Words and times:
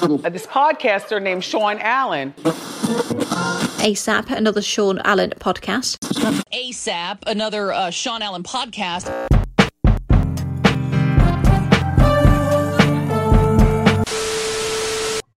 This 0.00 0.46
podcaster 0.46 1.22
named 1.22 1.44
Sean 1.44 1.78
Allen. 1.80 2.32
ASAP, 3.80 4.30
another 4.30 4.62
Sean 4.62 4.98
Allen 5.04 5.30
podcast. 5.38 5.98
ASAP, 6.52 7.18
another 7.26 7.72
uh, 7.72 7.90
Sean 7.90 8.22
Allen 8.22 8.42
podcast. 8.42 9.10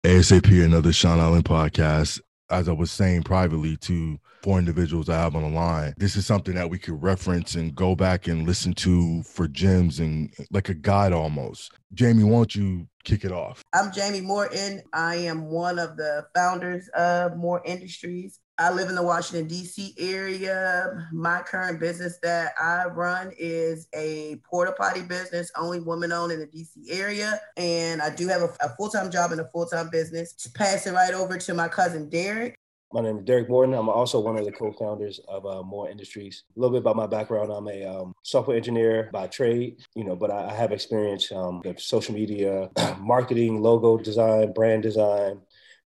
ASAP, 0.05 0.65
another 0.65 0.93
Sean 0.93 1.19
Allen 1.19 1.43
podcast. 1.43 2.21
As 2.51 2.69
I 2.69 2.73
was 2.73 2.91
saying 2.91 3.23
privately 3.23 3.77
to 3.79 4.19
four 4.43 4.59
individuals 4.59 5.09
I 5.09 5.15
have 5.15 5.37
on 5.37 5.43
the 5.43 5.49
line, 5.49 5.95
this 5.99 6.17
is 6.17 6.27
something 6.27 6.55
that 6.55 6.69
we 6.69 6.79
could 6.79 7.01
reference 7.01 7.55
and 7.55 7.75
go 7.75 7.95
back 7.95 8.27
and 8.27 8.47
listen 8.47 8.75
to 8.75 9.23
for 9.23 9.47
gems 9.47 10.01
and 10.01 10.33
like 10.51 10.69
a 10.69 10.75
guide 10.75 11.13
almost. 11.13 11.73
Jamie, 11.95 12.25
why 12.25 12.39
don't 12.39 12.57
you 12.57 12.89
kick 13.05 13.25
it 13.25 13.33
off? 13.33 13.63
I'm 13.73 13.93
Jamie 13.93 14.21
Morton. 14.21 14.83
I 14.93 15.17
am 15.17 15.47
one 15.47 15.79
of 15.79 15.97
the 15.97 16.27
founders 16.35 16.89
of 16.89 17.37
More 17.37 17.63
Industries. 17.65 18.41
I 18.59 18.71
live 18.71 18.91
in 18.91 18.95
the 18.95 19.03
Washington, 19.03 19.49
D.C. 19.49 19.95
area. 19.99 21.09
My 21.13 21.41
current 21.41 21.81
business 21.81 22.19
that 22.23 22.53
I 22.61 22.85
run 22.85 23.33
is 23.39 23.89
a 23.95 24.37
porta 24.45 24.73
potty 24.73 25.01
business, 25.01 25.51
only 25.57 25.81
woman 25.81 26.13
owned 26.13 26.33
in 26.33 26.41
the 26.41 26.47
D.C. 26.47 26.91
area. 26.91 27.41
And 27.57 28.03
I 28.03 28.15
do 28.15 28.29
have 28.29 28.43
a, 28.43 28.51
a 28.61 28.69
full 28.77 28.91
time 28.91 29.11
job 29.11 29.33
and 29.33 29.41
a 29.41 29.49
full 29.51 29.65
time 29.65 29.89
business. 29.89 30.35
Pass 30.55 30.87
it 30.87 30.93
right 30.93 31.15
over 31.15 31.39
to 31.39 31.55
my 31.55 31.69
cousin 31.69 32.11
Derek. 32.11 32.60
My 32.93 33.03
name 33.03 33.19
is 33.19 33.25
Derek 33.25 33.49
Morton. 33.49 33.75
I'm 33.75 33.89
also 33.89 34.19
one 34.19 34.37
of 34.37 34.45
the 34.45 34.51
co-founders 34.51 35.21
of 35.29 35.47
uh, 35.47 35.63
More 35.63 35.89
Industries. 35.89 36.43
A 36.57 36.61
little 36.61 36.73
bit 36.73 36.81
about 36.81 36.97
my 36.97 37.07
background: 37.07 37.53
I'm 37.53 37.69
a 37.69 37.85
um, 37.85 38.13
software 38.25 38.57
engineer 38.57 39.11
by 39.13 39.29
trade, 39.29 39.77
you 39.95 40.03
know, 40.03 40.17
but 40.17 40.33
I, 40.33 40.51
I 40.51 40.55
have 40.55 40.73
experience 40.73 41.31
um, 41.31 41.61
with 41.65 41.79
social 41.79 42.15
media, 42.15 42.69
marketing, 42.99 43.63
logo 43.63 43.97
design, 43.97 44.53
brand 44.53 44.83
design, 44.83 45.41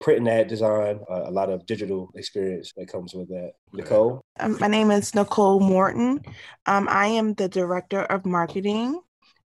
print 0.01 0.19
and 0.19 0.27
ad 0.27 0.47
design, 0.49 0.99
uh, 1.09 1.23
a 1.23 1.31
lot 1.31 1.49
of 1.49 1.65
digital 1.65 2.11
experience 2.15 2.73
that 2.75 2.91
comes 2.91 3.13
with 3.13 3.29
that. 3.29 3.53
Nicole? 3.71 4.21
Um, 4.37 4.57
my 4.59 4.67
name 4.67 4.91
is 4.91 5.15
Nicole 5.15 5.61
Morton. 5.61 6.21
Um, 6.65 6.87
I 6.89 7.07
am 7.07 7.33
the 7.33 7.47
director 7.47 8.01
of 8.01 8.25
marketing. 8.25 8.99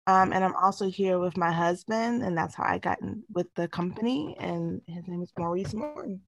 Um, 0.09 0.33
and 0.33 0.45
I'm 0.45 0.57
also 0.57 0.91
here 0.91 1.21
with 1.21 1.37
my 1.37 1.53
husband, 1.53 2.25
and 2.25 2.37
that's 2.37 2.55
how 2.55 2.65
I 2.65 2.79
got 2.79 3.01
in 3.01 3.23
with 3.33 3.47
the 3.55 3.69
company. 3.69 4.37
And 4.41 4.83
his 4.87 5.07
name 5.07 5.23
is 5.23 5.33
Maurice 5.39 5.73
Morton. 5.73 6.21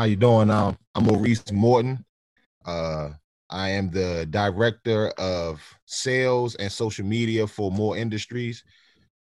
How 0.00 0.06
you 0.06 0.16
doing? 0.16 0.48
Um, 0.48 0.78
I'm 0.94 1.04
Maurice 1.04 1.52
Morton. 1.52 2.02
Uh, 2.64 3.10
I 3.50 3.68
am 3.68 3.90
the 3.90 4.26
director 4.30 5.08
of 5.18 5.62
sales 5.84 6.54
and 6.54 6.72
social 6.72 7.04
media 7.04 7.46
for 7.46 7.70
More 7.70 7.98
Industries. 7.98 8.64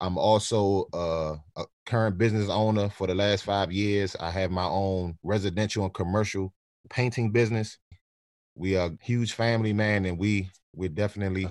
I'm 0.00 0.16
also 0.16 0.86
uh, 0.94 1.34
a 1.56 1.64
current 1.84 2.16
business 2.16 2.48
owner 2.48 2.88
for 2.90 3.08
the 3.08 3.14
last 3.16 3.42
five 3.42 3.72
years. 3.72 4.14
I 4.20 4.30
have 4.30 4.52
my 4.52 4.66
own 4.66 5.18
residential 5.24 5.82
and 5.82 5.92
commercial 5.92 6.54
painting 6.88 7.32
business. 7.32 7.76
We 8.54 8.76
are 8.76 8.86
a 8.86 8.98
huge 9.02 9.32
family, 9.32 9.72
man, 9.72 10.04
and 10.04 10.16
we 10.16 10.48
we're 10.76 10.90
definitely 10.90 11.48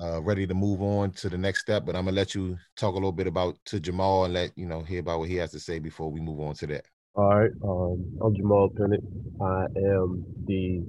uh, 0.00 0.22
ready 0.22 0.46
to 0.46 0.54
move 0.54 0.80
on 0.82 1.10
to 1.14 1.28
the 1.28 1.36
next 1.36 1.62
step. 1.62 1.84
But 1.84 1.96
I'm 1.96 2.04
gonna 2.04 2.14
let 2.14 2.36
you 2.36 2.58
talk 2.76 2.92
a 2.92 2.94
little 2.94 3.10
bit 3.10 3.26
about 3.26 3.56
to 3.64 3.80
Jamal 3.80 4.26
and 4.26 4.34
let 4.34 4.56
you 4.56 4.66
know 4.66 4.82
hear 4.82 5.00
about 5.00 5.18
what 5.18 5.28
he 5.28 5.34
has 5.34 5.50
to 5.50 5.58
say 5.58 5.80
before 5.80 6.12
we 6.12 6.20
move 6.20 6.38
on 6.38 6.54
to 6.54 6.68
that. 6.68 6.84
All 7.16 7.28
right, 7.28 7.50
um, 7.62 8.18
I'm 8.20 8.34
Jamal 8.34 8.70
Pennant. 8.70 9.04
I 9.40 9.66
am 9.76 10.24
the 10.48 10.82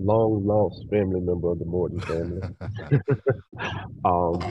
long 0.00 0.44
lost 0.44 0.84
family 0.90 1.20
member 1.20 1.52
of 1.52 1.60
the 1.60 1.64
Morton 1.64 2.00
family. 2.00 2.42
um, 4.04 4.42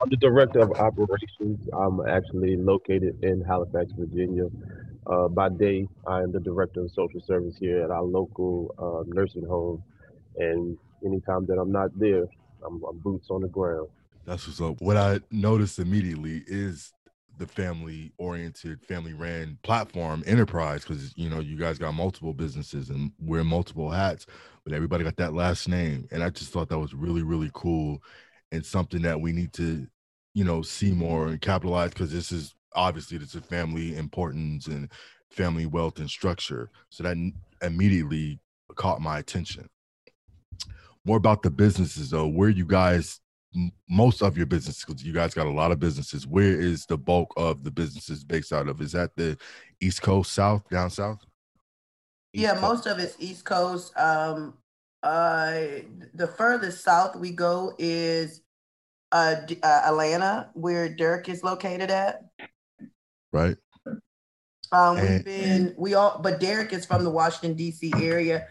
I'm 0.00 0.08
the 0.08 0.16
director 0.16 0.60
of 0.60 0.72
operations. 0.72 1.68
I'm 1.74 2.00
actually 2.08 2.56
located 2.56 3.22
in 3.22 3.42
Halifax, 3.42 3.92
Virginia. 3.98 4.46
Uh, 5.06 5.28
by 5.28 5.50
day, 5.50 5.86
I 6.06 6.22
am 6.22 6.32
the 6.32 6.40
director 6.40 6.80
of 6.80 6.92
social 6.92 7.20
service 7.26 7.56
here 7.60 7.84
at 7.84 7.90
our 7.90 8.04
local 8.04 8.74
uh, 8.78 9.04
nursing 9.06 9.44
home. 9.44 9.82
And 10.38 10.78
anytime 11.04 11.44
that 11.48 11.58
I'm 11.60 11.72
not 11.72 11.90
there, 11.98 12.24
I'm, 12.66 12.82
I'm 12.88 12.98
boots 13.00 13.26
on 13.28 13.42
the 13.42 13.48
ground. 13.48 13.88
That's 14.24 14.46
what's 14.46 14.62
up. 14.62 14.80
What 14.80 14.96
I 14.96 15.20
noticed 15.30 15.78
immediately 15.78 16.42
is 16.46 16.94
the 17.38 17.46
family 17.46 18.12
oriented 18.18 18.84
family 18.84 19.12
ran 19.14 19.58
platform 19.62 20.22
enterprise 20.26 20.82
because 20.82 21.16
you 21.16 21.30
know 21.30 21.40
you 21.40 21.56
guys 21.56 21.78
got 21.78 21.94
multiple 21.94 22.32
businesses 22.32 22.90
and 22.90 23.12
wear 23.20 23.44
multiple 23.44 23.90
hats 23.90 24.26
but 24.64 24.72
everybody 24.72 25.04
got 25.04 25.16
that 25.16 25.32
last 25.32 25.68
name. 25.68 26.06
And 26.10 26.22
i 26.22 26.30
just 26.30 26.52
thought 26.52 26.68
that 26.68 26.78
was 26.78 26.94
really 26.94 27.22
really 27.22 27.50
cool 27.54 28.02
and 28.52 28.64
something 28.64 29.02
that 29.02 29.20
we 29.20 29.32
need 29.32 29.52
to 29.54 29.86
you 30.34 30.44
know 30.44 30.62
see 30.62 30.92
more 30.92 31.28
and 31.28 31.40
capitalize 31.40 31.90
because 31.90 32.12
this 32.12 32.32
is 32.32 32.54
obviously 32.74 33.18
this 33.18 33.34
is 33.34 33.44
family 33.44 33.96
importance 33.96 34.66
and 34.66 34.90
family 35.30 35.66
wealth 35.66 35.98
and 35.98 36.08
structure. 36.08 36.70
So 36.90 37.02
that 37.02 37.16
immediately 37.62 38.40
caught 38.74 39.00
my 39.00 39.18
attention. 39.18 39.68
More 41.04 41.16
about 41.16 41.42
the 41.42 41.50
businesses 41.50 42.10
though. 42.10 42.26
Where 42.26 42.48
you 42.48 42.64
guys 42.64 43.20
most 43.88 44.22
of 44.22 44.36
your 44.36 44.46
business 44.46 44.84
because 44.84 45.02
you 45.02 45.12
guys 45.12 45.34
got 45.34 45.46
a 45.46 45.50
lot 45.50 45.72
of 45.72 45.78
businesses. 45.78 46.26
Where 46.26 46.60
is 46.60 46.86
the 46.86 46.98
bulk 46.98 47.32
of 47.36 47.64
the 47.64 47.70
businesses 47.70 48.24
based 48.24 48.52
out 48.52 48.68
of? 48.68 48.80
Is 48.80 48.92
that 48.92 49.16
the 49.16 49.38
east 49.80 50.02
coast 50.02 50.32
south 50.32 50.68
down 50.68 50.90
south? 50.90 51.18
East 52.34 52.42
yeah 52.42 52.50
coast. 52.50 52.62
most 52.62 52.86
of 52.86 52.98
it's 52.98 53.16
east 53.18 53.44
coast. 53.44 53.96
Um 53.96 54.54
uh 55.02 55.60
the 56.14 56.26
furthest 56.36 56.82
south 56.84 57.16
we 57.16 57.30
go 57.30 57.74
is 57.78 58.42
uh, 59.12 59.36
uh 59.62 59.82
atlanta 59.86 60.50
where 60.54 60.88
derek 60.88 61.28
is 61.28 61.42
located 61.42 61.90
at. 61.90 62.24
Right. 63.32 63.56
Um 64.72 64.98
and, 64.98 65.08
we've 65.08 65.24
been 65.24 65.74
we 65.78 65.94
all 65.94 66.20
but 66.22 66.40
derek 66.40 66.72
is 66.74 66.84
from 66.84 67.04
the 67.04 67.10
washington 67.10 67.56
dc 67.56 67.98
area 68.02 68.48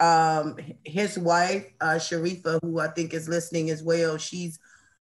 um, 0.00 0.56
his 0.84 1.18
wife, 1.18 1.66
uh, 1.80 1.96
Sharifa, 1.96 2.60
who 2.62 2.78
I 2.78 2.88
think 2.88 3.14
is 3.14 3.28
listening 3.28 3.70
as 3.70 3.82
well, 3.82 4.16
she's 4.16 4.58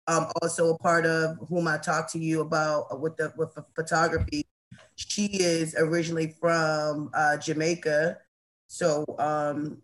um, 0.08 0.28
also 0.42 0.74
a 0.74 0.78
part 0.78 1.06
of 1.06 1.38
whom 1.50 1.68
I 1.68 1.78
talked 1.78 2.12
to 2.12 2.20
you 2.20 2.42
about 2.42 3.00
with 3.02 3.18
the 3.18 3.34
with 3.38 3.54
the 3.56 3.66
photography. 3.76 4.46
She 4.96 5.26
is 5.26 5.76
originally 5.78 6.36
from 6.40 7.10
uh, 7.14 7.38
Jamaica, 7.38 8.18
so 8.68 9.06
um, 9.20 9.82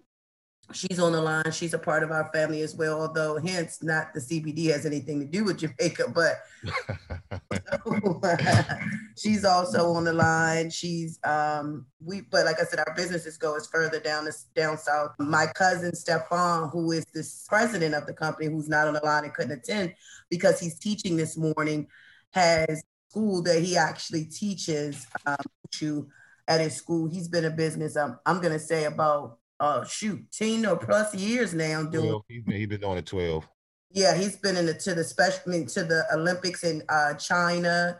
she's 0.73 0.99
on 0.99 1.11
the 1.11 1.21
line. 1.21 1.51
She's 1.51 1.73
a 1.73 1.79
part 1.79 2.03
of 2.03 2.11
our 2.11 2.29
family 2.33 2.61
as 2.61 2.75
well, 2.75 3.01
although 3.01 3.37
hence 3.37 3.83
not 3.83 4.13
the 4.13 4.19
CBD 4.19 4.71
has 4.71 4.85
anything 4.85 5.19
to 5.19 5.25
do 5.25 5.43
with 5.43 5.59
Jamaica, 5.59 6.13
but 6.13 6.37
she's 9.17 9.45
also 9.45 9.93
on 9.93 10.03
the 10.03 10.13
line. 10.13 10.69
She's 10.69 11.19
um 11.23 11.85
we 12.03 12.21
but 12.21 12.45
like 12.45 12.59
I 12.59 12.63
said, 12.63 12.79
our 12.79 12.93
businesses 12.95 13.37
go 13.37 13.55
as 13.55 13.67
further 13.67 13.99
down 13.99 14.25
this 14.25 14.47
down 14.55 14.77
south. 14.77 15.11
My 15.19 15.47
cousin 15.47 15.95
Stefan, 15.95 16.69
who 16.69 16.91
is 16.91 17.05
the 17.13 17.27
president 17.47 17.95
of 17.95 18.05
the 18.05 18.13
company, 18.13 18.47
who's 18.47 18.69
not 18.69 18.87
on 18.87 18.93
the 18.93 19.05
line 19.05 19.23
and 19.23 19.33
couldn't 19.33 19.59
attend 19.59 19.93
because 20.29 20.59
he's 20.59 20.79
teaching 20.79 21.17
this 21.17 21.37
morning, 21.37 21.87
has 22.31 22.83
school 23.09 23.41
that 23.43 23.61
he 23.61 23.75
actually 23.75 24.25
teaches 24.25 25.05
um, 25.25 26.07
at 26.47 26.61
his 26.61 26.75
school. 26.75 27.07
He's 27.07 27.27
been 27.27 27.45
a 27.45 27.49
business. 27.49 27.97
Um, 27.97 28.19
I'm 28.25 28.41
gonna 28.41 28.59
say 28.59 28.85
about 28.85 29.37
uh 29.61 29.85
shoot, 29.85 30.19
10 30.33 30.65
or 30.65 30.75
plus 30.75 31.15
years 31.15 31.53
now 31.53 31.83
doing 31.83 32.09
12. 32.09 32.23
He's 32.27 32.43
been, 32.43 32.55
he's 32.55 32.67
been 32.67 32.81
doing 32.81 32.97
it 32.97 33.05
12. 33.05 33.47
Yeah, 33.93 34.15
he's 34.15 34.35
been 34.37 34.57
in 34.57 34.65
the 34.65 34.73
to 34.73 34.95
the 34.95 35.03
special 35.03 35.41
I 35.47 35.49
mean, 35.49 35.67
to 35.67 35.83
the 35.83 36.03
Olympics 36.13 36.63
in 36.63 36.81
uh, 36.89 37.13
China. 37.13 37.97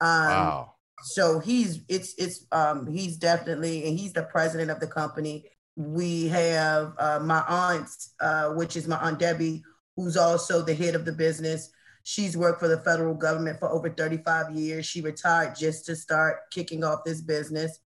Um, 0.00 0.08
Wow. 0.08 0.74
So 1.04 1.40
he's 1.40 1.82
it's 1.88 2.14
it's 2.16 2.46
um 2.52 2.86
he's 2.86 3.16
definitely 3.16 3.88
and 3.88 3.98
he's 3.98 4.12
the 4.12 4.22
president 4.22 4.70
of 4.70 4.78
the 4.80 4.86
company. 4.86 5.46
We 5.74 6.28
have 6.28 6.92
uh, 6.98 7.18
my 7.20 7.42
aunt, 7.48 7.88
uh, 8.20 8.50
which 8.50 8.76
is 8.76 8.86
my 8.86 8.98
aunt 8.98 9.18
Debbie, 9.18 9.62
who's 9.96 10.16
also 10.16 10.62
the 10.62 10.74
head 10.74 10.94
of 10.94 11.04
the 11.04 11.12
business. 11.12 11.70
She's 12.04 12.36
worked 12.36 12.60
for 12.60 12.68
the 12.68 12.78
federal 12.78 13.14
government 13.14 13.58
for 13.58 13.68
over 13.70 13.90
35 13.90 14.52
years. 14.52 14.86
She 14.86 15.00
retired 15.00 15.56
just 15.56 15.86
to 15.86 15.96
start 15.96 16.50
kicking 16.52 16.84
off 16.84 17.04
this 17.04 17.20
business. 17.20 17.78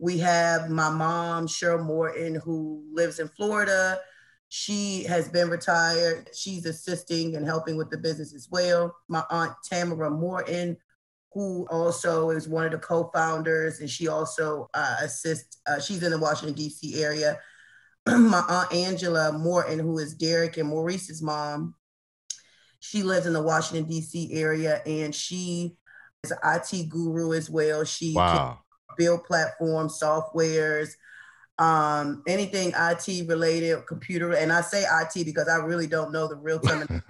We 0.00 0.16
have 0.18 0.70
my 0.70 0.88
mom, 0.88 1.46
Cheryl 1.46 1.84
Morton, 1.84 2.34
who 2.36 2.82
lives 2.90 3.18
in 3.18 3.28
Florida. 3.28 4.00
She 4.48 5.04
has 5.04 5.28
been 5.28 5.50
retired. 5.50 6.30
She's 6.34 6.64
assisting 6.64 7.36
and 7.36 7.44
helping 7.44 7.76
with 7.76 7.90
the 7.90 7.98
business 7.98 8.34
as 8.34 8.48
well. 8.50 8.96
My 9.08 9.22
aunt 9.28 9.52
Tamara 9.62 10.10
Morton, 10.10 10.78
who 11.32 11.66
also 11.70 12.30
is 12.30 12.48
one 12.48 12.64
of 12.64 12.72
the 12.72 12.78
co-founders, 12.78 13.80
and 13.80 13.90
she 13.90 14.08
also 14.08 14.70
uh, 14.72 14.96
assists. 15.02 15.58
Uh, 15.66 15.78
she's 15.78 16.02
in 16.02 16.12
the 16.12 16.18
Washington 16.18 16.56
D.C. 16.56 17.02
area. 17.02 17.38
my 18.06 18.42
aunt 18.48 18.72
Angela 18.72 19.32
Morton, 19.32 19.78
who 19.78 19.98
is 19.98 20.14
Derek 20.14 20.56
and 20.56 20.70
Maurice's 20.70 21.20
mom, 21.20 21.74
she 22.80 23.02
lives 23.02 23.26
in 23.26 23.34
the 23.34 23.42
Washington 23.42 23.86
D.C. 23.86 24.32
area, 24.32 24.80
and 24.86 25.14
she 25.14 25.76
is 26.24 26.30
an 26.30 26.38
IT 26.42 26.88
guru 26.88 27.34
as 27.34 27.50
well. 27.50 27.84
She 27.84 28.14
Wow. 28.14 28.60
Build 28.96 29.24
platforms, 29.24 29.98
softwares, 30.00 30.90
um, 31.58 32.22
anything 32.26 32.72
IT 32.74 33.28
related, 33.28 33.86
computer. 33.86 34.32
And 34.32 34.52
I 34.52 34.62
say 34.62 34.84
IT 34.84 35.24
because 35.24 35.48
I 35.48 35.56
really 35.56 35.86
don't 35.86 36.12
know 36.12 36.26
the 36.26 36.36
real 36.36 36.60
term. 36.60 37.02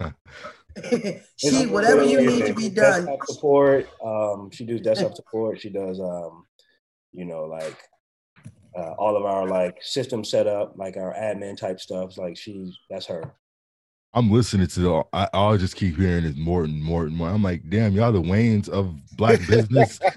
she, 1.37 1.65
whatever 1.67 2.03
you 2.03 2.21
need 2.25 2.45
to 2.45 2.53
be 2.53 2.69
done. 2.69 3.05
Desktop 3.05 3.27
support. 3.27 3.89
Um, 4.03 4.49
she 4.51 4.65
does 4.65 4.81
desktop 4.81 5.15
support. 5.15 5.59
She 5.59 5.69
does, 5.69 5.99
um, 5.99 6.45
you 7.11 7.25
know, 7.25 7.45
like 7.45 7.77
uh, 8.77 8.91
all 8.97 9.17
of 9.17 9.25
our 9.25 9.47
like 9.47 9.77
system 9.81 10.23
setup, 10.23 10.73
like 10.77 10.97
our 10.97 11.13
admin 11.13 11.57
type 11.57 11.79
stuff. 11.79 12.17
Like 12.17 12.37
she, 12.37 12.73
that's 12.89 13.05
her. 13.07 13.33
I'm 14.13 14.29
listening 14.29 14.67
to 14.67 14.79
the, 14.79 15.03
I, 15.13 15.29
all 15.33 15.53
I 15.53 15.57
just 15.57 15.77
keep 15.77 15.95
hearing 15.97 16.25
is 16.25 16.35
Morton, 16.35 16.81
Morton, 16.83 17.15
Morton. 17.15 17.35
I'm 17.35 17.43
like, 17.43 17.69
damn, 17.69 17.93
y'all 17.93 18.11
the 18.11 18.21
Wayans 18.21 18.67
of 18.67 18.93
black 19.15 19.39
business. 19.47 19.99
no, 20.01 20.09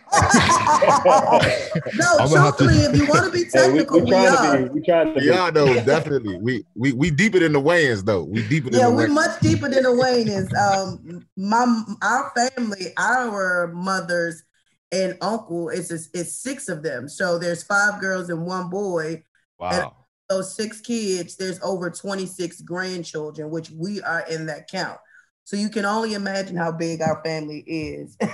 I'm 2.19 2.29
gonna 2.29 2.41
have 2.41 2.57
to- 2.57 2.65
truthfully, 2.65 2.85
if 2.85 2.97
you 2.97 3.07
want 3.07 3.27
to 3.27 3.31
be 3.31 3.45
technical, 3.45 4.01
we, 4.01 4.13
are. 4.13 4.63
we 4.67 4.83
trying 4.83 5.15
to 5.15 5.21
be. 5.21 5.27
Yeah, 5.27 5.51
no, 5.51 5.67
definitely. 5.85 6.39
We 6.39 6.65
we 6.75 6.93
we 6.93 7.11
deeper 7.13 7.39
than 7.39 7.53
the 7.53 7.61
Wayans 7.61 8.05
though. 8.05 8.25
We 8.25 8.43
deeper 8.49 8.71
than 8.71 8.81
Yeah, 8.81 8.89
the 8.89 8.95
we're 8.97 9.09
much 9.09 9.41
deeper 9.41 9.69
than 9.69 9.85
the 9.85 9.91
Wayans. 9.91 10.53
Um, 10.57 11.27
my 11.37 11.85
our 12.03 12.33
family, 12.35 12.87
our 12.99 13.69
mothers 13.69 14.43
and 14.91 15.17
uncle 15.21 15.69
is 15.69 15.91
is 15.91 16.37
six 16.41 16.69
of 16.69 16.83
them. 16.83 17.09
So 17.09 17.39
there's 17.39 17.63
five 17.63 18.01
girls 18.01 18.29
and 18.29 18.45
one 18.45 18.71
boy. 18.71 19.23
And 19.61 19.83
Wow. 19.85 19.97
Those 20.35 20.55
six 20.55 20.81
kids, 20.81 21.37
there's 21.37 21.61
over 21.63 21.91
26 21.91 22.63
grandchildren, 22.63 23.51
which 23.51 23.71
we 23.71 24.03
are 24.03 24.25
in 24.29 24.47
that 24.47 24.69
count. 24.69 24.99
So 25.45 25.57
you 25.57 25.69
can 25.69 25.85
only 25.85 26.15
imagine 26.15 26.57
how 26.57 26.73
big 26.73 27.01
our 27.03 27.23
family 27.25 27.61
is. 27.67 28.17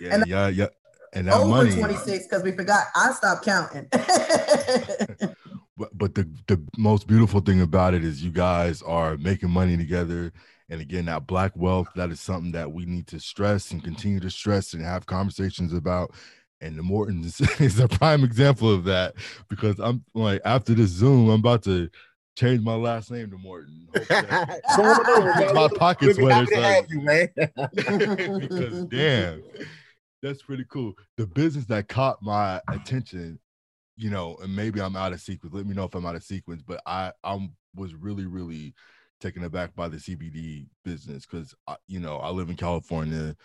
Yeah, 0.00 0.14
and 0.14 0.24
yeah, 0.26 0.48
yeah. 0.48 0.66
And 1.12 1.28
that 1.28 1.34
over 1.34 1.48
money, 1.48 1.74
26 1.74 2.26
because 2.26 2.42
we 2.42 2.52
forgot. 2.52 2.86
I 2.94 3.12
stopped 3.12 3.44
counting. 3.44 3.86
but, 5.76 5.96
but 5.96 6.14
the 6.14 6.28
the 6.48 6.60
most 6.76 7.06
beautiful 7.06 7.40
thing 7.40 7.60
about 7.60 7.94
it 7.94 8.04
is 8.04 8.22
you 8.22 8.32
guys 8.32 8.82
are 8.82 9.16
making 9.18 9.50
money 9.50 9.76
together. 9.76 10.32
And 10.68 10.80
again, 10.80 11.04
that 11.04 11.26
black 11.26 11.52
wealth, 11.54 11.88
that 11.94 12.10
is 12.10 12.20
something 12.20 12.52
that 12.52 12.72
we 12.72 12.84
need 12.84 13.06
to 13.08 13.20
stress 13.20 13.70
and 13.70 13.84
continue 13.84 14.20
to 14.20 14.30
stress 14.30 14.72
and 14.74 14.82
have 14.82 15.06
conversations 15.06 15.72
about. 15.72 16.12
And 16.62 16.78
the 16.78 16.82
Mortons 16.82 17.40
is 17.60 17.80
a 17.80 17.88
prime 17.88 18.24
example 18.24 18.72
of 18.72 18.84
that 18.84 19.14
because 19.48 19.78
I'm 19.80 20.04
like, 20.14 20.40
after 20.44 20.74
this 20.74 20.90
Zoom, 20.90 21.28
I'm 21.28 21.40
about 21.40 21.64
to 21.64 21.90
change 22.36 22.62
my 22.62 22.74
last 22.74 23.10
name 23.10 23.30
to 23.30 23.36
Morton. 23.38 23.88
my 24.10 25.68
pockets 25.76 26.16
We'll 26.16 26.28
be 26.28 26.32
happy 26.32 26.46
sweater. 26.46 26.46
to 26.46 26.62
have 26.62 26.86
you, 26.88 27.00
man. 27.00 27.28
because 28.40 28.84
damn, 28.84 29.42
that's 30.22 30.42
pretty 30.42 30.64
cool. 30.68 30.94
The 31.16 31.26
business 31.26 31.66
that 31.66 31.88
caught 31.88 32.22
my 32.22 32.60
attention, 32.68 33.38
you 33.96 34.10
know, 34.10 34.36
and 34.40 34.54
maybe 34.54 34.80
I'm 34.80 34.96
out 34.96 35.12
of 35.12 35.20
sequence. 35.20 35.54
Let 35.54 35.66
me 35.66 35.74
know 35.74 35.84
if 35.84 35.94
I'm 35.94 36.06
out 36.06 36.16
of 36.16 36.22
sequence, 36.22 36.62
but 36.62 36.80
I 36.86 37.12
I 37.24 37.48
was 37.74 37.94
really 37.94 38.26
really 38.26 38.74
taken 39.20 39.44
aback 39.44 39.74
by 39.74 39.88
the 39.88 39.96
CBD 39.98 40.66
business 40.84 41.26
because 41.26 41.54
you 41.86 42.00
know 42.00 42.16
I 42.18 42.30
live 42.30 42.50
in 42.50 42.56
California. 42.56 43.36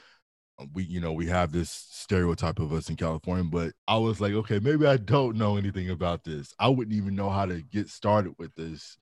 Um, 0.60 0.70
We 0.74 0.84
you 0.84 1.00
know 1.00 1.14
we 1.14 1.28
have 1.28 1.52
this 1.52 1.70
stereotype 1.70 2.60
of 2.60 2.74
us 2.74 2.90
in 2.90 2.96
California, 2.96 3.44
but 3.44 3.74
I 3.88 3.98
was 3.98 4.20
like, 4.22 4.34
okay, 4.34 4.60
maybe 4.60 4.86
I 4.86 4.98
don't 4.98 5.38
know 5.38 5.58
anything 5.58 5.90
about 5.90 6.24
this. 6.24 6.54
I 6.60 6.68
wouldn't 6.70 6.96
even 6.96 7.16
know 7.16 7.30
how 7.30 7.46
to 7.46 7.62
get 7.62 7.90
started 7.90 8.34
with 8.38 8.54
this. 8.56 8.98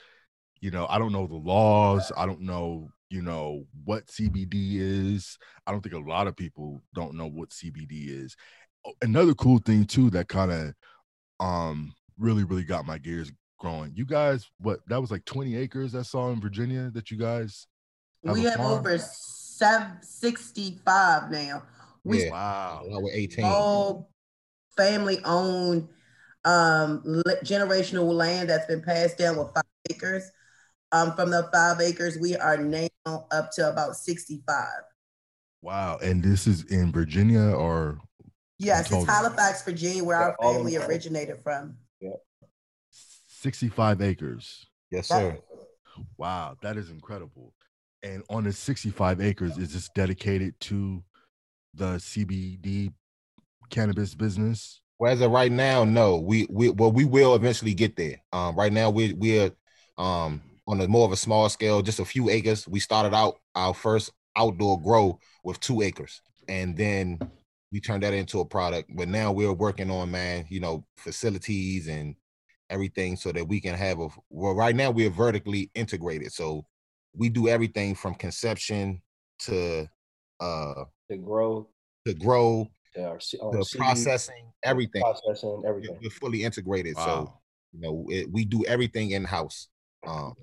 You 0.62 0.72
know 0.72 0.88
i 0.90 0.98
don't 0.98 1.12
know 1.12 1.28
the 1.28 1.36
laws. 1.36 2.12
I 2.18 2.26
don't 2.26 2.42
know 2.42 2.90
you 3.10 3.22
know 3.22 3.66
what 3.84 4.08
cbd 4.08 4.80
is. 4.80 5.38
I 5.68 5.72
don't 5.72 5.82
think 5.82 5.96
a 5.96 6.10
lot 6.10 6.28
of 6.28 6.36
people 6.36 6.82
don't 6.94 7.14
know 7.16 7.28
what 7.28 7.50
cbd 7.50 8.08
is. 8.08 8.36
Another 9.02 9.34
cool 9.34 9.60
thing 9.60 9.86
too 9.86 10.10
that 10.12 10.28
kind 10.28 10.52
of 10.52 10.74
um 11.40 11.94
really 12.18 12.44
really 12.44 12.64
got 12.64 12.86
my 12.86 12.98
gears 12.98 13.32
growing. 13.60 13.94
You 13.96 14.06
guys 14.06 14.50
what 14.60 14.80
that 14.88 15.00
was 15.00 15.12
like 15.12 15.26
20 15.26 15.56
acres 15.56 15.96
i 15.96 16.02
saw 16.02 16.32
in 16.32 16.42
virginia 16.42 16.90
that 16.94 17.12
you 17.12 17.18
guys 17.18 17.68
we 18.24 18.44
have 18.44 18.56
farm? 18.56 18.80
over 18.80 18.98
seven, 19.56 19.98
65 20.02 21.32
now. 21.32 21.64
We 22.04 22.26
Yeah. 22.26 22.32
wow 22.32 22.84
Now 22.88 23.00
we're 23.00 23.14
18. 23.14 23.46
all 23.46 24.10
family 24.78 25.20
owned 25.24 25.88
um 26.44 27.02
generational 27.44 28.12
land 28.12 28.50
that's 28.50 28.68
been 28.68 28.82
passed 28.82 29.18
down 29.18 29.38
with 29.38 29.54
five 29.54 29.64
acres. 29.90 30.30
Um, 30.92 31.14
from 31.16 31.32
the 31.32 31.50
five 31.52 31.82
acres, 31.82 32.18
we 32.20 32.36
are 32.36 32.58
now 32.58 32.88
up 33.32 33.52
to 33.54 33.70
about 33.70 33.96
65. 33.96 34.68
wow 35.62 35.98
and 36.04 36.22
this 36.22 36.46
is 36.46 36.64
in 36.66 36.92
virginia 36.92 37.50
or 37.52 38.00
Yes, 38.58 38.90
it's? 38.90 39.04
Halifax, 39.06 39.64
Virginia, 39.64 40.04
where 40.04 40.18
Yeah, 40.18 40.28
our 40.28 40.38
family 40.54 40.78
originated 40.78 41.42
from. 41.44 41.78
65 43.28 44.02
acres 44.02 44.66
Yes, 44.92 45.08
sir. 45.08 45.38
Wow, 46.18 46.56
that 46.62 46.78
is 46.78 46.90
incredible. 46.90 47.54
And 48.06 48.22
on 48.30 48.44
the 48.44 48.54
65 48.54 49.20
acres, 49.20 49.58
is 49.58 49.74
this 49.74 49.90
dedicated 49.96 50.60
to 50.62 51.04
the 51.74 51.96
CBD 51.96 52.94
cannabis 53.72 54.14
business? 54.14 54.80
Well, 55.00 55.12
as 55.12 55.22
of 55.22 55.32
right 55.32 55.52
now, 55.52 55.84
no. 55.84 56.20
We 56.20 56.46
we 56.52 56.70
well, 56.70 56.92
we 56.92 57.04
will 57.04 57.34
eventually 57.34 57.74
get 57.74 57.96
there. 57.96 58.22
Um, 58.32 58.56
right 58.56 58.72
now 58.72 58.92
we 58.92 59.14
we're 59.14 59.50
um 59.98 60.44
on 60.68 60.80
a 60.82 60.88
more 60.88 61.06
of 61.06 61.14
a 61.14 61.18
small 61.18 61.50
scale, 61.50 61.82
just 61.82 62.00
a 62.00 62.06
few 62.06 62.30
acres. 62.30 62.68
We 62.68 62.80
started 62.80 63.16
out 63.16 63.40
our 63.56 63.74
first 63.74 64.12
outdoor 64.36 64.80
grow 64.80 65.18
with 65.44 65.60
two 65.60 65.82
acres, 65.82 66.22
and 66.48 66.78
then 66.78 67.18
we 67.72 67.82
turned 67.82 68.04
that 68.04 68.14
into 68.14 68.40
a 68.40 68.46
product. 68.46 68.96
But 68.96 69.08
now 69.08 69.32
we're 69.32 69.52
working 69.52 69.90
on 69.90 70.12
man, 70.12 70.46
you 70.50 70.60
know, 70.60 70.86
facilities 70.96 71.88
and 71.88 72.16
everything 72.70 73.16
so 73.16 73.32
that 73.32 73.48
we 73.48 73.60
can 73.60 73.74
have 73.74 74.00
a 74.00 74.10
well, 74.30 74.54
right 74.54 74.76
now 74.76 74.92
we're 74.92 75.10
vertically 75.10 75.72
integrated. 75.74 76.32
So 76.32 76.68
we 77.16 77.30
do 77.30 77.48
everything 77.48 77.96
from 77.96 78.16
conception 78.16 79.02
to 79.40 79.88
uh 80.40 80.86
To 81.10 81.18
grow, 81.18 81.68
to 82.06 82.14
grow 82.14 82.68
to 82.96 83.04
our, 83.04 83.20
our 83.44 83.52
the 83.52 83.76
processing, 83.78 84.52
everything. 84.64 85.02
processing, 85.02 85.64
everything. 85.68 85.98
We're 86.02 86.10
fully 86.10 86.44
integrated. 86.44 86.98
So 86.98 87.34
you 87.74 87.82
know, 87.82 88.06
it, 88.10 88.32
we 88.32 88.46
do 88.46 88.64
everything 88.66 89.12
in 89.12 89.24
house. 89.24 89.68
Um, 90.08 90.34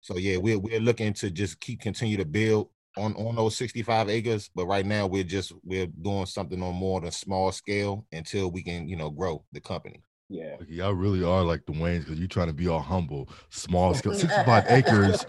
so 0.00 0.16
yeah, 0.16 0.36
we're 0.36 0.58
we're 0.58 0.80
looking 0.80 1.12
to 1.14 1.30
just 1.30 1.60
keep 1.60 1.80
continue 1.80 2.16
to 2.16 2.24
build 2.24 2.68
on 2.96 3.14
on 3.14 3.36
those 3.36 3.56
65 3.56 4.08
acres, 4.08 4.50
but 4.54 4.66
right 4.66 4.86
now 4.86 5.06
we're 5.06 5.24
just 5.24 5.52
we're 5.64 5.86
doing 5.86 6.26
something 6.26 6.62
on 6.62 6.74
more 6.74 7.00
than 7.00 7.10
small 7.10 7.50
scale 7.52 8.06
until 8.12 8.50
we 8.50 8.62
can 8.62 8.88
you 8.88 8.96
know 8.96 9.10
grow 9.10 9.44
the 9.52 9.60
company. 9.60 10.02
Yeah. 10.34 10.56
Like, 10.58 10.68
y'all 10.68 10.94
really 10.94 11.22
are 11.22 11.44
like 11.44 11.64
the 11.64 11.72
Wayans 11.72 12.00
because 12.00 12.18
you're 12.18 12.26
trying 12.26 12.48
to 12.48 12.52
be 12.52 12.66
all 12.66 12.80
humble, 12.80 13.28
small 13.50 13.94
scale. 13.94 14.14
65 14.14 14.64
acres, 14.68 15.24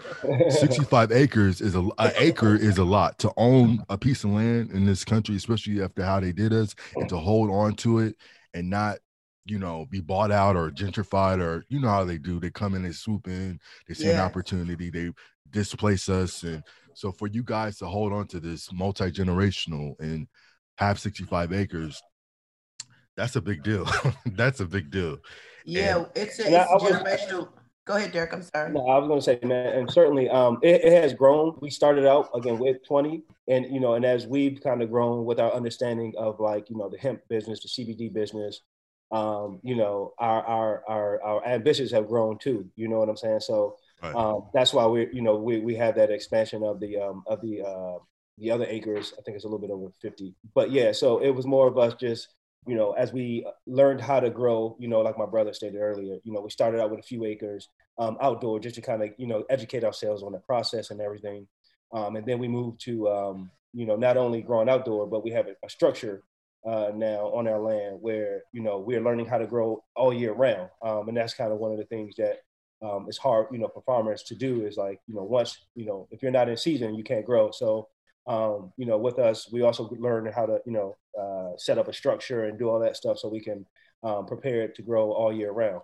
65 0.48 1.12
acres 1.12 1.60
is 1.60 1.76
a 1.76 1.80
an 1.98 2.12
acre 2.16 2.56
is 2.56 2.78
a 2.78 2.84
lot 2.84 3.16
to 3.20 3.32
own 3.36 3.84
a 3.88 3.96
piece 3.96 4.24
of 4.24 4.30
land 4.30 4.72
in 4.72 4.84
this 4.84 5.04
country, 5.04 5.36
especially 5.36 5.80
after 5.80 6.02
how 6.02 6.18
they 6.18 6.32
did 6.32 6.52
us, 6.52 6.74
and 6.96 7.08
to 7.08 7.18
hold 7.18 7.50
on 7.50 7.76
to 7.76 8.00
it 8.00 8.16
and 8.52 8.68
not, 8.68 8.98
you 9.44 9.60
know, 9.60 9.86
be 9.90 10.00
bought 10.00 10.32
out 10.32 10.56
or 10.56 10.72
gentrified 10.72 11.40
or 11.40 11.64
you 11.68 11.80
know 11.80 11.88
how 11.88 12.04
they 12.04 12.18
do. 12.18 12.40
They 12.40 12.50
come 12.50 12.74
in, 12.74 12.82
they 12.82 12.90
swoop 12.90 13.28
in, 13.28 13.60
they 13.86 13.94
see 13.94 14.10
an 14.10 14.18
opportunity, 14.18 14.90
they 14.90 15.12
displace 15.50 16.08
us, 16.08 16.42
and 16.42 16.64
so 16.94 17.12
for 17.12 17.28
you 17.28 17.44
guys 17.44 17.76
to 17.78 17.86
hold 17.86 18.12
on 18.12 18.26
to 18.28 18.40
this 18.40 18.72
multi 18.72 19.12
generational 19.12 19.94
and 20.00 20.26
have 20.78 20.98
65 20.98 21.52
acres, 21.52 22.02
that's 23.16 23.36
a 23.36 23.40
big 23.40 23.62
deal. 23.62 23.88
that's 24.26 24.60
a 24.60 24.66
big 24.66 24.90
deal. 24.90 25.18
Yeah, 25.64 26.04
it's 26.14 26.38
a, 26.38 26.46
it's 26.46 26.54
I 26.54 26.76
generational. 26.76 27.48
Go 27.86 27.94
ahead, 27.94 28.12
Derek. 28.12 28.32
I'm 28.32 28.42
sorry. 28.42 28.72
No, 28.72 28.86
I 28.88 28.98
was 28.98 29.06
going 29.06 29.20
to 29.20 29.24
say, 29.24 29.38
man, 29.46 29.78
and 29.78 29.90
certainly 29.90 30.28
um, 30.28 30.58
it, 30.60 30.84
it, 30.84 30.92
has 30.92 31.14
grown. 31.14 31.56
We 31.60 31.70
started 31.70 32.04
out 32.04 32.28
again 32.34 32.58
with 32.58 32.84
20, 32.86 33.22
and 33.48 33.64
you 33.72 33.78
know, 33.78 33.94
and 33.94 34.04
as 34.04 34.26
we've 34.26 34.60
kind 34.60 34.82
of 34.82 34.90
grown 34.90 35.24
with 35.24 35.38
our 35.38 35.52
understanding 35.52 36.12
of 36.18 36.40
like 36.40 36.68
you 36.68 36.76
know 36.76 36.88
the 36.88 36.98
hemp 36.98 37.20
business, 37.28 37.60
the 37.60 37.68
CBD 37.68 38.12
business, 38.12 38.60
um, 39.12 39.60
you 39.62 39.76
know, 39.76 40.12
our 40.18 40.44
our 40.44 40.82
our 40.88 41.22
our 41.22 41.46
ambitions 41.46 41.92
have 41.92 42.08
grown 42.08 42.38
too. 42.38 42.68
You 42.74 42.88
know 42.88 42.98
what 42.98 43.08
I'm 43.08 43.16
saying? 43.16 43.40
So 43.40 43.76
right. 44.02 44.14
um, 44.14 44.48
that's 44.52 44.72
why 44.74 44.86
we 44.86 45.08
you 45.12 45.22
know 45.22 45.36
we 45.36 45.60
we 45.60 45.76
have 45.76 45.94
that 45.94 46.10
expansion 46.10 46.64
of 46.64 46.80
the 46.80 46.96
um, 46.98 47.22
of 47.28 47.40
the 47.40 47.62
uh, 47.62 47.98
the 48.38 48.50
other 48.50 48.66
acres. 48.68 49.14
I 49.16 49.22
think 49.22 49.36
it's 49.36 49.44
a 49.44 49.48
little 49.48 49.60
bit 49.60 49.70
over 49.70 49.90
50. 50.02 50.34
But 50.54 50.72
yeah, 50.72 50.90
so 50.90 51.18
it 51.22 51.30
was 51.30 51.46
more 51.46 51.68
of 51.68 51.78
us 51.78 51.94
just 51.94 52.28
you 52.66 52.74
know, 52.74 52.92
as 52.92 53.12
we 53.12 53.46
learned 53.66 54.00
how 54.00 54.20
to 54.20 54.30
grow, 54.30 54.76
you 54.78 54.88
know, 54.88 55.00
like 55.00 55.18
my 55.18 55.26
brother 55.26 55.52
stated 55.52 55.78
earlier, 55.78 56.18
you 56.24 56.32
know, 56.32 56.40
we 56.40 56.50
started 56.50 56.80
out 56.80 56.90
with 56.90 57.00
a 57.00 57.02
few 57.04 57.24
acres 57.24 57.68
um, 57.98 58.16
outdoor 58.20 58.60
just 58.60 58.74
to 58.74 58.82
kind 58.82 59.02
of, 59.02 59.10
you 59.18 59.26
know, 59.26 59.44
educate 59.48 59.84
ourselves 59.84 60.22
on 60.22 60.32
the 60.32 60.38
process 60.38 60.90
and 60.90 61.00
everything. 61.00 61.46
Um, 61.92 62.16
and 62.16 62.26
then 62.26 62.38
we 62.38 62.48
moved 62.48 62.80
to, 62.82 63.08
um, 63.08 63.50
you 63.72 63.86
know, 63.86 63.96
not 63.96 64.16
only 64.16 64.42
growing 64.42 64.68
outdoor, 64.68 65.06
but 65.06 65.24
we 65.24 65.30
have 65.30 65.46
a, 65.46 65.54
a 65.64 65.70
structure 65.70 66.22
uh, 66.66 66.90
now 66.94 67.26
on 67.32 67.46
our 67.46 67.60
land 67.60 67.98
where, 68.00 68.42
you 68.52 68.60
know, 68.60 68.78
we're 68.78 69.00
learning 69.00 69.26
how 69.26 69.38
to 69.38 69.46
grow 69.46 69.82
all 69.94 70.12
year 70.12 70.32
round. 70.32 70.68
Um, 70.82 71.08
and 71.08 71.16
that's 71.16 71.34
kind 71.34 71.52
of 71.52 71.58
one 71.58 71.70
of 71.70 71.78
the 71.78 71.84
things 71.84 72.16
that 72.16 72.38
um, 72.82 73.06
it's 73.08 73.18
hard, 73.18 73.46
you 73.52 73.58
know, 73.58 73.68
for 73.72 73.82
farmers 73.82 74.24
to 74.24 74.34
do 74.34 74.66
is 74.66 74.76
like, 74.76 75.00
you 75.06 75.14
know, 75.14 75.22
once, 75.22 75.56
you 75.74 75.86
know, 75.86 76.08
if 76.10 76.22
you're 76.22 76.32
not 76.32 76.48
in 76.48 76.56
season, 76.56 76.94
you 76.94 77.04
can't 77.04 77.24
grow. 77.24 77.50
So 77.50 77.88
um, 78.26 78.72
you 78.76 78.86
know, 78.86 78.98
with 78.98 79.18
us, 79.18 79.50
we 79.52 79.62
also 79.62 79.88
learn 79.98 80.30
how 80.32 80.46
to, 80.46 80.58
you 80.66 80.72
know, 80.72 80.96
uh, 81.18 81.56
set 81.56 81.78
up 81.78 81.88
a 81.88 81.92
structure 81.92 82.44
and 82.44 82.58
do 82.58 82.68
all 82.68 82.80
that 82.80 82.96
stuff 82.96 83.18
so 83.18 83.28
we 83.28 83.40
can 83.40 83.64
um, 84.02 84.26
prepare 84.26 84.62
it 84.62 84.74
to 84.76 84.82
grow 84.82 85.12
all 85.12 85.32
year 85.32 85.52
round. 85.52 85.82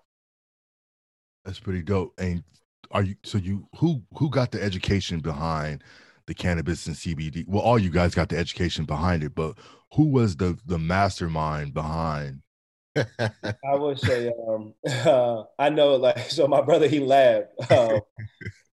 That's 1.45 1.61
pretty 1.61 1.83
dope. 1.83 2.15
And 2.19 2.43
are 2.91 3.03
you 3.03 3.17
so 3.25 3.39
you 3.39 3.69
who 3.77 4.03
who 4.19 4.29
got 4.31 4.51
the 4.53 4.63
education 4.63 5.21
behind 5.21 5.83
the 6.27 6.35
cannabis 6.35 6.87
and 6.87 6.97
CBD? 6.97 7.45
Well, 7.49 7.63
all 7.63 7.79
you 7.79 7.91
guys 7.91 8.15
got 8.15 8.29
the 8.29 8.39
education 8.39 8.85
behind 8.85 9.23
it, 9.23 9.35
but 9.35 9.57
who 9.95 10.09
was 10.09 10.37
the 10.37 10.59
the 10.67 10.79
mastermind 10.79 11.75
behind? 11.75 12.43
I 12.97 13.75
would 13.75 13.99
say 13.99 14.31
um, 14.49 14.75
uh, 14.87 15.45
I 15.59 15.71
know 15.71 15.97
like 15.97 16.19
so 16.31 16.47
my 16.47 16.61
brother 16.61 16.89
he 16.89 17.01
laughed. 17.01 17.49
Uh, 17.71 18.01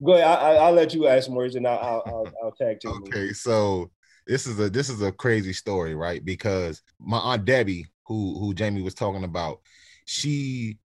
Go 0.03 0.13
ahead. 0.13 0.25
I, 0.25 0.69
will 0.69 0.75
let 0.75 0.93
you 0.93 1.07
ask 1.07 1.29
words, 1.29 1.55
and 1.55 1.67
I'll, 1.67 2.03
I'll, 2.05 2.27
I'll 2.43 2.51
tag 2.51 2.79
team. 2.79 2.91
Okay, 3.07 3.33
so 3.33 3.91
this 4.27 4.47
is 4.47 4.59
a 4.59 4.69
this 4.69 4.89
is 4.89 5.01
a 5.01 5.11
crazy 5.11 5.53
story, 5.53 5.95
right? 5.95 6.23
Because 6.23 6.81
my 6.99 7.17
aunt 7.17 7.45
Debbie, 7.45 7.85
who 8.05 8.39
who 8.39 8.53
Jamie 8.53 8.81
was 8.81 8.93
talking 8.93 9.23
about, 9.23 9.59
she 10.05 10.77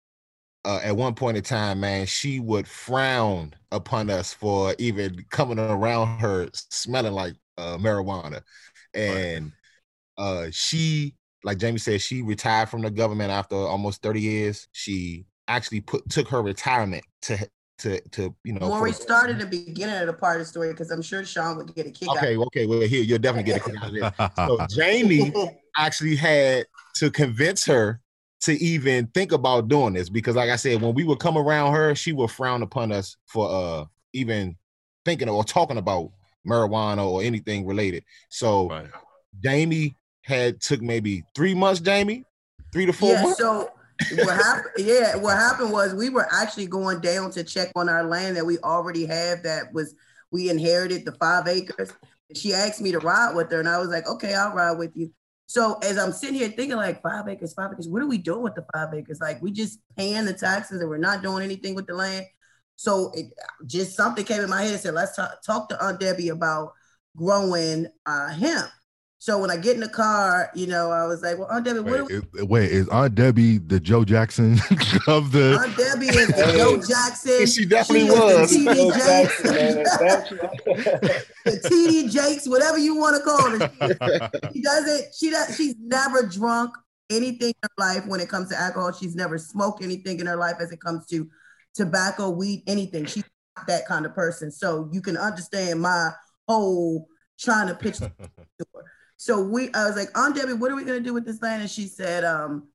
uh, 0.64 0.80
at 0.82 0.96
one 0.96 1.14
point 1.14 1.36
in 1.36 1.42
time, 1.42 1.80
man, 1.80 2.06
she 2.06 2.40
would 2.40 2.66
frown 2.66 3.54
upon 3.70 4.10
us 4.10 4.32
for 4.32 4.74
even 4.78 5.24
coming 5.30 5.58
around 5.58 6.18
her 6.18 6.48
smelling 6.52 7.12
like 7.12 7.34
uh, 7.58 7.76
marijuana, 7.76 8.42
and 8.94 9.52
uh, 10.16 10.46
she, 10.50 11.14
like 11.44 11.58
Jamie 11.58 11.78
said, 11.78 12.00
she 12.00 12.22
retired 12.22 12.68
from 12.68 12.82
the 12.82 12.90
government 12.90 13.30
after 13.30 13.56
almost 13.56 14.02
thirty 14.02 14.20
years. 14.20 14.66
She 14.72 15.26
actually 15.46 15.82
put 15.82 16.08
took 16.08 16.28
her 16.28 16.42
retirement 16.42 17.04
to 17.22 17.38
to 17.78 18.00
to 18.10 18.34
you 18.44 18.52
know. 18.52 18.70
When 18.70 18.82
we 18.82 18.92
started 18.92 19.38
the 19.38 19.46
beginning 19.46 19.96
of 19.96 20.06
the 20.06 20.12
part 20.12 20.40
of 20.40 20.46
the 20.46 20.50
story, 20.50 20.70
because 20.70 20.90
I'm 20.90 21.02
sure 21.02 21.24
Sean 21.24 21.56
would 21.56 21.74
get 21.74 21.86
a 21.86 21.90
kick. 21.90 22.08
Okay, 22.10 22.36
out. 22.36 22.46
okay, 22.46 22.64
okay. 22.64 22.66
well 22.66 22.80
here 22.80 23.02
you'll 23.02 23.18
definitely 23.18 23.52
get 23.52 23.60
a 23.60 23.70
kick 23.70 23.82
out 23.82 23.88
of 23.88 23.94
this. 23.94 24.30
So 24.36 24.66
Jamie 24.76 25.32
actually 25.76 26.16
had 26.16 26.66
to 26.96 27.10
convince 27.10 27.64
her 27.66 28.00
to 28.42 28.52
even 28.62 29.06
think 29.08 29.32
about 29.32 29.68
doing 29.68 29.94
this 29.94 30.08
because, 30.08 30.36
like 30.36 30.50
I 30.50 30.56
said, 30.56 30.82
when 30.82 30.94
we 30.94 31.04
would 31.04 31.18
come 31.18 31.38
around 31.38 31.72
her, 31.72 31.94
she 31.94 32.12
would 32.12 32.30
frown 32.30 32.62
upon 32.62 32.92
us 32.92 33.16
for 33.26 33.50
uh 33.50 33.84
even 34.12 34.56
thinking 35.04 35.28
or 35.28 35.44
talking 35.44 35.78
about 35.78 36.10
marijuana 36.46 37.04
or 37.04 37.22
anything 37.22 37.66
related. 37.66 38.04
So 38.28 38.68
right. 38.68 38.86
Jamie 39.42 39.96
had 40.22 40.60
took 40.60 40.80
maybe 40.80 41.24
three 41.34 41.54
months, 41.54 41.80
Jamie, 41.80 42.24
three 42.72 42.86
to 42.86 42.92
four 42.92 43.12
yeah, 43.12 43.22
months. 43.22 43.38
So 43.38 43.70
what 44.12 44.36
happened? 44.36 44.72
Yeah, 44.78 45.16
what 45.16 45.36
happened 45.36 45.72
was 45.72 45.94
we 45.94 46.10
were 46.10 46.26
actually 46.32 46.66
going 46.66 47.00
down 47.00 47.30
to 47.32 47.44
check 47.44 47.70
on 47.76 47.88
our 47.88 48.04
land 48.04 48.36
that 48.36 48.46
we 48.46 48.58
already 48.58 49.06
have. 49.06 49.42
That 49.42 49.72
was 49.72 49.94
we 50.30 50.50
inherited 50.50 51.04
the 51.04 51.12
five 51.12 51.46
acres. 51.46 51.92
She 52.34 52.52
asked 52.52 52.80
me 52.80 52.92
to 52.92 52.98
ride 52.98 53.34
with 53.34 53.50
her, 53.52 53.60
and 53.60 53.68
I 53.68 53.78
was 53.78 53.88
like, 53.88 54.08
okay, 54.08 54.34
I'll 54.34 54.54
ride 54.54 54.78
with 54.78 54.96
you. 54.96 55.12
So 55.46 55.78
as 55.82 55.98
I'm 55.98 56.12
sitting 56.12 56.36
here 56.36 56.48
thinking, 56.48 56.76
like 56.76 57.02
five 57.02 57.28
acres, 57.28 57.54
five 57.54 57.70
acres, 57.72 57.88
what 57.88 58.02
are 58.02 58.08
we 58.08 58.18
doing 58.18 58.42
with 58.42 58.54
the 58.54 58.66
five 58.74 58.92
acres? 58.94 59.20
Like 59.20 59.42
we 59.42 59.52
just 59.52 59.78
paying 59.96 60.24
the 60.24 60.32
taxes 60.32 60.80
and 60.80 60.88
we're 60.88 60.96
not 60.96 61.22
doing 61.22 61.44
anything 61.44 61.74
with 61.74 61.86
the 61.86 61.94
land. 61.94 62.26
So 62.76 63.12
it 63.14 63.26
just 63.66 63.96
something 63.96 64.24
came 64.24 64.40
in 64.40 64.50
my 64.50 64.62
head 64.62 64.72
and 64.72 64.80
said, 64.80 64.94
let's 64.94 65.14
talk, 65.14 65.42
talk 65.44 65.68
to 65.68 65.84
Aunt 65.84 66.00
Debbie 66.00 66.30
about 66.30 66.72
growing 67.16 67.86
uh, 68.06 68.30
hemp. 68.30 68.68
So 69.24 69.38
when 69.38 69.50
I 69.50 69.56
get 69.56 69.74
in 69.74 69.80
the 69.80 69.88
car, 69.88 70.50
you 70.54 70.66
know, 70.66 70.90
I 70.90 71.06
was 71.06 71.22
like, 71.22 71.38
"Well, 71.38 71.48
Aunt 71.50 71.64
Debbie, 71.64 71.80
wait, 71.80 72.02
what?" 72.02 72.10
We- 72.34 72.42
wait, 72.42 72.70
is 72.70 72.86
Aunt 72.90 73.14
Debbie 73.14 73.56
the 73.56 73.80
Joe 73.80 74.04
Jackson 74.04 74.52
of 75.06 75.32
the? 75.32 75.58
Aunt 75.58 75.74
Debbie 75.78 76.08
is 76.08 76.26
the 76.26 76.52
Joe 76.54 76.76
Jackson. 76.86 77.46
she 77.46 77.64
definitely 77.64 78.04
she 78.04 78.10
was. 78.10 78.52
The 78.64 78.68
TD 78.68 78.92
Jakes, 78.92 79.42
the 81.46 81.68
TD 81.70 82.10
Jakes, 82.10 82.46
whatever 82.46 82.76
you 82.76 82.96
want 82.96 83.16
to 83.16 83.22
call 83.22 83.48
her. 83.48 84.30
She, 84.52 84.58
she 84.58 84.60
doesn't. 84.60 85.14
She 85.14 85.30
does. 85.30 85.56
She's 85.56 85.74
never 85.80 86.26
drunk 86.26 86.74
anything 87.08 87.54
in 87.62 87.62
her 87.62 87.70
life 87.78 88.06
when 88.06 88.20
it 88.20 88.28
comes 88.28 88.50
to 88.50 88.60
alcohol. 88.60 88.92
She's 88.92 89.14
never 89.14 89.38
smoked 89.38 89.82
anything 89.82 90.20
in 90.20 90.26
her 90.26 90.36
life 90.36 90.56
as 90.60 90.70
it 90.70 90.82
comes 90.82 91.06
to 91.06 91.30
tobacco, 91.74 92.28
weed, 92.28 92.62
anything. 92.66 93.06
She's 93.06 93.24
not 93.56 93.68
that 93.68 93.86
kind 93.86 94.04
of 94.04 94.14
person. 94.14 94.52
So 94.52 94.90
you 94.92 95.00
can 95.00 95.16
understand 95.16 95.80
my 95.80 96.10
whole 96.46 97.08
trying 97.40 97.68
to 97.68 97.74
pitch 97.74 97.98
to 97.98 98.12
her. 98.18 98.63
So 99.16 99.42
we, 99.42 99.72
I 99.74 99.86
was 99.86 99.96
like, 99.96 100.16
Aunt 100.16 100.34
Debbie, 100.34 100.54
what 100.54 100.70
are 100.70 100.76
we 100.76 100.84
gonna 100.84 101.00
do 101.00 101.14
with 101.14 101.24
this 101.24 101.40
land? 101.40 101.62
And 101.62 101.70
she 101.70 101.86
said, 101.86 102.24
um, 102.24 102.68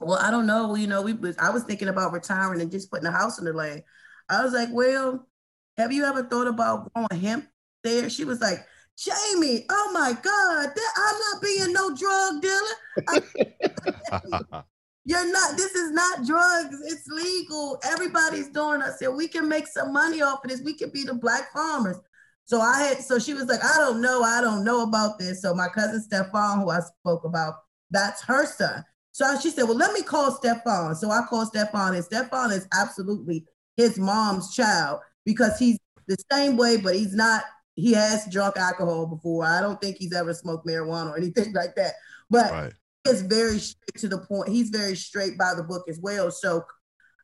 well, 0.00 0.18
I 0.18 0.30
don't 0.30 0.46
know. 0.46 0.74
You 0.74 0.86
know, 0.86 1.02
we 1.02 1.14
I 1.38 1.50
was 1.50 1.64
thinking 1.64 1.88
about 1.88 2.12
retiring 2.12 2.60
and 2.60 2.70
just 2.70 2.90
putting 2.90 3.06
a 3.06 3.12
house 3.12 3.38
on 3.38 3.44
the 3.44 3.52
land. 3.52 3.82
I 4.28 4.42
was 4.42 4.52
like, 4.52 4.68
well, 4.72 5.28
have 5.76 5.92
you 5.92 6.04
ever 6.04 6.24
thought 6.24 6.46
about 6.46 6.92
growing 6.92 7.22
hemp 7.22 7.46
there? 7.82 8.08
She 8.08 8.24
was 8.24 8.40
like, 8.40 8.58
Jamie, 8.96 9.66
oh 9.70 9.90
my 9.92 10.16
God, 10.22 10.68
I'm 10.96 11.16
not 11.32 11.42
being 11.42 11.72
no 11.72 11.94
drug 11.94 12.42
dealer. 12.42 14.62
You're 15.06 15.32
not, 15.32 15.56
this 15.56 15.74
is 15.74 15.90
not 15.90 16.24
drugs, 16.24 16.80
it's 16.86 17.06
legal. 17.08 17.80
Everybody's 17.84 18.48
doing 18.48 18.80
it. 18.80 18.94
So 18.98 19.10
we 19.10 19.28
can 19.28 19.48
make 19.48 19.66
some 19.66 19.92
money 19.92 20.22
off 20.22 20.44
of 20.44 20.50
this. 20.50 20.62
We 20.62 20.74
can 20.74 20.90
be 20.90 21.04
the 21.04 21.14
black 21.14 21.52
farmers. 21.52 21.98
So 22.46 22.60
I 22.60 22.82
had, 22.82 22.98
so 22.98 23.18
she 23.18 23.34
was 23.34 23.46
like, 23.46 23.64
I 23.64 23.78
don't 23.78 24.00
know, 24.00 24.22
I 24.22 24.40
don't 24.40 24.64
know 24.64 24.82
about 24.82 25.18
this. 25.18 25.40
So 25.42 25.54
my 25.54 25.68
cousin 25.68 26.02
Stefan, 26.02 26.60
who 26.60 26.70
I 26.70 26.80
spoke 26.80 27.24
about, 27.24 27.54
that's 27.90 28.22
her 28.24 28.46
son. 28.46 28.84
So 29.12 29.38
she 29.40 29.50
said, 29.50 29.64
Well, 29.64 29.76
let 29.76 29.92
me 29.92 30.02
call 30.02 30.32
Stefan. 30.32 30.96
So 30.96 31.10
I 31.10 31.22
called 31.28 31.48
Stefan, 31.48 31.94
and 31.94 32.04
Stefan 32.04 32.50
is 32.50 32.66
absolutely 32.72 33.46
his 33.76 33.98
mom's 33.98 34.54
child 34.54 35.00
because 35.24 35.58
he's 35.58 35.78
the 36.06 36.16
same 36.30 36.56
way, 36.56 36.76
but 36.76 36.94
he's 36.94 37.14
not, 37.14 37.44
he 37.76 37.92
has 37.92 38.30
drunk 38.30 38.56
alcohol 38.56 39.06
before. 39.06 39.44
I 39.44 39.60
don't 39.60 39.80
think 39.80 39.96
he's 39.96 40.12
ever 40.12 40.34
smoked 40.34 40.66
marijuana 40.66 41.12
or 41.12 41.16
anything 41.16 41.52
like 41.54 41.76
that. 41.76 41.94
But 42.28 42.50
right. 42.52 42.72
it's 43.04 43.22
very 43.22 43.58
straight 43.58 43.98
to 43.98 44.08
the 44.08 44.18
point. 44.18 44.48
He's 44.48 44.70
very 44.70 44.96
straight 44.96 45.38
by 45.38 45.54
the 45.54 45.62
book 45.62 45.84
as 45.88 46.00
well. 46.00 46.30
So 46.30 46.64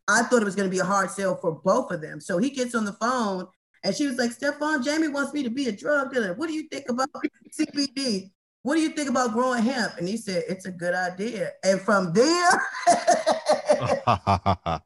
I 0.09 0.23
thought 0.23 0.43
it 0.43 0.47
was 0.47 0.57
going 0.57 0.69
to 0.69 0.75
be 0.75 0.81
a 0.81 0.85
hard 0.85 1.11
sell 1.11 1.37
for 1.37 1.61
both 1.65 1.91
of 1.91 2.01
them. 2.01 2.21
So 2.21 2.39
he 2.39 2.51
gets 2.51 2.75
on 2.75 2.85
the 2.85 2.93
phone 2.95 3.47
and 3.83 3.95
she 3.95 4.07
was 4.07 4.19
like, 4.19 4.33
Stefan, 4.33 4.83
Jamie 4.83 5.09
wants 5.09 5.33
me 5.33 5.43
to 5.43 5.51
be 5.51 5.69
a 5.69 5.73
drug 5.73 6.13
dealer. 6.13 6.35
What 6.35 6.49
do 6.49 6.53
you 6.53 6.69
think 6.69 6.89
about 6.89 7.09
CBD? 7.59 8.31
What 8.63 8.75
do 8.75 8.83
you 8.83 8.91
think 8.91 9.09
about 9.09 9.33
growing 9.33 9.63
hemp? 9.63 9.95
And 9.97 10.07
he 10.07 10.19
said, 10.19 10.45
It's 10.49 10.67
a 10.67 10.71
good 10.71 10.95
idea. 10.95 11.53
And 11.65 11.81
from 11.81 12.13
there, 12.13 12.63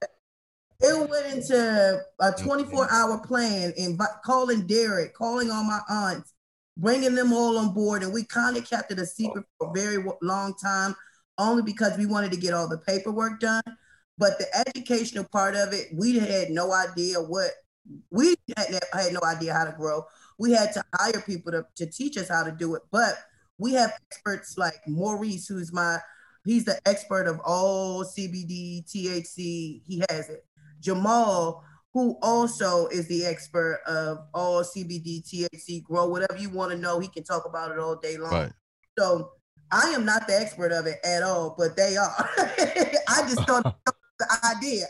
it 0.80 1.10
went 1.10 1.34
into 1.34 2.00
a 2.20 2.32
24 2.32 2.92
hour 2.92 3.18
plan 3.18 3.72
and 3.76 4.00
calling 4.24 4.66
Derek, 4.66 5.14
calling 5.14 5.50
all 5.50 5.64
my 5.64 5.80
aunts, 5.88 6.32
bringing 6.76 7.16
them 7.16 7.32
all 7.32 7.58
on 7.58 7.74
board. 7.74 8.04
And 8.04 8.12
we 8.12 8.22
kind 8.22 8.56
of 8.56 8.68
kept 8.68 8.92
it 8.92 9.00
a 9.00 9.06
secret 9.06 9.44
for 9.58 9.66
a 9.66 9.70
oh. 9.70 9.72
very 9.72 10.04
long 10.22 10.54
time, 10.54 10.94
only 11.38 11.64
because 11.64 11.98
we 11.98 12.06
wanted 12.06 12.30
to 12.30 12.38
get 12.38 12.54
all 12.54 12.68
the 12.68 12.78
paperwork 12.78 13.40
done. 13.40 13.62
But 14.18 14.38
the 14.38 14.46
educational 14.68 15.24
part 15.24 15.56
of 15.56 15.72
it, 15.72 15.88
we 15.92 16.20
had 16.20 16.50
no 16.50 16.72
idea 16.72 17.20
what 17.20 17.50
we 18.10 18.34
had, 18.56 18.80
had 18.92 19.12
no 19.12 19.20
idea 19.24 19.54
how 19.54 19.64
to 19.64 19.72
grow. 19.72 20.04
We 20.38 20.52
had 20.52 20.72
to 20.72 20.84
hire 20.94 21.22
people 21.26 21.52
to, 21.52 21.66
to 21.76 21.86
teach 21.86 22.16
us 22.16 22.28
how 22.28 22.44
to 22.44 22.52
do 22.52 22.74
it. 22.74 22.82
But 22.90 23.14
we 23.58 23.72
have 23.74 23.92
experts 24.10 24.58
like 24.58 24.80
Maurice, 24.86 25.46
who's 25.46 25.72
my, 25.72 25.98
he's 26.44 26.64
the 26.64 26.78
expert 26.86 27.26
of 27.26 27.40
all 27.44 28.04
CBD, 28.04 28.84
THC. 28.84 29.82
He 29.86 30.02
has 30.10 30.28
it. 30.28 30.44
Jamal, 30.80 31.64
who 31.92 32.18
also 32.22 32.88
is 32.88 33.06
the 33.08 33.24
expert 33.24 33.80
of 33.86 34.18
all 34.34 34.62
CBD, 34.62 35.22
THC, 35.22 35.82
grow, 35.82 36.06
whatever 36.08 36.36
you 36.38 36.50
want 36.50 36.72
to 36.72 36.78
know. 36.78 36.98
He 36.98 37.08
can 37.08 37.22
talk 37.22 37.46
about 37.46 37.70
it 37.70 37.78
all 37.78 37.96
day 37.96 38.16
long. 38.16 38.32
Right. 38.32 38.52
So 38.98 39.30
I 39.70 39.90
am 39.90 40.04
not 40.04 40.26
the 40.26 40.38
expert 40.38 40.72
of 40.72 40.86
it 40.86 40.98
at 41.04 41.22
all, 41.22 41.54
but 41.56 41.76
they 41.76 41.96
are. 41.96 42.30
I 43.08 43.22
just 43.28 43.46
thought 43.46 43.76
the 44.18 44.56
idea. 44.56 44.86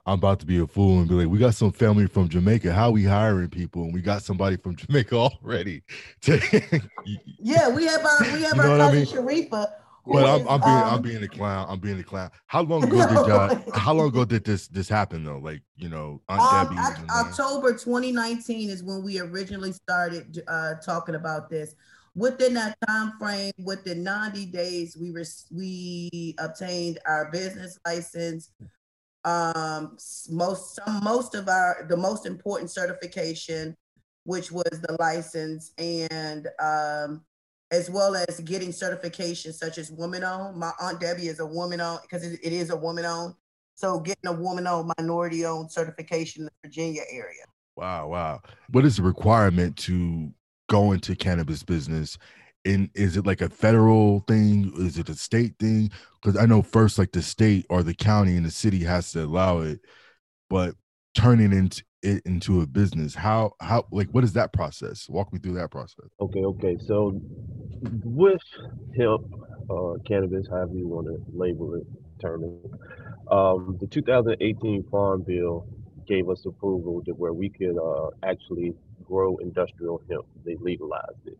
I'm 0.06 0.14
about 0.14 0.40
to 0.40 0.46
be 0.46 0.58
a 0.58 0.66
fool 0.66 0.98
and 0.98 1.08
be 1.08 1.14
like, 1.14 1.28
we 1.28 1.38
got 1.38 1.54
some 1.54 1.72
family 1.72 2.06
from 2.06 2.28
Jamaica. 2.28 2.72
How 2.72 2.90
we 2.90 3.04
hiring 3.04 3.48
people? 3.48 3.82
And 3.84 3.94
we 3.94 4.00
got 4.00 4.22
somebody 4.22 4.56
from 4.56 4.76
Jamaica 4.76 5.16
already. 5.16 5.82
yeah, 6.26 7.68
we 7.68 7.86
have 7.86 8.04
our 8.04 8.22
we 8.22 8.42
have 8.42 8.56
you 8.56 8.62
our 8.62 8.76
cousin 8.76 8.80
I 8.80 8.92
mean? 8.92 9.06
Sharifa. 9.06 9.66
But 10.08 10.24
I'm, 10.24 10.46
I'm, 10.48 10.60
being 10.60 10.72
um, 10.72 10.94
I'm 10.94 11.02
being 11.02 11.22
a 11.24 11.28
clown. 11.28 11.66
I'm 11.68 11.80
being 11.80 11.98
a 11.98 12.04
clown. 12.04 12.30
How 12.46 12.62
long 12.62 12.84
ago 12.84 12.98
no. 12.98 13.08
did 13.08 13.26
y'all? 13.26 13.72
How 13.74 13.92
long 13.92 14.06
ago 14.06 14.24
did 14.24 14.44
this 14.44 14.68
this 14.68 14.88
happen 14.88 15.24
though? 15.24 15.38
Like 15.38 15.62
you 15.74 15.88
know, 15.88 16.22
um, 16.28 16.38
Debbie. 16.38 17.08
October 17.10 17.72
2019 17.72 18.70
is 18.70 18.84
when 18.84 19.02
we 19.02 19.18
originally 19.18 19.72
started 19.72 20.44
uh, 20.46 20.74
talking 20.74 21.16
about 21.16 21.50
this 21.50 21.74
within 22.16 22.54
that 22.54 22.76
time 22.88 23.12
frame, 23.20 23.52
within 23.62 24.02
90 24.02 24.46
days, 24.46 24.96
we 24.96 25.12
we 25.52 26.34
obtained 26.38 26.98
our 27.06 27.30
business 27.30 27.78
license. 27.86 28.50
Um, 29.24 29.96
most 30.30 30.76
some 30.76 31.04
most 31.04 31.34
of 31.34 31.48
our 31.48 31.86
the 31.88 31.96
most 31.96 32.26
important 32.26 32.70
certification, 32.70 33.76
which 34.24 34.50
was 34.50 34.80
the 34.82 34.96
license, 34.98 35.72
and 35.78 36.48
um, 36.60 37.24
as 37.70 37.90
well 37.90 38.16
as 38.16 38.40
getting 38.40 38.70
certifications 38.70 39.54
such 39.54 39.78
as 39.78 39.92
woman 39.92 40.24
owned. 40.24 40.56
My 40.56 40.72
aunt 40.80 41.00
Debbie 41.00 41.28
is 41.28 41.40
a 41.40 41.46
woman 41.46 41.80
owned 41.80 42.00
because 42.02 42.24
it, 42.24 42.40
it 42.42 42.52
is 42.52 42.70
a 42.70 42.76
woman 42.76 43.04
owned. 43.04 43.34
So 43.74 44.00
getting 44.00 44.26
a 44.26 44.32
woman 44.32 44.66
owned, 44.66 44.90
minority 44.96 45.44
owned 45.44 45.70
certification 45.70 46.42
in 46.42 46.46
the 46.46 46.68
Virginia 46.68 47.02
area. 47.10 47.44
Wow, 47.76 48.08
wow. 48.08 48.40
What 48.70 48.86
is 48.86 48.96
the 48.96 49.02
requirement 49.02 49.76
to 49.78 50.32
go 50.68 50.92
into 50.92 51.14
cannabis 51.14 51.62
business 51.62 52.18
and 52.66 52.90
is 52.94 53.16
it 53.16 53.24
like 53.24 53.40
a 53.40 53.48
federal 53.48 54.20
thing? 54.26 54.72
Is 54.76 54.98
it 54.98 55.08
a 55.08 55.14
state 55.14 55.54
thing? 55.58 55.90
Because 56.20 56.36
i 56.40 56.46
know 56.46 56.62
first 56.62 56.98
like 56.98 57.12
the 57.12 57.22
state 57.22 57.64
or 57.70 57.82
the 57.82 57.94
county 57.94 58.36
and 58.36 58.44
the 58.44 58.50
city 58.50 58.82
has 58.82 59.12
to 59.12 59.24
allow 59.24 59.60
it 59.60 59.80
but 60.50 60.74
turning 61.14 61.52
into 61.52 61.82
it 62.02 62.22
into 62.26 62.60
a 62.60 62.66
business 62.66 63.14
how 63.14 63.52
how 63.60 63.84
like 63.90 64.08
what 64.10 64.24
is 64.24 64.32
that 64.34 64.52
process? 64.52 65.08
Walk 65.08 65.32
me 65.32 65.38
through 65.38 65.54
that 65.54 65.70
process. 65.70 66.06
Okay 66.20 66.44
okay 66.44 66.76
so 66.86 67.20
with 68.04 68.40
hemp 68.96 69.26
uh 69.70 69.94
cannabis 70.06 70.46
however 70.48 70.74
you 70.74 70.86
want 70.88 71.06
to 71.06 71.16
label 71.32 71.74
it 71.74 71.86
term 72.20 72.42
um 73.30 73.76
the 73.80 73.86
2018 73.86 74.84
farm 74.90 75.22
bill 75.26 75.66
gave 76.06 76.28
us 76.28 76.44
approval 76.46 77.02
to 77.04 77.12
where 77.12 77.32
we 77.32 77.48
could 77.50 77.76
uh 77.78 78.10
actually 78.24 78.74
grow 79.04 79.36
industrial 79.38 80.02
hemp. 80.10 80.26
They 80.44 80.56
legalized 80.60 81.26
it. 81.26 81.38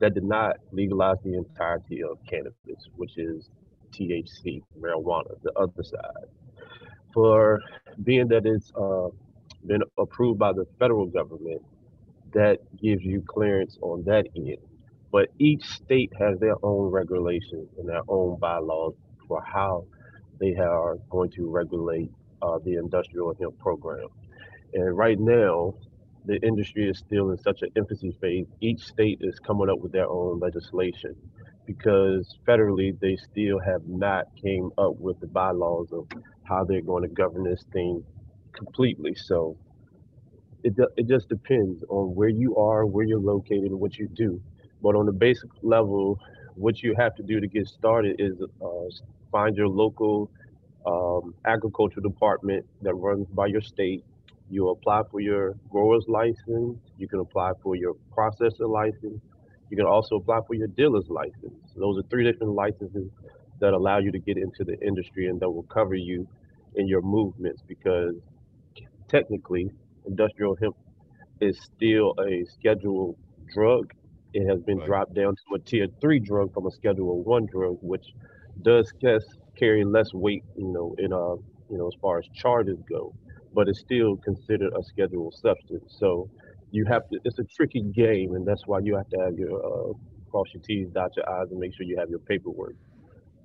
That 0.00 0.14
did 0.14 0.24
not 0.24 0.56
legalize 0.72 1.18
the 1.24 1.34
entirety 1.34 2.02
of 2.02 2.18
cannabis, 2.28 2.88
which 2.96 3.18
is 3.18 3.50
THC, 3.92 4.62
marijuana, 4.78 5.40
the 5.42 5.52
other 5.56 5.82
side. 5.82 6.28
For 7.12 7.60
being 8.02 8.28
that 8.28 8.46
it's 8.46 8.72
uh, 8.76 9.08
been 9.66 9.82
approved 9.98 10.38
by 10.38 10.52
the 10.52 10.66
federal 10.78 11.06
government, 11.06 11.62
that 12.32 12.58
gives 12.80 13.02
you 13.04 13.22
clearance 13.26 13.78
on 13.82 14.04
that 14.04 14.26
end. 14.36 14.58
But 15.12 15.28
each 15.38 15.64
state 15.64 16.12
has 16.18 16.38
their 16.40 16.56
own 16.62 16.90
regulations 16.90 17.68
and 17.78 17.88
their 17.88 18.02
own 18.08 18.38
bylaws 18.38 18.94
for 19.28 19.42
how 19.42 19.86
they 20.40 20.54
are 20.56 20.96
going 21.10 21.30
to 21.32 21.48
regulate 21.50 22.10
uh, 22.44 22.58
the 22.64 22.76
industrial 22.76 23.34
hemp 23.40 23.58
program. 23.58 24.08
And 24.74 24.96
right 24.96 25.18
now, 25.18 25.74
the 26.26 26.36
industry 26.42 26.88
is 26.88 26.98
still 26.98 27.30
in 27.30 27.38
such 27.38 27.62
an 27.62 27.70
infancy 27.76 28.16
phase. 28.20 28.46
Each 28.60 28.80
state 28.80 29.18
is 29.22 29.38
coming 29.40 29.70
up 29.70 29.80
with 29.80 29.92
their 29.92 30.08
own 30.08 30.40
legislation 30.40 31.16
because 31.66 32.38
federally 32.46 32.98
they 33.00 33.16
still 33.16 33.58
have 33.60 33.82
not 33.86 34.26
came 34.42 34.70
up 34.78 34.96
with 34.98 35.20
the 35.20 35.26
bylaws 35.28 35.92
of 35.92 36.06
how 36.44 36.64
they're 36.64 36.82
going 36.82 37.02
to 37.02 37.08
govern 37.08 37.44
this 37.44 37.64
thing 37.72 38.04
completely. 38.52 39.14
So 39.14 39.56
it 40.64 40.74
it 40.96 41.08
just 41.08 41.28
depends 41.28 41.84
on 41.88 42.14
where 42.14 42.28
you 42.28 42.56
are, 42.56 42.86
where 42.86 43.04
you're 43.06 43.20
located, 43.20 43.70
and 43.72 43.80
what 43.80 43.98
you 43.98 44.08
do. 44.08 44.40
But 44.82 44.96
on 44.96 45.06
the 45.06 45.12
basic 45.12 45.50
level, 45.62 46.18
what 46.54 46.82
you 46.82 46.94
have 46.98 47.14
to 47.16 47.22
do 47.22 47.40
to 47.40 47.48
get 47.48 47.66
started 47.68 48.16
is 48.18 48.34
uh, 48.62 48.66
find 49.32 49.56
your 49.56 49.68
local 49.68 50.30
um, 50.86 51.34
agriculture 51.46 52.00
department 52.00 52.64
that 52.82 52.94
runs 52.94 53.26
by 53.28 53.46
your 53.46 53.62
state 53.62 54.04
you 54.50 54.68
apply 54.68 55.02
for 55.10 55.20
your 55.20 55.54
grower's 55.70 56.04
license. 56.06 56.78
You 56.98 57.08
can 57.08 57.20
apply 57.20 57.52
for 57.62 57.76
your 57.76 57.94
processor 58.16 58.68
license. 58.68 59.20
You 59.70 59.76
can 59.76 59.86
also 59.86 60.16
apply 60.16 60.40
for 60.46 60.54
your 60.54 60.68
dealer's 60.68 61.08
license. 61.08 61.54
Those 61.76 61.98
are 61.98 62.02
three 62.08 62.24
different 62.30 62.52
licenses 62.52 63.10
that 63.60 63.72
allow 63.72 63.98
you 63.98 64.12
to 64.12 64.18
get 64.18 64.36
into 64.36 64.64
the 64.64 64.78
industry 64.80 65.26
and 65.28 65.40
that 65.40 65.50
will 65.50 65.64
cover 65.64 65.94
you 65.94 66.28
in 66.76 66.86
your 66.86 67.00
movements 67.02 67.62
because 67.66 68.14
technically 69.08 69.70
industrial 70.06 70.56
hemp 70.56 70.76
is 71.40 71.58
still 71.62 72.14
a 72.20 72.44
scheduled 72.58 73.16
drug. 73.52 73.92
It 74.34 74.46
has 74.48 74.60
been 74.62 74.78
right. 74.78 74.86
dropped 74.86 75.14
down 75.14 75.36
to 75.36 75.54
a 75.54 75.58
tier 75.58 75.86
three 76.00 76.18
drug 76.18 76.52
from 76.52 76.66
a 76.66 76.70
schedule 76.70 77.22
one 77.22 77.46
drug, 77.46 77.78
which 77.80 78.06
does 78.62 78.92
carry 79.58 79.84
less 79.84 80.12
weight, 80.12 80.44
you 80.56 80.68
know, 80.68 80.94
in 80.98 81.12
uh, 81.12 81.36
you 81.70 81.78
know, 81.78 81.86
as 81.86 81.94
far 82.00 82.18
as 82.18 82.24
charges 82.34 82.78
go 82.88 83.14
but 83.54 83.68
it's 83.68 83.80
still 83.80 84.16
considered 84.16 84.72
a 84.78 84.82
scheduled 84.82 85.34
substance. 85.34 85.96
So 85.98 86.28
you 86.70 86.84
have 86.86 87.08
to. 87.10 87.18
It's 87.24 87.38
a 87.38 87.44
tricky 87.44 87.82
game, 87.82 88.34
and 88.34 88.46
that's 88.46 88.66
why 88.66 88.80
you 88.82 88.96
have 88.96 89.08
to 89.10 89.18
have 89.20 89.38
your 89.38 89.56
uh, 89.64 89.92
cross 90.30 90.46
your 90.52 90.62
T's, 90.62 90.88
dot 90.92 91.12
your 91.16 91.28
I's, 91.28 91.50
and 91.50 91.60
make 91.60 91.74
sure 91.74 91.86
you 91.86 91.96
have 91.98 92.10
your 92.10 92.18
paperwork, 92.18 92.74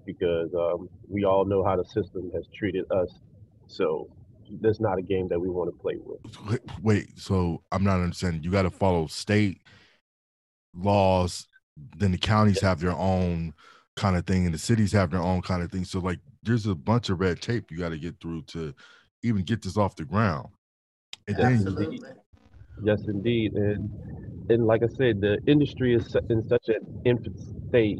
because 0.05 0.49
um, 0.55 0.89
we 1.07 1.23
all 1.23 1.45
know 1.45 1.63
how 1.63 1.75
the 1.75 1.85
system 1.85 2.31
has 2.33 2.43
treated 2.57 2.85
us. 2.91 3.09
So 3.67 4.09
that's 4.61 4.79
not 4.79 4.97
a 4.97 5.03
game 5.03 5.27
that 5.27 5.39
we 5.39 5.47
want 5.47 5.69
to 5.69 5.79
play 5.79 5.97
with. 6.03 6.59
Wait, 6.81 7.19
so 7.19 7.61
I'm 7.71 7.83
not 7.83 8.01
understanding. 8.01 8.41
You 8.43 8.51
got 8.51 8.63
to 8.63 8.71
follow 8.71 9.05
state 9.07 9.61
laws. 10.73 11.45
Then 11.95 12.11
the 12.11 12.17
counties 12.17 12.59
have 12.61 12.81
their 12.81 12.91
own 12.91 13.53
kind 13.99 14.15
of 14.17 14.25
thing, 14.25 14.45
and 14.45 14.53
the 14.53 14.59
cities 14.59 14.91
have 14.93 15.11
their 15.11 15.21
own 15.21 15.41
kind 15.41 15.61
of 15.61 15.71
thing. 15.71 15.83
So 15.85 15.99
like, 15.99 16.19
there's 16.43 16.65
a 16.65 16.75
bunch 16.75 17.09
of 17.09 17.19
red 17.19 17.41
tape 17.41 17.71
you 17.71 17.77
got 17.77 17.89
to 17.89 17.97
get 17.97 18.19
through 18.21 18.43
to 18.43 18.73
even 19.23 19.43
get 19.43 19.61
this 19.61 19.77
off 19.77 19.95
the 19.95 20.05
ground. 20.05 20.49
And 21.27 21.37
yes, 21.37 21.63
then 21.63 21.67
indeed. 21.67 22.03
yes, 22.83 23.01
indeed, 23.07 23.53
and 23.53 23.89
and 24.49 24.65
like 24.65 24.81
I 24.83 24.87
said, 24.87 25.21
the 25.21 25.37
industry 25.47 25.95
is 25.95 26.15
in 26.29 26.47
such 26.47 26.69
an 26.69 27.01
infant 27.05 27.37
state. 27.69 27.99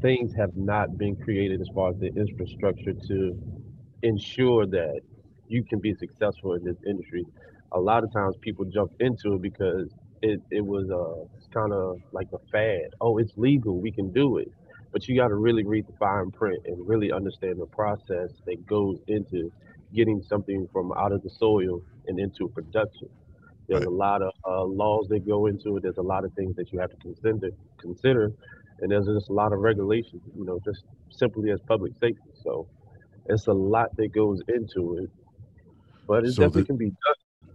Things 0.00 0.32
have 0.34 0.56
not 0.56 0.96
been 0.98 1.16
created 1.16 1.60
as 1.60 1.68
far 1.74 1.90
as 1.90 1.98
the 1.98 2.08
infrastructure 2.14 2.92
to 2.92 3.38
ensure 4.02 4.66
that 4.66 5.00
you 5.48 5.62
can 5.64 5.80
be 5.80 5.94
successful 5.94 6.54
in 6.54 6.64
this 6.64 6.78
industry. 6.86 7.24
A 7.72 7.80
lot 7.80 8.04
of 8.04 8.12
times, 8.12 8.36
people 8.40 8.64
jump 8.64 8.92
into 9.00 9.34
it 9.34 9.42
because 9.42 9.88
it 10.22 10.40
it 10.50 10.64
was 10.64 10.90
uh 10.90 11.26
kind 11.52 11.72
of 11.72 12.00
like 12.12 12.28
a 12.32 12.38
fad. 12.50 12.94
Oh, 13.00 13.18
it's 13.18 13.32
legal, 13.36 13.80
we 13.80 13.92
can 13.92 14.12
do 14.12 14.38
it. 14.38 14.52
But 14.92 15.08
you 15.08 15.16
got 15.16 15.28
to 15.28 15.34
really 15.34 15.64
read 15.64 15.86
the 15.86 15.94
fine 15.94 16.30
print 16.30 16.60
and 16.66 16.86
really 16.86 17.12
understand 17.12 17.58
the 17.60 17.66
process 17.66 18.30
that 18.46 18.66
goes 18.66 18.98
into 19.08 19.50
getting 19.94 20.22
something 20.22 20.68
from 20.72 20.92
out 20.92 21.12
of 21.12 21.22
the 21.22 21.30
soil 21.30 21.82
and 22.06 22.18
into 22.18 22.48
production. 22.48 23.08
There's 23.68 23.80
right. 23.80 23.88
a 23.88 23.90
lot 23.90 24.22
of 24.22 24.32
uh, 24.46 24.64
laws 24.64 25.08
that 25.08 25.26
go 25.26 25.46
into 25.46 25.76
it. 25.76 25.82
There's 25.82 25.98
a 25.98 26.02
lot 26.02 26.24
of 26.24 26.32
things 26.34 26.56
that 26.56 26.72
you 26.72 26.78
have 26.78 26.90
to 26.90 26.96
consider, 26.96 27.50
consider, 27.78 28.32
and 28.80 28.90
there's 28.90 29.06
just 29.06 29.30
a 29.30 29.32
lot 29.32 29.52
of 29.52 29.60
regulations. 29.60 30.22
You 30.36 30.44
know, 30.44 30.60
just 30.64 30.84
simply 31.10 31.50
as 31.52 31.60
public 31.60 31.92
safety. 32.00 32.30
So 32.42 32.66
it's 33.26 33.46
a 33.46 33.52
lot 33.52 33.94
that 33.96 34.12
goes 34.12 34.42
into 34.48 34.98
it, 34.98 35.10
but 36.06 36.24
it 36.24 36.32
so 36.32 36.42
definitely 36.42 36.62
the, 36.62 36.66
can 36.66 36.76
be 36.76 36.86
done. 36.86 37.54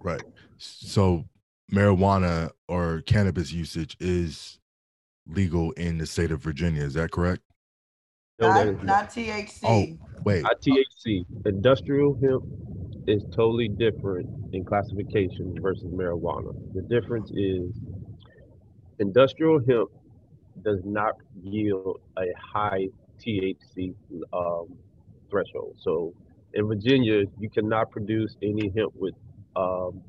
Right. 0.00 0.22
So 0.58 1.24
marijuana 1.72 2.50
or 2.68 3.02
cannabis 3.02 3.52
usage 3.52 3.96
is 4.00 4.58
legal 5.26 5.72
in 5.72 5.98
the 5.98 6.06
state 6.06 6.30
of 6.30 6.40
Virginia. 6.40 6.82
Is 6.82 6.94
that 6.94 7.10
correct? 7.10 7.42
Not, 8.40 8.84
not 8.84 9.10
THC. 9.10 9.60
Oh, 9.64 10.20
wait. 10.24 10.42
Not 10.42 10.60
THC. 10.60 11.24
Industrial 11.46 12.18
hemp 12.20 12.44
is 13.06 13.22
totally 13.30 13.68
different 13.68 14.28
in 14.52 14.64
classification 14.64 15.56
versus 15.60 15.84
marijuana. 15.84 16.54
The 16.74 16.82
difference 16.82 17.30
is 17.32 17.70
industrial 18.98 19.60
hemp 19.66 19.90
does 20.62 20.80
not 20.84 21.14
yield 21.42 22.00
a 22.18 22.26
high 22.38 22.88
THC 23.20 23.94
um, 24.32 24.76
threshold. 25.30 25.76
So 25.80 26.14
in 26.54 26.66
Virginia, 26.66 27.24
you 27.38 27.48
cannot 27.48 27.90
produce 27.90 28.36
any 28.42 28.72
hemp 28.76 28.92
with 28.96 29.14
um, 29.56 30.02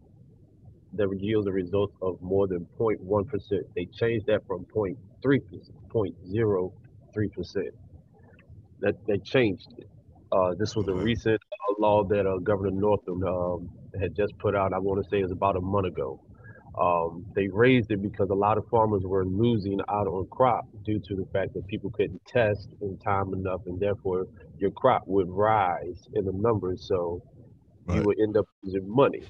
that 0.96 1.10
yields 1.20 1.48
a 1.48 1.52
result 1.52 1.92
of 2.02 2.22
more 2.22 2.48
than 2.48 2.68
0.1%. 2.80 3.62
They 3.76 3.86
changed 3.86 4.28
that 4.28 4.46
from 4.48 4.66
0.3%, 4.66 4.96
0.03% 5.94 7.70
that 8.80 8.96
they 9.08 9.18
changed 9.20 9.74
it. 9.78 9.90
Uh, 10.32 10.54
this 10.58 10.76
was 10.76 10.88
a 10.88 10.94
recent 10.94 11.42
uh, 11.52 11.74
law 11.80 12.04
that 12.04 12.26
uh, 12.26 12.38
Governor 12.40 12.72
Northam 12.72 13.24
um, 13.24 13.70
had 14.00 14.16
just 14.16 14.38
put 14.40 14.56
out. 14.56 14.74
I 14.74 14.80
want 14.80 15.04
to 15.04 15.10
say 15.10 15.20
it 15.20 15.24
was 15.24 15.32
about 15.32 15.56
a 15.56 15.62
month 15.62 15.88
ago. 15.88 16.20
Um, 16.80 17.26
they 17.36 17.48
raised 17.48 17.92
it 17.92 18.02
because 18.02 18.32
a 18.32 18.36
lot 18.36 18.58
of 18.58 18.68
farmers 18.68 19.04
were 19.06 19.26
losing 19.26 19.80
out 19.90 20.08
on 20.08 20.28
crop 20.32 20.66
due 20.84 21.00
to 21.00 21.16
the 21.16 21.26
fact 21.32 21.54
that 21.54 21.68
people 21.68 21.92
couldn't 21.92 22.20
test 22.26 22.70
in 22.82 22.98
time 22.98 23.32
enough, 23.34 23.62
and 23.68 23.80
therefore 23.80 24.26
your 24.58 24.72
crop 24.72 25.04
would 25.06 25.30
rise 25.30 26.08
in 26.14 26.26
the 26.26 26.32
numbers, 26.34 26.86
so 26.88 27.22
you 27.94 28.02
would 28.02 28.20
end 28.20 28.38
up 28.38 28.48
losing 28.64 28.90
money. 28.90 29.22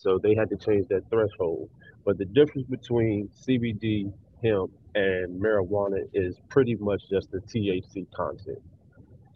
So 0.00 0.18
they 0.22 0.34
had 0.34 0.48
to 0.50 0.56
change 0.56 0.88
that 0.88 1.08
threshold. 1.10 1.70
But 2.04 2.18
the 2.18 2.24
difference 2.24 2.68
between 2.68 3.28
CBD, 3.28 4.12
hemp, 4.42 4.70
and 4.94 5.40
marijuana 5.40 6.08
is 6.14 6.36
pretty 6.48 6.76
much 6.76 7.02
just 7.10 7.30
the 7.32 7.38
THC 7.38 8.06
content. 8.14 8.62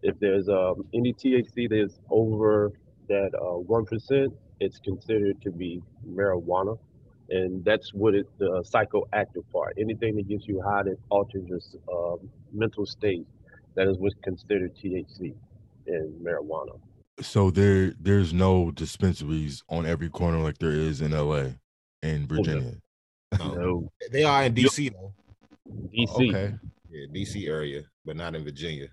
If 0.02 0.18
there's 0.20 0.48
um, 0.48 0.84
any 0.94 1.12
THC 1.12 1.68
that's 1.68 1.98
over 2.10 2.72
that 3.08 3.30
uh, 3.34 3.58
one 3.58 3.84
it's 4.60 4.78
considered 4.78 5.42
to 5.42 5.50
be 5.50 5.82
marijuana, 6.08 6.78
and 7.30 7.64
that's 7.64 7.92
what 7.92 8.14
it 8.14 8.26
the 8.38 8.64
psychoactive 8.72 9.44
part. 9.52 9.76
Anything 9.78 10.16
that 10.16 10.28
gets 10.28 10.46
you 10.46 10.62
high 10.62 10.84
that 10.84 10.96
alters 11.10 11.44
your 11.46 11.60
um, 11.92 12.30
mental 12.52 12.86
state, 12.86 13.26
that 13.74 13.88
is 13.88 13.98
what's 13.98 14.14
considered 14.22 14.74
THC 14.76 15.34
in 15.86 16.14
marijuana. 16.22 16.78
So 17.20 17.50
there 17.50 17.92
there's 18.00 18.32
no 18.32 18.70
dispensaries 18.70 19.62
on 19.68 19.86
every 19.86 20.08
corner 20.08 20.38
like 20.38 20.58
there 20.58 20.70
is 20.70 21.00
in 21.00 21.12
LA 21.12 21.50
and 22.02 22.28
Virginia. 22.28 22.74
No, 23.38 23.90
They 24.10 24.24
are 24.24 24.44
in 24.44 24.54
DC 24.54 24.92
though. 24.92 25.12
DC. 25.70 26.08
Okay. 26.08 26.54
Yeah, 26.90 27.06
DC 27.14 27.48
area, 27.48 27.82
but 28.04 28.16
not 28.16 28.34
in 28.34 28.44
Virginia. 28.44 28.88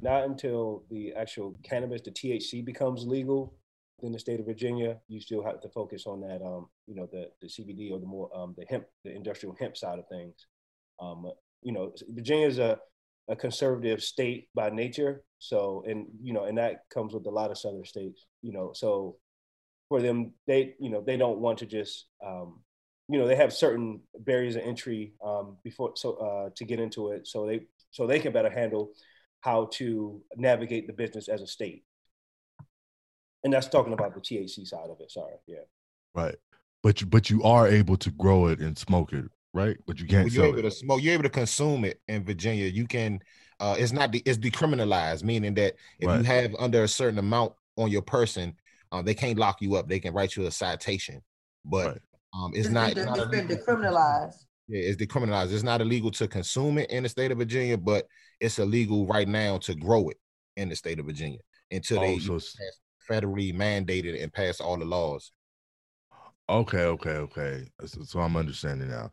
Not 0.00 0.24
until 0.24 0.84
the 0.90 1.14
actual 1.14 1.56
cannabis, 1.62 2.02
the 2.02 2.10
THC 2.10 2.64
becomes 2.64 3.06
legal 3.06 3.54
in 4.02 4.12
the 4.12 4.18
state 4.18 4.40
of 4.40 4.46
Virginia, 4.46 4.98
you 5.08 5.20
still 5.20 5.44
have 5.44 5.60
to 5.60 5.68
focus 5.68 6.06
on 6.06 6.20
that, 6.20 6.42
um, 6.42 6.66
you 6.86 6.94
know, 6.94 7.08
the, 7.10 7.30
the 7.40 7.46
CBD 7.46 7.92
or 7.92 8.00
the 8.00 8.06
more, 8.06 8.28
um, 8.36 8.54
the 8.58 8.66
hemp, 8.68 8.84
the 9.04 9.14
industrial 9.14 9.56
hemp 9.58 9.76
side 9.76 9.98
of 9.98 10.06
things. 10.08 10.46
Um, 11.00 11.30
you 11.62 11.72
know, 11.72 11.92
Virginia 12.08 12.46
is 12.46 12.58
a, 12.58 12.78
a 13.28 13.36
conservative 13.36 14.02
state 14.02 14.48
by 14.54 14.70
nature. 14.70 15.22
So, 15.42 15.82
and, 15.88 16.06
you 16.22 16.32
know, 16.32 16.44
and 16.44 16.56
that 16.58 16.84
comes 16.88 17.14
with 17.14 17.26
a 17.26 17.30
lot 17.30 17.50
of 17.50 17.58
southern 17.58 17.84
states, 17.84 18.26
you 18.42 18.52
know, 18.52 18.70
so 18.72 19.16
for 19.88 20.00
them, 20.00 20.34
they, 20.46 20.76
you 20.78 20.88
know, 20.88 21.02
they 21.04 21.16
don't 21.16 21.40
want 21.40 21.58
to 21.58 21.66
just, 21.66 22.06
um, 22.24 22.60
you 23.08 23.18
know, 23.18 23.26
they 23.26 23.34
have 23.34 23.52
certain 23.52 24.02
barriers 24.20 24.54
of 24.54 24.62
entry 24.62 25.14
um, 25.24 25.56
before, 25.64 25.94
so 25.96 26.12
uh, 26.14 26.50
to 26.54 26.64
get 26.64 26.78
into 26.78 27.08
it. 27.08 27.26
So 27.26 27.44
they, 27.44 27.62
so 27.90 28.06
they 28.06 28.20
can 28.20 28.32
better 28.32 28.50
handle 28.50 28.92
how 29.40 29.68
to 29.72 30.22
navigate 30.36 30.86
the 30.86 30.92
business 30.92 31.26
as 31.26 31.42
a 31.42 31.46
state. 31.48 31.82
And 33.42 33.52
that's 33.52 33.66
talking 33.66 33.94
about 33.94 34.14
the 34.14 34.20
THC 34.20 34.64
side 34.64 34.90
of 34.90 35.00
it. 35.00 35.10
Sorry, 35.10 35.34
yeah. 35.48 35.64
Right. 36.14 36.36
But 36.84 37.00
you 37.00 37.08
but 37.08 37.30
you 37.30 37.42
are 37.42 37.66
able 37.66 37.96
to 37.96 38.12
grow 38.12 38.46
it 38.46 38.60
and 38.60 38.78
smoke 38.78 39.12
it, 39.12 39.24
right? 39.52 39.76
But 39.88 39.98
you 39.98 40.06
can't 40.06 40.26
Well, 40.26 40.32
you're 40.32 40.44
sell 40.44 40.50
able 40.50 40.58
it. 40.60 40.62
to 40.62 40.70
smoke. 40.70 41.02
You're 41.02 41.14
able 41.14 41.24
to 41.24 41.30
consume 41.30 41.84
it 41.84 42.00
in 42.06 42.24
Virginia. 42.24 42.66
You 42.66 42.86
can. 42.86 43.18
Uh, 43.60 43.76
it's 43.78 43.92
not. 43.92 44.10
De- 44.10 44.22
it's 44.26 44.38
decriminalized, 44.38 45.22
meaning 45.24 45.54
that 45.54 45.74
if 46.00 46.08
you 46.18 46.24
have 46.24 46.54
under 46.58 46.84
a 46.84 46.88
certain 46.88 47.18
amount 47.18 47.52
on 47.76 47.90
your 47.90 48.02
person, 48.02 48.54
uh, 48.90 49.02
they 49.02 49.14
can't 49.14 49.38
lock 49.38 49.60
you 49.62 49.76
up. 49.76 49.88
They 49.88 50.00
can 50.00 50.12
write 50.14 50.36
you 50.36 50.46
a 50.46 50.50
citation, 50.50 51.22
but 51.64 51.98
um, 52.34 52.50
it's, 52.54 52.66
It's 52.66 52.70
not. 52.74 52.94
been- 52.94 53.04
not 53.06 53.18
it's 53.18 53.26
been 53.28 53.48
decriminalized. 53.48 54.44
Yeah, 54.68 54.80
it's 54.88 55.02
decriminalized. 55.02 55.52
It's 55.52 55.62
not 55.62 55.80
illegal 55.80 56.10
to 56.12 56.28
consume 56.28 56.78
it 56.78 56.90
in 56.90 57.02
the 57.02 57.08
state 57.08 57.30
of 57.32 57.38
Virginia, 57.38 57.76
but 57.76 58.06
it's 58.40 58.58
illegal 58.58 59.06
right 59.06 59.28
now 59.28 59.58
to 59.58 59.74
grow 59.74 60.08
it 60.08 60.16
in 60.56 60.68
the 60.68 60.76
state 60.76 60.98
of 60.98 61.06
Virginia 61.06 61.38
until 61.70 62.00
they 62.00 62.14
Oh, 62.14 62.18
so 62.18 62.34
pass- 62.34 62.78
federally 63.10 63.54
mandated 63.54 64.22
and 64.22 64.32
pass 64.32 64.60
all 64.60 64.76
the 64.78 64.84
laws. 64.84 65.32
Okay, 66.48 66.84
okay, 66.84 67.10
okay. 67.16 67.64
So, 67.86 68.02
so 68.04 68.20
I'm 68.20 68.36
understanding 68.36 68.88
now. 68.88 69.10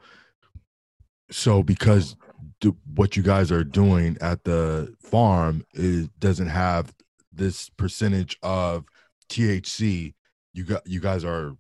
So 1.32 1.64
because 1.64 2.16
do, 2.60 2.76
what 2.96 3.16
you 3.16 3.24
guys 3.24 3.52
are 3.52 3.64
doing 3.64 4.18
at 4.22 4.44
the 4.44 4.94
farm 5.02 5.64
is 5.74 6.08
doesn't 6.20 6.48
have 6.48 6.94
this 7.32 7.70
percentage 7.70 8.38
of 8.44 8.86
THC, 9.30 10.14
you 10.54 10.64
got 10.66 10.86
you 10.88 11.00
guys 11.00 11.24
are 11.24 11.56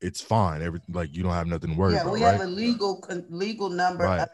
it's 0.00 0.20
fine. 0.20 0.60
Everything 0.62 0.94
like 0.94 1.14
you 1.14 1.22
don't 1.22 1.32
have 1.32 1.46
nothing 1.46 1.70
to 1.70 1.76
worry 1.76 1.94
Yeah, 1.94 2.02
about, 2.02 2.12
we 2.12 2.22
right? 2.22 2.32
have 2.32 2.42
a 2.42 2.46
legal 2.46 3.00
con- 3.00 3.26
legal 3.30 3.70
number 3.70 4.04
Right. 4.04 4.20
of 4.20 4.28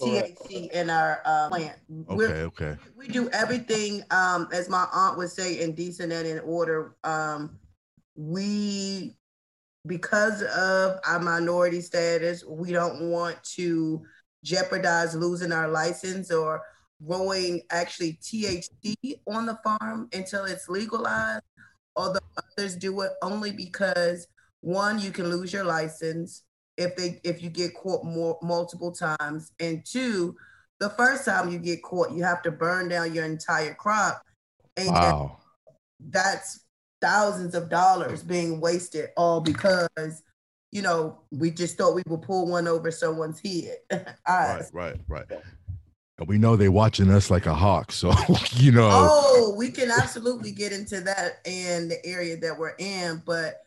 THC 0.00 0.70
in 0.72 0.90
our 0.90 1.22
uh, 1.24 1.48
plant. 1.48 1.78
We're- 1.88 2.30
okay, 2.32 2.42
okay. 2.42 2.76
we 2.96 3.08
do 3.08 3.30
everything 3.30 4.02
um 4.10 4.48
as 4.52 4.68
my 4.68 4.86
aunt 4.92 5.16
would 5.16 5.30
say 5.30 5.62
in 5.62 5.72
decent 5.74 6.12
and 6.12 6.26
in 6.26 6.40
order 6.40 6.96
um 7.04 7.58
we 8.16 9.16
because 9.86 10.42
of 10.42 10.98
our 11.06 11.20
minority 11.20 11.80
status 11.80 12.44
we 12.46 12.72
don't 12.72 13.10
want 13.10 13.42
to 13.42 14.02
jeopardize 14.42 15.14
losing 15.14 15.52
our 15.52 15.68
license 15.68 16.30
or 16.30 16.62
growing 17.04 17.62
actually 17.70 18.18
THC 18.22 19.20
on 19.26 19.46
the 19.46 19.58
farm 19.64 20.08
until 20.12 20.44
it's 20.44 20.68
legalized. 20.68 21.42
Although 21.96 22.20
others 22.58 22.76
do 22.76 23.00
it 23.02 23.12
only 23.22 23.52
because 23.52 24.26
one 24.60 24.98
you 24.98 25.10
can 25.10 25.28
lose 25.28 25.52
your 25.52 25.64
license 25.64 26.42
if 26.76 26.96
they 26.96 27.20
if 27.22 27.42
you 27.42 27.50
get 27.50 27.74
caught 27.74 28.04
more 28.04 28.38
multiple 28.42 28.92
times. 28.92 29.52
And 29.60 29.84
two 29.84 30.34
the 30.80 30.90
first 30.90 31.24
time 31.24 31.50
you 31.50 31.58
get 31.58 31.82
caught 31.82 32.12
you 32.12 32.22
have 32.24 32.42
to 32.42 32.50
burn 32.50 32.88
down 32.88 33.14
your 33.14 33.24
entire 33.24 33.74
crop. 33.74 34.22
And 34.76 34.88
Wow. 34.88 35.38
that's 36.00 36.63
thousands 37.04 37.54
of 37.54 37.68
dollars 37.68 38.22
being 38.22 38.60
wasted 38.60 39.10
all 39.14 39.38
because 39.38 40.22
you 40.72 40.80
know 40.80 41.20
we 41.30 41.50
just 41.50 41.76
thought 41.76 41.94
we 41.94 42.02
would 42.06 42.22
pull 42.22 42.48
one 42.48 42.66
over 42.66 42.90
someone's 42.90 43.40
head 43.40 43.76
Right, 44.26 44.64
right, 44.72 44.96
right. 45.06 45.26
And 46.18 46.28
we 46.28 46.38
know 46.38 46.56
they're 46.56 46.72
watching 46.72 47.10
us 47.10 47.30
like 47.30 47.44
a 47.44 47.54
hawk, 47.54 47.92
so 47.92 48.12
you 48.52 48.72
know. 48.72 48.88
Oh, 48.90 49.54
we 49.58 49.70
can 49.70 49.90
absolutely 49.90 50.52
get 50.52 50.72
into 50.72 51.00
that 51.02 51.40
in 51.44 51.88
the 51.88 52.06
area 52.06 52.36
that 52.38 52.56
we're 52.58 52.76
in, 52.78 53.22
but 53.26 53.66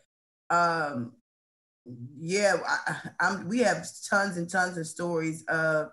um, 0.50 1.12
yeah, 2.18 2.56
I, 2.66 2.96
I'm. 3.20 3.48
We 3.48 3.60
have 3.60 3.86
tons 4.10 4.38
and 4.38 4.50
tons 4.50 4.78
of 4.78 4.88
stories 4.88 5.44
of 5.50 5.92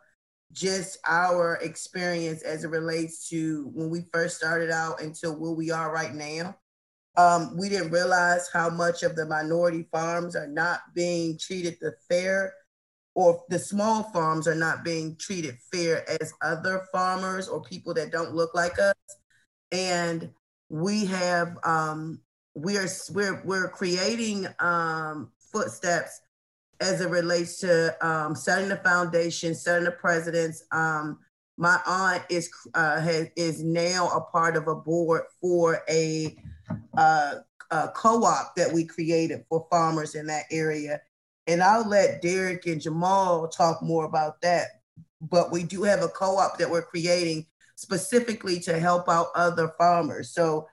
just 0.53 0.99
our 1.07 1.57
experience 1.57 2.43
as 2.43 2.65
it 2.65 2.69
relates 2.69 3.29
to 3.31 3.69
when 3.75 3.91
we 3.91 4.03
first 4.13 4.37
started 4.37 4.71
out 4.71 5.03
until 5.03 5.37
where 5.37 5.51
we 5.51 5.73
are 5.73 5.93
right 5.93 6.15
now. 6.15 6.57
Um, 7.17 7.57
we 7.57 7.69
didn't 7.69 7.93
realize 7.93 8.49
how 8.53 8.71
much 8.71 9.03
of 9.03 9.15
the 9.15 9.27
minority 9.27 9.87
farms 9.93 10.35
are 10.35 10.49
not 10.49 10.81
being 10.95 11.39
treated 11.39 11.77
the 11.81 11.95
fair 12.09 12.53
or 13.15 13.43
the 13.49 13.59
small 13.59 14.03
farms 14.13 14.49
are 14.49 14.55
not 14.57 14.83
being 14.83 15.17
treated 15.17 15.57
fair 15.73 16.09
as 16.21 16.33
other 16.43 16.87
farmers 16.93 17.49
or 17.49 17.63
people 17.63 17.95
that 17.95 18.11
don't 18.11 18.35
look 18.35 18.55
like 18.55 18.79
us. 18.79 18.95
And 19.71 20.31
we 20.69 21.05
have 21.07 21.57
um 21.65 22.21
we're 22.55 22.89
we're 23.13 23.43
we're 23.45 23.69
creating 23.69 24.47
um 24.59 25.31
footsteps 25.53 26.21
as 26.81 27.01
it 27.01 27.09
relates 27.11 27.61
to 27.61 27.95
um 28.07 28.35
setting 28.35 28.69
the 28.69 28.77
foundation 28.77 29.55
setting 29.55 29.85
the 29.85 29.91
precedents 29.91 30.65
um 30.73 31.19
my 31.57 31.79
aunt 31.87 32.23
is 32.31 32.51
uh 32.75 33.01
has, 33.01 33.29
is 33.37 33.63
now 33.63 34.09
a 34.09 34.21
part 34.21 34.57
of 34.57 34.67
a 34.69 34.75
board 34.75 35.23
for 35.41 35.83
a 35.89 36.37
uh 36.97 37.35
a 37.71 37.89
co-op 37.89 38.55
that 38.57 38.73
we 38.73 38.85
created 38.85 39.45
for 39.49 39.67
farmers 39.71 40.15
in 40.15 40.27
that 40.27 40.45
area 40.51 41.01
and 41.47 41.63
I'll 41.63 41.89
let 41.89 42.23
Derek 42.23 42.67
and 42.67 42.81
Jamal 42.81 43.49
talk 43.49 43.83
more 43.83 44.05
about 44.05 44.41
that. 44.43 44.81
But 45.21 45.53
we 45.53 45.63
do 45.63 45.83
have 45.83 46.03
a 46.03 46.09
co-op 46.09 46.59
that 46.59 46.71
we're 46.71 46.83
creating 46.83 47.47
specifically 47.77 48.61
to 48.61 48.79
help 48.79 49.09
out 49.09 49.29
other 49.35 49.73
farmers. 49.79 50.31
So 50.31 50.69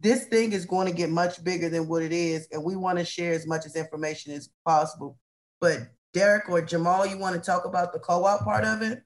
this 0.00 0.26
thing 0.26 0.52
is 0.52 0.66
going 0.66 0.86
to 0.86 0.92
get 0.92 1.10
much 1.10 1.42
bigger 1.42 1.68
than 1.68 1.88
what 1.88 2.02
it 2.02 2.12
is, 2.12 2.48
and 2.52 2.62
we 2.62 2.76
want 2.76 2.98
to 2.98 3.04
share 3.04 3.32
as 3.32 3.46
much 3.46 3.64
as 3.64 3.76
information 3.76 4.32
as 4.32 4.50
possible. 4.64 5.18
But 5.60 5.88
Derek 6.12 6.48
or 6.48 6.60
Jamal, 6.60 7.06
you 7.06 7.18
want 7.18 7.34
to 7.36 7.40
talk 7.40 7.64
about 7.64 7.92
the 7.92 7.98
co-op 7.98 8.44
part 8.44 8.64
of 8.64 8.82
it? 8.82 9.02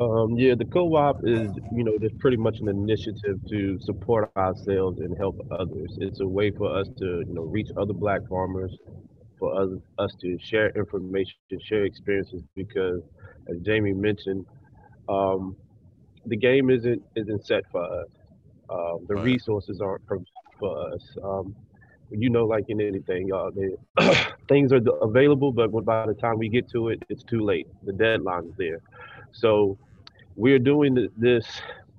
Um, 0.00 0.38
yeah, 0.38 0.54
the 0.56 0.64
co-op 0.66 1.20
is, 1.24 1.50
you 1.74 1.84
know, 1.84 1.98
just 1.98 2.18
pretty 2.18 2.38
much 2.38 2.60
an 2.60 2.68
initiative 2.68 3.40
to 3.50 3.78
support 3.80 4.30
ourselves 4.36 5.00
and 5.00 5.16
help 5.16 5.38
others. 5.50 5.96
It's 6.00 6.20
a 6.20 6.26
way 6.26 6.50
for 6.50 6.74
us 6.78 6.88
to, 6.98 7.06
you 7.26 7.34
know, 7.34 7.42
reach 7.42 7.68
other 7.76 7.92
Black 7.92 8.26
farmers, 8.28 8.76
for 9.38 9.60
us, 9.60 9.70
us 9.98 10.14
to 10.22 10.38
share 10.40 10.70
information, 10.70 11.36
to 11.50 11.58
share 11.60 11.84
experiences. 11.84 12.42
Because, 12.54 13.02
as 13.50 13.58
Jamie 13.60 13.92
mentioned, 13.92 14.46
um, 15.08 15.56
the 16.26 16.36
game 16.36 16.70
isn't 16.70 17.02
isn't 17.16 17.46
set 17.46 17.64
for 17.70 17.82
us. 17.84 18.08
Um, 18.70 19.06
the 19.08 19.16
resources 19.16 19.80
aren't 19.80 20.06
provided 20.06 20.26
for 20.58 20.92
us. 20.92 21.16
Um, 21.22 21.54
you 22.10 22.30
know, 22.30 22.44
like 22.46 22.64
in 22.68 22.80
anything, 22.80 23.28
y'all, 23.28 23.50
they, 23.52 24.14
things 24.48 24.72
are 24.72 24.80
available, 25.02 25.52
but 25.52 25.70
by 25.84 26.06
the 26.06 26.14
time 26.14 26.38
we 26.38 26.48
get 26.48 26.68
to 26.70 26.88
it, 26.88 27.02
it's 27.08 27.22
too 27.24 27.40
late. 27.40 27.66
The 27.84 27.92
deadline 27.92 28.44
is 28.46 28.54
there. 28.58 28.78
So 29.32 29.78
we're 30.40 30.58
doing 30.72 31.08
this 31.16 31.46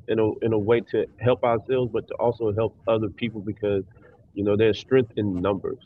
in 0.08 0.20
a 0.20 0.28
in 0.46 0.54
a 0.54 0.60
way 0.60 0.82
to 0.92 1.06
help 1.20 1.44
ourselves, 1.44 1.92
but 1.94 2.08
to 2.10 2.16
also 2.16 2.54
help 2.54 2.74
other 2.88 3.10
people 3.10 3.42
because 3.42 3.84
you 4.34 4.44
know 4.44 4.56
there's 4.58 4.80
strength 4.80 5.12
in 5.18 5.42
numbers, 5.42 5.84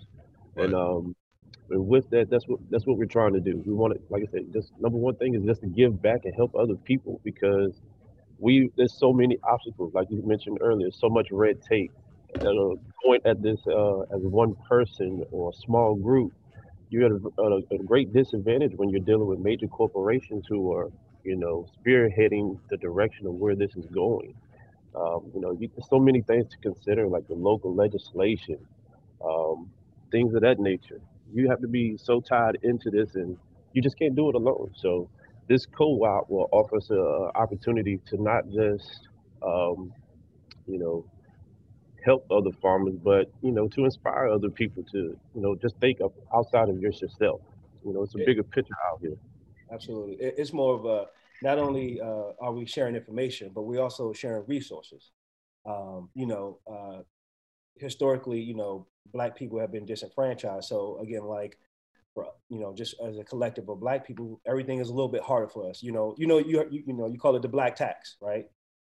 and 0.57 0.73
um, 0.73 1.15
And 1.69 1.87
with 1.87 2.09
that, 2.11 2.29
that's 2.31 2.47
what 2.47 2.59
that's 2.71 2.85
what 2.87 2.97
we're 2.97 3.15
trying 3.19 3.33
to 3.33 3.41
do. 3.41 3.53
We 3.65 3.73
want 3.73 3.93
to, 3.95 3.99
like 4.13 4.23
I 4.27 4.31
said, 4.31 4.43
just 4.53 4.71
number 4.79 4.97
one 5.07 5.15
thing 5.15 5.35
is 5.35 5.43
just 5.51 5.61
to 5.61 5.67
give 5.67 6.01
back 6.01 6.21
and 6.25 6.33
help 6.35 6.51
other 6.55 6.75
people 6.91 7.21
because 7.23 7.73
we 8.39 8.69
there's 8.77 8.93
so 8.97 9.11
many 9.13 9.37
obstacles, 9.43 9.93
like 9.93 10.07
you 10.11 10.21
mentioned 10.25 10.57
earlier, 10.61 10.91
so 10.91 11.09
much 11.09 11.27
red 11.31 11.61
tape. 11.61 11.91
At 12.41 12.55
a 12.65 12.75
point 13.03 13.23
at 13.25 13.41
this 13.41 13.59
uh, 13.67 14.01
as 14.15 14.21
one 14.23 14.55
person 14.69 15.23
or 15.31 15.49
a 15.51 15.53
small 15.65 15.95
group, 15.95 16.31
you're 16.89 17.05
at 17.05 17.11
a, 17.11 17.41
a, 17.41 17.57
a 17.75 17.83
great 17.85 18.13
disadvantage 18.13 18.73
when 18.75 18.89
you're 18.89 18.99
dealing 19.11 19.27
with 19.27 19.39
major 19.39 19.67
corporations 19.67 20.45
who 20.49 20.73
are, 20.73 20.89
you 21.25 21.35
know, 21.35 21.67
spearheading 21.79 22.59
the 22.69 22.77
direction 22.77 23.27
of 23.27 23.33
where 23.33 23.55
this 23.55 23.75
is 23.75 23.85
going. 23.87 24.35
Um, 24.95 25.31
you 25.33 25.41
know, 25.41 25.51
you, 25.51 25.69
there's 25.75 25.89
so 25.89 25.99
many 25.99 26.21
things 26.21 26.47
to 26.51 26.57
consider, 26.57 27.07
like 27.07 27.27
the 27.27 27.33
local 27.35 27.73
legislation, 27.75 28.57
um, 29.25 29.69
things 30.11 30.33
of 30.35 30.41
that 30.41 30.59
nature. 30.59 31.01
You 31.33 31.49
have 31.49 31.59
to 31.61 31.67
be 31.67 31.97
so 31.97 32.21
tied 32.21 32.59
into 32.63 32.89
this, 32.89 33.15
and 33.15 33.37
you 33.73 33.81
just 33.81 33.97
can't 33.99 34.15
do 34.15 34.29
it 34.29 34.35
alone. 34.35 34.71
So, 34.75 35.09
this 35.47 35.65
co-op 35.65 36.29
will 36.29 36.49
offer 36.51 36.77
us 36.77 36.89
an 36.89 37.31
opportunity 37.35 37.99
to 38.07 38.21
not 38.21 38.49
just, 38.49 39.09
um, 39.43 39.93
you 40.67 40.79
know, 40.79 41.05
help 42.05 42.25
other 42.31 42.51
farmers, 42.61 42.95
but 43.03 43.31
you 43.41 43.51
know, 43.51 43.67
to 43.69 43.85
inspire 43.85 44.27
other 44.27 44.49
people 44.49 44.83
to, 44.91 44.97
you 44.97 45.41
know, 45.41 45.55
just 45.55 45.75
think 45.77 45.99
of 46.01 46.13
outside 46.33 46.69
of 46.69 46.79
yourself. 46.79 47.41
You 47.85 47.93
know, 47.93 48.03
it's 48.03 48.15
a 48.15 48.19
bigger 48.19 48.43
picture 48.43 48.75
out 48.91 48.99
here. 49.01 49.17
Absolutely, 49.71 50.15
it's 50.19 50.53
more 50.53 50.75
of 50.75 50.85
a 50.85 51.05
not 51.41 51.57
only 51.57 51.99
uh, 52.01 52.31
are 52.39 52.53
we 52.53 52.65
sharing 52.65 52.95
information, 52.95 53.51
but 53.53 53.63
we 53.63 53.77
also 53.77 54.13
sharing 54.13 54.45
resources. 54.47 55.11
Um, 55.65 56.09
you 56.13 56.27
know, 56.27 56.59
uh, 56.71 57.01
historically, 57.77 58.39
you 58.39 58.55
know, 58.55 58.87
black 59.11 59.35
people 59.35 59.59
have 59.59 59.71
been 59.71 59.85
disenfranchised. 59.85 60.67
So 60.67 60.99
again, 61.01 61.23
like, 61.23 61.57
you 62.49 62.59
know, 62.59 62.73
just 62.73 62.95
as 63.05 63.17
a 63.17 63.23
collective 63.23 63.67
of 63.67 63.79
black 63.79 64.07
people, 64.07 64.39
everything 64.47 64.79
is 64.79 64.89
a 64.89 64.93
little 64.93 65.09
bit 65.09 65.21
harder 65.21 65.49
for 65.49 65.69
us. 65.69 65.83
You 65.83 65.91
know, 65.91 66.15
you 66.17 66.27
know, 66.27 66.37
you 66.37 66.65
you, 66.69 66.83
you 66.87 66.93
know, 66.93 67.07
you 67.07 67.19
call 67.19 67.35
it 67.35 67.41
the 67.41 67.49
black 67.49 67.75
tax, 67.75 68.15
right? 68.21 68.45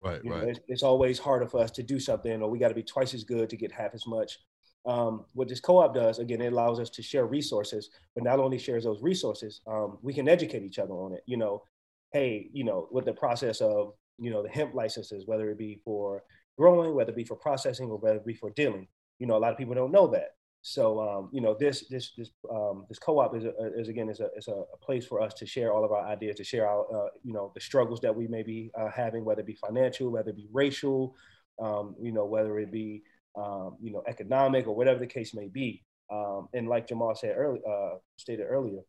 Right, 0.03 0.23
you 0.23 0.31
right. 0.31 0.41
Know, 0.41 0.49
it's, 0.49 0.59
it's, 0.67 0.83
always 0.83 1.19
harder 1.19 1.47
for 1.47 1.61
us 1.61 1.69
to 1.71 1.83
do 1.83 1.99
something, 1.99 2.41
or 2.41 2.49
we 2.49 2.57
got 2.57 2.69
to 2.69 2.73
be 2.73 2.81
twice 2.81 3.13
as 3.13 3.23
good 3.23 3.51
to 3.51 3.55
get 3.55 3.71
half 3.71 3.93
as 3.93 4.07
much. 4.07 4.39
Um, 4.85 5.25
what 5.33 5.47
this 5.47 5.59
co-op 5.59 5.93
does, 5.93 6.19
again, 6.19 6.41
it 6.41 6.51
allows 6.51 6.79
us 6.79 6.89
to 6.91 7.03
share 7.03 7.25
resources, 7.25 7.89
but 8.15 8.23
not 8.23 8.39
only 8.39 8.57
shares 8.57 8.83
those 8.83 9.01
resources, 9.01 9.61
um, 9.67 9.99
we 10.01 10.13
can 10.13 10.27
educate 10.27 10.63
each 10.63 10.79
other 10.79 10.93
on 10.93 11.13
it. 11.13 11.23
You 11.25 11.37
know, 11.37 11.63
hey, 12.11 12.49
you 12.51 12.63
know, 12.63 12.87
with 12.91 13.05
the 13.05 13.13
process 13.13 13.61
of, 13.61 13.93
you 14.17 14.31
know, 14.31 14.41
the 14.41 14.49
hemp 14.49 14.73
licenses, 14.73 15.27
whether 15.27 15.49
it 15.49 15.57
be 15.57 15.81
for 15.85 16.23
growing, 16.57 16.95
whether 16.95 17.11
it 17.11 17.15
be 17.15 17.23
for 17.23 17.35
processing, 17.35 17.89
or 17.89 17.97
whether 17.97 18.17
it 18.17 18.25
be 18.25 18.33
for 18.33 18.49
dealing. 18.51 18.87
You 19.19 19.27
know, 19.27 19.37
a 19.37 19.39
lot 19.39 19.51
of 19.51 19.57
people 19.57 19.75
don't 19.75 19.91
know 19.91 20.07
that. 20.07 20.31
So, 20.63 20.99
um, 20.99 21.29
you 21.31 21.41
know, 21.41 21.55
this 21.59 21.87
this 21.89 22.11
this 22.15 22.29
um, 22.51 22.85
this 22.87 22.99
co-op 22.99 23.35
is, 23.35 23.45
a, 23.45 23.79
is 23.79 23.87
again 23.87 24.09
is 24.09 24.19
a 24.19 24.29
is 24.37 24.47
a, 24.47 24.63
place 24.81 25.05
for 25.05 25.19
us 25.19 25.33
to 25.35 25.45
share 25.45 25.73
all 25.73 25.83
of 25.83 25.91
our 25.91 26.05
ideas, 26.05 26.35
to 26.37 26.43
share 26.43 26.67
our 26.67 26.81
uh, 26.81 27.09
you 27.23 27.33
know 27.33 27.51
the 27.55 27.61
struggles 27.61 27.99
that 28.01 28.15
we 28.15 28.27
may 28.27 28.43
be 28.43 28.71
uh, 28.79 28.89
having, 28.89 29.25
whether 29.25 29.41
it 29.41 29.47
be 29.47 29.55
financial, 29.55 30.11
whether 30.11 30.29
it 30.29 30.35
be 30.35 30.47
racial, 30.51 31.15
um, 31.59 31.95
you 31.99 32.11
know, 32.11 32.25
whether 32.25 32.59
it 32.59 32.71
be 32.71 33.03
um, 33.35 33.77
you 33.81 33.91
know 33.91 34.03
economic 34.07 34.67
or 34.67 34.75
whatever 34.75 34.99
the 34.99 35.07
case 35.07 35.33
may 35.33 35.47
be. 35.47 35.83
Um, 36.11 36.49
and 36.53 36.67
like 36.67 36.87
Jamal 36.87 37.15
said 37.15 37.35
earlier, 37.37 37.61
uh, 37.65 37.97
stated 38.17 38.43
earlier, 38.43 38.81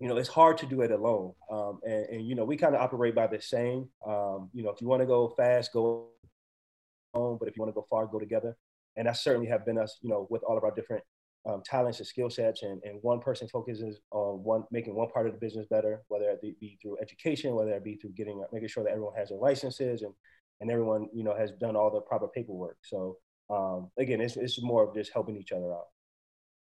you 0.00 0.08
know, 0.08 0.16
it's 0.16 0.28
hard 0.28 0.58
to 0.58 0.66
do 0.66 0.80
it 0.80 0.90
alone. 0.90 1.32
Um, 1.50 1.80
and, 1.84 2.06
and, 2.06 2.26
you 2.26 2.34
know, 2.34 2.44
we 2.44 2.56
kind 2.56 2.74
of 2.74 2.80
operate 2.80 3.14
by 3.14 3.26
the 3.26 3.40
same, 3.40 3.88
um, 4.06 4.50
you 4.52 4.62
know, 4.62 4.70
if 4.70 4.80
you 4.80 4.88
want 4.88 5.02
to 5.02 5.06
go 5.06 5.34
fast, 5.36 5.72
go 5.72 6.08
home, 7.14 7.36
but 7.38 7.48
if 7.48 7.56
you 7.56 7.62
want 7.62 7.74
to 7.74 7.78
go 7.78 7.86
far, 7.88 8.06
go 8.06 8.18
together. 8.18 8.56
And 8.96 9.06
that 9.06 9.16
certainly 9.16 9.48
have 9.48 9.66
been 9.66 9.78
us, 9.78 9.98
you 10.02 10.08
know, 10.08 10.26
with 10.30 10.42
all 10.44 10.56
of 10.56 10.64
our 10.64 10.74
different 10.74 11.04
um, 11.46 11.62
talents 11.64 11.98
and 11.98 12.06
skill 12.06 12.30
sets. 12.30 12.62
And, 12.62 12.82
and 12.84 12.98
one 13.02 13.20
person 13.20 13.48
focuses 13.48 14.00
on 14.10 14.42
one, 14.42 14.64
making 14.70 14.94
one 14.94 15.08
part 15.08 15.26
of 15.26 15.34
the 15.34 15.38
business 15.38 15.66
better, 15.68 16.02
whether 16.08 16.30
it 16.30 16.40
be 16.40 16.78
through 16.80 16.96
education, 17.00 17.54
whether 17.54 17.72
it 17.72 17.84
be 17.84 17.96
through 17.96 18.12
getting, 18.12 18.42
making 18.52 18.68
sure 18.68 18.84
that 18.84 18.90
everyone 18.90 19.14
has 19.16 19.28
their 19.28 19.38
licenses 19.38 20.02
and, 20.02 20.14
and 20.60 20.70
everyone, 20.70 21.08
you 21.12 21.22
know, 21.22 21.36
has 21.36 21.52
done 21.52 21.76
all 21.76 21.90
the 21.90 22.00
proper 22.00 22.28
paperwork. 22.28 22.78
So 22.82 23.18
um, 23.48 23.90
again, 23.98 24.20
it's, 24.20 24.36
it's 24.36 24.60
more 24.60 24.84
of 24.84 24.94
just 24.94 25.12
helping 25.12 25.36
each 25.36 25.52
other 25.52 25.72
out 25.72 25.86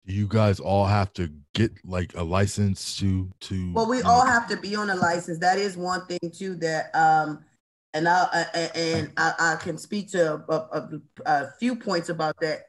Do 0.06 0.14
you 0.14 0.28
guys 0.28 0.60
all 0.60 0.86
have 0.86 1.14
to 1.14 1.32
get 1.54 1.72
like 1.86 2.14
a 2.16 2.24
license 2.24 2.98
to 2.98 3.32
to 3.42 3.74
well 3.74 3.88
we 3.90 4.02
all 4.02 4.26
know? 4.26 4.32
have 4.32 4.48
to 4.50 4.58
be 4.58 4.76
on 4.76 4.90
a 4.90 4.96
license 4.96 5.40
that 5.40 5.58
is 5.58 5.78
one 5.78 6.06
thing 6.06 6.32
too 6.32 6.56
that 6.58 6.94
um 6.96 7.44
and 7.94 8.08
i 8.08 8.46
and 8.76 9.12
i, 9.18 9.34
I 9.40 9.56
can 9.56 9.78
speak 9.78 10.12
to 10.12 10.44
a, 10.50 10.54
a, 10.54 11.02
a, 11.26 11.52
few 11.60 11.76
points 11.76 12.10
about 12.10 12.36
that 12.42 12.64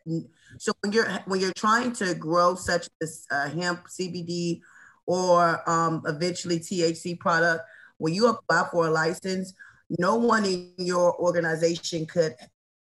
so 0.59 0.73
when 0.81 0.93
you're 0.93 1.11
when 1.27 1.41
you're 1.41 1.53
trying 1.53 1.93
to 1.95 2.15
grow 2.15 2.55
such 2.55 2.89
as 3.03 3.27
uh, 3.31 3.49
hemp 3.49 3.87
cbd 3.89 4.61
or 5.07 5.69
um 5.69 6.03
eventually 6.07 6.61
thc 6.61 7.19
product 7.19 7.65
when 7.99 8.15
you 8.15 8.29
apply 8.29 8.69
for 8.71 8.87
a 8.87 8.91
license 8.91 9.53
no 9.99 10.15
one 10.17 10.45
in 10.45 10.73
your 10.79 11.17
organization 11.21 12.07
could 12.07 12.35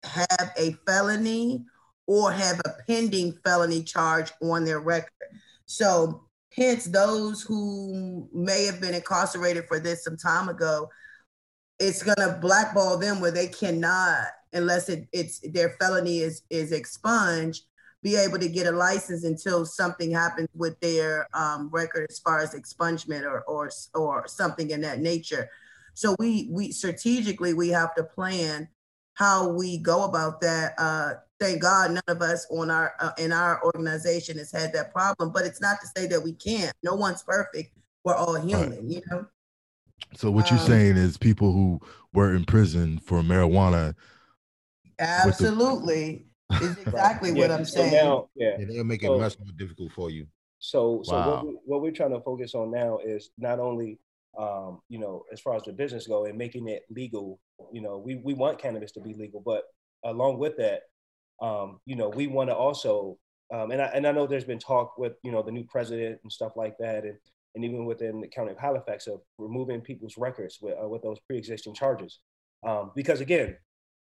have 0.04 0.52
a 0.58 0.76
felony 0.86 1.66
or 2.08 2.32
have 2.32 2.60
a 2.66 2.72
pending 2.88 3.38
felony 3.44 3.84
charge 3.84 4.32
on 4.42 4.66
their 4.66 4.80
record. 4.80 5.12
So, 5.66 6.26
hence, 6.52 6.86
those 6.86 7.42
who 7.42 8.28
may 8.34 8.66
have 8.66 8.82
been 8.82 8.96
incarcerated 8.96 9.66
for 9.68 9.80
this 9.80 10.04
some 10.04 10.18
time 10.18 10.50
ago, 10.50 10.90
it's 11.80 12.04
going 12.04 12.18
to 12.18 12.40
blackball 12.42 12.98
them 12.98 13.22
where 13.22 13.32
they 13.32 13.48
cannot, 13.48 14.28
unless 14.54 14.90
it, 14.90 15.08
it's 15.14 15.40
their 15.52 15.76
felony 15.80 16.20
is 16.20 16.42
is 16.50 16.72
expunged, 16.72 17.64
be 18.02 18.16
able 18.16 18.40
to 18.40 18.50
get 18.50 18.68
a 18.68 18.72
license 18.72 19.24
until 19.24 19.66
something 19.66 20.12
happens 20.12 20.50
with 20.56 20.80
their 20.80 21.28
um, 21.34 21.70
record 21.72 22.08
as 22.10 22.20
far 22.20 22.40
as 22.40 22.56
expungement 22.56 23.24
or 23.24 23.42
or 23.42 23.70
or 23.94 24.28
something 24.28 24.72
in 24.72 24.82
that 24.82 25.00
nature. 25.00 25.50
So 25.94 26.16
we 26.18 26.50
we 26.52 26.72
strategically 26.72 27.54
we 27.54 27.70
have 27.70 27.94
to 27.96 28.04
plan 28.04 28.68
how 29.20 29.50
we 29.50 29.78
go 29.78 30.06
about 30.06 30.40
that. 30.40 30.74
Uh, 30.78 31.16
thank 31.42 31.62
God 31.62 31.92
none 31.92 32.04
of 32.08 32.22
us 32.22 32.48
on 32.50 32.72
our 32.72 32.94
uh, 33.00 33.12
in 33.18 33.34
our 33.34 33.62
organization 33.66 34.38
has 34.38 34.50
had 34.50 34.72
that 34.74 34.94
problem. 34.94 35.32
But 35.34 35.46
it's 35.46 35.60
not 35.60 35.82
to 35.82 35.88
say 35.96 36.08
that 36.08 36.24
we 36.24 36.34
can't. 36.34 36.74
No 36.84 36.96
one's 36.96 37.22
perfect. 37.22 37.78
We're 38.06 38.16
all 38.16 38.36
human, 38.36 38.70
right. 38.70 38.84
you 38.84 39.02
know. 39.12 39.26
So 40.16 40.32
what 40.32 40.50
you're 40.50 40.60
um, 40.60 40.66
saying 40.66 40.96
is 40.96 41.18
people 41.18 41.52
who 41.52 41.82
were 42.14 42.34
in 42.34 42.46
prison 42.46 42.98
for 43.00 43.22
marijuana. 43.22 43.94
Absolutely, 44.98 46.26
the- 46.50 46.56
is 46.64 46.78
exactly 46.88 47.32
yeah, 47.32 47.42
what 47.42 47.52
I'm 47.52 47.66
so 47.66 47.82
saying. 47.82 47.94
Now, 47.94 48.30
yeah, 48.36 48.56
yeah 48.58 48.66
they'll 48.66 48.84
make 48.86 49.04
it 49.04 49.08
so, 49.08 49.20
much 49.20 49.38
more 49.38 49.52
difficult 49.58 49.92
for 49.92 50.10
you. 50.10 50.28
So, 50.60 51.02
so 51.04 51.14
wow. 51.14 51.30
what, 51.30 51.46
we, 51.46 51.58
what 51.66 51.82
we're 51.82 51.92
trying 51.92 52.12
to 52.12 52.22
focus 52.22 52.56
on 52.56 52.72
now 52.72 53.00
is 53.00 53.32
not 53.38 53.60
only 53.60 54.00
um, 54.38 54.80
you 54.90 55.00
know, 55.00 55.24
as 55.32 55.40
far 55.42 55.56
as 55.56 55.64
the 55.64 55.74
business 55.74 56.08
go 56.08 56.26
and 56.26 56.38
making 56.38 56.68
it 56.68 56.84
legal, 56.90 57.40
you 57.72 57.82
know, 57.82 57.98
we, 57.98 58.16
we 58.24 58.34
want 58.34 58.60
cannabis 58.60 58.92
to 58.94 59.02
be 59.02 59.14
legal, 59.14 59.42
but 59.44 59.64
along 60.04 60.38
with 60.38 60.58
that, 60.58 60.82
um, 61.42 61.80
you 61.86 61.96
know, 61.96 62.10
we 62.10 62.28
want 62.28 62.50
to 62.50 62.56
also, 62.56 63.18
um, 63.54 63.72
and 63.72 63.82
I 63.82 63.86
and 63.86 64.06
I 64.06 64.12
know 64.12 64.28
there's 64.28 64.44
been 64.44 64.60
talk 64.60 64.98
with 64.98 65.14
you 65.24 65.32
know 65.32 65.42
the 65.42 65.52
new 65.52 65.64
president 65.64 66.20
and 66.22 66.32
stuff 66.32 66.52
like 66.56 66.78
that, 66.80 67.04
and 67.04 67.18
and 67.56 67.66
even 67.66 67.86
within 67.86 68.22
the 68.22 68.28
county 68.28 68.52
of 68.52 68.58
Halifax 68.58 69.08
of 69.08 69.22
removing 69.38 69.82
people's 69.82 70.18
records 70.18 70.60
with 70.62 70.76
uh, 70.82 70.88
with 70.88 71.02
those 71.02 71.18
pre-existing 71.26 71.74
charges, 71.74 72.20
um, 72.68 72.92
because 72.96 73.22
again, 73.22 73.56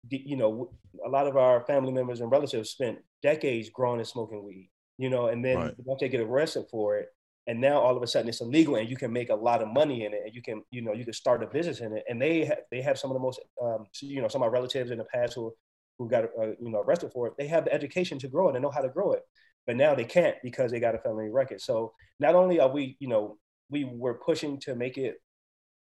you 0.09 0.37
know, 0.37 0.71
a 1.05 1.09
lot 1.09 1.27
of 1.27 1.35
our 1.35 1.61
family 1.65 1.91
members 1.91 2.21
and 2.21 2.31
relatives 2.31 2.69
spent 2.69 2.99
decades 3.21 3.69
growing 3.69 3.99
and 3.99 4.07
smoking 4.07 4.43
weed, 4.43 4.69
you 4.97 5.09
know, 5.09 5.27
and 5.27 5.43
then 5.43 5.57
right. 5.57 5.73
once 5.79 5.99
they 5.99 6.09
get 6.09 6.21
arrested 6.21 6.65
for 6.69 6.97
it, 6.97 7.09
and 7.47 7.61
now 7.61 7.79
all 7.79 7.95
of 7.95 8.01
a 8.01 8.07
sudden 8.07 8.27
it's 8.27 8.41
illegal 8.41 8.75
and 8.75 8.89
you 8.89 8.97
can 8.97 9.13
make 9.13 9.29
a 9.29 9.35
lot 9.35 9.61
of 9.61 9.67
money 9.67 10.05
in 10.05 10.13
it 10.13 10.21
and 10.25 10.33
you 10.33 10.41
can 10.41 10.63
you 10.71 10.81
know 10.81 10.93
you 10.93 11.03
can 11.03 11.13
start 11.13 11.43
a 11.43 11.47
business 11.47 11.79
in 11.79 11.95
it. 11.95 12.03
And 12.09 12.21
they 12.21 12.45
ha- 12.45 12.63
they 12.71 12.81
have 12.81 12.97
some 12.97 13.11
of 13.11 13.15
the 13.15 13.21
most 13.21 13.39
um, 13.61 13.85
you 14.01 14.21
know 14.21 14.27
some 14.27 14.41
of 14.41 14.47
my 14.47 14.53
relatives 14.53 14.91
in 14.91 14.97
the 14.97 15.05
past 15.05 15.33
who 15.33 15.53
who 15.97 16.09
got 16.09 16.25
uh, 16.25 16.47
you 16.59 16.71
know 16.71 16.81
arrested 16.81 17.11
for 17.13 17.27
it 17.27 17.33
they 17.37 17.47
have 17.47 17.65
the 17.65 17.73
education 17.73 18.19
to 18.19 18.27
grow 18.27 18.49
it 18.49 18.55
and 18.55 18.63
know 18.63 18.71
how 18.71 18.81
to 18.81 18.89
grow 18.89 19.13
it. 19.13 19.21
But 19.67 19.77
now 19.77 19.95
they 19.95 20.05
can't 20.05 20.35
because 20.43 20.71
they 20.71 20.79
got 20.79 20.95
a 20.95 20.99
felony 20.99 21.29
record. 21.29 21.61
So 21.61 21.93
not 22.19 22.35
only 22.35 22.59
are 22.59 22.69
we 22.69 22.97
you 22.99 23.07
know 23.07 23.37
we 23.69 23.83
were 23.85 24.15
pushing 24.15 24.59
to 24.61 24.75
make 24.75 24.97
it 24.97 25.15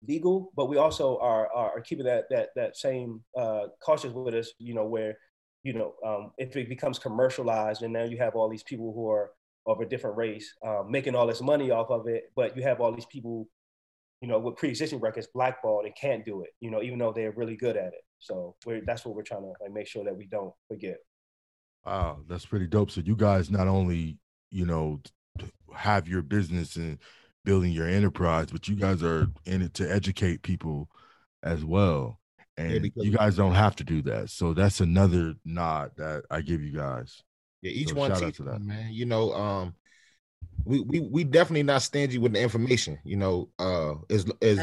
legal 0.08 0.52
but 0.56 0.68
we 0.68 0.78
also 0.78 1.18
are 1.20 1.48
are, 1.54 1.78
are 1.78 1.82
keeping 1.82 2.06
that 2.06 2.26
that 2.30 2.50
that 2.56 2.76
same 2.76 3.22
uh, 3.38 3.68
cautious 3.84 4.12
with 4.12 4.34
us 4.34 4.52
you 4.58 4.74
know 4.74 4.86
where 4.86 5.16
you 5.64 5.74
know 5.74 5.94
um, 6.06 6.32
if 6.38 6.56
it 6.56 6.68
becomes 6.70 6.98
commercialized 6.98 7.84
and 7.84 7.94
now 7.94 8.04
you 8.04 8.18
have 8.18 8.36
all 8.36 8.50
these 8.50 8.64
people 8.64 8.94
who 8.94 9.10
are 9.10 9.32
of 9.66 9.80
a 9.80 9.86
different 9.86 10.18
race, 10.18 10.54
um, 10.66 10.90
making 10.90 11.16
all 11.16 11.28
this 11.28 11.42
money 11.42 11.72
off 11.72 11.90
of 11.90 12.08
it, 12.08 12.32
but 12.36 12.56
you 12.58 12.64
have 12.64 12.82
all 12.82 12.92
these 12.92 13.06
people, 13.06 13.48
you 14.22 14.28
know, 14.28 14.40
with 14.40 14.56
pre-existing 14.56 15.00
records 15.00 15.28
blackballed 15.34 15.86
and 15.86 15.96
can't 15.96 16.26
do 16.26 16.42
it, 16.42 16.50
you 16.60 16.72
know, 16.72 16.82
even 16.82 16.98
though 16.98 17.14
they're 17.14 17.32
really 17.32 17.56
good 17.56 17.78
at 17.78 17.88
it. 17.88 18.04
So 18.20 18.56
that's 18.86 19.06
what 19.06 19.16
we're 19.16 19.24
trying 19.24 19.42
to 19.42 19.54
like 19.62 19.72
make 19.72 19.88
sure 19.88 20.04
that 20.04 20.16
we 20.16 20.26
don't 20.26 20.54
forget. 20.68 20.98
Wow, 21.86 22.20
that's 22.28 22.46
pretty 22.46 22.68
dope. 22.68 22.92
So 22.92 23.02
you 23.02 23.16
guys 23.16 23.50
not 23.50 23.68
only, 23.68 24.18
you 24.52 24.66
know, 24.66 25.02
have 25.76 26.08
your 26.08 26.22
business 26.22 26.76
and 26.76 27.00
building 27.44 27.72
your 27.72 27.88
enterprise, 27.88 28.48
but 28.52 28.68
you 28.68 28.76
guys 28.76 29.02
are 29.02 29.28
in 29.46 29.62
it 29.62 29.74
to 29.76 29.92
educate 29.92 30.44
people 30.44 30.90
as 31.44 31.66
well. 31.66 32.20
And 32.58 32.86
yeah, 32.86 32.92
you 32.96 33.12
guys 33.12 33.36
don't 33.36 33.56
have 33.56 33.76
to 33.78 33.84
do 33.84 34.02
that. 34.04 34.30
So 34.30 34.54
that's 34.54 34.82
another 34.82 35.36
nod 35.46 35.92
that 35.98 36.26
I 36.30 36.42
give 36.42 36.62
you 36.62 36.74
guys. 36.74 37.24
Yeah, 37.62 37.72
each 37.72 37.90
so 37.90 37.96
one 37.96 38.14
teach 38.16 38.40
one, 38.40 38.66
man. 38.66 38.92
You 38.92 39.06
know, 39.06 39.34
um, 39.34 39.76
we 40.66 40.82
we 40.82 41.00
we 41.00 41.24
definitely 41.24 41.64
not 41.64 41.82
stingy 41.82 42.18
with 42.18 42.34
the 42.34 42.42
information. 42.42 43.00
You 43.04 43.18
know, 43.18 43.50
uh, 43.60 43.96
is 44.10 44.26
is 44.42 44.60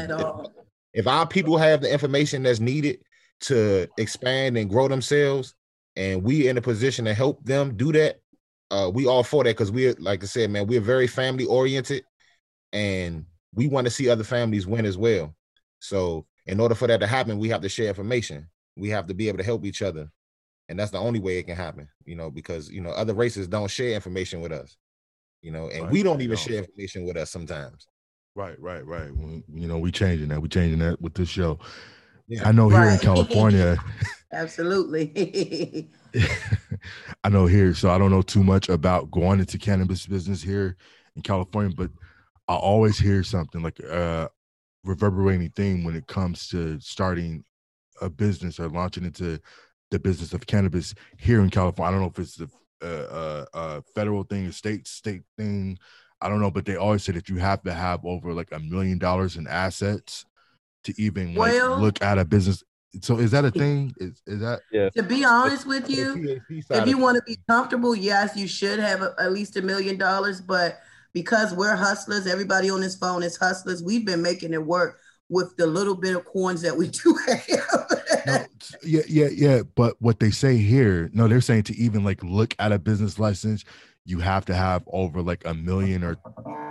if 0.93 1.07
our 1.07 1.27
people 1.27 1.57
have 1.57 1.81
the 1.81 1.91
information 1.91 2.43
that's 2.43 2.59
needed 2.59 2.99
to 3.41 3.87
expand 3.97 4.57
and 4.57 4.69
grow 4.69 4.87
themselves, 4.87 5.55
and 5.95 6.23
we 6.23 6.47
in 6.47 6.57
a 6.57 6.61
position 6.61 7.05
to 7.05 7.13
help 7.13 7.43
them 7.45 7.77
do 7.77 7.91
that, 7.93 8.19
uh, 8.71 8.91
we 8.93 9.05
all 9.05 9.23
for 9.23 9.43
that 9.43 9.51
because 9.51 9.71
we're 9.71 9.95
like 9.99 10.23
I 10.23 10.27
said, 10.27 10.49
man, 10.51 10.67
we're 10.67 10.81
very 10.81 11.07
family 11.07 11.45
oriented, 11.45 12.03
and 12.73 13.25
we 13.53 13.67
want 13.67 13.85
to 13.85 13.91
see 13.91 14.09
other 14.09 14.23
families 14.23 14.67
win 14.67 14.85
as 14.85 14.97
well. 14.97 15.33
So 15.79 16.25
in 16.45 16.59
order 16.59 16.75
for 16.75 16.87
that 16.87 16.99
to 16.99 17.07
happen, 17.07 17.39
we 17.39 17.49
have 17.49 17.61
to 17.61 17.69
share 17.69 17.87
information. 17.87 18.49
We 18.75 18.89
have 18.89 19.07
to 19.07 19.13
be 19.13 19.27
able 19.27 19.37
to 19.37 19.43
help 19.43 19.65
each 19.65 19.81
other. 19.81 20.11
And 20.69 20.79
that's 20.79 20.91
the 20.91 20.99
only 20.99 21.19
way 21.19 21.39
it 21.39 21.43
can 21.43 21.55
happen, 21.55 21.89
you 22.05 22.15
know, 22.15 22.29
because 22.29 22.69
you 22.69 22.79
know, 22.79 22.91
other 22.91 23.13
races 23.13 23.47
don't 23.47 23.69
share 23.69 23.93
information 23.93 24.39
with 24.39 24.51
us, 24.51 24.77
you 25.41 25.51
know, 25.51 25.67
and 25.69 25.83
right, 25.83 25.91
we 25.91 26.03
don't 26.03 26.21
even 26.21 26.35
don't. 26.35 26.47
share 26.47 26.59
information 26.59 27.05
with 27.05 27.17
us 27.17 27.31
sometimes. 27.31 27.87
Right, 28.35 28.59
right, 28.61 28.85
right. 28.85 29.09
you 29.51 29.67
know, 29.67 29.79
we 29.79 29.91
changing 29.91 30.29
that. 30.29 30.41
We 30.41 30.47
changing 30.47 30.79
that 30.79 31.01
with 31.01 31.15
this 31.15 31.27
show. 31.27 31.59
Yeah. 32.27 32.47
I 32.47 32.51
know 32.51 32.69
here 32.69 32.83
in 32.83 32.99
California. 33.01 33.77
Absolutely. 34.31 35.89
I 37.23 37.29
know 37.29 37.47
here, 37.47 37.73
so 37.73 37.89
I 37.89 37.97
don't 37.97 38.11
know 38.11 38.21
too 38.21 38.43
much 38.43 38.69
about 38.69 39.09
going 39.11 39.39
into 39.39 39.57
cannabis 39.57 40.05
business 40.05 40.41
here 40.41 40.77
in 41.15 41.23
California, 41.23 41.73
but 41.75 41.89
I 42.47 42.55
always 42.55 42.97
hear 42.97 43.23
something 43.23 43.61
like 43.61 43.79
a 43.79 44.29
reverberating 44.83 45.49
theme 45.55 45.83
when 45.83 45.95
it 45.95 46.07
comes 46.07 46.47
to 46.49 46.79
starting 46.79 47.43
a 48.01 48.09
business 48.09 48.59
or 48.59 48.69
launching 48.69 49.05
into 49.05 49.39
the 49.91 49.99
business 49.99 50.33
of 50.33 50.45
cannabis 50.47 50.93
here 51.17 51.41
in 51.41 51.49
California. 51.49 51.89
I 51.89 51.91
don't 51.91 52.01
know 52.01 52.11
if 52.15 52.19
it's 52.19 52.39
a, 52.39 52.87
a, 52.87 53.47
a 53.53 53.83
federal 53.95 54.23
thing, 54.23 54.45
a 54.45 54.53
state 54.53 54.87
state 54.87 55.23
thing. 55.37 55.77
I 56.21 56.29
don't 56.29 56.41
know, 56.41 56.51
but 56.51 56.65
they 56.65 56.75
always 56.75 57.03
say 57.03 57.13
that 57.13 57.29
you 57.29 57.37
have 57.37 57.63
to 57.63 57.73
have 57.73 58.05
over 58.05 58.33
like 58.33 58.51
a 58.51 58.59
million 58.59 58.97
dollars 58.97 59.37
in 59.37 59.47
assets 59.47 60.25
to 60.83 61.01
even 61.01 61.33
well, 61.33 61.71
like 61.71 61.79
look 61.79 62.01
at 62.01 62.17
a 62.17 62.25
business. 62.25 62.63
So 63.01 63.17
is 63.17 63.31
that 63.31 63.45
a 63.45 63.51
thing? 63.51 63.93
Is 63.97 64.21
is 64.25 64.39
that? 64.41 64.61
Yeah. 64.71 64.89
To 64.89 65.03
be 65.03 65.23
honest 65.23 65.65
with 65.67 65.89
you, 65.89 66.41
if 66.49 66.87
you 66.87 66.97
want 66.97 67.17
to 67.17 67.23
be 67.23 67.37
comfortable, 67.47 67.95
yes, 67.95 68.35
you 68.35 68.47
should 68.47 68.79
have 68.79 69.01
a, 69.01 69.13
at 69.19 69.31
least 69.31 69.57
a 69.57 69.61
million 69.61 69.97
dollars. 69.97 70.41
But 70.41 70.79
because 71.13 71.53
we're 71.53 71.75
hustlers, 71.75 72.27
everybody 72.27 72.69
on 72.69 72.81
this 72.81 72.95
phone 72.95 73.23
is 73.23 73.37
hustlers. 73.37 73.83
We've 73.83 74.05
been 74.05 74.21
making 74.21 74.53
it 74.53 74.63
work 74.63 74.99
with 75.29 75.55
the 75.57 75.67
little 75.67 75.95
bit 75.95 76.15
of 76.15 76.25
coins 76.25 76.61
that 76.63 76.75
we 76.75 76.87
do 76.87 77.17
have. 77.27 77.88
No, 78.25 78.45
yeah, 78.83 79.01
yeah, 79.07 79.29
yeah. 79.31 79.61
But 79.75 79.95
what 79.99 80.19
they 80.19 80.31
say 80.31 80.57
here, 80.57 81.09
no, 81.13 81.27
they're 81.27 81.41
saying 81.41 81.63
to 81.63 81.75
even 81.75 82.03
like 82.03 82.23
look 82.23 82.55
at 82.59 82.71
a 82.71 82.79
business 82.79 83.19
license, 83.19 83.65
you 84.05 84.19
have 84.19 84.45
to 84.45 84.55
have 84.55 84.83
over 84.87 85.21
like 85.21 85.45
a 85.45 85.53
million 85.53 86.03
or 86.03 86.17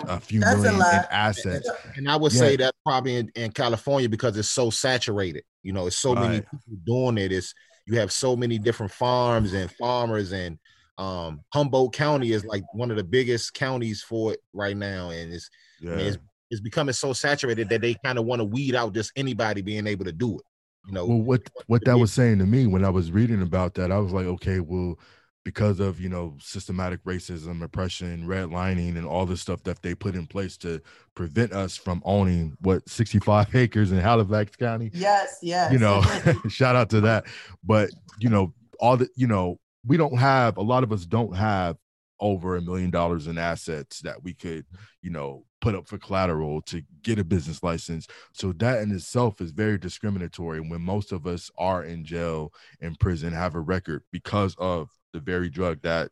a 0.09 0.19
few 0.21 0.41
That's 0.41 0.61
million 0.61 0.81
a 0.81 0.89
in 0.89 1.05
assets. 1.11 1.71
And 1.97 2.11
I 2.11 2.17
would 2.17 2.33
yeah. 2.33 2.39
say 2.39 2.57
that 2.57 2.75
probably 2.85 3.17
in, 3.17 3.31
in, 3.35 3.53
California 3.53 4.09
because 4.09 4.37
it's 4.37 4.49
so 4.49 4.71
saturated. 4.71 5.45
You 5.63 5.73
know, 5.73 5.87
it's 5.87 5.97
so 5.97 6.15
right. 6.15 6.29
many 6.29 6.41
people 6.41 6.79
doing 6.85 7.19
it. 7.19 7.33
It's 7.33 7.55
you 7.87 7.99
have 7.99 8.13
so 8.13 8.37
many 8.37 8.59
different 8.59 8.93
farms 8.93 9.53
and 9.53 9.71
farmers 9.73 10.33
and 10.33 10.59
um, 10.99 11.41
Humboldt 11.55 11.95
County 11.95 12.33
is 12.33 12.45
like 12.45 12.65
one 12.75 12.91
of 12.91 12.97
the 12.97 13.05
biggest 13.05 13.55
counties 13.55 14.03
for 14.03 14.33
it 14.33 14.41
right 14.53 14.77
now, 14.77 15.11
and 15.11 15.33
it's, 15.33 15.49
yeah. 15.81 15.93
I 15.93 15.97
mean, 15.97 16.07
it's, 16.07 16.19
it's 16.51 16.61
becoming 16.61 16.93
so 16.93 17.13
saturated 17.13 17.69
that 17.69 17.81
they 17.81 17.95
kind 18.05 18.19
of 18.19 18.25
want 18.25 18.41
to 18.41 18.45
weed 18.45 18.75
out 18.75 18.95
just 18.95 19.13
anybody 19.15 19.63
being 19.63 19.87
able 19.87 20.05
to 20.07 20.13
do 20.13 20.37
it. 20.37 20.45
You 20.87 20.95
know, 20.95 21.07
well, 21.07 21.21
what 21.21 21.43
what 21.67 21.85
that 21.85 21.99
was 21.99 22.13
saying 22.13 22.39
to 22.39 22.47
me 22.47 22.67
when 22.67 22.85
I 22.85 22.91
was 22.91 23.13
reading 23.13 23.43
about 23.43 23.75
that, 23.75 23.93
I 23.93 23.99
was 23.99 24.13
like, 24.13 24.27
okay, 24.27 24.61
well, 24.61 24.99
because 25.45 25.81
of 25.81 26.01
you 26.01 26.09
know 26.09 26.37
systematic 26.41 27.03
racism, 27.05 27.63
oppression, 27.63 28.27
redlining, 28.27 28.97
and 28.97 29.07
all 29.07 29.27
the 29.27 29.37
stuff 29.37 29.63
that 29.65 29.83
they 29.83 29.95
put 29.95 30.15
in 30.15 30.27
place 30.27 30.57
to 30.59 30.81
prevent 31.15 31.53
us 31.53 31.77
from 31.77 32.03
owning 32.05 32.57
what 32.61 32.87
65 32.89 33.55
acres 33.55 33.93
in 33.93 33.99
Halifax 33.99 34.57
County. 34.57 34.91
Yes, 34.93 35.39
yes. 35.43 35.73
You 35.73 35.79
know, 35.79 36.03
shout 36.49 36.77
out 36.77 36.91
to 36.91 37.01
that. 37.03 37.25
But 37.65 37.91
you 38.19 38.29
know, 38.29 38.53
all 38.81 38.97
the 38.97 39.09
you 39.17 39.27
know 39.27 39.59
we 39.87 39.97
don't 39.97 40.19
have 40.19 40.57
a 40.57 40.63
lot 40.63 40.83
of 40.83 40.93
us 40.93 41.07
don't 41.07 41.35
have 41.35 41.77
over 42.21 42.57
a 42.57 42.63
million 42.63 42.91
dollars 42.91 43.27
in 43.27 43.39
assets 43.39 44.01
that 44.01 44.23
we 44.23 44.35
could 44.35 44.67
you 45.03 45.11
know 45.11 45.45
put 45.61 45.75
up 45.75 45.87
for 45.87 45.99
collateral 45.99 46.63
to 46.63 46.83
get 47.03 47.19
a 47.19 47.25
business 47.25 47.63
license. 47.63 48.07
So 48.33 48.53
that 48.55 48.81
in 48.83 48.91
itself 48.93 49.41
is 49.41 49.51
very 49.51 49.79
discriminatory 49.79 50.61
when 50.61 50.83
most 50.83 51.13
of 51.13 51.27
us 51.27 51.51
are 51.59 51.85
in 51.85 52.05
jail 52.05 52.53
in 52.81 52.95
prison 52.97 53.33
have 53.33 53.55
a 53.55 53.61
record 53.61 54.03
because 54.13 54.55
of 54.59 54.91
the 55.13 55.21
very 55.21 55.49
drug 55.49 55.83
that 55.83 56.11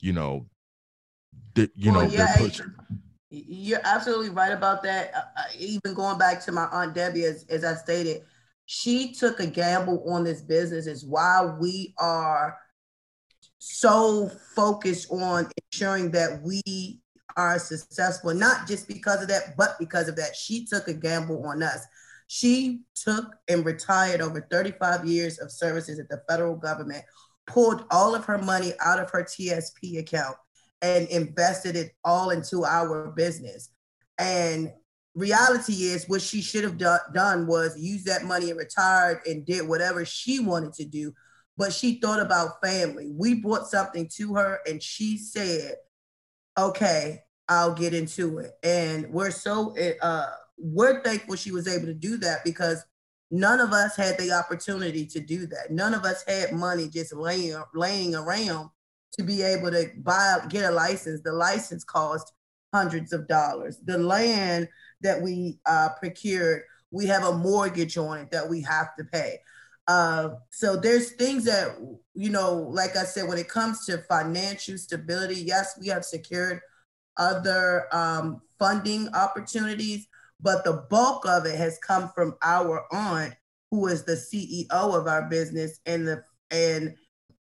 you 0.00 0.12
know 0.12 0.46
that 1.54 1.70
you 1.76 1.92
well, 1.92 2.02
know 2.02 2.08
yeah, 2.08 2.48
you're 3.30 3.80
absolutely 3.84 4.30
right 4.30 4.52
about 4.52 4.82
that 4.82 5.12
uh, 5.14 5.20
uh, 5.36 5.42
even 5.56 5.94
going 5.94 6.18
back 6.18 6.44
to 6.44 6.50
my 6.50 6.66
aunt 6.72 6.94
debbie 6.94 7.24
as, 7.24 7.44
as 7.48 7.64
i 7.64 7.74
stated 7.74 8.22
she 8.72 9.12
took 9.12 9.40
a 9.40 9.48
gamble 9.48 10.08
on 10.08 10.22
this 10.22 10.42
business. 10.42 10.86
Is 10.86 11.04
why 11.04 11.44
we 11.58 11.92
are 11.98 12.56
so 13.58 14.30
focused 14.54 15.10
on 15.10 15.50
ensuring 15.72 16.12
that 16.12 16.40
we 16.40 16.99
are 17.36 17.58
successful, 17.58 18.34
not 18.34 18.66
just 18.66 18.88
because 18.88 19.22
of 19.22 19.28
that, 19.28 19.56
but 19.56 19.76
because 19.78 20.08
of 20.08 20.16
that. 20.16 20.34
She 20.36 20.66
took 20.66 20.88
a 20.88 20.94
gamble 20.94 21.44
on 21.46 21.62
us. 21.62 21.84
She 22.26 22.82
took 22.94 23.34
and 23.48 23.64
retired 23.64 24.20
over 24.20 24.46
35 24.50 25.04
years 25.06 25.38
of 25.38 25.50
services 25.50 25.98
at 25.98 26.08
the 26.08 26.22
federal 26.28 26.56
government, 26.56 27.04
pulled 27.46 27.84
all 27.90 28.14
of 28.14 28.24
her 28.24 28.38
money 28.38 28.72
out 28.84 29.00
of 29.00 29.10
her 29.10 29.24
TSP 29.24 29.98
account 29.98 30.36
and 30.82 31.08
invested 31.08 31.76
it 31.76 31.92
all 32.04 32.30
into 32.30 32.64
our 32.64 33.10
business. 33.16 33.70
And 34.18 34.72
reality 35.14 35.72
is 35.72 36.08
what 36.08 36.22
she 36.22 36.40
should 36.40 36.64
have 36.64 36.78
do- 36.78 36.96
done 37.12 37.46
was 37.46 37.78
use 37.78 38.04
that 38.04 38.24
money 38.24 38.50
and 38.50 38.58
retired 38.58 39.20
and 39.26 39.44
did 39.44 39.66
whatever 39.66 40.04
she 40.04 40.38
wanted 40.38 40.72
to 40.74 40.84
do 40.84 41.12
but 41.60 41.74
she 41.74 42.00
thought 42.00 42.20
about 42.20 42.62
family. 42.64 43.12
We 43.14 43.34
brought 43.34 43.66
something 43.66 44.08
to 44.16 44.34
her 44.34 44.60
and 44.66 44.82
she 44.82 45.18
said, 45.18 45.74
okay, 46.60 47.22
I'll 47.48 47.74
get 47.74 47.94
into 47.94 48.38
it. 48.38 48.52
And 48.62 49.10
we're 49.10 49.30
so, 49.30 49.74
uh, 50.00 50.26
we're 50.58 51.02
thankful 51.02 51.36
she 51.36 51.52
was 51.52 51.66
able 51.66 51.86
to 51.86 51.94
do 51.94 52.16
that 52.18 52.44
because 52.44 52.84
none 53.30 53.60
of 53.60 53.72
us 53.72 53.96
had 53.96 54.18
the 54.18 54.32
opportunity 54.32 55.06
to 55.06 55.20
do 55.20 55.46
that. 55.46 55.70
None 55.70 55.94
of 55.94 56.04
us 56.04 56.24
had 56.26 56.52
money 56.52 56.88
just 56.88 57.14
laying, 57.14 57.60
laying 57.74 58.14
around 58.14 58.70
to 59.12 59.22
be 59.22 59.42
able 59.42 59.70
to 59.70 59.90
buy, 59.98 60.38
get 60.48 60.70
a 60.70 60.70
license. 60.70 61.22
The 61.22 61.32
license 61.32 61.84
cost 61.84 62.32
hundreds 62.72 63.12
of 63.12 63.26
dollars. 63.26 63.78
The 63.84 63.98
land 63.98 64.68
that 65.00 65.20
we 65.20 65.58
uh, 65.66 65.90
procured, 65.98 66.62
we 66.90 67.06
have 67.06 67.24
a 67.24 67.36
mortgage 67.36 67.96
on 67.96 68.18
it 68.18 68.30
that 68.30 68.48
we 68.48 68.62
have 68.62 68.94
to 68.98 69.04
pay. 69.04 69.38
Uh, 69.90 70.36
so 70.50 70.76
there's 70.76 71.10
things 71.14 71.44
that 71.44 71.76
you 72.14 72.30
know, 72.30 72.54
like 72.54 72.96
I 72.96 73.02
said, 73.02 73.26
when 73.28 73.38
it 73.38 73.48
comes 73.48 73.84
to 73.86 73.98
financial 74.08 74.78
stability, 74.78 75.34
yes, 75.34 75.76
we 75.80 75.88
have 75.88 76.04
secured 76.04 76.60
other 77.16 77.88
um, 77.90 78.40
funding 78.56 79.08
opportunities, 79.14 80.06
but 80.40 80.62
the 80.62 80.86
bulk 80.90 81.26
of 81.26 81.44
it 81.44 81.56
has 81.56 81.76
come 81.84 82.08
from 82.14 82.36
our 82.40 82.86
aunt, 82.92 83.34
who 83.72 83.88
is 83.88 84.04
the 84.04 84.12
CEO 84.12 84.70
of 84.70 85.08
our 85.08 85.28
business, 85.28 85.80
and 85.86 86.06
the 86.06 86.22
and 86.52 86.94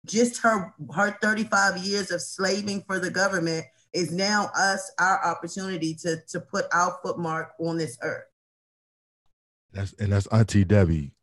just 0.05 0.39
her 0.43 0.71
her 0.95 1.17
35 1.23 1.77
years 1.79 2.11
of 2.11 2.21
slaving 2.21 2.83
for 2.85 2.99
the 2.99 3.09
government 3.09 3.65
is 3.91 4.11
now 4.11 4.51
us 4.55 4.91
our 4.99 5.25
opportunity 5.25 5.95
to 5.95 6.17
to 6.27 6.39
put 6.39 6.65
our 6.71 6.99
footmark 7.03 7.53
on 7.59 7.79
this 7.79 7.97
earth. 8.03 8.25
That's 9.71 9.93
and 9.93 10.11
that's 10.11 10.27
Auntie 10.27 10.63
Debbie 10.63 11.15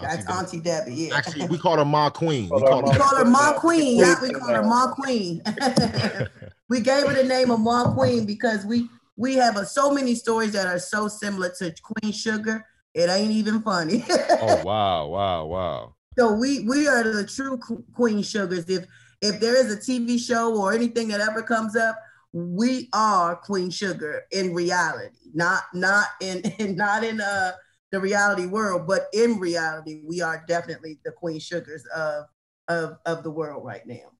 that's 0.00 0.26
Auntie 0.26 0.60
Debbie. 0.60 0.94
Yeah. 0.94 1.16
Actually, 1.16 1.46
we 1.48 1.58
call 1.58 1.78
her 1.78 1.84
Ma 1.84 2.10
Queen. 2.10 2.44
We 2.44 2.60
call, 2.60 2.90
her, 2.90 2.98
call 2.98 3.16
her 3.16 3.24
Ma 3.24 3.52
Queen. 3.58 3.98
Yeah, 3.98 4.20
we 4.20 4.30
call 4.30 4.48
her 4.48 4.62
Ma 4.62 4.92
Queen. 4.94 5.42
we 6.68 6.80
gave 6.80 7.06
her 7.06 7.14
the 7.14 7.24
name 7.24 7.50
of 7.50 7.60
Ma 7.60 7.92
Queen 7.94 8.26
because 8.26 8.64
we 8.64 8.88
we 9.16 9.34
have 9.34 9.56
a, 9.56 9.66
so 9.66 9.92
many 9.92 10.14
stories 10.14 10.52
that 10.52 10.66
are 10.66 10.78
so 10.78 11.08
similar 11.08 11.50
to 11.58 11.74
Queen 11.82 12.12
Sugar. 12.12 12.64
It 12.94 13.10
ain't 13.10 13.32
even 13.32 13.62
funny. 13.62 14.04
oh 14.08 14.62
wow, 14.64 15.06
wow, 15.06 15.46
wow. 15.46 15.94
So 16.18 16.32
we 16.32 16.60
we 16.60 16.88
are 16.88 17.02
the 17.02 17.26
true 17.26 17.58
Queen 17.94 18.22
Sugars. 18.22 18.68
If 18.68 18.86
if 19.20 19.40
there 19.40 19.56
is 19.56 19.72
a 19.72 19.76
TV 19.76 20.18
show 20.18 20.56
or 20.56 20.72
anything 20.72 21.08
that 21.08 21.20
ever 21.20 21.42
comes 21.42 21.76
up, 21.76 21.96
we 22.32 22.88
are 22.92 23.36
Queen 23.36 23.70
Sugar 23.70 24.22
in 24.32 24.54
reality, 24.54 25.16
not 25.34 25.62
not 25.74 26.06
in, 26.20 26.40
in 26.58 26.76
not 26.76 27.04
in 27.04 27.20
uh 27.20 27.52
the 27.90 28.00
reality 28.00 28.46
world, 28.46 28.86
but 28.86 29.08
in 29.12 29.38
reality, 29.38 30.02
we 30.06 30.20
are 30.20 30.44
definitely 30.46 30.98
the 31.04 31.12
queen 31.12 31.38
sugars 31.38 31.84
of 31.94 32.24
of 32.68 32.98
of 33.06 33.22
the 33.22 33.30
world 33.30 33.64
right 33.64 33.86
now. 33.86 34.12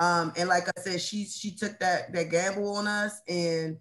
Um, 0.00 0.32
and 0.36 0.48
like 0.48 0.68
I 0.68 0.80
said, 0.80 1.00
she 1.00 1.24
she 1.24 1.54
took 1.54 1.78
that 1.78 2.12
that 2.12 2.30
gamble 2.30 2.76
on 2.76 2.86
us, 2.86 3.20
and 3.28 3.76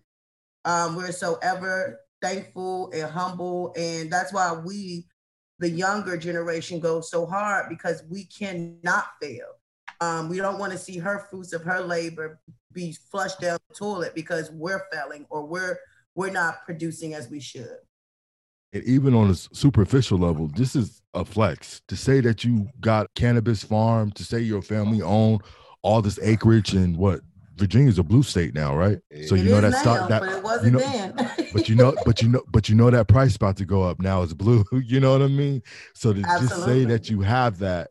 um, 0.65 0.95
we're 0.95 1.11
so 1.11 1.39
ever 1.41 1.99
thankful 2.21 2.91
and 2.93 3.09
humble, 3.09 3.73
and 3.75 4.11
that's 4.11 4.31
why 4.31 4.53
we, 4.53 5.07
the 5.59 5.69
younger 5.69 6.15
generation, 6.15 6.79
go 6.79 7.01
so 7.01 7.25
hard 7.25 7.67
because 7.69 8.03
we 8.09 8.25
cannot 8.25 9.05
fail. 9.21 9.47
Um, 9.99 10.29
we 10.29 10.37
don't 10.37 10.59
want 10.59 10.71
to 10.71 10.77
see 10.77 10.97
her 10.97 11.27
fruits 11.29 11.53
of 11.53 11.63
her 11.63 11.81
labor 11.81 12.39
be 12.71 12.95
flushed 13.11 13.39
down 13.39 13.59
the 13.69 13.75
toilet 13.75 14.13
because 14.15 14.51
we're 14.51 14.83
failing 14.91 15.25
or 15.29 15.45
we're 15.45 15.77
we're 16.15 16.31
not 16.31 16.63
producing 16.65 17.13
as 17.13 17.29
we 17.29 17.39
should. 17.39 17.77
And 18.73 18.83
even 18.85 19.13
on 19.13 19.29
a 19.29 19.35
superficial 19.35 20.17
level, 20.17 20.47
this 20.47 20.75
is 20.75 21.01
a 21.13 21.23
flex 21.23 21.81
to 21.87 21.95
say 21.95 22.21
that 22.21 22.43
you 22.43 22.67
got 22.81 23.13
cannabis 23.15 23.63
farm, 23.63 24.11
to 24.13 24.23
say 24.23 24.39
your 24.39 24.61
family 24.61 25.01
own 25.01 25.39
all 25.83 26.01
this 26.01 26.17
acreage 26.21 26.73
and 26.73 26.97
what 26.97 27.21
Virginia's 27.55 27.99
a 27.99 28.03
blue 28.03 28.23
state 28.23 28.55
now, 28.55 28.75
right? 28.75 28.97
So 29.27 29.35
you 29.35 29.49
know 29.51 29.61
that 29.61 29.75
start 29.75 30.09
that 30.09 30.21
but 30.41 30.63
you 30.63 30.71
know, 30.71 30.79
then. 30.79 31.13
but 31.53 31.69
you 31.69 31.75
know, 31.75 31.93
but 32.03 32.21
you 32.21 32.29
know, 32.29 32.41
but 32.49 32.67
you 32.67 32.75
know 32.75 32.89
that 32.89 33.07
price 33.07 33.35
about 33.35 33.57
to 33.57 33.65
go 33.65 33.83
up 33.83 33.99
now. 33.99 34.23
It's 34.23 34.33
blue. 34.33 34.63
You 34.73 34.99
know 34.99 35.11
what 35.13 35.21
I 35.21 35.27
mean? 35.27 35.61
So 35.93 36.13
to 36.13 36.21
Absolutely. 36.21 36.47
just 36.47 36.65
say 36.65 36.85
that 36.85 37.09
you 37.09 37.21
have 37.21 37.59
that 37.59 37.89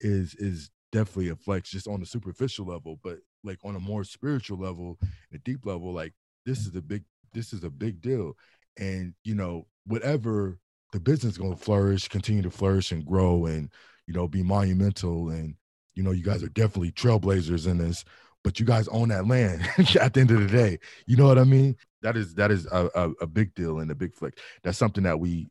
is 0.00 0.34
is 0.34 0.70
definitely 0.90 1.28
a 1.28 1.36
flex 1.36 1.70
just 1.70 1.86
on 1.86 2.00
the 2.00 2.06
superficial 2.06 2.66
level, 2.66 2.98
but 3.02 3.18
like 3.44 3.58
on 3.64 3.76
a 3.76 3.80
more 3.80 4.04
spiritual 4.04 4.58
level, 4.58 4.98
a 5.32 5.38
deep 5.38 5.64
level, 5.64 5.92
like 5.92 6.12
this 6.44 6.66
is 6.66 6.74
a 6.74 6.82
big 6.82 7.04
this 7.32 7.52
is 7.52 7.62
a 7.62 7.70
big 7.70 8.00
deal. 8.00 8.32
And 8.78 9.14
you 9.22 9.36
know, 9.36 9.66
whatever 9.86 10.58
the 10.92 11.00
business 11.00 11.38
going 11.38 11.54
to 11.54 11.62
flourish, 11.62 12.08
continue 12.08 12.42
to 12.42 12.50
flourish 12.50 12.92
and 12.92 13.04
grow 13.04 13.46
and 13.46 13.70
you 14.06 14.14
know 14.14 14.28
be 14.28 14.42
monumental 14.42 15.30
and 15.30 15.54
you 15.94 16.02
know 16.02 16.10
you 16.10 16.22
guys 16.22 16.42
are 16.42 16.48
definitely 16.48 16.92
trailblazers 16.92 17.66
in 17.66 17.78
this 17.78 18.04
but 18.44 18.60
you 18.60 18.66
guys 18.66 18.86
own 18.88 19.08
that 19.08 19.26
land 19.26 19.66
at 20.00 20.12
the 20.12 20.20
end 20.20 20.30
of 20.30 20.40
the 20.40 20.46
day. 20.46 20.78
You 21.06 21.16
know 21.16 21.26
what 21.26 21.38
I 21.38 21.44
mean? 21.44 21.76
That 22.02 22.16
is 22.16 22.34
that 22.34 22.50
is 22.50 22.66
a, 22.66 22.90
a, 22.94 23.10
a, 23.22 23.26
big 23.26 23.54
deal 23.54 23.80
and 23.80 23.90
a 23.90 23.94
big 23.94 24.14
flick. 24.14 24.38
That's 24.62 24.78
something 24.78 25.04
that 25.04 25.18
we 25.18 25.48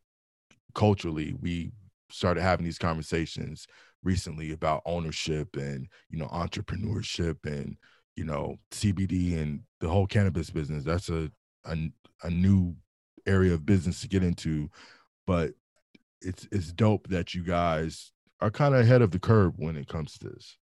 culturally 0.76 1.36
we 1.42 1.72
started 2.10 2.42
having 2.42 2.64
these 2.64 2.78
conversations 2.78 3.68
recently 4.04 4.52
about 4.52 4.84
ownership 4.86 5.56
and 5.56 5.88
you 6.10 6.20
know 6.20 6.28
entrepreneurship 6.28 7.46
and 7.46 7.76
you 8.16 8.24
know 8.24 8.58
CBD 8.72 9.42
and 9.42 9.62
the 9.80 9.90
whole 9.90 10.06
cannabis 10.06 10.52
business. 10.52 10.84
That's 10.84 11.10
a 11.10 11.32
a, 11.66 11.76
a 12.22 12.30
new 12.30 12.76
area 13.26 13.54
of 13.54 13.66
business 13.66 14.02
to 14.02 14.08
get 14.08 14.24
into, 14.24 14.70
but 15.28 15.54
it's 16.22 16.48
it's 16.52 16.72
dope 16.72 17.08
that 17.10 17.34
you 17.34 17.44
guys 17.44 18.12
are 18.42 18.52
kind 18.52 18.74
of 18.74 18.82
ahead 18.82 19.02
of 19.02 19.12
the 19.12 19.20
curve 19.20 19.54
when 19.58 19.76
it 19.78 19.88
comes 19.88 20.18
to 20.18 20.30
this 20.30 20.58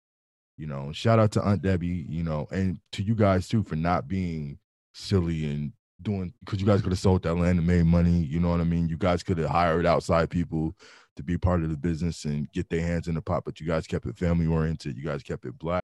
you 0.60 0.68
know? 0.68 0.92
Shout 0.92 1.20
out 1.20 1.32
to 1.32 1.42
aunt 1.42 1.64
debbie 1.64 2.06
you 2.08 2.22
know 2.22 2.48
and 2.52 2.80
to 2.92 3.02
you 3.02 3.16
guys 3.16 3.48
too 3.48 3.64
for 3.64 3.76
not 3.76 4.08
being 4.08 4.60
silly 4.94 5.46
and 5.46 5.72
doing 6.02 6.34
because 6.42 6.60
you 6.60 6.68
guys 6.68 6.82
could 6.82 6.92
have 6.92 7.00
sold 7.00 7.24
that 7.24 7.36
land 7.36 7.58
and 7.58 7.68
made 7.68 7.86
money 7.86 8.20
you 8.24 8.40
know 8.40 8.50
what 8.50 8.62
i 8.62 8.64
mean? 8.64 8.88
You 8.88 8.98
guys 8.98 9.24
could 9.24 9.38
have 9.38 9.50
hired 9.50 9.86
outside 9.86 10.30
people 10.30 10.76
to 11.16 11.24
be 11.24 11.38
part 11.38 11.64
of 11.64 11.70
the 11.70 11.78
business 11.78 12.24
and 12.24 12.50
get 12.54 12.70
their 12.70 12.82
hands 12.82 13.08
in 13.08 13.16
the 13.16 13.22
pot 13.22 13.44
but 13.46 13.60
you 13.60 13.68
guys 13.68 13.88
kept 13.88 14.06
it 14.06 14.18
family 14.18 14.48
oriented 14.48 14.96
you 14.96 15.04
guys 15.04 15.24
kept 15.24 15.46
it 15.46 15.58
black 15.58 15.84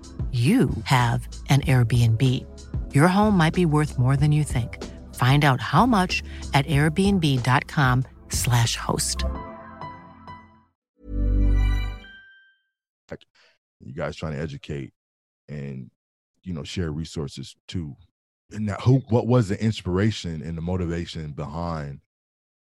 you 0.31 0.69
have 0.85 1.27
an 1.49 1.59
Airbnb. 1.61 2.45
Your 2.93 3.09
home 3.09 3.35
might 3.35 3.53
be 3.53 3.65
worth 3.65 3.99
more 3.99 4.15
than 4.15 4.31
you 4.31 4.45
think. 4.45 4.81
Find 5.15 5.43
out 5.43 5.59
how 5.59 5.85
much 5.85 6.23
at 6.53 6.65
airbnb.com/slash 6.67 8.77
host. 8.77 9.25
You 13.83 13.93
guys 13.93 14.15
trying 14.15 14.33
to 14.33 14.39
educate 14.39 14.93
and 15.49 15.89
you 16.43 16.53
know 16.53 16.63
share 16.63 16.91
resources 16.91 17.55
too. 17.67 17.95
And 18.51 18.67
now 18.67 18.75
who 18.75 19.01
what 19.09 19.27
was 19.27 19.49
the 19.49 19.61
inspiration 19.61 20.41
and 20.41 20.57
the 20.57 20.61
motivation 20.61 21.31
behind 21.31 22.01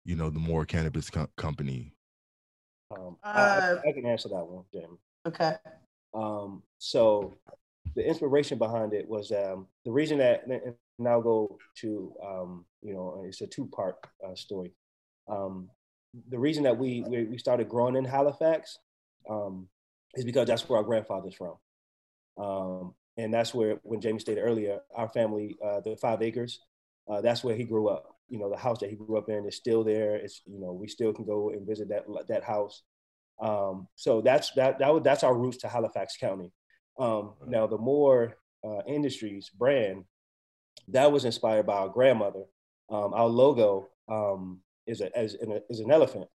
you 0.05 0.17
know 0.17 0.31
the 0.31 0.39
more 0.39 0.65
cannabis 0.65 1.11
co- 1.11 1.29
company? 1.37 1.93
Um, 2.91 3.17
uh, 3.23 3.77
I, 3.85 3.89
I, 3.89 3.93
can 3.93 4.07
answer 4.07 4.29
that 4.29 4.45
one, 4.45 4.65
Jim. 4.73 4.99
Okay. 5.27 5.55
Um, 6.12 6.62
so 6.85 7.32
the 7.97 8.07
inspiration 8.07 8.59
behind 8.59 8.93
it 8.93 9.09
was 9.09 9.32
um, 9.32 9.66
the 9.87 9.91
reason 9.91 10.18
that 10.18 10.45
now 10.99 11.18
go 11.18 11.59
to 11.76 12.12
um, 12.22 12.66
you 12.82 12.93
know 12.93 13.24
it's 13.26 13.41
a 13.41 13.47
two 13.47 13.66
part 13.66 13.97
uh, 14.26 14.35
story. 14.35 14.72
Um, 15.26 15.70
the 16.28 16.39
reason 16.39 16.62
that 16.64 16.76
we, 16.76 17.03
we, 17.09 17.24
we 17.24 17.39
started 17.39 17.68
growing 17.68 17.97
in 17.97 18.05
Halifax 18.05 18.78
um, 19.28 19.66
is 20.14 20.24
because 20.24 20.47
that's 20.47 20.68
where 20.68 20.78
our 20.78 20.85
grandfather's 20.85 21.35
from, 21.35 21.55
um, 22.37 22.95
and 23.16 23.32
that's 23.32 23.55
where 23.55 23.80
when 23.82 24.03
Jamie 24.03 24.20
stated 24.20 24.43
earlier, 24.43 24.80
our 24.95 25.09
family 25.09 25.57
uh, 25.64 25.80
the 25.80 25.97
five 25.97 26.20
acres, 26.20 26.61
uh, 27.09 27.22
that's 27.22 27.43
where 27.43 27.57
he 27.57 27.64
grew 27.64 27.89
up. 27.89 28.14
You 28.28 28.39
know 28.39 28.51
the 28.51 28.59
house 28.59 28.80
that 28.80 28.91
he 28.91 28.97
grew 28.97 29.16
up 29.16 29.30
in 29.30 29.47
is 29.47 29.57
still 29.57 29.85
there. 29.85 30.16
It's 30.16 30.43
you 30.45 30.61
know 30.61 30.72
we 30.72 30.89
still 30.89 31.14
can 31.14 31.24
go 31.24 31.49
and 31.49 31.66
visit 31.66 31.89
that 31.89 32.05
that 32.28 32.45
house. 32.45 32.82
Um, 33.41 33.89
so 33.97 34.20
that's 34.20 34.51
that 34.53 34.78
that 34.80 35.03
that's 35.03 35.24
our 35.24 35.35
roots 35.35 35.57
to 35.59 35.68
Halifax 35.68 36.18
County. 36.18 36.53
Um, 36.99 37.33
now 37.47 37.67
the 37.67 37.79
more 37.79 38.37
uh, 38.65 38.83
industries 38.87 39.51
brand 39.51 40.05
that 40.89 41.11
was 41.11 41.25
inspired 41.25 41.67
by 41.67 41.75
our 41.75 41.89
grandmother. 41.89 42.45
Um, 42.91 43.15
our 43.15 43.27
logo 43.27 43.89
um, 44.09 44.61
is 44.87 45.01
a, 45.01 45.19
is, 45.19 45.35
an, 45.35 45.61
is 45.71 45.81
an 45.81 45.91
elephant, 45.91 46.29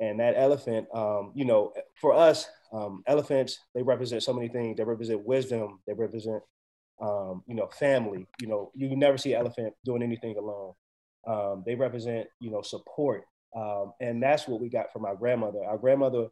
and 0.00 0.18
that 0.20 0.34
elephant, 0.36 0.88
um, 0.94 1.32
you 1.34 1.44
know, 1.44 1.72
for 2.00 2.12
us, 2.12 2.48
um, 2.72 3.02
elephants 3.06 3.60
they 3.74 3.82
represent 3.82 4.22
so 4.22 4.32
many 4.32 4.48
things. 4.48 4.76
They 4.76 4.84
represent 4.84 5.24
wisdom. 5.24 5.80
They 5.86 5.92
represent, 5.92 6.42
um, 7.00 7.44
you 7.46 7.54
know, 7.54 7.68
family. 7.68 8.26
You 8.40 8.48
know, 8.48 8.72
you 8.74 8.94
never 8.96 9.16
see 9.16 9.34
an 9.34 9.40
elephant 9.40 9.74
doing 9.84 10.02
anything 10.02 10.36
alone. 10.36 11.62
they 11.64 11.76
represent, 11.76 12.26
you 12.40 12.50
know, 12.50 12.62
support. 12.62 13.22
Um, 13.54 13.92
and 14.00 14.22
that's 14.22 14.48
what 14.48 14.60
we 14.60 14.68
got 14.68 14.92
from 14.92 15.04
our 15.04 15.14
grandmother. 15.14 15.64
Our 15.64 15.78
grandmother, 15.78 16.26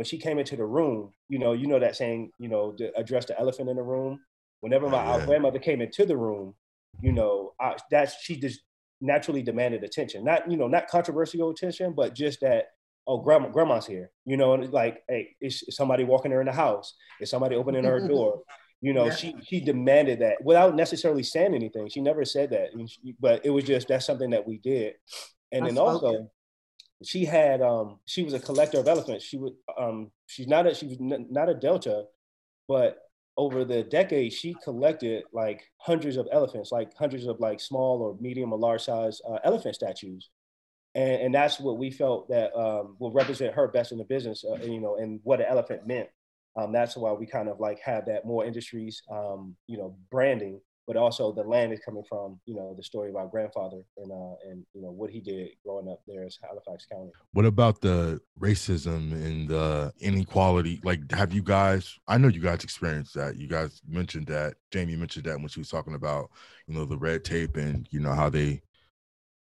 when 0.00 0.06
she 0.06 0.16
came 0.16 0.38
into 0.38 0.56
the 0.56 0.64
room, 0.64 1.12
you 1.28 1.38
know, 1.38 1.52
you 1.52 1.66
know 1.66 1.78
that 1.78 1.94
saying, 1.94 2.30
you 2.38 2.48
know, 2.48 2.74
address 2.96 3.26
the 3.26 3.38
elephant 3.38 3.68
in 3.68 3.76
the 3.76 3.82
room. 3.82 4.18
Whenever 4.60 4.88
my 4.88 5.04
Yeah. 5.18 5.26
grandmother 5.26 5.58
came 5.58 5.82
into 5.82 6.06
the 6.06 6.16
room, 6.16 6.54
you 7.02 7.12
know, 7.12 7.52
I, 7.60 7.76
that's 7.90 8.14
she 8.22 8.40
just 8.40 8.62
naturally 9.02 9.42
demanded 9.42 9.84
attention. 9.84 10.24
Not, 10.24 10.50
you 10.50 10.56
know, 10.56 10.68
not 10.68 10.88
controversial 10.88 11.50
attention, 11.50 11.92
but 11.92 12.14
just 12.14 12.40
that, 12.40 12.68
oh, 13.06 13.18
grandma, 13.18 13.48
grandma's 13.50 13.84
here. 13.84 14.10
You 14.24 14.38
know, 14.38 14.54
and 14.54 14.64
it's 14.64 14.72
like, 14.72 15.02
hey, 15.06 15.36
is, 15.38 15.64
is 15.68 15.76
somebody 15.76 16.04
walking 16.04 16.30
her 16.30 16.40
in 16.40 16.46
the 16.46 16.52
house? 16.52 16.94
Is 17.20 17.28
somebody 17.28 17.54
opening 17.56 17.84
her 17.84 18.00
door? 18.08 18.40
You 18.80 18.94
know, 18.94 19.04
Yeah. 19.04 19.10
she 19.10 19.34
she 19.42 19.60
demanded 19.60 20.20
that 20.20 20.42
without 20.42 20.74
necessarily 20.74 21.24
saying 21.24 21.54
anything. 21.54 21.90
She 21.90 22.00
never 22.00 22.24
said 22.24 22.48
that, 22.52 22.70
she- 22.88 23.14
but 23.20 23.44
it 23.44 23.50
was 23.50 23.64
just 23.64 23.88
that's 23.88 24.06
something 24.06 24.30
that 24.30 24.46
we 24.48 24.56
did. 24.56 24.94
And 25.52 25.66
then 25.66 25.76
also, 25.76 25.98
spoken. 25.98 26.30
She 27.02 27.24
had 27.24 27.62
um 27.62 27.98
she 28.06 28.22
was 28.22 28.34
a 28.34 28.40
collector 28.40 28.78
of 28.78 28.88
elephants. 28.88 29.24
She 29.24 29.38
would 29.38 29.54
um 29.78 30.10
she's 30.26 30.46
not 30.46 30.66
a 30.66 30.74
she 30.74 30.86
was 30.86 30.96
not 31.00 31.48
a 31.48 31.54
delta, 31.54 32.04
but 32.68 32.98
over 33.36 33.64
the 33.64 33.82
decades 33.82 34.34
she 34.34 34.54
collected 34.62 35.24
like 35.32 35.62
hundreds 35.78 36.16
of 36.16 36.28
elephants, 36.30 36.70
like 36.72 36.94
hundreds 36.96 37.26
of 37.26 37.40
like 37.40 37.60
small 37.60 38.02
or 38.02 38.16
medium 38.20 38.52
or 38.52 38.58
large 38.58 38.82
size 38.82 39.20
uh, 39.28 39.38
elephant 39.44 39.74
statues. 39.74 40.28
And, 40.94 41.22
and 41.22 41.34
that's 41.34 41.60
what 41.60 41.78
we 41.78 41.90
felt 41.90 42.28
that 42.30 42.54
um, 42.54 42.96
will 42.98 43.12
represent 43.12 43.54
her 43.54 43.68
best 43.68 43.92
in 43.92 43.98
the 43.98 44.04
business, 44.04 44.44
uh, 44.44 44.56
you 44.56 44.80
know, 44.80 44.96
and 44.96 45.20
what 45.22 45.40
an 45.40 45.46
elephant 45.48 45.86
meant. 45.86 46.08
Um, 46.56 46.72
that's 46.72 46.96
why 46.96 47.12
we 47.12 47.26
kind 47.26 47.48
of 47.48 47.60
like 47.60 47.78
have 47.80 48.06
that 48.06 48.26
more 48.26 48.44
industries, 48.44 49.00
um, 49.10 49.54
you 49.68 49.78
know, 49.78 49.96
branding, 50.10 50.60
but 50.90 50.96
also 50.96 51.30
the 51.30 51.44
land 51.44 51.72
is 51.72 51.78
coming 51.78 52.02
from, 52.08 52.40
you 52.46 52.54
know, 52.56 52.74
the 52.76 52.82
story 52.82 53.12
our 53.14 53.28
grandfather 53.28 53.80
and 53.96 54.10
uh, 54.10 54.34
and 54.50 54.66
you 54.74 54.82
know 54.82 54.90
what 54.90 55.08
he 55.08 55.20
did 55.20 55.50
growing 55.64 55.88
up 55.88 56.00
there 56.08 56.24
as 56.24 56.36
Halifax 56.42 56.84
County. 56.84 57.12
What 57.32 57.44
about 57.44 57.80
the 57.80 58.20
racism 58.40 59.12
and 59.12 59.48
the 59.48 59.92
inequality? 60.00 60.80
Like, 60.82 61.08
have 61.12 61.32
you 61.32 61.44
guys? 61.44 61.96
I 62.08 62.18
know 62.18 62.26
you 62.26 62.40
guys 62.40 62.64
experienced 62.64 63.14
that. 63.14 63.36
You 63.36 63.46
guys 63.46 63.80
mentioned 63.88 64.26
that. 64.26 64.54
Jamie 64.72 64.96
mentioned 64.96 65.26
that 65.26 65.38
when 65.38 65.46
she 65.46 65.60
was 65.60 65.68
talking 65.68 65.94
about, 65.94 66.28
you 66.66 66.74
know, 66.74 66.84
the 66.84 66.98
red 66.98 67.22
tape 67.24 67.56
and 67.56 67.86
you 67.92 68.00
know 68.00 68.12
how 68.12 68.28
they 68.28 68.60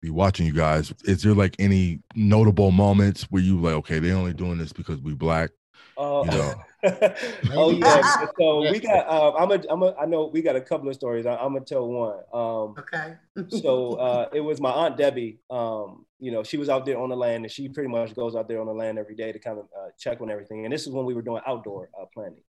be 0.03 0.11
watching 0.11 0.45
you 0.45 0.53
guys. 0.53 0.93
Is 1.05 1.23
there 1.23 1.33
like 1.33 1.55
any 1.57 2.01
notable 2.13 2.69
moments 2.69 3.23
where 3.31 3.41
you 3.41 3.59
like, 3.59 3.73
okay, 3.73 3.97
they 3.97 4.11
only 4.11 4.35
doing 4.35 4.59
this 4.59 4.71
because 4.71 5.01
we 5.01 5.15
black? 5.15 5.49
Uh, 5.97 6.23
You 6.25 6.31
know. 6.31 6.53
oh 7.53 7.71
yeah. 7.71 8.01
So 8.37 8.61
we 8.69 8.79
got. 8.79 9.07
Uh, 9.13 9.31
I'm 9.33 9.51
a. 9.51 9.61
I'm 9.69 9.83
a. 9.83 9.95
I 9.99 10.05
know 10.05 10.27
we 10.27 10.41
got 10.41 10.55
a 10.55 10.61
couple 10.61 10.89
of 10.89 10.95
stories. 10.95 11.25
I, 11.25 11.35
I'm 11.35 11.53
gonna 11.53 11.65
tell 11.65 11.87
one. 11.87 12.19
Um, 12.33 12.75
okay. 12.79 13.15
so 13.61 13.93
uh, 13.93 14.29
it 14.33 14.41
was 14.41 14.59
my 14.59 14.71
aunt 14.71 14.97
Debbie. 14.97 15.39
Um, 15.49 16.05
you 16.19 16.31
know, 16.31 16.43
she 16.43 16.57
was 16.57 16.69
out 16.69 16.85
there 16.85 16.99
on 16.99 17.09
the 17.09 17.15
land, 17.15 17.45
and 17.45 17.51
she 17.51 17.69
pretty 17.69 17.89
much 17.89 18.15
goes 18.15 18.35
out 18.35 18.47
there 18.47 18.59
on 18.59 18.67
the 18.67 18.73
land 18.73 18.97
every 18.97 19.15
day 19.15 19.31
to 19.31 19.39
kind 19.39 19.59
of 19.59 19.65
uh, 19.65 19.89
check 19.99 20.19
on 20.21 20.29
everything. 20.29 20.65
And 20.65 20.73
this 20.73 20.87
is 20.87 20.89
when 20.89 21.05
we 21.05 21.13
were 21.13 21.21
doing 21.21 21.41
outdoor 21.45 21.89
uh, 21.99 22.05
planting. 22.13 22.43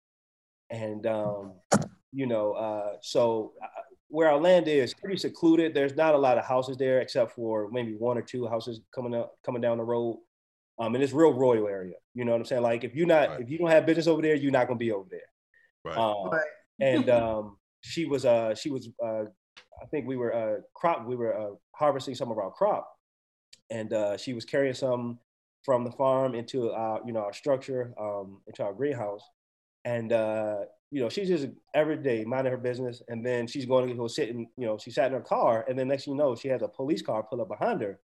And 0.71 1.07
um, 1.07 1.53
you 2.13 2.27
know, 2.27 2.53
uh, 2.53 2.97
so 3.01 3.53
uh, 3.63 3.67
where 4.09 4.29
our 4.29 4.39
land 4.39 4.69
is 4.69 4.93
pretty 4.93 5.17
secluded. 5.17 5.73
There's 5.73 5.95
not 5.95 6.15
a 6.15 6.19
lot 6.19 6.37
of 6.37 6.45
houses 6.45 6.77
there, 6.77 7.01
except 7.01 7.33
for 7.33 7.69
maybe 7.71 7.95
one 7.95 8.19
or 8.19 8.23
two 8.23 8.47
houses 8.47 8.81
coming 8.95 9.15
up, 9.15 9.37
coming 9.45 9.63
down 9.63 9.79
the 9.79 9.85
road. 9.85 10.19
Um, 10.81 10.95
and 10.95 11.05
it's 11.05 11.13
real 11.13 11.35
royal 11.35 11.69
area. 11.69 11.95
You 12.15 12.25
know 12.25 12.33
what 12.33 12.39
I'm 12.39 12.47
saying? 12.47 12.63
Like 12.63 12.85
if 12.85 12.95
you're 12.95 13.07
not, 13.07 13.41
if 13.41 13.51
you 13.51 13.59
don't 13.59 13.71
have 13.71 13.85
business 13.85 14.07
over 14.07 14.23
there, 14.23 14.35
you're 14.35 14.51
not 14.51 14.67
gonna 14.67 14.79
be 14.79 14.93
over 14.93 15.09
there. 15.11 15.21
Right. 15.85 15.97
Um, 15.97 16.31
and 16.81 17.11
um, 17.11 17.59
she 17.83 18.07
was, 18.07 18.25
uh, 18.25 18.55
she 18.55 18.71
was, 18.71 18.89
uh, 19.05 19.25
I 19.83 19.87
think 19.91 20.07
we 20.07 20.17
were 20.17 20.35
uh, 20.35 20.61
crop, 20.75 21.07
we 21.07 21.17
were 21.17 21.39
uh, 21.39 21.55
harvesting 21.73 22.15
some 22.15 22.31
of 22.31 22.39
our 22.39 22.51
crop, 22.51 22.91
and 23.71 23.93
uh, 23.93 24.17
she 24.17 24.33
was 24.33 24.45
carrying 24.45 24.75
some 24.75 25.19
from 25.65 25.85
the 25.85 25.93
farm 25.93 26.35
into 26.35 26.73
our, 26.73 27.01
you 27.07 27.13
know, 27.13 27.21
our 27.21 27.33
structure, 27.35 27.93
um, 28.01 28.41
into 28.47 28.63
our 28.63 28.73
greenhouse, 28.73 29.23
and 29.85 30.13
uh, 30.13 30.61
you 30.91 31.01
know, 31.01 31.09
she's 31.09 31.29
just 31.29 31.49
every 31.75 31.97
day 31.97 32.25
minding 32.25 32.53
her 32.53 32.59
business, 32.59 33.03
and 33.09 33.25
then 33.25 33.47
she's 33.47 33.67
going 33.67 33.89
to 33.89 33.95
go 33.95 34.09
sit 34.09 34.31
in, 34.31 34.49
you 34.57 34.67
know, 34.67 34.79
she 34.79 34.91
sat 34.91 35.07
in 35.07 35.13
her 35.13 35.21
car, 35.21 35.65
and 35.69 35.79
then 35.79 35.89
next 35.89 36.05
thing 36.07 36.15
you 36.15 36.19
know, 36.19 36.35
she 36.35 36.49
has 36.49 36.63
a 36.63 36.69
police 36.69 37.03
car 37.03 37.23
pull 37.23 37.41
up 37.41 37.49
behind 37.49 37.81
her, 37.81 38.01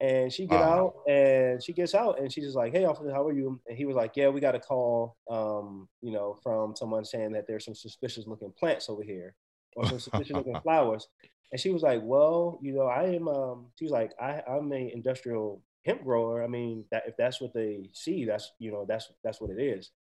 and 0.00 0.32
she 0.32 0.46
get 0.46 0.60
Wow. 0.60 0.62
out 0.62 0.94
and 1.08 1.62
she 1.62 1.72
gets 1.72 1.94
out 1.94 2.18
and 2.18 2.32
she's 2.32 2.44
just 2.44 2.56
like, 2.56 2.72
"Hey, 2.72 2.84
officer, 2.84 3.12
how 3.12 3.26
are 3.26 3.32
you?" 3.32 3.60
And 3.66 3.76
he 3.78 3.86
was 3.86 3.96
like, 3.96 4.12
"Yeah, 4.16 4.28
we 4.28 4.40
got 4.40 4.54
a 4.54 4.60
call, 4.60 5.16
um, 5.30 5.88
you 6.02 6.12
know, 6.12 6.34
from 6.42 6.76
someone 6.76 7.04
saying 7.04 7.32
that 7.32 7.46
there's 7.46 7.64
some 7.64 7.74
suspicious 7.74 8.26
looking 8.26 8.52
plants 8.58 8.88
over 8.90 9.02
here 9.02 9.34
or 9.74 9.84
some 9.86 9.98
suspicious 9.98 10.36
looking 10.36 10.58
flowers." 10.62 11.08
And 11.52 11.60
she 11.60 11.70
was 11.70 11.82
like, 11.82 12.02
"Well, 12.04 12.58
you 12.62 12.72
know, 12.74 12.86
I 12.86 13.04
am." 13.14 13.28
Um, 13.28 13.72
she 13.78 13.84
was 13.84 13.92
like, 13.92 14.12
I, 14.20 14.42
"I'm 14.48 14.72
a 14.72 14.92
industrial 14.92 15.62
hemp 15.86 16.02
grower. 16.04 16.44
I 16.44 16.48
mean, 16.48 16.84
that 16.90 17.04
if 17.06 17.16
that's 17.16 17.40
what 17.40 17.54
they 17.54 17.88
see, 17.94 18.24
that's 18.26 18.52
you 18.58 18.72
know, 18.72 18.84
that's 18.86 19.10
that's 19.24 19.40
what 19.40 19.50
it 19.50 19.60
is." 19.62 19.92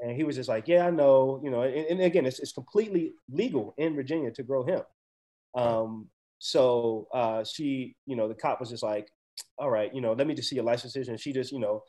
And 0.00 0.16
he 0.16 0.24
was 0.24 0.36
just 0.36 0.48
like, 0.48 0.68
"Yeah, 0.68 0.86
I 0.86 0.90
know, 0.90 1.40
you 1.44 1.50
know." 1.50 1.62
And, 1.62 1.86
and 1.86 2.00
again, 2.00 2.26
it's 2.26 2.38
it's 2.40 2.52
completely 2.52 3.14
legal 3.28 3.74
in 3.78 3.94
Virginia 3.94 4.30
to 4.32 4.42
grow 4.42 4.64
hemp. 4.64 4.86
Um, 5.54 6.10
so 6.38 7.08
uh, 7.12 7.44
she, 7.44 7.96
you 8.06 8.16
know, 8.16 8.28
the 8.28 8.34
cop 8.34 8.60
was 8.60 8.70
just 8.70 8.82
like, 8.82 9.08
all 9.58 9.70
right, 9.70 9.94
you 9.94 10.00
know, 10.00 10.12
let 10.12 10.26
me 10.26 10.34
just 10.34 10.48
see 10.48 10.56
your 10.56 10.64
licenses. 10.64 11.08
And 11.08 11.18
she 11.18 11.32
just, 11.32 11.52
you 11.52 11.60
know, 11.60 11.82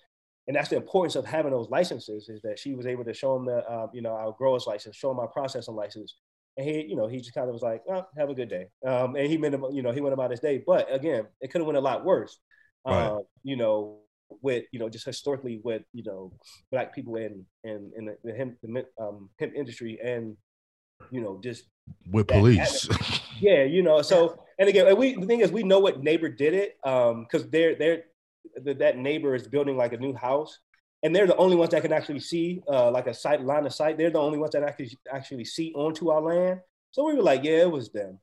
and 0.47 0.55
that's 0.55 0.69
the 0.69 0.75
importance 0.75 1.15
of 1.15 1.25
having 1.25 1.51
those 1.51 1.69
licenses 1.69 2.29
is 2.29 2.41
that 2.43 2.59
she 2.59 2.75
was 2.75 2.85
able 2.85 3.03
to 3.03 3.13
show 3.13 3.35
him 3.35 3.45
the, 3.45 3.57
uh, 3.57 3.87
you 3.93 4.01
know, 4.01 4.13
our 4.13 4.31
grower's 4.37 4.67
license, 4.67 4.95
show 4.95 5.11
him 5.11 5.19
our 5.19 5.27
processing 5.27 5.75
license. 5.75 6.15
And 6.57 6.67
he, 6.67 6.85
you 6.87 6.95
know, 6.95 7.07
he 7.07 7.17
just 7.17 7.33
kind 7.33 7.47
of 7.47 7.53
was 7.53 7.63
like, 7.63 7.81
oh, 7.89 8.05
have 8.17 8.29
a 8.29 8.35
good 8.35 8.49
day. 8.49 8.67
Um, 8.85 9.15
and 9.15 9.27
he 9.27 9.37
meant, 9.37 9.55
you 9.73 9.81
know, 9.81 9.91
he 9.91 10.01
went 10.01 10.13
about 10.13 10.31
his 10.31 10.39
day. 10.39 10.63
But 10.65 10.93
again, 10.93 11.25
it 11.41 11.51
could 11.51 11.61
have 11.61 11.65
went 11.65 11.77
a 11.77 11.81
lot 11.81 12.05
worse. 12.05 12.37
Right. 12.85 13.07
Uh, 13.07 13.19
you 13.43 13.55
know, 13.55 13.99
with, 14.41 14.65
you 14.71 14.79
know, 14.79 14.87
just 14.87 15.05
historically 15.05 15.59
with, 15.63 15.81
you 15.93 16.03
know, 16.03 16.31
black 16.71 16.93
people 16.93 17.15
in, 17.15 17.45
in, 17.63 17.91
in 17.97 18.05
the, 18.05 18.17
the 18.23 18.33
hemp, 18.33 18.57
the, 18.61 18.85
um, 19.01 19.29
hemp 19.39 19.53
industry 19.55 19.99
and, 20.03 20.37
you 21.11 21.21
know, 21.21 21.39
just 21.43 21.65
With 22.11 22.27
police. 22.27 22.59
atmosphere. 22.89 23.19
yeah, 23.39 23.63
you 23.63 23.81
know. 23.81 24.01
So 24.01 24.39
and 24.59 24.69
again, 24.69 24.87
and 24.87 24.97
we 24.97 25.15
the 25.15 25.25
thing 25.25 25.41
is 25.41 25.51
we 25.51 25.63
know 25.63 25.79
what 25.79 26.01
neighbor 26.03 26.29
did 26.29 26.53
it 26.53 26.77
um 26.83 27.23
because 27.23 27.49
they're 27.49 27.75
they're 27.75 28.03
th- 28.63 28.77
that 28.77 28.97
neighbor 28.97 29.35
is 29.35 29.47
building 29.47 29.77
like 29.77 29.93
a 29.93 29.97
new 29.97 30.13
house 30.13 30.59
and 31.03 31.15
they're 31.15 31.27
the 31.27 31.35
only 31.35 31.55
ones 31.55 31.71
that 31.71 31.81
can 31.81 31.91
actually 31.93 32.19
see 32.19 32.61
uh 32.71 32.89
like 32.91 33.07
a 33.07 33.13
sight 33.13 33.41
line 33.41 33.65
of 33.65 33.73
sight. 33.73 33.97
They're 33.97 34.09
the 34.09 34.19
only 34.19 34.37
ones 34.37 34.53
that 34.53 34.63
actually 34.63 34.97
actually 35.13 35.45
see 35.45 35.73
onto 35.75 36.09
our 36.09 36.21
land. 36.21 36.61
So 36.91 37.05
we 37.05 37.15
were 37.15 37.23
like, 37.23 37.43
yeah, 37.43 37.61
it 37.61 37.71
was 37.71 37.91
them. 37.91 38.19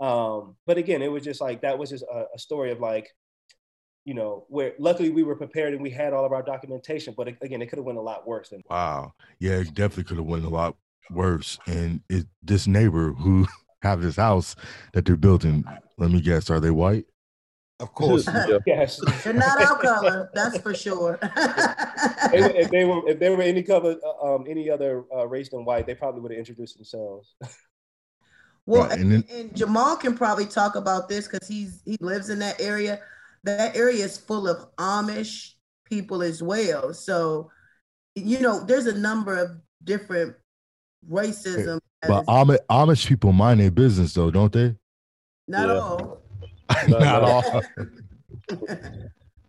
Um, 0.00 0.56
but 0.66 0.78
again, 0.78 1.02
it 1.02 1.12
was 1.12 1.22
just 1.22 1.40
like 1.40 1.62
that 1.62 1.78
was 1.78 1.90
just 1.90 2.04
a, 2.04 2.24
a 2.34 2.38
story 2.38 2.72
of 2.72 2.80
like, 2.80 3.08
you 4.04 4.14
know, 4.14 4.46
where 4.48 4.72
luckily 4.78 5.10
we 5.10 5.22
were 5.22 5.36
prepared 5.36 5.72
and 5.74 5.82
we 5.82 5.90
had 5.90 6.12
all 6.12 6.24
of 6.24 6.32
our 6.32 6.42
documentation. 6.42 7.14
But 7.16 7.28
again, 7.42 7.62
it 7.62 7.66
could 7.68 7.78
have 7.78 7.86
went 7.86 7.98
a 7.98 8.02
lot 8.02 8.26
worse 8.26 8.48
than 8.48 8.62
Wow. 8.68 9.12
Yeah, 9.38 9.58
it 9.58 9.74
definitely 9.74 10.04
could 10.04 10.16
have 10.16 10.26
went 10.26 10.44
a 10.44 10.48
lot 10.48 10.76
worse. 11.10 11.58
And 11.66 12.00
it, 12.08 12.26
this 12.42 12.66
neighbor 12.66 13.12
who 13.12 13.46
have 13.82 14.02
this 14.02 14.16
house 14.16 14.56
that 14.92 15.04
they're 15.04 15.16
building, 15.16 15.64
let 15.98 16.10
me 16.10 16.20
guess, 16.20 16.50
are 16.50 16.60
they 16.60 16.70
white? 16.70 17.04
Of 17.80 17.92
course. 17.92 18.28
yes. 18.66 19.00
They're 19.24 19.32
not 19.32 19.60
our 19.60 19.78
color, 19.80 20.30
that's 20.32 20.58
for 20.58 20.74
sure. 20.74 21.18
They 21.20 22.40
were- 22.40 22.52
if 22.54 22.70
they 22.70 22.84
were 22.84 23.08
if 23.08 23.18
they 23.18 23.30
were 23.30 23.42
any 23.42 23.62
cover 23.64 23.96
uh, 24.04 24.34
um 24.34 24.44
any 24.48 24.70
other 24.70 25.04
uh, 25.14 25.26
race 25.26 25.48
than 25.50 25.64
white, 25.64 25.84
they 25.86 25.94
probably 25.94 26.20
would 26.20 26.30
have 26.30 26.38
introduced 26.38 26.76
themselves. 26.76 27.34
Well, 28.66 28.88
Right, 28.88 28.98
and 28.98 29.12
then- 29.12 29.24
and 29.30 29.54
Jamal 29.54 29.96
can 29.96 30.16
probably 30.16 30.46
talk 30.46 30.74
about 30.74 31.08
this 31.08 31.28
because 31.28 31.46
he's 31.46 31.82
he 31.84 31.98
lives 32.00 32.30
in 32.30 32.38
that 32.38 32.58
area. 32.60 33.00
That 33.42 33.76
area 33.76 34.02
is 34.04 34.16
full 34.16 34.48
of 34.48 34.74
Amish 34.76 35.50
people 35.84 36.22
as 36.22 36.42
well. 36.42 36.94
So, 36.94 37.50
you 38.14 38.40
know, 38.40 38.64
there's 38.64 38.86
a 38.86 38.96
number 38.98 39.36
of 39.36 39.50
different 39.82 40.34
racism. 41.10 41.80
But 42.02 42.20
as- 42.20 42.26
Amish, 42.26 42.58
Amish 42.70 43.06
people 43.06 43.32
mind 43.32 43.60
their 43.60 43.70
business 43.70 44.14
though, 44.14 44.30
don't 44.30 44.52
they? 44.52 44.74
not 45.48 45.68
Yeah. 45.68 45.74
all. 45.80 46.22
Not 46.88 47.22
all. 47.22 47.62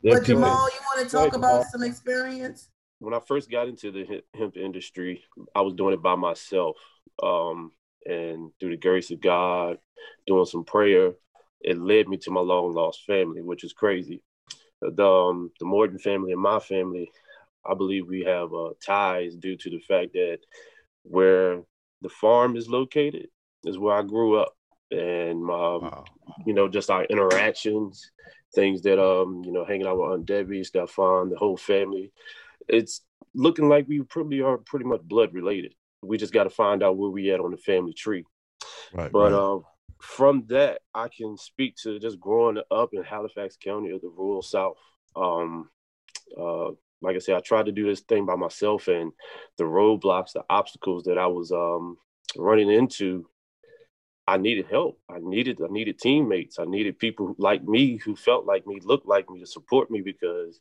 But 0.04 0.24
Jamal, 0.24 0.70
you 0.70 0.80
want 0.86 1.08
to 1.08 1.12
Go 1.12 1.22
ahead, 1.22 1.32
talk 1.32 1.34
about 1.34 1.50
Jamal. 1.50 1.66
some 1.72 1.84
experience? 1.84 2.70
when 3.00 3.14
I 3.14 3.20
first 3.20 3.50
got 3.52 3.68
into 3.68 3.92
the 3.92 4.06
hemp- 4.06 4.24
hemp 4.34 4.58
industry, 4.58 5.24
I 5.54 5.62
was 5.62 5.74
doing 5.74 5.94
it 5.94 6.02
by 6.02 6.16
myself. 6.16 6.78
Um, 7.22 7.72
and 8.06 8.52
through 8.60 8.72
the 8.72 8.78
grace 8.78 9.12
of 9.12 9.20
God, 9.20 9.78
doing 10.28 10.46
some 10.46 10.64
prayer, 10.64 11.14
it 11.62 11.78
led 11.78 12.08
me 12.08 12.18
to 12.18 12.32
my 12.32 12.40
long 12.42 12.74
lost 12.74 13.04
family, 13.06 13.42
which 13.42 13.64
is 13.64 13.74
crazy. 13.74 14.22
The, 14.82 15.06
um, 15.06 15.52
the 15.60 15.66
Morton 15.66 15.98
family 16.00 16.32
and 16.32 16.42
my 16.42 16.60
family, 16.60 17.10
I 17.66 17.74
believe 17.74 18.08
we 18.08 18.22
have 18.24 18.54
uh, 18.54 18.70
ties 18.86 19.36
due 19.36 19.58
to 19.58 19.70
the 19.70 19.80
fact 19.80 20.14
that 20.14 20.40
where 21.06 21.62
the 22.02 22.10
farm 22.10 22.56
is 22.56 22.70
located 22.70 23.28
is 23.64 23.78
where 23.78 23.96
I 23.96 24.04
grew 24.04 24.40
up. 24.40 24.54
And, 24.92 25.50
um, 25.50 26.04
you 26.46 26.54
know, 26.54 26.68
just 26.68 26.90
our 26.90 27.06
interactions, 27.06 28.12
things 28.54 28.82
that, 28.84 29.02
um, 29.02 29.42
you 29.44 29.52
know, 29.52 29.66
hanging 29.66 29.88
out 29.88 29.98
with 29.98 30.12
Aunt 30.12 30.26
Debbie, 30.26 30.64
Stefan, 30.64 31.30
the 31.30 31.38
whole 31.38 31.58
family 31.58 32.12
it's 32.68 33.02
looking 33.34 33.70
like 33.70 33.88
we 33.88 34.02
probably 34.02 34.42
are 34.42 34.58
pretty 34.58 34.86
much 34.86 35.02
blood 35.02 35.34
related. 35.34 35.74
We 36.02 36.18
just 36.18 36.34
got 36.34 36.44
to 36.44 36.50
find 36.50 36.84
out 36.84 36.98
where 36.98 37.10
we 37.10 37.32
at 37.32 37.40
on 37.40 37.52
the 37.52 37.58
family 37.58 37.94
tree. 37.94 38.26
Right. 38.94 39.12
But 39.12 39.32
right. 39.32 39.34
uh, 39.34 39.60
from 40.02 40.46
that, 40.48 40.82
I 40.94 41.08
can 41.08 41.38
speak 41.38 41.76
to 41.84 42.00
just 42.00 42.20
growing 42.20 42.62
up 42.72 42.90
in 42.94 43.04
Halifax 43.04 43.58
County 43.58 43.92
of 43.92 44.02
the 44.02 44.10
rural 44.10 44.42
South. 44.42 44.78
Um, 45.16 45.70
uh, 46.40 46.72
like 47.02 47.16
I 47.16 47.20
said, 47.20 47.36
I 47.36 47.40
tried 47.40 47.68
to 47.68 47.72
do 47.72 47.86
this 47.86 48.02
thing 48.02 48.26
by 48.26 48.36
myself, 48.36 48.88
and 48.88 49.12
the 49.58 49.64
roadblocks, 49.64 50.34
the 50.34 50.44
obstacles 50.50 51.04
that 51.04 51.18
I 51.18 51.28
was 51.28 51.52
um, 51.52 51.98
running 52.38 52.72
into, 52.72 53.28
I 54.28 54.38
needed 54.38 54.68
help. 54.70 55.00
I 55.10 55.18
needed 55.20 55.60
I 55.62 55.68
needed 55.70 56.00
teammates. 56.00 56.58
I 56.60 56.66
needed 56.66 57.00
people 57.00 57.36
like 57.38 57.64
me 57.64 57.98
who 57.98 58.16
felt 58.16 58.46
like 58.46 58.66
me, 58.66 58.80
looked 58.84 59.08
like 59.08 59.30
me 59.30 59.40
to 59.40 59.46
support 59.46 59.92
me 59.92 60.02
because 60.02 60.60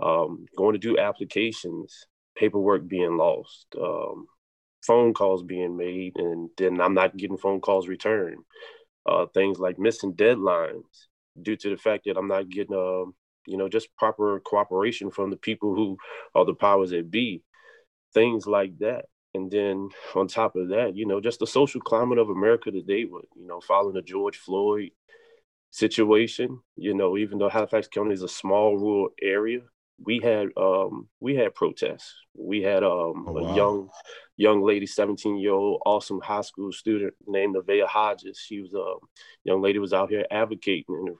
um, 0.00 0.46
going 0.56 0.74
to 0.74 0.78
do 0.78 0.98
applications, 0.98 2.06
paperwork 2.36 2.86
being 2.86 3.16
lost, 3.16 3.66
um, 3.80 4.26
phone 4.86 5.12
calls 5.12 5.42
being 5.42 5.76
made, 5.76 6.16
and 6.16 6.50
then 6.56 6.80
I'm 6.80 6.94
not 6.94 7.16
getting 7.16 7.36
phone 7.36 7.60
calls 7.60 7.88
returned. 7.88 8.44
Uh, 9.06 9.26
things 9.34 9.58
like 9.58 9.78
missing 9.78 10.12
deadlines 10.14 11.06
due 11.40 11.56
to 11.56 11.70
the 11.70 11.76
fact 11.76 12.04
that 12.04 12.16
I'm 12.16 12.28
not 12.28 12.48
getting, 12.48 12.76
uh, 12.76 13.10
you 13.46 13.56
know, 13.56 13.68
just 13.68 13.94
proper 13.96 14.40
cooperation 14.40 15.10
from 15.10 15.30
the 15.30 15.36
people 15.36 15.74
who 15.74 15.96
are 16.34 16.44
the 16.44 16.54
powers 16.54 16.90
that 16.90 17.10
be. 17.10 17.42
Things 18.12 18.46
like 18.46 18.78
that. 18.78 19.04
And 19.34 19.50
then 19.50 19.90
on 20.16 20.26
top 20.26 20.56
of 20.56 20.68
that, 20.70 20.96
you 20.96 21.06
know, 21.06 21.20
just 21.20 21.38
the 21.38 21.46
social 21.46 21.80
climate 21.80 22.18
of 22.18 22.30
America 22.30 22.70
today 22.70 23.04
with, 23.04 23.26
you 23.36 23.46
know, 23.46 23.60
following 23.60 23.94
the 23.94 24.02
George 24.02 24.36
Floyd 24.36 24.90
situation, 25.70 26.58
you 26.76 26.94
know, 26.94 27.16
even 27.16 27.38
though 27.38 27.48
Halifax 27.48 27.86
County 27.86 28.12
is 28.12 28.22
a 28.22 28.28
small 28.28 28.76
rural 28.76 29.10
area, 29.22 29.60
we 30.04 30.18
had 30.22 30.48
um 30.56 31.08
we 31.20 31.36
had 31.36 31.54
protests. 31.54 32.14
We 32.34 32.62
had 32.62 32.82
um 32.82 33.26
oh, 33.28 33.32
wow. 33.32 33.52
a 33.52 33.56
young 33.56 33.88
young 34.36 34.62
lady, 34.62 34.86
17 34.86 35.36
year 35.36 35.52
old, 35.52 35.82
awesome 35.84 36.20
high 36.20 36.40
school 36.40 36.72
student 36.72 37.14
named 37.26 37.54
Nevaeh 37.54 37.86
Hodges. 37.86 38.38
She 38.38 38.60
was 38.60 38.74
a 38.74 38.80
um, 38.80 38.98
young 39.44 39.60
lady 39.60 39.78
was 39.78 39.92
out 39.92 40.10
here 40.10 40.24
advocating 40.30 40.84
and 40.88 41.16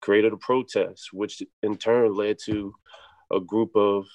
created 0.00 0.32
a 0.32 0.36
protest, 0.36 1.10
which 1.12 1.42
in 1.62 1.76
turn 1.76 2.14
led 2.14 2.38
to 2.46 2.74
a 3.32 3.40
group 3.40 3.76
of 3.76 4.06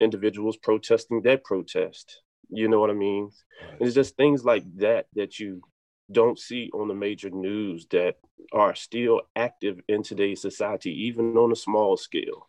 individuals 0.00 0.56
protesting 0.56 1.22
that 1.22 1.44
protest. 1.44 2.22
You 2.50 2.68
know 2.68 2.80
what 2.80 2.90
I 2.90 2.94
mean? 2.94 3.30
Right. 3.62 3.78
It's 3.80 3.94
just 3.94 4.16
things 4.16 4.44
like 4.44 4.64
that 4.76 5.06
that 5.14 5.38
you 5.38 5.62
don't 6.10 6.38
see 6.38 6.70
on 6.74 6.88
the 6.88 6.94
major 6.94 7.30
news 7.30 7.86
that 7.90 8.16
are 8.52 8.74
still 8.74 9.22
active 9.36 9.80
in 9.88 10.02
today's 10.02 10.42
society, 10.42 10.90
even 11.06 11.36
on 11.38 11.52
a 11.52 11.56
small 11.56 11.96
scale. 11.96 12.48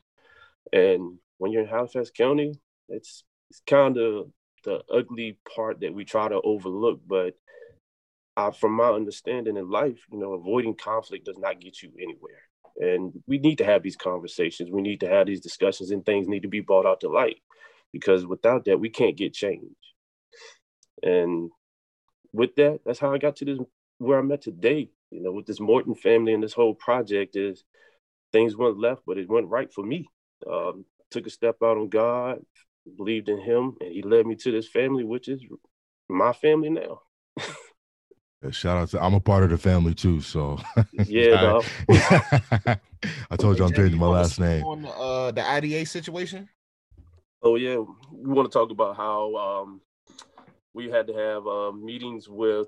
And 0.73 1.19
when 1.37 1.51
you're 1.51 1.61
in 1.61 1.69
Halifax 1.69 2.09
County, 2.09 2.59
it's 2.89 3.23
it's 3.49 3.61
kind 3.67 3.97
of 3.97 4.31
the 4.65 4.81
ugly 4.91 5.37
part 5.55 5.81
that 5.81 5.93
we 5.93 6.05
try 6.05 6.27
to 6.27 6.41
overlook. 6.41 7.01
But 7.05 7.35
uh, 8.36 8.51
from 8.51 8.73
my 8.73 8.89
understanding 8.89 9.57
in 9.57 9.69
life, 9.69 9.99
you 10.11 10.19
know, 10.19 10.34
avoiding 10.34 10.75
conflict 10.75 11.25
does 11.25 11.38
not 11.38 11.59
get 11.59 11.81
you 11.81 11.91
anywhere. 12.01 12.41
And 12.77 13.13
we 13.27 13.38
need 13.38 13.59
to 13.59 13.65
have 13.65 13.84
these 13.84 13.95
conversations. 13.95 14.71
We 14.71 14.81
need 14.81 15.01
to 15.01 15.09
have 15.09 15.27
these 15.27 15.41
discussions, 15.41 15.91
and 15.91 16.05
things 16.05 16.27
need 16.27 16.41
to 16.41 16.47
be 16.47 16.61
brought 16.61 16.86
out 16.86 17.01
to 17.01 17.09
light 17.09 17.38
because 17.91 18.25
without 18.25 18.65
that, 18.65 18.79
we 18.79 18.89
can't 18.89 19.15
get 19.15 19.34
change. 19.34 19.75
And 21.03 21.51
with 22.31 22.55
that, 22.55 22.79
that's 22.86 22.99
how 22.99 23.13
I 23.13 23.19
got 23.19 23.36
to 23.38 23.45
this 23.45 23.59
where 23.99 24.17
I'm 24.17 24.31
at 24.31 24.41
today. 24.41 24.89
You 25.11 25.21
know, 25.21 25.31
with 25.31 25.45
this 25.45 25.59
Morton 25.59 25.93
family 25.93 26.34
and 26.34 26.41
this 26.41 26.53
whole 26.53 26.73
project 26.73 27.36
is 27.36 27.63
things 28.31 28.57
went 28.57 28.79
left, 28.79 29.03
but 29.05 29.19
it 29.19 29.29
went 29.29 29.47
right 29.47 29.71
for 29.71 29.86
me. 29.86 30.07
Um, 30.51 30.86
took 31.11 31.27
a 31.27 31.29
step 31.29 31.57
out 31.63 31.77
on 31.77 31.89
God, 31.89 32.39
believed 32.97 33.29
in 33.29 33.39
Him, 33.39 33.75
and 33.79 33.91
He 33.91 34.01
led 34.01 34.25
me 34.25 34.36
to 34.38 34.51
this 34.51 34.67
family, 34.67 35.03
which 35.03 35.29
is 35.29 35.45
my 36.09 36.34
family 36.34 36.71
now. 36.71 37.01
Shout 38.51 38.77
out 38.77 38.89
to 38.89 39.01
I'm 39.01 39.13
a 39.13 39.19
part 39.19 39.43
of 39.43 39.49
the 39.49 39.57
family 39.57 39.93
too, 39.93 40.19
so 40.21 40.59
yeah. 40.91 41.61
I, 41.89 42.77
I 43.31 43.35
told 43.37 43.57
you 43.57 43.65
I'm 43.65 43.73
changing 43.73 43.99
my 43.99 44.07
last 44.07 44.39
name. 44.39 44.63
On 44.63 44.85
uh, 44.85 45.31
the 45.31 45.47
IDA 45.47 45.85
situation. 45.85 46.49
Oh 47.41 47.55
yeah, 47.55 47.77
we 48.11 48.33
want 48.33 48.51
to 48.51 48.57
talk 48.57 48.71
about 48.71 48.95
how 48.97 49.35
um, 49.35 49.81
we 50.73 50.89
had 50.89 51.07
to 51.07 51.13
have 51.13 51.47
uh, 51.47 51.71
meetings 51.71 52.27
with 52.27 52.67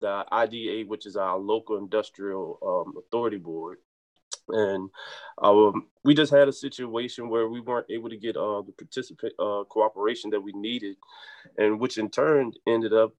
the 0.00 0.24
IDA, 0.32 0.84
which 0.86 1.06
is 1.06 1.16
our 1.16 1.38
local 1.38 1.78
industrial 1.78 2.58
um, 2.64 2.94
authority 2.98 3.38
board, 3.38 3.78
and 4.48 4.90
um, 5.42 5.88
we 6.04 6.14
just 6.14 6.32
had 6.32 6.48
a 6.48 6.52
situation 6.52 7.28
where 7.28 7.48
we 7.48 7.60
weren't 7.60 7.90
able 7.90 8.08
to 8.08 8.16
get 8.16 8.36
uh, 8.36 8.62
the 8.62 8.72
participant 8.76 9.32
uh, 9.38 9.64
cooperation 9.68 10.30
that 10.30 10.40
we 10.40 10.52
needed, 10.52 10.96
and 11.58 11.80
which 11.80 11.98
in 11.98 12.10
turn 12.10 12.52
ended 12.66 12.92
up 12.92 13.12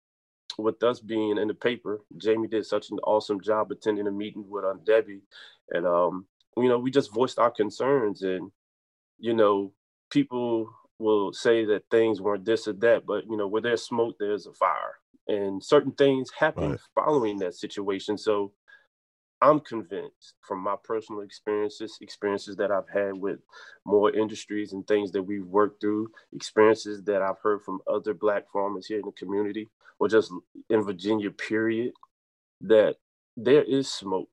with 0.58 0.82
us 0.84 1.00
being 1.00 1.38
in 1.38 1.48
the 1.48 1.54
paper. 1.54 2.02
Jamie 2.18 2.48
did 2.48 2.66
such 2.66 2.92
an 2.92 3.00
awesome 3.00 3.42
job 3.42 3.72
attending 3.72 4.08
a 4.08 4.12
meeting 4.12 4.46
with 4.48 4.64
uh, 4.64 4.76
Debbie, 4.86 5.22
and 5.72 5.86
um, 5.86 6.26
you 6.58 6.68
know 6.68 6.80
we 6.80 6.92
just 6.92 7.14
voiced 7.14 7.40
our 7.40 7.52
concerns, 7.52 8.22
and 8.22 8.52
you 9.20 9.34
know 9.34 9.74
people 10.10 10.70
will 11.00 11.34
say 11.34 11.66
that 11.66 11.84
things 11.90 12.22
weren't 12.22 12.46
this 12.46 12.68
or 12.68 12.74
that, 12.74 13.06
but 13.06 13.26
you 13.30 13.38
know 13.38 13.48
where 13.48 13.62
there's 13.62 13.84
smoke, 13.84 14.16
there's 14.20 14.48
a 14.48 14.54
fire, 14.54 14.96
and 15.28 15.64
certain 15.64 15.92
things 15.94 16.30
happen 16.38 16.72
right. 16.72 16.80
following 16.96 17.38
that 17.40 17.56
situation. 17.56 18.18
So 18.18 18.52
I'm 19.44 19.60
convinced 19.60 20.36
from 20.42 20.60
my 20.60 20.76
personal 20.86 21.22
experiences, 21.22 21.98
experiences 22.00 22.56
that 22.56 22.72
I've 22.72 22.88
had 22.88 23.14
with 23.14 23.40
more 23.86 24.10
industries 24.16 24.72
and 24.72 24.88
things 24.88 25.12
that 25.12 25.22
we've 25.22 25.46
worked 25.46 25.82
through, 25.82 26.10
experiences 26.34 27.04
that 27.04 27.22
I've 27.22 27.40
heard 27.44 27.62
from 27.62 27.82
other 27.86 28.14
Black 28.14 28.50
farmers 28.54 28.86
here 28.88 29.00
in 29.00 29.06
the 29.06 29.12
community, 29.12 29.68
or 30.00 30.08
just 30.08 30.32
in 30.70 30.82
Virginia, 30.82 31.30
period, 31.30 31.92
that 32.62 32.96
there 33.36 33.64
is 33.64 33.92
smoke 33.92 34.30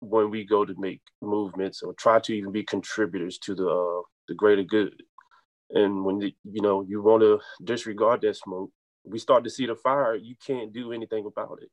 when 0.00 0.28
we 0.28 0.44
go 0.44 0.64
to 0.64 0.74
make 0.76 1.02
movements 1.20 1.80
or 1.80 1.94
try 1.94 2.18
to 2.18 2.32
even 2.32 2.50
be 2.50 2.64
contributors 2.64 3.38
to 3.38 3.54
the 3.54 3.68
uh, 3.68 4.02
the 4.26 4.34
greater 4.34 4.64
good. 4.64 5.00
And 5.70 6.04
when 6.04 6.18
the, 6.18 6.34
you 6.42 6.62
know 6.62 6.82
you 6.82 7.00
want 7.00 7.22
to 7.22 7.38
disregard 7.62 8.22
that 8.22 8.36
smoke, 8.36 8.70
we 9.04 9.20
start 9.20 9.44
to 9.44 9.50
see 9.50 9.66
the 9.66 9.76
fire. 9.76 10.16
You 10.16 10.34
can't 10.44 10.72
do 10.72 10.92
anything 10.92 11.26
about 11.26 11.60
it. 11.62 11.70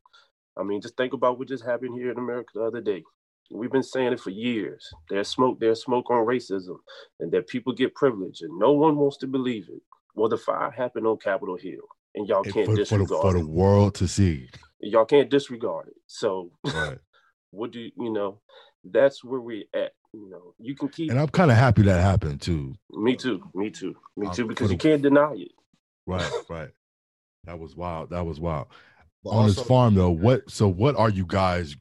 I 0.60 0.62
mean, 0.62 0.80
just 0.80 0.96
think 0.96 1.14
about 1.14 1.38
what 1.38 1.48
just 1.48 1.64
happened 1.64 1.98
here 1.98 2.10
in 2.10 2.18
America 2.18 2.50
the 2.54 2.62
other 2.62 2.80
day. 2.80 3.02
We've 3.50 3.72
been 3.72 3.82
saying 3.82 4.12
it 4.12 4.20
for 4.20 4.30
years. 4.30 4.88
There's 5.08 5.28
smoke, 5.28 5.58
there's 5.58 5.82
smoke 5.82 6.10
on 6.10 6.26
racism, 6.26 6.76
and 7.18 7.32
that 7.32 7.48
people 7.48 7.72
get 7.72 7.94
privilege, 7.94 8.42
and 8.42 8.58
no 8.58 8.72
one 8.72 8.96
wants 8.96 9.16
to 9.18 9.26
believe 9.26 9.66
it. 9.68 9.82
Well, 10.14 10.28
the 10.28 10.36
fire 10.36 10.70
happened 10.70 11.06
on 11.06 11.16
Capitol 11.16 11.56
Hill, 11.56 11.80
and 12.14 12.28
y'all 12.28 12.44
can't 12.44 12.66
for, 12.66 12.76
disregard 12.76 13.08
for 13.08 13.32
the, 13.32 13.38
for 13.38 13.44
the 13.44 13.46
world 13.46 13.94
to 13.96 14.06
see. 14.06 14.48
Y'all 14.80 15.04
can't 15.04 15.30
disregard 15.30 15.88
it. 15.88 15.96
So, 16.06 16.52
right. 16.64 16.98
what 17.50 17.72
do 17.72 17.80
you 17.80 18.12
know? 18.12 18.40
That's 18.84 19.24
where 19.24 19.40
we're 19.40 19.64
at. 19.74 19.92
You 20.12 20.28
know, 20.28 20.54
you 20.58 20.74
can 20.74 20.88
keep. 20.88 21.10
And 21.10 21.20
I'm 21.20 21.28
kind 21.28 21.50
of 21.50 21.56
happy 21.56 21.82
that 21.82 22.00
happened 22.00 22.40
too. 22.40 22.74
Me 22.90 23.16
too. 23.16 23.42
Me 23.54 23.70
too. 23.70 23.96
Me 24.16 24.26
um, 24.26 24.34
too. 24.34 24.46
Because 24.46 24.68
the, 24.68 24.74
you 24.74 24.78
can't 24.78 25.02
deny 25.02 25.32
it. 25.34 25.52
Right. 26.06 26.30
Right. 26.48 26.70
That 27.44 27.58
was 27.58 27.74
wild. 27.74 28.10
That 28.10 28.26
was 28.26 28.38
wild. 28.38 28.66
But 29.22 29.30
on 29.30 29.42
also, 29.42 29.60
this 29.60 29.68
farm 29.68 29.94
though, 29.94 30.10
what 30.10 30.50
so 30.50 30.68
what 30.68 30.96
are 30.96 31.10
you 31.10 31.26
guys 31.26 31.76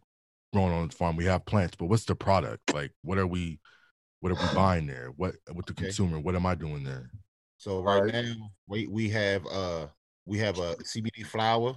growing 0.54 0.74
on 0.74 0.88
this 0.88 0.98
farm? 0.98 1.16
We 1.16 1.26
have 1.26 1.46
plants, 1.46 1.76
but 1.78 1.86
what's 1.86 2.06
the 2.06 2.16
product? 2.16 2.74
Like 2.74 2.92
what 3.02 3.18
are 3.18 3.28
we 3.28 3.60
what 4.20 4.32
are 4.32 4.36
we 4.36 4.56
buying 4.56 4.88
there? 4.88 5.12
What 5.16 5.36
with 5.54 5.66
the 5.66 5.74
okay. 5.74 5.86
consumer? 5.86 6.20
What 6.20 6.36
am 6.36 6.46
I 6.46 6.56
doing 6.56 6.84
there? 6.84 7.10
So 7.58 7.82
right 7.82 8.12
now 8.12 8.34
we 8.68 8.88
we 8.88 9.10
have 9.10 9.46
uh 9.48 9.88
we 10.26 10.38
have 10.40 10.60
a 10.60 10.76
CBD 10.76 11.26
flower. 11.26 11.76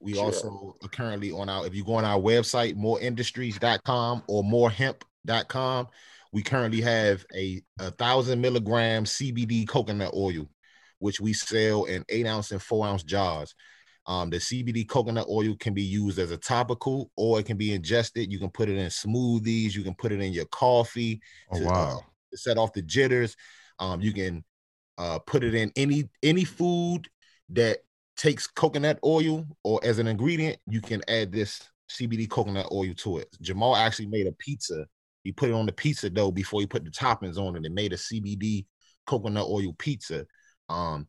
We 0.00 0.14
sure. 0.14 0.24
also 0.24 0.76
are 0.82 0.88
currently 0.88 1.32
on 1.32 1.48
our 1.48 1.66
if 1.66 1.74
you 1.74 1.84
go 1.84 1.94
on 1.94 2.04
our 2.04 2.20
website 2.20 2.76
moreindustries.com 2.76 4.22
or 4.26 4.42
morehemp.com, 4.42 5.88
we 6.32 6.42
currently 6.42 6.80
have 6.80 7.24
a, 7.34 7.62
a 7.80 7.90
thousand 7.92 8.40
milligram 8.40 9.04
CBD 9.04 9.66
coconut 9.66 10.12
oil, 10.14 10.48
which 10.98 11.20
we 11.20 11.32
sell 11.32 11.84
in 11.84 12.04
eight 12.08 12.26
ounce 12.26 12.52
and 12.52 12.62
four 12.62 12.86
ounce 12.86 13.02
jars. 13.02 13.54
Um, 14.08 14.30
the 14.30 14.38
CBD 14.38 14.88
coconut 14.88 15.26
oil 15.28 15.54
can 15.60 15.74
be 15.74 15.82
used 15.82 16.18
as 16.18 16.30
a 16.30 16.38
topical 16.38 17.10
or 17.14 17.38
it 17.38 17.46
can 17.46 17.58
be 17.58 17.74
ingested. 17.74 18.32
You 18.32 18.38
can 18.38 18.48
put 18.48 18.70
it 18.70 18.78
in 18.78 18.86
smoothies. 18.86 19.74
You 19.74 19.82
can 19.82 19.94
put 19.94 20.12
it 20.12 20.20
in 20.20 20.32
your 20.32 20.46
coffee 20.46 21.20
oh, 21.52 21.58
to, 21.58 21.64
wow. 21.66 21.98
uh, 21.98 22.00
to 22.30 22.38
set 22.38 22.56
off 22.56 22.72
the 22.72 22.80
jitters. 22.80 23.36
Um, 23.78 24.00
you 24.00 24.14
can 24.14 24.44
uh, 24.96 25.18
put 25.20 25.44
it 25.44 25.54
in 25.54 25.70
any 25.76 26.08
any 26.22 26.44
food 26.44 27.06
that 27.50 27.78
takes 28.16 28.46
coconut 28.46 28.98
oil 29.04 29.46
or 29.62 29.78
as 29.84 29.98
an 29.98 30.08
ingredient. 30.08 30.58
You 30.66 30.80
can 30.80 31.02
add 31.06 31.30
this 31.30 31.62
CBD 31.90 32.30
coconut 32.30 32.68
oil 32.72 32.94
to 32.96 33.18
it. 33.18 33.28
Jamal 33.42 33.76
actually 33.76 34.06
made 34.06 34.26
a 34.26 34.32
pizza. 34.32 34.86
He 35.22 35.32
put 35.32 35.50
it 35.50 35.54
on 35.54 35.66
the 35.66 35.72
pizza 35.72 36.08
dough 36.08 36.32
before 36.32 36.60
he 36.60 36.66
put 36.66 36.82
the 36.82 36.90
toppings 36.90 37.36
on 37.36 37.56
it 37.56 37.64
and 37.64 37.74
made 37.74 37.92
a 37.92 37.96
CBD 37.96 38.64
coconut 39.06 39.46
oil 39.46 39.74
pizza. 39.78 40.26
Um, 40.70 41.06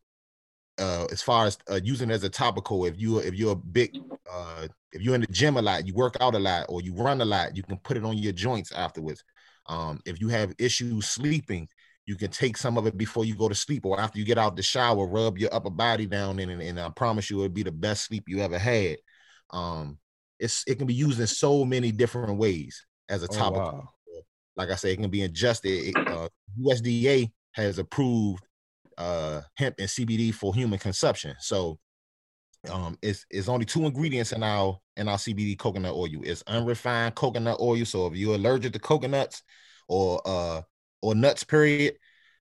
uh, 0.80 1.06
as 1.12 1.22
far 1.22 1.46
as 1.46 1.58
uh, 1.70 1.80
using 1.84 2.12
as 2.12 2.24
a 2.24 2.30
topical, 2.30 2.86
if 2.86 3.00
you 3.00 3.20
if 3.20 3.36
you're 3.36 3.54
a 3.54 3.56
big 3.56 3.98
uh, 4.32 4.68
if 4.92 5.02
you're 5.02 5.16
in 5.16 5.22
the 5.22 5.28
gym 5.28 5.58
a 5.58 5.62
lot, 5.62 5.86
you 5.86 5.94
work 5.94 6.16
out 6.20 6.36
a 6.36 6.40
lot, 6.40 6.66
or 6.70 6.82
you 6.82 6.94
run 6.94 7.22
a 7.22 7.26
lot, 7.26 7.56
you 7.56 7.64
can 7.64 7.78
put 7.78 7.98
it 7.98 8.04
on 8.04 8.18
your 8.18 8.34
joints 8.34 8.72
afterwards. 8.72 9.24
Um, 9.68 10.00
if 10.06 10.20
you 10.20 10.30
have 10.30 10.54
issues 10.58 11.08
sleeping, 11.08 11.68
you 12.06 12.16
can 12.16 12.32
take 12.32 12.58
some 12.58 12.78
of 12.78 12.88
it 12.88 12.98
before 12.98 13.26
you 13.26 13.36
go 13.36 13.50
to 13.50 13.56
sleep, 13.56 13.86
or 13.86 14.00
after 14.00 14.18
you 14.18 14.26
get 14.26 14.38
out 14.38 14.56
the 14.56 14.64
shower, 14.64 15.06
rub 15.06 15.38
your 15.38 15.54
upper 15.54 15.70
body 15.70 16.06
down 16.06 16.40
in, 16.40 16.50
and, 16.50 16.62
and 16.62 16.80
I 16.80 16.90
promise 16.90 17.30
you, 17.30 17.38
it'll 17.38 17.50
be 17.50 17.64
the 17.64 17.72
best 17.72 18.06
sleep 18.06 18.24
you 18.28 18.42
ever 18.42 18.58
had. 18.58 18.98
Um, 19.52 19.98
it's 20.40 20.64
it 20.68 20.78
can 20.78 20.88
be 20.88 20.94
used 20.94 21.20
in 21.20 21.28
so 21.28 21.66
many 21.66 21.92
different 21.92 22.38
ways 22.38 22.86
as 23.10 23.24
a 23.24 23.28
oh, 23.30 23.36
topical. 23.36 23.90
Wow. 24.08 24.24
like 24.56 24.70
I 24.70 24.76
said, 24.76 24.92
it 24.92 25.02
can 25.02 25.10
be 25.10 25.22
ingested. 25.22 25.96
Uh, 25.98 26.30
USDA 26.60 27.32
has 27.52 27.78
approved 27.80 28.44
uh, 29.00 29.42
hemp 29.56 29.76
and 29.80 29.88
CBD 29.88 30.34
for 30.34 30.54
human 30.54 30.78
consumption. 30.78 31.36
So 31.40 31.80
um, 32.70 32.98
it's 33.02 33.26
it's 33.30 33.48
only 33.48 33.66
two 33.66 33.86
ingredients 33.86 34.34
in 34.34 34.44
our 34.44 34.78
in 34.98 35.08
our 35.08 35.18
CBD 35.18 35.58
coconut 35.58 35.96
oil. 35.96 36.22
It's 36.24 36.44
unrefined 36.46 37.16
coconut 37.16 37.60
oil. 37.62 37.86
So 37.86 38.08
if 38.08 38.16
you're 38.16 38.36
allergic 38.36 38.74
to 38.74 38.80
coconuts 38.80 39.42
or 39.88 40.22
uh 40.26 40.62
or 41.02 41.16
nuts, 41.16 41.46
period, 41.46 41.96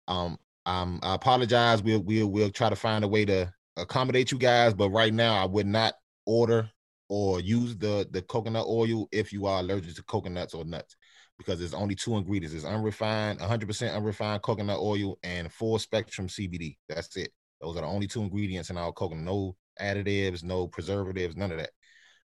um, 0.09 0.39
um, 0.65 0.99
I 1.03 1.15
apologize. 1.15 1.83
We'll 1.83 2.03
we'll 2.03 2.29
we'll 2.29 2.51
try 2.51 2.71
to 2.71 2.77
find 2.77 3.05
a 3.05 3.09
way 3.09 3.27
to 3.27 3.53
accommodate 3.77 4.33
you 4.33 4.39
guys. 4.39 4.73
But 4.73 4.91
right 4.91 5.13
now, 5.13 5.35
I 5.35 5.45
would 5.45 5.67
not 5.67 5.95
order 6.25 6.71
or 7.09 7.41
use 7.41 7.77
the 7.77 8.09
the 8.11 8.23
coconut 8.23 8.67
oil 8.67 9.07
if 9.13 9.33
you 9.33 9.47
are 9.47 9.61
allergic 9.61 9.95
to 9.97 10.03
coconuts 10.05 10.55
or 10.55 10.65
nuts 10.65 10.97
because 11.39 11.59
there's 11.59 11.75
only 11.75 11.95
two 11.95 12.17
ingredients 12.17 12.55
it's 12.55 12.65
unrefined 12.65 13.39
100% 13.39 13.95
unrefined 13.95 14.43
coconut 14.43 14.79
oil 14.79 15.19
and 15.23 15.53
full 15.53 15.79
spectrum 15.79 16.29
cbd 16.29 16.77
that's 16.89 17.17
it. 17.17 17.31
Those 17.61 17.77
are 17.77 17.83
the 17.83 17.87
only 17.87 18.07
two 18.07 18.23
ingredients 18.23 18.71
in 18.71 18.77
our 18.77 18.93
coconut 18.93 19.25
no 19.25 19.57
additives 19.81 20.43
no 20.43 20.67
preservatives 20.69 21.37
none 21.37 21.53
of 21.53 21.59
that. 21.59 21.71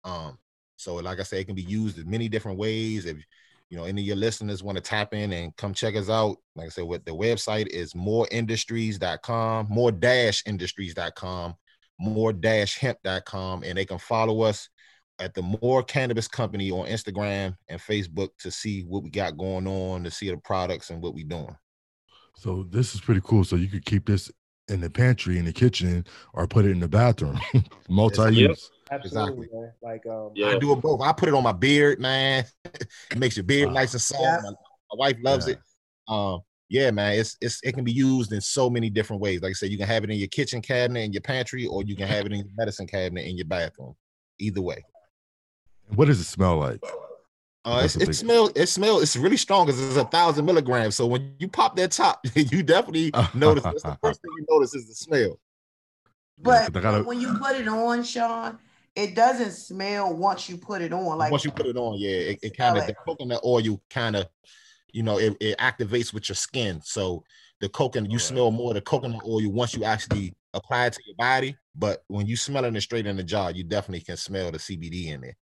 Um 0.05 0.39
so 0.77 0.97
like 0.97 1.21
i 1.21 1.23
said 1.23 1.41
it 1.41 1.47
can 1.47 1.55
be 1.55 1.63
used 1.63 1.99
in 1.99 2.09
many 2.09 2.29
different 2.29 2.59
ways. 2.59 3.07
If 3.07 3.19
you 3.71 3.77
know 3.77 3.85
any 3.85 4.03
of 4.03 4.07
your 4.07 4.17
listeners 4.17 4.63
want 4.63 4.77
to 4.77 4.83
tap 4.83 5.13
in 5.15 5.33
and 5.33 5.57
come 5.57 5.75
check 5.75 5.95
us 5.95 6.09
out 6.09 6.37
like 6.57 6.67
i 6.67 6.71
said 6.71 6.85
what 6.85 7.05
the 7.05 7.11
website 7.11 7.67
is 7.67 7.93
moreindustries.com 7.93 9.67
more 9.69 9.93
dash 9.93 10.43
industries.com 10.47 11.55
more 12.01 12.33
dash 12.33 12.79
hemp.com 12.79 13.63
and 13.63 13.77
they 13.77 13.85
can 13.85 13.99
follow 13.99 14.43
us 14.43 14.69
at 15.21 15.35
the 15.35 15.43
more 15.61 15.83
cannabis 15.83 16.29
company 16.29 16.71
on 16.71 16.87
instagram 16.87 17.57
and 17.69 17.81
facebook 17.81 18.31
to 18.39 18.51
see 18.51 18.83
what 18.83 19.03
we 19.03 19.11
got 19.11 19.37
going 19.37 19.67
on 19.67 20.05
to 20.05 20.11
see 20.11 20.31
the 20.31 20.37
products 20.39 20.91
and 20.91 21.03
what 21.03 21.15
we 21.15 21.25
doing 21.25 21.57
so 22.35 22.67
this 22.71 22.95
is 22.95 23.01
pretty 23.01 23.23
cool 23.25 23.45
so 23.45 23.57
you 23.57 23.69
could 23.69 23.85
keep 23.85 24.07
this 24.07 24.31
in 24.69 24.81
the 24.81 24.91
pantry 24.91 25.39
in 25.39 25.45
the 25.45 25.53
kitchen 25.53 26.05
or 26.35 26.47
put 26.47 26.65
it 26.65 26.71
in 26.71 26.81
the 26.81 26.89
bathroom 26.89 27.41
multi-use 27.89 28.71
Absolutely, 28.91 29.47
exactly. 29.47 29.49
man. 29.53 29.73
Like 29.83 30.07
um, 30.07 30.31
yeah. 30.35 30.49
I 30.49 30.59
do 30.59 30.73
it 30.73 30.81
both. 30.81 31.01
I 31.01 31.13
put 31.13 31.29
it 31.29 31.35
on 31.35 31.43
my 31.43 31.53
beard, 31.53 32.01
man. 32.01 32.45
it 32.65 33.19
makes 33.19 33.37
your 33.37 33.45
beard 33.45 33.73
nice 33.73 33.93
and 33.93 34.01
soft. 34.01 34.23
Yeah. 34.23 34.41
My, 34.43 34.51
my, 34.51 34.97
wife 34.97 35.17
loves 35.23 35.47
yeah. 35.47 35.55
it. 35.55 35.61
Um, 36.09 36.41
yeah, 36.69 36.91
man. 36.91 37.19
It's 37.19 37.37
it's 37.41 37.61
it 37.63 37.73
can 37.73 37.85
be 37.85 37.93
used 37.93 38.33
in 38.33 38.41
so 38.41 38.71
many 38.71 38.91
different 38.91 39.23
ways. 39.23 39.43
Like 39.43 39.51
I 39.51 39.55
said, 39.55 39.71
you 39.71 39.79
can 39.79 39.87
have 39.87 40.05
it 40.05 40.11
in 40.11 40.19
your 40.19 40.29
kitchen 40.29 40.63
cabinet 40.63 41.01
in 41.01 41.13
your 41.13 41.23
pantry, 41.23 41.67
or 41.67 41.83
you 41.83 41.97
can 41.97 42.09
have 42.09 42.27
it 42.27 42.33
in 42.33 42.39
your 42.39 42.49
medicine 42.57 42.87
cabinet 42.87 43.27
in 43.27 43.37
your 43.37 43.47
bathroom. 43.47 43.95
Either 44.39 44.63
way. 44.63 44.83
What 45.95 46.07
does 46.07 46.21
it 46.21 46.25
smell 46.25 46.59
like? 46.59 46.81
Uh, 47.65 47.83
it's, 47.85 47.97
it 47.97 48.15
smells. 48.15 48.53
It 48.55 48.69
smells. 48.69 49.03
It's 49.03 49.17
really 49.17 49.37
strong 49.37 49.67
because 49.67 49.81
it's 49.81 49.97
a 49.97 50.05
thousand 50.05 50.47
milligrams. 50.47 50.97
So 50.97 51.07
when 51.07 51.35
you 51.39 51.49
pop 51.49 51.77
that 51.77 51.93
top, 51.93 52.21
you 52.35 52.63
definitely 52.63 53.13
notice. 53.35 53.65
That's 53.65 53.83
the 53.83 53.99
first 54.03 54.23
thing 54.23 54.31
you 54.39 54.47
notice 54.49 54.75
is 54.75 54.89
the 54.89 54.95
smell. 54.95 55.39
But 56.39 56.73
gotta... 56.73 57.03
when 57.03 57.21
you 57.21 57.35
put 57.35 57.57
it 57.57 57.69
on, 57.69 58.03
Sean, 58.05 58.59
it 58.95 59.15
doesn't 59.15 59.53
smell 59.53 60.15
once 60.15 60.49
you 60.49 60.57
put 60.57 60.83
it 60.83 60.93
on. 60.93 61.19
Like 61.19 61.31
once 61.31 61.45
you 61.45 61.51
put 61.51 61.67
it 61.67 61.77
on, 61.77 61.99
yeah, 61.99 62.11
it, 62.11 62.39
it 62.43 62.57
kind 62.57 62.79
of 62.79 62.87
the 62.87 62.95
coconut 62.95 63.41
oil 63.45 63.83
kind 63.91 64.17
of, 64.17 64.29
you 64.93 65.03
know, 65.03 65.19
it, 65.19 65.37
it 65.41 65.59
activates 65.59 66.15
with 66.15 66.29
your 66.29 66.37
skin. 66.37 66.81
So 66.83 67.25
the 67.61 67.69
coconut, 67.69 68.11
you 68.11 68.17
right. 68.17 68.23
smell 68.23 68.51
more 68.51 68.73
the 68.75 68.81
coconut 68.81 69.23
oil 69.27 69.51
once 69.51 69.75
you 69.75 69.85
actually 69.85 70.35
apply 70.55 70.87
it 70.87 70.95
to 70.95 71.03
your 71.07 71.17
body. 71.17 71.57
But 71.75 72.05
when 72.09 72.27
you 72.27 72.37
smell 72.37 72.65
it 72.65 72.81
straight 72.81 73.07
in 73.07 73.17
the 73.17 73.25
jar, 73.25 73.51
you 73.51 73.65
definitely 73.65 74.01
can 74.01 74.17
smell 74.17 74.51
the 74.51 74.59
CBD 74.59 75.07
in 75.09 75.21
there. 75.21 75.37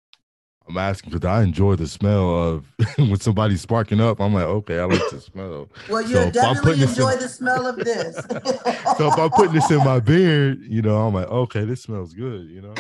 I'm 0.68 0.78
asking 0.78 1.12
because 1.12 1.26
I 1.26 1.42
enjoy 1.42 1.76
the 1.76 1.86
smell 1.86 2.48
of 2.48 2.66
when 2.98 3.20
somebody's 3.20 3.60
sparking 3.60 4.00
up. 4.00 4.20
I'm 4.20 4.32
like, 4.32 4.44
okay, 4.44 4.78
I 4.78 4.84
like 4.84 5.10
the 5.10 5.20
smell. 5.20 5.68
Well, 5.88 6.02
you 6.02 6.14
so 6.14 6.30
definitely 6.30 6.82
enjoy 6.82 7.12
in, 7.12 7.20
the 7.20 7.28
smell 7.28 7.66
of 7.66 7.76
this. 7.76 8.14
so 8.96 9.08
if 9.08 9.18
I'm 9.18 9.30
putting 9.30 9.52
this 9.52 9.70
in 9.70 9.78
my 9.78 10.00
beard, 10.00 10.60
you 10.62 10.80
know, 10.80 11.06
I'm 11.06 11.14
like, 11.14 11.28
okay, 11.28 11.64
this 11.64 11.82
smells 11.82 12.14
good. 12.14 12.48
You 12.48 12.62
know. 12.62 12.74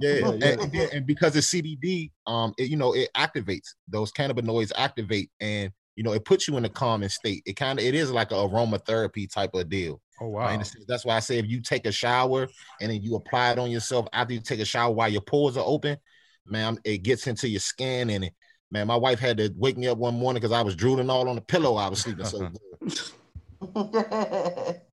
Yeah, 0.00 0.14
yeah. 0.14 0.48
And, 0.50 0.74
and, 0.74 1.06
because 1.06 1.34
it's 1.36 1.52
CBD, 1.52 2.10
um, 2.26 2.54
it, 2.58 2.68
you 2.68 2.76
know, 2.76 2.92
it 2.94 3.08
activates 3.16 3.68
those 3.86 4.12
cannabinoids 4.12 4.72
activate, 4.76 5.30
and 5.40 5.70
you 5.96 6.02
know, 6.02 6.12
it 6.12 6.24
puts 6.24 6.48
you 6.48 6.56
in 6.56 6.64
a 6.64 6.68
calming 6.68 7.08
state. 7.08 7.42
It 7.46 7.54
kind 7.54 7.78
of 7.78 7.84
it 7.84 7.94
is 7.94 8.10
like 8.10 8.32
a 8.32 8.34
aromatherapy 8.34 9.32
type 9.32 9.54
of 9.54 9.68
deal. 9.68 10.00
Oh 10.20 10.28
wow! 10.28 10.46
Right? 10.46 10.76
That's 10.88 11.04
why 11.04 11.16
I 11.16 11.20
say 11.20 11.38
if 11.38 11.46
you 11.46 11.60
take 11.60 11.86
a 11.86 11.92
shower 11.92 12.48
and 12.80 12.90
then 12.90 13.02
you 13.02 13.14
apply 13.14 13.52
it 13.52 13.58
on 13.58 13.70
yourself 13.70 14.06
after 14.12 14.34
you 14.34 14.40
take 14.40 14.60
a 14.60 14.64
shower 14.64 14.92
while 14.92 15.08
your 15.08 15.20
pores 15.20 15.56
are 15.56 15.64
open, 15.64 15.96
man, 16.50 16.78
it 16.84 16.98
gets 16.98 17.26
into 17.26 17.48
your 17.48 17.60
skin 17.60 18.10
and 18.10 18.24
it, 18.24 18.34
man, 18.70 18.86
my 18.86 18.96
wife 18.96 19.18
had 19.18 19.38
to 19.38 19.52
wake 19.56 19.76
me 19.76 19.88
up 19.88 19.98
one 19.98 20.14
morning 20.14 20.40
because 20.40 20.52
I 20.52 20.62
was 20.62 20.76
drooling 20.76 21.10
all 21.10 21.28
on 21.28 21.36
the 21.36 21.42
pillow. 21.42 21.76
I 21.76 21.88
was 21.88 22.00
sleeping 22.00 22.24
so 22.24 22.38
good. 22.80 23.00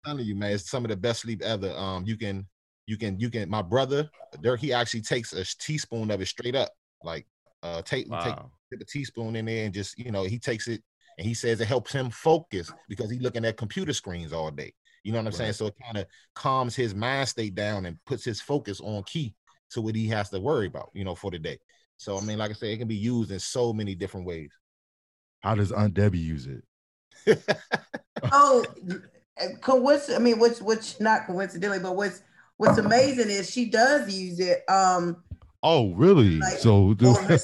telling 0.06 0.26
you, 0.26 0.36
man, 0.36 0.51
it's 0.51 0.70
some 0.70 0.86
of 0.86 0.89
the 0.89 0.97
best 0.97 1.22
sleep 1.22 1.41
ever. 1.41 1.72
Um, 1.72 2.06
you 2.06 2.18
can 2.18 2.45
you 2.88 2.97
can 2.97 3.20
you 3.20 3.30
can 3.30 3.49
my 3.49 3.62
brother 3.62 4.10
Derek 4.41 4.62
he 4.62 4.74
actually 4.74 5.01
takes 5.01 5.34
a 5.34 5.43
teaspoon 5.43 6.12
of 6.12 6.22
it 6.22 6.28
straight 6.28 6.56
up 6.56 6.70
like 7.03 7.26
uh 7.64 7.82
take 7.82 8.10
wow. 8.10 8.24
take 8.24 8.36
dip 8.72 8.82
a 8.82 8.86
teaspoon 8.86 9.36
in 9.36 9.45
there 9.45 9.66
and 9.66 9.74
just 9.74 9.97
you 9.97 10.12
know 10.12 10.24
he 10.24 10.38
takes 10.38 10.68
it 10.68 10.82
and 11.18 11.28
he 11.28 11.34
says 11.34 11.62
it 11.62 11.68
helps 11.68 11.91
him 11.91 12.10
focus 12.10 12.72
because 12.89 13.10
he's 13.10 13.22
looking 13.22 13.45
at 13.45 13.58
computer 13.58 13.93
screens 13.93 14.34
all 14.34 14.51
day 14.51 14.74
you 15.03 15.12
know 15.12 15.18
what 15.18 15.22
i'm 15.22 15.26
right. 15.28 15.36
saying 15.36 15.53
so 15.53 15.68
it 15.68 15.76
kind 15.84 15.97
of 15.97 16.06
calms 16.34 16.76
his 16.76 16.93
mind 16.93 17.28
state 17.28 17.56
down 17.56 17.86
and 17.86 17.97
puts 18.06 18.24
his 18.24 18.41
focus 18.41 18.82
on 18.82 19.03
key 19.03 19.34
to 19.72 19.82
what 19.82 19.95
he 19.95 20.07
has 20.07 20.30
to 20.30 20.39
worry 20.39 20.68
about 20.68 20.89
you 20.93 21.03
know 21.03 21.16
for 21.16 21.32
the 21.32 21.39
day 21.39 21.57
so 21.97 22.18
i 22.18 22.22
mean 22.22 22.38
like 22.38 22.51
i 22.51 22.53
said 22.53 22.70
it 22.70 22.78
can 22.78 22.88
be 22.88 22.95
used 22.95 23.32
in 23.32 23.39
so 23.39 23.74
many 23.74 23.95
different 23.95 24.26
ways 24.26 24.51
how 25.41 25.55
does 25.55 25.72
aunt 25.72 25.93
debbie 25.93 26.20
use 26.20 26.47
it 26.47 26.63
oh 28.32 28.63
coincidentally 29.61 30.16
i 30.16 30.20
mean 30.20 30.39
which 30.39 30.59
which 30.59 30.99
not 30.99 31.26
coincidentally 31.26 31.80
but 31.80 31.95
what's 31.95 32.22
what's 32.57 32.78
amazing 32.78 33.30
is 33.30 33.49
she 33.49 33.66
does 33.66 34.13
use 34.13 34.39
it. 34.39 34.63
Um, 34.70 35.24
oh, 35.63 35.93
really? 35.93 36.39
Like, 36.39 36.57
so 36.57 36.95
her, 36.99 37.39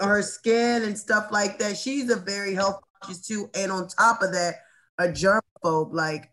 her, 0.00 0.22
skin 0.22 0.82
and 0.82 0.98
stuff 0.98 1.28
like 1.30 1.58
that. 1.58 1.76
She's 1.76 2.10
a 2.10 2.16
very 2.16 2.54
health 2.54 2.80
conscious 3.00 3.26
too, 3.26 3.50
and 3.54 3.70
on 3.70 3.88
top 3.88 4.22
of 4.22 4.32
that, 4.32 4.56
a 4.98 5.04
germaphobe. 5.04 5.92
Like 5.92 6.30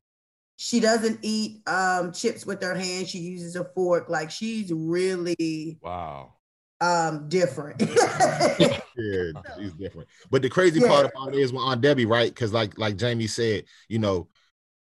she 0.64 0.80
doesn't 0.80 1.20
eat 1.24 1.60
um, 1.68 2.14
chips 2.14 2.46
with 2.46 2.64
her 2.64 2.74
hand. 2.74 3.06
She 3.06 3.18
uses 3.18 3.58
a 3.58 3.66
fork. 3.76 4.08
Like 4.08 4.32
she's 4.32 4.72
really 4.72 5.78
wow 5.82 6.32
um 6.80 7.28
different. 7.28 7.82
yeah, 7.82 8.78
she's 9.58 9.74
different. 9.74 10.08
But 10.32 10.42
the 10.42 10.50
crazy 10.50 10.80
yeah. 10.80 10.88
part 10.88 11.12
about 11.14 11.36
it 11.36 11.40
is 11.40 11.52
with 11.52 11.62
Aunt 11.62 11.82
Debbie, 11.82 12.06
right? 12.06 12.30
Because 12.30 12.54
like 12.54 12.78
like 12.78 12.96
Jamie 12.96 13.28
said, 13.28 13.66
you 13.90 14.00
know, 14.00 14.30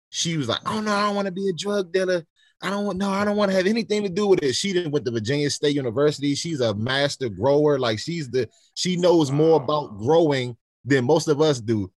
she 0.10 0.36
was 0.36 0.50
like, 0.50 0.60
"Oh 0.66 0.82
no, 0.82 0.94
I 0.94 1.06
don't 1.06 1.16
want 1.16 1.28
to 1.28 1.32
be 1.32 1.48
a 1.48 1.54
drug 1.54 1.94
dealer." 1.94 2.26
I 2.62 2.70
don't 2.70 2.86
want 2.86 2.98
no, 2.98 3.10
I 3.10 3.24
don't 3.24 3.38
want 3.38 3.50
to 3.52 3.58
have 3.58 3.66
anything 3.66 4.04
to 4.04 4.10
do 4.10 4.28
with 4.28 4.44
it. 4.44 4.54
She 4.54 4.74
did 4.74 4.92
with 4.92 5.06
the 5.06 5.12
Virginia 5.12 5.50
State 5.50 5.74
University. 5.74 6.36
She's 6.36 6.60
a 6.60 6.76
master 6.76 7.30
grower. 7.30 7.80
Like 7.80 7.98
she's 7.98 8.30
the 8.30 8.50
she 8.74 8.98
knows 8.98 9.32
more 9.32 9.56
about 9.56 9.98
growing 9.98 10.58
than 10.84 11.06
most 11.06 11.30
of 11.30 11.40
us 11.40 11.62
do. 11.62 11.90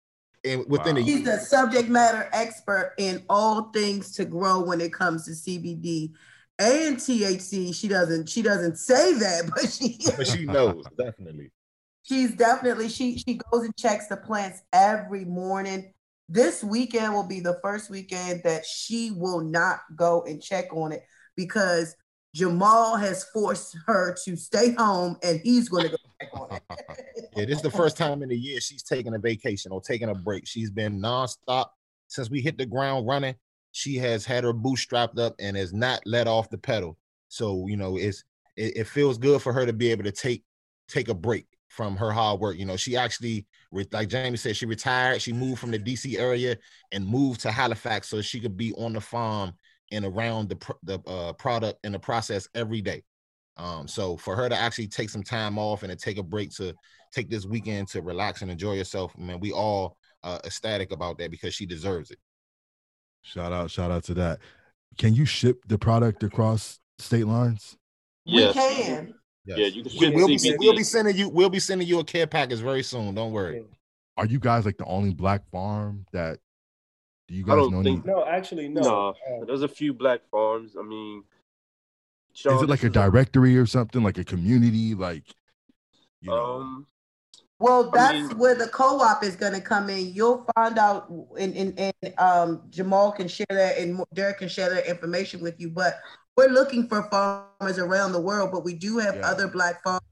And 0.45 0.65
within 0.69 0.97
wow. 0.97 1.03
a 1.03 1.05
she's 1.05 1.27
a 1.27 1.39
subject 1.39 1.89
matter 1.89 2.29
expert 2.33 2.95
in 2.99 3.23
all 3.31 3.71
things 3.73 4.13
to 4.17 4.25
grow 4.25 4.63
when 4.63 4.81
it 4.81 4.93
comes 4.93 5.25
to 5.25 5.31
CBD 5.31 6.13
and 6.59 6.97
THC. 6.97 7.75
She 7.75 7.89
doesn't 7.89 8.29
she 8.29 8.43
doesn't 8.43 8.77
say 8.77 9.15
that, 9.15 9.51
but 9.55 9.71
she 9.71 9.99
but 10.17 10.27
she 10.27 10.45
knows 10.45 10.85
definitely. 10.99 11.51
She's 12.03 12.35
definitely 12.35 12.89
she 12.89 13.19
she 13.19 13.41
goes 13.51 13.65
and 13.65 13.77
checks 13.77 14.09
the 14.09 14.17
plants 14.17 14.63
every 14.73 15.25
morning 15.25 15.95
this 16.29 16.65
weekend 16.65 17.13
will 17.13 17.27
be 17.27 17.41
the 17.41 17.59
first 17.63 17.91
weekend 17.91 18.43
that 18.45 18.65
she 18.65 19.11
will 19.11 19.41
not 19.41 19.81
go 19.95 20.23
and 20.23 20.43
check 20.43 20.73
on 20.73 20.93
it 20.93 21.05
because 21.37 21.95
Jamal 22.35 22.97
has 22.97 23.25
forced 23.25 23.77
her 23.87 24.17
to 24.25 24.37
stay 24.37 24.73
home 24.73 25.17
and 25.23 25.41
he's 25.45 25.69
going 25.69 25.85
to 25.85 25.91
go 25.91 25.97
back 26.19 26.31
on 26.35 26.49
it. 26.51 27.29
yeah, 27.37 27.45
this 27.45 27.59
is 27.59 27.63
the 27.63 27.71
first 27.71 27.97
time 27.97 28.25
in 28.25 28.29
the 28.29 28.37
year 28.37 28.61
she's 28.61 28.83
taking 28.83 29.15
a 29.15 29.19
vacation 29.19 29.71
or 29.71 29.81
taking 29.81 30.09
a 30.09 30.15
break. 30.15 30.45
She's 30.45 30.69
been 30.69 31.01
nonstop 31.01 31.67
since 32.09 32.29
we 32.29 32.41
hit 32.41 32.59
the 32.59 32.67
ground 32.67 33.07
running. 33.07 33.37
She 33.71 33.95
has 33.97 34.25
had 34.25 34.43
her 34.43 34.53
boot 34.53 34.79
strapped 34.81 35.17
up 35.17 35.37
and 35.39 35.57
has 35.57 35.73
not 35.73 36.01
let 36.07 36.27
off 36.27 36.51
the 36.51 36.59
pedal. 36.59 36.99
So, 37.29 37.69
you 37.69 37.77
know, 37.77 37.97
it's 37.97 38.25
it, 38.57 38.79
it 38.79 38.87
feels 38.89 39.17
good 39.17 39.41
for 39.41 39.53
her 39.53 39.65
to 39.65 39.73
be 39.73 39.93
able 39.93 40.05
to 40.05 40.13
take 40.13 40.43
take 40.89 41.09
a 41.09 41.15
break 41.15 41.47
from 41.69 41.97
her 41.97 42.11
hard 42.11 42.41
work. 42.41 42.57
You 42.57 42.65
know, 42.65 42.77
she 42.77 42.97
actually, 42.97 43.47
like 43.93 44.09
Jamie 44.09 44.37
said, 44.37 44.57
she 44.57 44.67
retired. 44.67 45.23
She 45.23 45.33
moved 45.33 45.61
from 45.61 45.71
the 45.71 45.79
DC 45.79 46.19
area 46.19 46.57
and 46.91 47.07
moved 47.07 47.41
to 47.43 47.53
Halifax 47.53 48.09
so 48.09 48.21
she 48.21 48.41
could 48.41 48.57
be 48.57 48.73
on 48.75 48.93
the 48.93 49.01
farm 49.01 49.53
and 49.93 50.05
around 50.05 50.49
the 50.49 50.75
the 50.83 50.99
uh, 51.09 51.33
product 51.35 51.79
and 51.85 51.95
the 51.95 51.99
process 51.99 52.49
every 52.55 52.81
day. 52.81 53.03
Um, 53.57 53.87
so 53.87 54.17
for 54.17 54.35
her 54.35 54.49
to 54.49 54.57
actually 54.57 54.89
take 54.89 55.11
some 55.11 55.23
time 55.23 55.59
off 55.59 55.83
and 55.83 55.91
to 55.91 55.97
take 55.97 56.19
a 56.19 56.23
break 56.23 56.51
to 56.57 56.75
take 57.13 57.31
this 57.31 57.47
weekend 57.47 57.89
to 57.89 58.03
relax 58.03 58.43
and 58.43 58.51
enjoy 58.51 58.75
yourself, 58.75 59.17
man, 59.17 59.39
we 59.39 59.53
all 59.53 59.97
uh, 60.25 60.39
ecstatic 60.45 60.91
about 60.91 61.19
that 61.19 61.31
because 61.31 61.55
she 61.55 61.67
deserves 61.67 62.11
it. 62.11 62.19
Shout 63.23 63.53
out, 63.53 63.71
shout 63.71 63.91
out 63.91 64.05
to 64.05 64.15
that. 64.15 64.41
Can 64.99 65.15
you 65.15 65.25
ship 65.25 65.61
the 65.67 65.79
product 65.79 66.23
across 66.23 66.81
state 66.99 67.27
lines? 67.27 67.77
Yes. 68.25 68.55
We 68.55 68.63
can. 68.63 69.15
Yes. 69.47 69.59
Yeah, 69.59 69.67
you 69.67 69.83
can 69.85 70.15
we, 70.15 70.23
will 70.23 70.29
be 70.29 70.57
we'll 70.59 70.77
be 70.77 70.83
sending 70.83 71.17
you 71.17 71.29
we'll 71.29 71.51
be 71.51 71.61
sending 71.61 71.87
you 71.87 72.01
a 72.01 72.05
care 72.05 72.27
package 72.27 72.61
very 72.61 72.83
soon. 72.83 73.15
Don't 73.15 73.33
worry. 73.33 73.65
are 74.17 74.27
you 74.27 74.39
guys 74.39 74.65
like 74.65 74.79
the 74.79 74.87
only 74.87 75.13
black 75.13 75.49
farm 75.51 76.07
that? 76.13 76.39
Do 77.29 77.35
you 77.35 77.45
I 77.45 77.49
guys 77.49 77.57
don't 77.57 77.73
know? 77.73 77.83
think- 77.83 78.05
any, 78.05 78.15
No, 78.15 78.27
actually, 78.27 78.69
no. 78.69 78.81
No, 78.83 79.09
Uh, 79.11 79.45
there's 79.47 79.63
a 79.63 79.69
few 79.69 79.93
black 79.95 80.21
farms. 80.31 80.77
I 80.79 80.83
mean, 80.83 81.25
is 82.35 82.45
it 82.47 82.69
like 82.69 82.83
a 82.83 82.91
directory 82.91 83.57
or 83.57 83.67
something, 83.67 84.03
like 84.03 84.19
a 84.19 84.25
community, 84.25 84.95
like? 84.95 85.25
You 86.21 86.31
know, 86.31 86.45
Um, 86.61 86.87
Well, 87.61 87.89
I 87.95 87.97
that's 87.97 88.29
mean- 88.29 88.39
where 88.39 88.55
the 88.55 88.69
co-op 88.69 89.23
is 89.23 89.37
going 89.37 89.53
to 89.53 89.61
come 89.61 89.89
in. 89.89 90.13
You'll 90.13 90.45
find 90.55 90.77
out, 90.79 91.09
and, 91.39 91.57
and, 91.57 91.79
and 91.79 92.15
um, 92.19 92.63
Jamal 92.69 93.13
can 93.13 93.29
share 93.29 93.47
that, 93.49 93.79
and 93.79 94.03
Derek 94.13 94.39
can 94.39 94.49
share 94.49 94.69
that 94.75 94.87
information 94.87 95.41
with 95.41 95.59
you. 95.61 95.71
But 95.71 95.99
we're 96.37 96.49
looking 96.49 96.89
for 96.89 97.09
farmers 97.11 97.79
around 97.79 98.13
the 98.13 98.21
world, 98.21 98.51
but 98.53 98.65
we 98.65 98.75
do 98.75 98.99
have 98.99 99.17
Yeah. 99.17 99.31
other 99.31 99.47
black 99.49 99.83
farmers. 99.85 100.03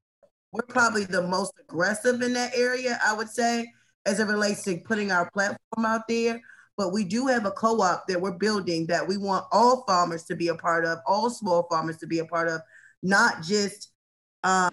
We're 0.52 0.62
probably 0.62 1.04
the 1.04 1.22
most 1.26 1.52
aggressive 1.60 2.22
in 2.22 2.32
that 2.34 2.54
area, 2.54 2.98
I 3.04 3.12
would 3.14 3.28
say, 3.28 3.70
as 4.06 4.20
it 4.20 4.24
relates 4.28 4.62
to 4.64 4.78
putting 4.78 5.10
our 5.10 5.28
platform 5.32 5.84
out 5.84 6.06
there. 6.08 6.40
But 6.76 6.92
we 6.92 7.04
do 7.04 7.26
have 7.26 7.44
a 7.44 7.50
co-op 7.50 8.06
that 8.08 8.20
we're 8.20 8.38
building 8.38 8.86
that 8.86 9.06
we 9.06 9.18
want 9.18 9.44
all 9.52 9.84
farmers 9.86 10.24
to 10.24 10.36
be 10.36 10.48
a 10.48 10.54
part 10.54 10.84
of, 10.84 10.98
all 11.06 11.28
small 11.28 11.64
farmers 11.70 11.98
to 11.98 12.06
be 12.06 12.20
a 12.20 12.24
part 12.24 12.48
of, 12.48 12.60
not 13.02 13.42
just 13.42 13.92
um, 14.42 14.72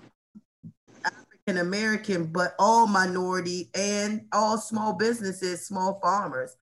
African 1.05 1.57
American, 1.57 2.25
but 2.27 2.55
all 2.57 2.87
minority 2.87 3.69
and 3.75 4.25
all 4.31 4.57
small 4.57 4.93
businesses, 4.93 5.65
small 5.65 5.99
farmers. 6.01 6.55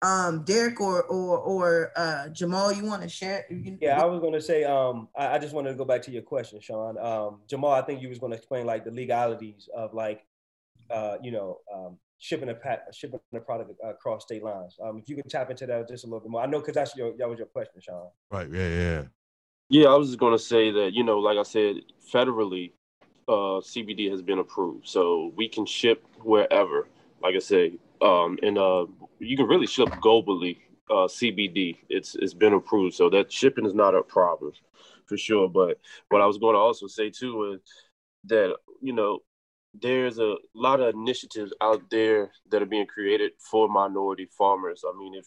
Um, 0.00 0.44
Derek 0.44 0.80
or 0.80 1.02
or 1.02 1.38
or 1.38 1.92
uh, 1.96 2.28
Jamal, 2.28 2.72
you 2.72 2.84
want 2.84 3.02
to 3.02 3.08
share? 3.08 3.46
Yeah, 3.80 4.00
I 4.00 4.04
was 4.04 4.20
going 4.20 4.32
to 4.32 4.40
say. 4.40 4.62
Um, 4.62 5.08
I, 5.16 5.34
I 5.34 5.38
just 5.38 5.52
wanted 5.52 5.70
to 5.70 5.74
go 5.74 5.84
back 5.84 6.02
to 6.02 6.12
your 6.12 6.22
question, 6.22 6.60
Sean. 6.60 6.96
Um, 6.98 7.40
Jamal, 7.48 7.72
I 7.72 7.82
think 7.82 8.00
you 8.00 8.08
was 8.08 8.20
going 8.20 8.30
to 8.30 8.36
explain 8.36 8.64
like 8.64 8.84
the 8.84 8.92
legalities 8.92 9.68
of 9.76 9.94
like, 9.94 10.24
uh, 10.88 11.16
you 11.20 11.32
know, 11.32 11.58
um, 11.74 11.98
shipping 12.18 12.48
a 12.48 12.54
pat, 12.54 12.86
shipping 12.92 13.20
a 13.34 13.40
product 13.40 13.72
across 13.84 14.24
state 14.24 14.42
lines. 14.42 14.76
Um, 14.82 14.98
if 14.98 15.08
you 15.08 15.16
can 15.16 15.28
tap 15.28 15.50
into 15.50 15.66
that 15.66 15.88
just 15.88 16.04
a 16.04 16.06
little 16.06 16.20
bit 16.20 16.30
more, 16.30 16.42
I 16.42 16.46
know 16.46 16.60
because 16.60 16.74
that's 16.74 16.96
your 16.96 17.16
that 17.18 17.28
was 17.28 17.38
your 17.38 17.46
question, 17.46 17.80
Sean. 17.80 18.08
right? 18.30 18.48
Yeah, 18.50 18.68
yeah. 18.68 19.02
Yeah, 19.70 19.88
I 19.88 19.96
was 19.96 20.08
just 20.08 20.18
gonna 20.18 20.38
say 20.38 20.70
that 20.70 20.92
you 20.94 21.04
know, 21.04 21.18
like 21.18 21.38
I 21.38 21.42
said, 21.42 21.76
federally, 22.12 22.72
uh, 23.28 23.60
CBD 23.60 24.10
has 24.10 24.22
been 24.22 24.38
approved, 24.38 24.88
so 24.88 25.32
we 25.36 25.48
can 25.48 25.66
ship 25.66 26.04
wherever. 26.22 26.88
Like 27.22 27.34
I 27.34 27.40
say, 27.40 27.78
um, 28.00 28.38
and 28.42 28.58
uh, 28.58 28.86
you 29.18 29.36
can 29.36 29.46
really 29.46 29.66
ship 29.66 29.88
globally. 30.02 30.58
Uh, 30.90 31.06
CBD, 31.06 31.76
it's 31.90 32.14
it's 32.14 32.32
been 32.32 32.54
approved, 32.54 32.94
so 32.94 33.10
that 33.10 33.30
shipping 33.30 33.66
is 33.66 33.74
not 33.74 33.94
a 33.94 34.02
problem 34.02 34.52
for 35.06 35.18
sure. 35.18 35.48
But 35.48 35.78
what 36.08 36.22
I 36.22 36.26
was 36.26 36.38
going 36.38 36.54
to 36.54 36.60
also 36.60 36.86
say 36.86 37.10
too 37.10 37.52
is 37.52 37.60
that 38.24 38.56
you 38.80 38.94
know 38.94 39.20
there's 39.80 40.18
a 40.18 40.36
lot 40.54 40.80
of 40.80 40.94
initiatives 40.94 41.52
out 41.60 41.88
there 41.90 42.30
that 42.50 42.62
are 42.62 42.66
being 42.66 42.86
created 42.86 43.32
for 43.38 43.68
minority 43.68 44.28
farmers. 44.36 44.82
I 44.86 44.96
mean, 44.98 45.14
if 45.14 45.26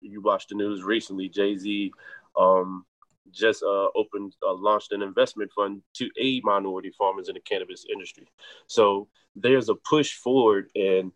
you 0.00 0.20
watched 0.20 0.50
the 0.50 0.54
news 0.54 0.82
recently, 0.82 1.28
Jay 1.28 1.56
Z 1.56 1.92
um, 2.38 2.84
just 3.30 3.62
uh, 3.62 3.88
opened, 3.94 4.34
uh, 4.46 4.54
launched 4.54 4.92
an 4.92 5.02
investment 5.02 5.50
fund 5.52 5.82
to 5.94 6.08
aid 6.18 6.44
minority 6.44 6.92
farmers 6.96 7.28
in 7.28 7.34
the 7.34 7.40
cannabis 7.40 7.86
industry. 7.92 8.26
So 8.66 9.08
there's 9.34 9.68
a 9.68 9.74
push 9.74 10.14
forward, 10.14 10.70
and 10.74 11.12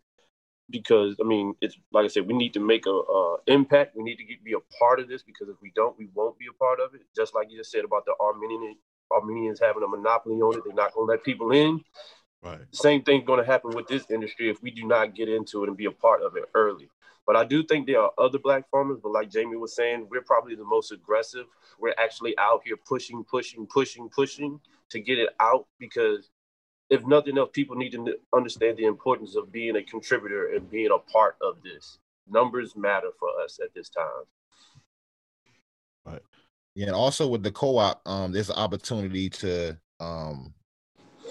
because 0.69 1.15
I 1.21 1.23
mean, 1.23 1.53
it's 1.61 1.75
like 1.91 2.05
I 2.05 2.07
said, 2.07 2.27
we 2.27 2.33
need 2.33 2.53
to 2.53 2.59
make 2.59 2.85
a, 2.85 2.91
a 2.91 3.37
impact. 3.47 3.95
We 3.95 4.03
need 4.03 4.17
to 4.17 4.23
get, 4.23 4.43
be 4.43 4.53
a 4.53 4.77
part 4.79 4.99
of 4.99 5.07
this 5.07 5.23
because 5.23 5.49
if 5.49 5.55
we 5.61 5.71
don't, 5.75 5.97
we 5.97 6.09
won't 6.13 6.37
be 6.37 6.45
a 6.49 6.53
part 6.53 6.79
of 6.79 6.93
it. 6.95 7.01
Just 7.15 7.35
like 7.35 7.51
you 7.51 7.57
just 7.57 7.71
said 7.71 7.85
about 7.85 8.05
the 8.05 8.13
Armenian 8.19 8.75
Armenians 9.11 9.59
having 9.59 9.83
a 9.83 9.87
monopoly 9.87 10.37
on 10.37 10.57
it, 10.57 10.63
they're 10.65 10.73
not 10.73 10.93
to 10.93 11.01
let 11.01 11.23
people 11.23 11.51
in. 11.51 11.81
Right. 12.43 12.61
Same 12.71 13.03
thing 13.03 13.23
going 13.23 13.39
to 13.39 13.45
happen 13.45 13.71
with 13.71 13.87
this 13.87 14.05
industry 14.09 14.49
if 14.49 14.61
we 14.63 14.71
do 14.71 14.87
not 14.87 15.15
get 15.15 15.29
into 15.29 15.63
it 15.63 15.67
and 15.67 15.77
be 15.77 15.85
a 15.85 15.91
part 15.91 16.23
of 16.23 16.35
it 16.35 16.45
early. 16.55 16.89
But 17.27 17.35
I 17.35 17.45
do 17.45 17.63
think 17.63 17.85
there 17.85 18.01
are 18.01 18.11
other 18.17 18.39
black 18.39 18.69
farmers, 18.71 18.99
but 19.01 19.11
like 19.11 19.29
Jamie 19.29 19.57
was 19.57 19.75
saying, 19.75 20.07
we're 20.09 20.23
probably 20.23 20.55
the 20.55 20.65
most 20.65 20.91
aggressive. 20.91 21.45
We're 21.79 21.93
actually 21.99 22.35
out 22.39 22.61
here 22.65 22.77
pushing, 22.77 23.23
pushing, 23.23 23.67
pushing, 23.67 24.09
pushing 24.09 24.59
to 24.89 24.99
get 24.99 25.19
it 25.19 25.29
out 25.39 25.67
because 25.79 26.31
if 26.89 27.05
nothing 27.05 27.37
else, 27.37 27.49
people 27.53 27.75
need 27.75 27.91
to 27.91 28.17
understand 28.33 28.77
the 28.77 28.85
importance 28.85 29.35
of 29.35 29.51
being 29.51 29.75
a 29.75 29.83
contributor 29.83 30.53
and 30.55 30.69
being 30.69 30.89
a 30.91 30.97
part 31.11 31.37
of 31.41 31.61
this. 31.63 31.99
Numbers 32.27 32.75
matter 32.75 33.09
for 33.19 33.29
us 33.43 33.59
at 33.63 33.73
this 33.73 33.89
time. 33.89 34.25
Right. 36.05 36.21
Yeah, 36.73 36.87
and 36.87 36.95
also 36.95 37.27
with 37.27 37.43
the 37.43 37.51
co-op, 37.51 38.01
um, 38.07 38.31
there's 38.31 38.49
an 38.49 38.55
opportunity 38.55 39.29
to 39.29 39.77
um 39.99 40.53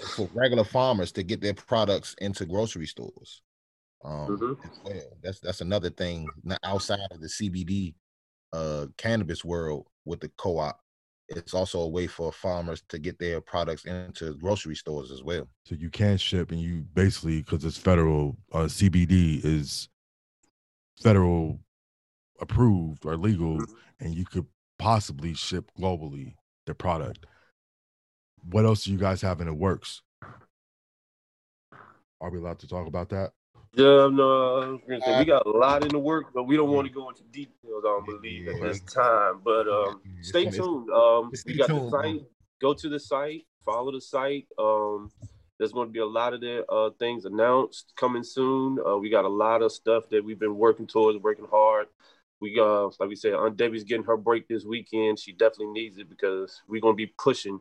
for 0.09 0.29
regular 0.33 0.63
farmers 0.63 1.11
to 1.13 1.23
get 1.23 1.41
their 1.41 1.53
products 1.53 2.15
into 2.19 2.45
grocery 2.45 2.87
stores. 2.87 3.41
Um, 4.03 4.35
Mhm. 4.37 4.57
as 4.65 4.79
well. 4.83 5.19
That's 5.21 5.39
that's 5.39 5.61
another 5.61 5.89
thing 5.89 6.27
outside 6.63 6.99
of 7.11 7.21
the 7.21 7.29
CBD 7.29 7.95
uh 8.53 8.87
cannabis 8.97 9.45
world 9.45 9.87
with 10.05 10.19
the 10.21 10.29
co-op. 10.37 10.79
It's 11.29 11.53
also 11.53 11.81
a 11.81 11.87
way 11.87 12.07
for 12.07 12.31
farmers 12.33 12.81
to 12.89 12.99
get 12.99 13.17
their 13.19 13.41
products 13.41 13.85
into 13.85 14.35
grocery 14.37 14.75
stores 14.75 15.11
as 15.11 15.23
well. 15.23 15.47
So 15.65 15.75
you 15.75 15.89
can 15.89 16.17
ship, 16.17 16.51
and 16.51 16.59
you 16.59 16.81
basically 16.93 17.41
because 17.41 17.63
it's 17.63 17.77
federal. 17.77 18.37
Uh, 18.51 18.67
CBD 18.67 19.39
is 19.43 19.87
federal 21.01 21.59
approved 22.39 23.05
or 23.05 23.17
legal, 23.17 23.57
and 23.99 24.15
you 24.15 24.25
could 24.25 24.45
possibly 24.79 25.33
ship 25.33 25.71
globally 25.79 26.35
the 26.65 26.75
product. 26.75 27.25
What 28.49 28.65
else 28.65 28.83
do 28.83 28.91
you 28.91 28.97
guys 28.97 29.21
have 29.21 29.41
in 29.41 29.47
the 29.47 29.53
works? 29.53 30.01
Are 32.19 32.29
we 32.29 32.37
allowed 32.37 32.59
to 32.59 32.67
talk 32.67 32.87
about 32.87 33.09
that? 33.09 33.31
Yeah, 33.73 34.09
no, 34.11 34.61
I 34.61 34.67
was 34.67 35.03
say, 35.05 35.19
we 35.19 35.25
got 35.25 35.45
a 35.45 35.49
lot 35.49 35.83
in 35.83 35.89
the 35.89 35.99
work, 35.99 36.27
but 36.33 36.43
we 36.43 36.57
don't 36.57 36.71
want 36.71 36.87
to 36.87 36.93
go 36.93 37.07
into 37.07 37.23
details. 37.23 37.55
I 37.85 37.87
don't 37.87 38.05
believe 38.05 38.47
at 38.49 38.61
this 38.61 38.81
time. 38.81 39.39
But 39.43 39.67
um, 39.69 40.01
stay 40.21 40.45
tuned. 40.49 40.89
Um, 40.89 41.31
we 41.45 41.55
got 41.55 41.69
the 41.69 41.89
site. 41.89 42.23
Go 42.59 42.73
to 42.73 42.89
the 42.89 42.99
site. 42.99 43.45
Follow 43.63 43.93
the 43.93 44.01
site. 44.01 44.47
Um, 44.59 45.09
there's 45.57 45.71
going 45.71 45.87
to 45.87 45.93
be 45.93 45.99
a 45.99 46.05
lot 46.05 46.33
of 46.33 46.41
the 46.41 46.65
uh, 46.65 46.89
things 46.99 47.23
announced 47.23 47.93
coming 47.95 48.23
soon. 48.23 48.77
Uh, 48.85 48.97
we 48.97 49.09
got 49.09 49.25
a 49.25 49.29
lot 49.29 49.61
of 49.61 49.71
stuff 49.71 50.09
that 50.09 50.25
we've 50.25 50.39
been 50.39 50.57
working 50.57 50.87
towards, 50.87 51.19
working 51.19 51.47
hard. 51.49 51.87
We 52.41 52.59
uh, 52.59 52.89
like 52.99 53.07
we 53.07 53.15
said, 53.15 53.35
Aunt 53.35 53.55
Debbie's 53.55 53.85
getting 53.85 54.05
her 54.05 54.17
break 54.17 54.49
this 54.49 54.65
weekend. 54.65 55.17
She 55.17 55.31
definitely 55.31 55.67
needs 55.67 55.97
it 55.97 56.09
because 56.09 56.61
we're 56.67 56.81
going 56.81 56.95
to 56.95 56.97
be 56.97 57.13
pushing 57.17 57.59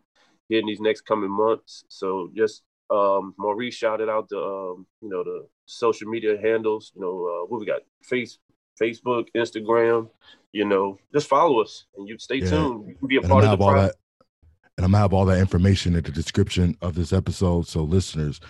here 0.51 0.61
in 0.61 0.67
these 0.67 0.81
next 0.81 1.03
coming 1.03 1.31
months. 1.31 1.85
So 1.89 2.31
just 2.37 2.63
um, 2.91 3.35
Maurice 3.39 3.75
shouted 3.75 4.11
out 4.11 4.29
the 4.29 4.39
um, 4.39 4.87
you 5.01 5.09
know 5.09 5.25
the 5.25 5.47
social 5.65 6.09
media 6.11 6.37
handles. 6.41 6.93
You 6.95 7.01
know 7.03 7.27
uh, 7.27 7.47
what 7.47 7.61
we 7.61 7.67
got: 7.67 7.81
Face, 8.03 8.39
Facebook, 8.81 9.29
Instagram. 9.35 10.11
You 10.53 10.65
know, 10.67 10.99
just 11.15 11.29
follow 11.29 11.61
us 11.63 11.87
and 11.97 12.09
you 12.09 12.19
stay 12.19 12.41
Yeah. 12.41 12.51
tuned. 12.51 12.89
You 12.89 12.97
can 12.97 13.09
be 13.09 13.17
a 13.17 13.23
And 13.23 13.31
part 13.31 13.45
I'm 13.45 13.51
of 13.53 13.59
the 13.59 13.65
have 13.65 13.69
all 13.69 13.73
process. 13.73 13.95
that, 13.95 13.97
and 14.77 14.85
I'm 14.85 14.91
gonna 14.93 15.03
have 15.03 15.13
all 15.15 15.25
that 15.27 15.39
information 15.39 15.95
in 15.95 16.03
the 16.03 16.11
description 16.11 16.77
of 16.83 16.95
this 16.97 17.13
episode. 17.13 17.69
So 17.69 17.85
listeners, 17.85 18.41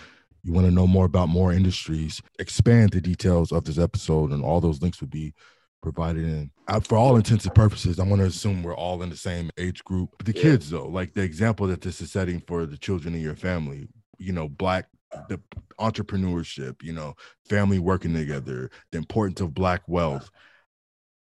you 0.43 0.51
want 0.53 0.65
to 0.65 0.71
know 0.71 0.87
more 0.87 1.05
about 1.05 1.29
more 1.29 1.53
industries, 1.53 2.19
expand 2.39 2.91
the 2.91 3.01
details 3.01 3.51
of 3.51 3.65
this 3.65 3.77
episode, 3.77 4.31
and 4.31 4.43
all 4.43 4.59
those 4.59 4.81
links 4.81 4.99
would 5.01 5.11
be 5.11 5.33
provided 5.81 6.23
in. 6.23 6.51
Uh, 6.67 6.79
for 6.79 6.97
all 6.97 7.15
intents 7.17 7.45
and 7.45 7.55
purposes, 7.55 7.99
I 7.99 8.03
want 8.03 8.21
to 8.21 8.27
assume 8.27 8.63
we're 8.63 8.75
all 8.75 9.01
in 9.03 9.09
the 9.09 9.17
same 9.17 9.49
age 9.57 9.83
group. 9.83 10.23
The 10.23 10.33
Yeah. 10.33 10.41
kids, 10.41 10.69
though, 10.69 10.87
like 10.87 11.13
the 11.13 11.23
example 11.23 11.67
that 11.67 11.81
this 11.81 12.01
is 12.01 12.11
setting 12.11 12.41
for 12.47 12.65
the 12.65 12.77
children 12.77 13.15
in 13.15 13.21
your 13.21 13.35
family, 13.35 13.87
you 14.17 14.31
know, 14.33 14.47
black 14.47 14.87
the 15.27 15.41
entrepreneurship, 15.77 16.81
you 16.81 16.93
know, 16.93 17.13
family 17.49 17.79
working 17.79 18.13
together, 18.13 18.71
the 18.93 18.97
importance 18.97 19.41
of 19.41 19.53
black 19.53 19.81
wealth. 19.87 20.29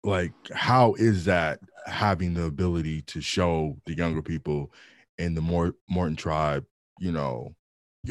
Like, 0.04 0.34
how 0.52 0.96
is 0.96 1.26
that 1.26 1.60
having 1.86 2.34
the 2.34 2.46
ability 2.46 3.04
to 3.04 3.22
show 3.22 3.78
the 3.86 3.96
younger 3.96 4.24
people 4.24 4.72
in 5.20 5.36
the 5.36 5.42
Mort- 5.42 5.76
Morton 5.88 6.16
tribe, 6.16 6.66
you 7.00 7.12
know, 7.12 7.56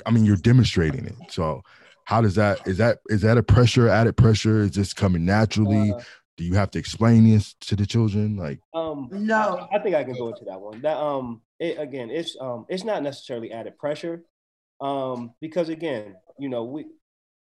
I 0.07 0.11
mean, 0.13 0.25
you're 0.25 0.37
demonstrating 0.37 1.07
it. 1.07 1.15
So 1.31 1.63
how 2.05 2.21
does 2.21 2.35
that 2.37 2.67
is 2.69 2.79
that 2.79 2.99
is 3.09 3.23
that 3.23 3.39
a 3.39 3.43
pressure, 3.43 3.89
added 3.89 4.17
pressure? 4.17 4.61
Is 4.61 4.73
this 4.73 4.93
coming 4.93 5.25
naturally? 5.25 5.93
Do 6.37 6.45
you 6.45 6.55
have 6.55 6.71
to 6.73 6.79
explain 6.79 7.25
this 7.31 7.55
to 7.61 7.77
the 7.77 7.87
children? 7.87 8.37
Like, 8.37 8.61
Um, 8.75 9.09
No. 9.13 9.69
I, 9.71 9.77
I 9.77 9.79
think 9.83 9.95
I 9.95 10.03
can 10.05 10.15
go 10.17 10.29
into 10.29 10.45
that 10.47 10.61
one. 10.61 10.81
That 10.83 10.97
um, 10.97 11.43
it, 11.61 11.79
again, 11.79 12.11
it's 12.11 12.37
um, 12.41 12.67
it's 12.69 12.85
not 12.85 13.03
necessarily 13.03 13.53
added 13.53 13.79
pressure, 13.79 14.25
um, 14.81 15.35
because 15.41 15.69
again, 15.69 16.17
you 16.39 16.49
know, 16.49 16.65
we 16.65 16.87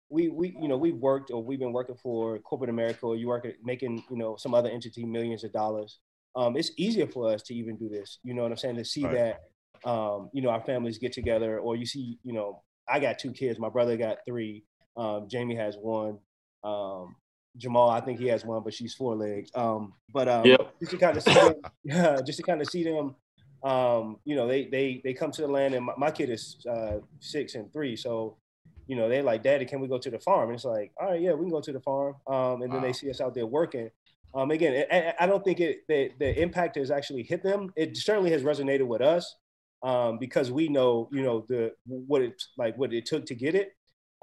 we 0.10 0.28
we 0.30 0.56
you 0.62 0.68
know 0.68 0.78
we've 0.78 0.98
worked 0.98 1.32
or 1.32 1.42
we've 1.42 1.60
been 1.60 1.72
working 1.72 1.96
for 1.96 2.40
corporate 2.40 2.70
America 2.70 3.06
or 3.06 3.16
you 3.16 3.28
work 3.28 3.46
at 3.46 3.56
making 3.64 4.04
you 4.10 4.18
know 4.18 4.36
some 4.36 4.54
other 4.54 4.70
entity 4.70 5.06
millions 5.06 5.44
of 5.44 5.54
dollars. 5.54 6.00
Um, 6.36 6.58
it's 6.58 6.72
easier 6.78 7.08
for 7.08 7.32
us 7.32 7.42
to 7.44 7.54
even 7.56 7.78
do 7.78 7.88
this. 7.88 8.20
You 8.24 8.34
know 8.34 8.42
what 8.42 8.52
I'm 8.52 8.58
saying? 8.58 8.76
To 8.76 8.86
see 8.86 9.04
Right. 9.06 9.36
that 9.84 9.90
um, 9.90 10.30
you 10.34 10.42
know 10.42 10.50
our 10.50 10.62
families 10.62 10.98
get 10.98 11.14
together, 11.14 11.60
or 11.60 11.78
you 11.78 11.86
see, 11.86 12.20
you 12.24 12.34
know, 12.34 12.64
I 12.90 13.00
got 13.00 13.18
two 13.18 13.32
kids. 13.32 13.60
My 13.60 13.70
brother 13.70 13.96
got 13.96 14.18
three. 14.26 14.66
Um, 14.98 15.28
Jamie 15.30 15.56
has 15.56 15.78
one. 15.78 16.20
Um, 16.66 17.16
Jamal, 17.58 17.90
I 17.90 18.02
think 18.02 18.20
he 18.20 18.28
has 18.28 18.46
one, 18.46 18.64
but 18.64 18.74
she's 18.74 18.94
four 18.94 19.16
legs. 19.16 19.50
Um, 19.56 19.94
but 20.12 20.28
um, 20.28 20.48
Yep. 20.48 20.76
just 20.80 20.92
to 20.92 20.98
kind 20.98 21.18
of 21.18 21.24
see 21.24 21.34
them, 21.34 21.56
yeah, 21.84 22.22
just 22.26 22.38
to 22.38 22.44
kind 22.44 22.62
of 22.62 22.68
see 22.68 22.84
them, 22.84 23.16
um, 23.64 24.18
you 24.26 24.36
know, 24.36 24.48
they 24.48 24.66
they 24.66 25.02
they 25.04 25.14
come 25.14 25.32
to 25.32 25.42
the 25.42 25.48
land, 25.48 25.74
and 25.74 25.86
my, 25.86 25.94
my 25.98 26.12
kid 26.12 26.30
is 26.30 26.58
uh, 26.70 26.98
six 27.20 27.56
and 27.56 27.72
three, 27.72 27.96
so 27.96 28.38
you 28.88 28.96
know, 28.96 29.08
they're 29.08 29.24
like, 29.24 29.44
Daddy, 29.44 29.66
can 29.66 29.80
we 29.80 29.88
go 29.88 29.98
to 29.98 30.10
the 30.10 30.20
farm? 30.20 30.50
And 30.50 30.56
it's 30.56 30.66
like, 30.66 30.92
all 31.00 31.12
right, 31.12 31.22
yeah, 31.22 31.34
we 31.34 31.46
can 31.46 31.52
go 31.52 31.62
to 31.62 31.72
the 31.72 31.80
farm. 31.80 32.16
Um, 32.28 32.62
and 32.62 32.72
then 32.72 32.82
Wow. 32.82 32.88
they 32.88 32.94
see 32.94 33.10
us 33.10 33.22
out 33.22 33.34
there 33.34 33.46
working. 33.46 33.90
Um, 34.36 34.52
again, 34.52 34.86
I- 34.92 35.14
I, 35.20 35.26
don't 35.26 35.44
think 35.44 35.60
it 35.60 35.88
the, 35.88 36.12
the 36.20 36.42
impact 36.42 36.76
has 36.76 36.92
actually 36.92 37.24
hit 37.24 37.44
them. 37.44 37.72
It 37.76 37.96
certainly 37.96 38.32
has 38.32 38.44
resonated 38.44 38.88
with 38.88 39.02
us 39.02 39.36
um, 39.84 40.18
because 40.18 40.52
we 40.52 40.68
know, 40.70 41.08
you 41.12 41.22
know, 41.22 41.46
the 41.48 41.74
what 41.86 42.22
it 42.22 42.42
like 42.58 42.76
what 42.78 42.94
it 42.94 43.06
took 43.06 43.26
to 43.28 43.36
get 43.36 43.54
it. 43.56 43.74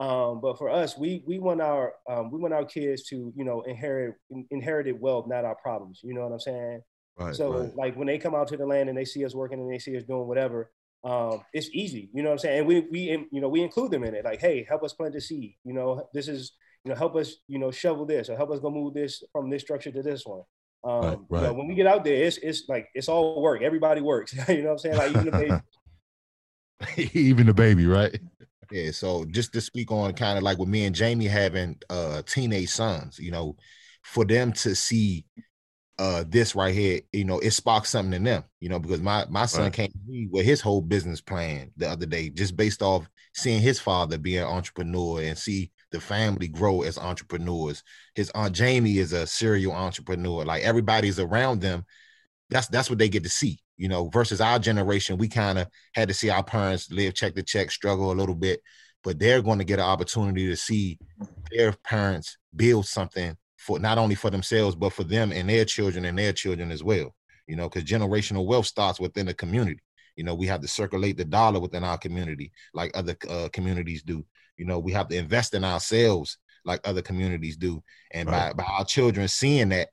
Um, 0.01 0.41
but 0.41 0.57
for 0.57 0.71
us, 0.71 0.97
we 0.97 1.23
we 1.27 1.39
want 1.39 1.61
our 1.61 1.93
um, 2.09 2.31
we 2.31 2.39
want 2.39 2.55
our 2.55 2.65
kids 2.65 3.05
to 3.09 3.33
you 3.37 3.45
know 3.45 3.61
inherit 3.63 4.15
in- 4.31 4.47
inherited 4.51 4.99
wealth, 4.99 5.27
not 5.29 5.45
our 5.45 5.57
problems. 5.57 6.01
You 6.03 6.15
know 6.15 6.23
what 6.23 6.33
I'm 6.33 6.41
saying? 6.41 6.81
Right, 7.19 7.37
so 7.37 7.53
right. 7.53 7.77
like 7.77 7.97
when 7.97 8.07
they 8.07 8.17
come 8.17 8.35
out 8.35 8.49
to 8.49 8.57
the 8.57 8.65
land 8.65 8.89
and 8.89 8.97
they 8.97 9.05
see 9.05 9.25
us 9.27 9.35
working 9.35 9.61
and 9.61 9.71
they 9.71 9.79
see 9.79 9.95
us 9.99 10.03
doing 10.05 10.27
whatever, 10.27 10.73
um, 11.05 11.43
it's 11.53 11.69
easy. 11.75 12.09
You 12.15 12.23
know 12.23 12.31
what 12.31 12.35
I'm 12.35 12.39
saying? 12.39 12.59
And 12.61 12.67
we 12.67 12.81
we 12.91 13.27
you 13.31 13.43
know 13.43 13.49
we 13.51 13.61
include 13.61 13.91
them 13.91 14.05
in 14.05 14.15
it. 14.15 14.25
Like, 14.25 14.41
hey, 14.41 14.65
help 14.67 14.83
us 14.83 14.95
plant 14.95 15.13
the 15.13 15.21
seed. 15.21 15.55
You 15.65 15.75
know, 15.75 16.09
this 16.15 16.29
is 16.29 16.53
you 16.85 16.91
know 16.91 16.97
help 16.97 17.15
us 17.15 17.37
you 17.47 17.59
know 17.59 17.71
shovel 17.71 18.07
this 18.07 18.31
or 18.31 18.37
help 18.37 18.51
us 18.53 18.61
go 18.61 18.71
move 18.71 18.95
this 18.95 19.23
from 19.33 19.51
this 19.51 19.61
structure 19.61 19.93
to 19.93 20.03
this 20.03 20.25
one. 20.25 20.43
Um, 20.83 21.03
Right, 21.03 21.11
You 21.13 21.37
know, 21.37 21.43
right. 21.49 21.57
when 21.57 21.69
we 21.69 21.75
get 21.75 21.87
out 21.87 22.05
there, 22.05 22.25
it's 22.25 22.39
it's 22.39 22.65
like 22.71 22.89
it's 22.95 23.09
all 23.09 23.43
work. 23.43 23.61
Everybody 23.61 24.01
works. 24.01 24.33
you 24.49 24.63
know 24.63 24.71
what 24.71 24.73
I'm 24.73 24.79
saying? 24.79 24.97
Like 24.97 25.11
even 25.11 25.29
if 25.29 25.35
they 25.35 27.11
Even 27.13 27.47
the 27.47 27.53
baby, 27.53 27.87
right? 27.87 28.19
Yeah, 28.71 28.93
so 28.93 29.25
just 29.27 29.53
to 29.55 29.61
speak 29.61 29.91
on 29.91 30.13
kind 30.15 30.39
of 30.39 30.45
like 30.45 30.59
with 30.59 30.69
me 30.69 30.85
and 30.85 30.95
Jamie 30.95 31.27
having 31.27 31.77
uh 31.91 32.23
teenage 32.23 32.69
sons, 32.71 33.19
you 33.19 33.31
know, 33.33 33.57
for 34.03 34.25
them 34.25 34.53
to 34.53 34.75
see 34.77 35.27
uh 35.99 36.25
this 36.29 36.55
right 36.55 36.75
here, 36.75 37.01
you 37.13 37.25
know, 37.25 37.39
it 37.41 37.53
sparked 37.53 37.89
something 37.89 38.15
in 38.15 38.25
them, 38.25 38.45
you 38.61 38.69
know, 38.69 38.79
because 38.81 39.01
my 39.03 39.27
my 39.31 39.47
son 39.47 39.71
Right. 39.71 39.73
came 39.73 39.91
to 39.93 39.99
me 40.09 40.29
with 40.31 40.47
his 40.47 40.61
whole 40.61 40.83
business 40.83 41.21
plan 41.21 41.73
the 41.77 41.89
other 41.91 42.07
day, 42.07 42.31
just 42.31 42.57
based 42.57 42.83
off 42.83 43.09
seeing 43.35 43.61
his 43.63 43.81
father 43.81 44.19
be 44.19 44.37
an 44.39 44.45
entrepreneur 44.47 45.23
and 45.23 45.39
see 45.39 45.73
the 45.93 46.01
family 46.01 46.49
grow 46.49 46.83
as 46.83 46.99
entrepreneurs. 46.99 47.83
His 48.15 48.31
aunt 48.35 48.55
Jamie 48.55 48.99
is 48.99 49.13
a 49.13 49.27
serial 49.27 49.73
entrepreneur. 49.73 50.45
Like 50.45 50.63
everybody's 50.65 51.21
around 51.21 51.61
them. 51.63 51.85
That's 52.51 52.69
that's 52.69 52.91
what 52.91 52.99
they 52.99 53.09
get 53.09 53.23
to 53.25 53.29
see, 53.31 53.61
you 53.81 53.89
know, 53.89 54.11
versus 54.11 54.43
our 54.43 54.59
generation, 54.59 55.17
we 55.17 55.27
kind 55.27 55.59
of 55.59 55.67
had 55.95 56.07
to 56.09 56.15
see 56.15 56.29
our 56.29 56.45
parents 56.45 56.93
live 56.93 57.15
check 57.15 57.35
to 57.35 57.43
check, 57.43 57.71
struggle 57.71 58.13
a 58.13 58.15
little 58.15 58.35
bit, 58.35 58.61
but 59.03 59.19
they're 59.19 59.41
going 59.41 59.57
to 59.57 59.65
get 59.65 59.79
an 59.79 59.87
opportunity 59.87 60.47
to 60.49 60.55
see 60.55 60.99
their 61.51 61.73
parents 61.73 62.37
build 62.55 62.85
something 62.85 63.35
for 63.57 63.79
not 63.79 63.97
only 63.97 64.15
for 64.15 64.29
themselves, 64.29 64.77
but 64.77 64.93
for 64.93 65.03
them 65.03 65.33
and 65.33 65.49
their 65.49 65.65
children 65.65 66.05
and 66.05 66.19
their 66.19 66.35
children 66.35 66.71
as 66.71 66.85
well. 66.85 67.15
You 67.47 67.57
know, 67.57 67.71
because 67.71 67.89
generational 67.89 68.45
wealth 68.45 68.67
starts 68.67 69.01
within 69.01 69.25
the 69.25 69.33
community. 69.33 69.81
You 70.15 70.25
know, 70.25 70.35
we 70.35 70.47
have 70.49 70.61
to 70.61 70.69
circulate 70.69 71.17
the 71.17 71.25
dollar 71.25 71.59
within 71.59 71.83
our 71.83 71.97
community 71.97 72.53
like 72.75 72.91
other 72.95 73.17
uh, 73.31 73.49
communities 73.51 74.03
do. 74.03 74.27
You 74.59 74.67
know, 74.67 74.79
we 74.79 74.93
have 74.93 75.09
to 75.09 75.17
invest 75.17 75.55
in 75.55 75.65
ourselves 75.65 76.37
like 76.67 76.87
other 76.87 77.01
communities 77.01 77.57
do. 77.57 77.83
And 78.13 78.29
Right. 78.29 78.55
by, 78.55 78.63
by 78.63 78.71
our 78.71 78.85
children 78.85 79.27
seeing 79.27 79.71
that, 79.71 79.89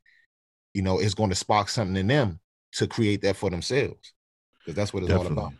you 0.73 0.81
know, 0.81 0.99
it's 0.99 1.13
going 1.13 1.29
to 1.29 1.37
spark 1.37 1.69
something 1.69 1.95
in 1.95 2.07
them 2.07 2.41
to 2.73 2.87
create 2.87 3.21
that 3.21 3.35
for 3.35 3.49
themselves. 3.49 4.13
Because 4.59 4.75
that's 4.75 4.93
what 4.93 5.03
it's 5.03 5.11
all 5.13 5.27
about. 5.27 5.53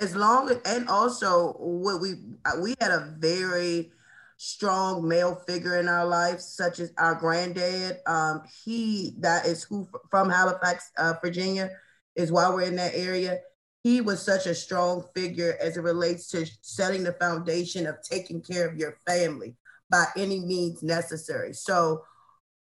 as 0.00 0.16
long 0.16 0.50
as 0.50 0.58
and 0.64 0.88
also 0.88 1.52
what 1.58 2.00
we 2.00 2.14
uh, 2.44 2.52
we 2.60 2.74
had 2.80 2.90
a 2.90 3.14
very 3.18 3.92
strong 4.36 5.06
male 5.06 5.36
figure 5.46 5.78
in 5.78 5.88
our 5.88 6.04
life 6.04 6.40
such 6.40 6.80
as 6.80 6.92
our 6.98 7.14
granddad 7.14 7.98
um 8.06 8.42
he 8.64 9.14
that 9.18 9.46
is 9.46 9.62
who 9.62 9.86
from 10.10 10.28
halifax 10.28 10.90
uh, 10.98 11.14
virginia 11.22 11.70
is 12.16 12.32
why 12.32 12.48
we're 12.48 12.62
in 12.62 12.74
that 12.74 12.92
area 12.94 13.38
he 13.84 14.00
was 14.00 14.20
such 14.20 14.46
a 14.46 14.54
strong 14.54 15.04
figure 15.14 15.56
as 15.60 15.76
it 15.76 15.82
relates 15.82 16.26
to 16.28 16.44
setting 16.62 17.04
the 17.04 17.12
foundation 17.12 17.86
of 17.86 17.94
taking 18.02 18.42
care 18.42 18.68
of 18.68 18.76
your 18.76 18.96
family 19.06 19.54
by 19.88 20.04
any 20.16 20.40
means 20.40 20.82
necessary 20.82 21.52
so 21.52 22.02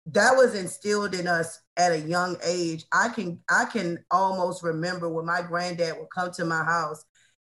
that 0.07 0.37
was 0.37 0.55
instilled 0.55 1.15
in 1.15 1.27
us 1.27 1.61
at 1.77 1.93
a 1.93 1.99
young 1.99 2.37
age 2.45 2.85
i 2.93 3.09
can 3.09 3.39
i 3.49 3.65
can 3.65 3.99
almost 4.11 4.63
remember 4.63 5.09
when 5.09 5.25
my 5.25 5.43
granddad 5.43 5.97
would 5.97 6.11
come 6.15 6.31
to 6.33 6.45
my 6.45 6.65
house 6.65 7.05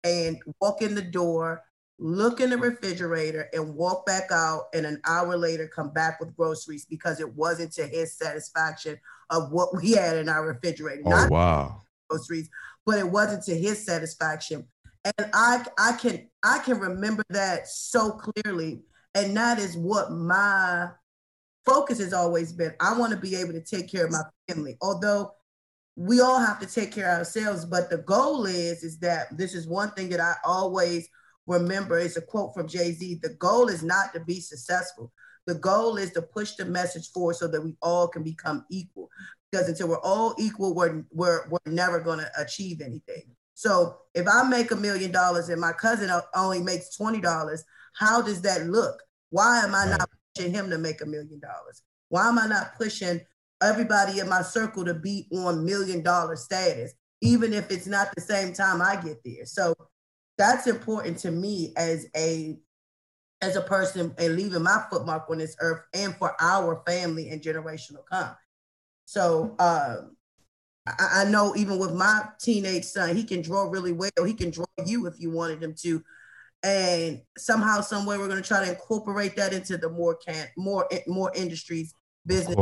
and 0.04 0.42
walk 0.62 0.82
in 0.82 0.96
the 0.96 1.02
door, 1.02 1.64
look 1.98 2.40
in 2.40 2.50
the 2.50 2.58
refrigerator, 2.58 3.50
and 3.54 3.76
walk 3.76 4.06
back 4.06 4.32
out, 4.32 4.64
and 4.74 4.86
an 4.86 5.02
hour 5.06 5.38
later 5.38 5.68
come 5.68 5.92
back 5.92 6.20
with 6.20 6.36
groceries 6.36 6.86
because 6.86 7.20
it 7.20 7.36
wasn't 7.36 7.72
to 7.74 7.86
his 7.86 8.18
satisfaction 8.18 8.98
of 9.30 9.52
what 9.52 9.76
we 9.76 9.92
had 9.92 10.18
in 10.18 10.30
our 10.30 10.48
refrigerator. 10.48 11.04
Oh 11.06 11.10
Not 11.10 11.32
wow. 11.32 11.82
groceries, 12.10 12.50
but 12.86 12.98
it 12.98 13.10
wasn't 13.10 13.44
to 13.44 13.56
his 13.56 13.86
satisfaction. 13.86 14.68
And 15.06 15.30
I 15.34 15.66
I 15.78 15.94
can 15.94 16.30
I 16.44 16.60
can 16.60 16.80
remember 16.80 17.24
that 17.30 17.68
so 17.68 18.12
clearly. 18.12 18.82
And 19.16 19.36
that 19.38 19.60
is 19.60 19.76
what 19.76 20.12
my 20.12 20.90
focus 21.66 22.00
has 22.00 22.14
always 22.14 22.54
been. 22.54 22.74
I 22.80 22.98
want 22.98 23.12
to 23.12 23.20
be 23.20 23.36
able 23.36 23.54
to 23.54 23.62
take 23.62 23.92
care 23.92 24.06
of 24.06 24.12
my 24.12 24.22
family. 24.48 24.78
Although 24.82 25.32
we 25.96 26.22
all 26.22 26.40
have 26.40 26.60
to 26.60 26.66
take 26.66 26.92
care 26.92 27.12
of 27.12 27.20
ourselves, 27.20 27.66
but 27.66 27.90
the 27.90 27.98
goal 28.00 28.46
is 28.46 28.84
is 28.84 29.00
that 29.00 29.38
this 29.38 29.54
is 29.54 29.68
one 29.68 29.92
thing 29.92 30.10
that 30.10 30.22
I 30.22 30.36
always 30.46 31.08
remember. 31.46 31.98
It's 31.98 32.18
a 32.18 32.22
quote 32.22 32.54
from 32.54 32.68
Jay-Z. 32.68 33.20
The 33.22 33.36
goal 33.36 33.68
is 33.68 33.84
not 33.84 34.14
to 34.14 34.20
be 34.20 34.40
successful. 34.40 35.12
The 35.46 35.56
goal 35.56 35.98
is 35.98 36.12
to 36.12 36.22
push 36.22 36.56
the 36.56 36.66
message 36.66 37.12
forward 37.12 37.36
so 37.36 37.48
that 37.48 37.62
we 37.62 37.76
all 37.82 38.08
can 38.08 38.24
become 38.24 38.66
equal. 38.70 39.10
Because 39.52 39.68
until 39.68 39.90
we're 39.90 40.02
all 40.02 40.36
equal, 40.38 40.76
we're 40.76 41.04
we're, 41.12 41.50
we're 41.50 41.60
never 41.72 42.00
going 42.00 42.20
to 42.20 42.32
achieve 42.38 42.82
anything. 42.82 43.24
So 43.56 43.98
if 44.14 44.28
I 44.28 44.48
make 44.48 44.72
a 44.72 44.76
million 44.76 45.12
dollars 45.12 45.50
and 45.50 45.60
my 45.60 45.74
cousin 45.74 46.10
only 46.36 46.62
makes 46.62 46.96
twenty 46.96 47.20
dollars, 47.20 47.64
how 47.94 48.22
does 48.22 48.42
that 48.44 48.68
look? 48.68 49.02
Why 49.32 49.60
am 49.60 49.76
I 49.76 49.86
not 49.86 50.10
him 50.38 50.70
to 50.70 50.78
make 50.78 51.02
a 51.02 51.06
million 51.06 51.40
dollars? 51.40 51.84
Why 52.10 52.28
am 52.28 52.40
I 52.40 52.48
not 52.48 52.76
pushing 52.76 53.22
everybody 53.62 54.20
in 54.20 54.30
my 54.30 54.42
circle 54.42 54.86
to 54.86 54.94
be 54.94 55.28
on 55.32 55.66
million 55.66 56.02
dollar 56.04 56.36
status, 56.36 56.94
even 57.22 57.54
if 57.54 57.72
it's 57.72 57.88
not 57.88 58.14
the 58.16 58.22
same 58.22 58.54
time 58.54 58.82
I 58.82 58.96
get 58.96 59.18
there? 59.24 59.46
So 59.46 59.76
that's 60.38 60.68
important 60.68 61.18
to 61.20 61.32
me 61.32 61.74
as 61.78 62.08
a 62.16 62.58
as 63.42 63.56
a 63.56 63.62
person 63.62 64.14
and 64.18 64.36
leaving 64.36 64.64
my 64.64 64.84
footmark 64.92 65.30
on 65.30 65.38
this 65.38 65.56
earth 65.62 65.82
and 65.94 66.14
for 66.16 66.36
our 66.42 66.82
family 66.86 67.30
and 67.30 67.42
generational 67.42 68.06
come. 68.10 68.36
So 69.06 69.56
um 69.60 70.16
I, 70.88 71.22
I 71.22 71.26
know 71.26 71.56
even 71.56 71.78
with 71.78 71.94
my 71.94 72.24
teenage 72.40 72.86
son, 72.86 73.16
he 73.16 73.24
can 73.24 73.42
draw 73.42 73.64
really 73.70 73.92
well. 73.92 74.10
He 74.26 74.34
can 74.34 74.50
draw 74.50 74.66
you 74.86 75.06
if 75.08 75.20
you 75.20 75.30
wanted 75.30 75.62
him 75.62 75.76
to. 75.82 76.04
And 76.62 77.22
somehow, 77.38 77.82
some 77.82 78.06
way, 78.06 78.18
we're 78.18 78.28
going 78.28 78.42
to 78.42 78.48
try 78.48 78.66
to 78.66 78.70
incorporate 78.70 79.36
that 79.38 79.54
into 79.54 79.78
the 79.78 79.90
more 79.90 80.16
can 80.16 80.48
more 80.58 80.88
more 81.08 81.32
industries 81.34 81.94
business 82.26 82.56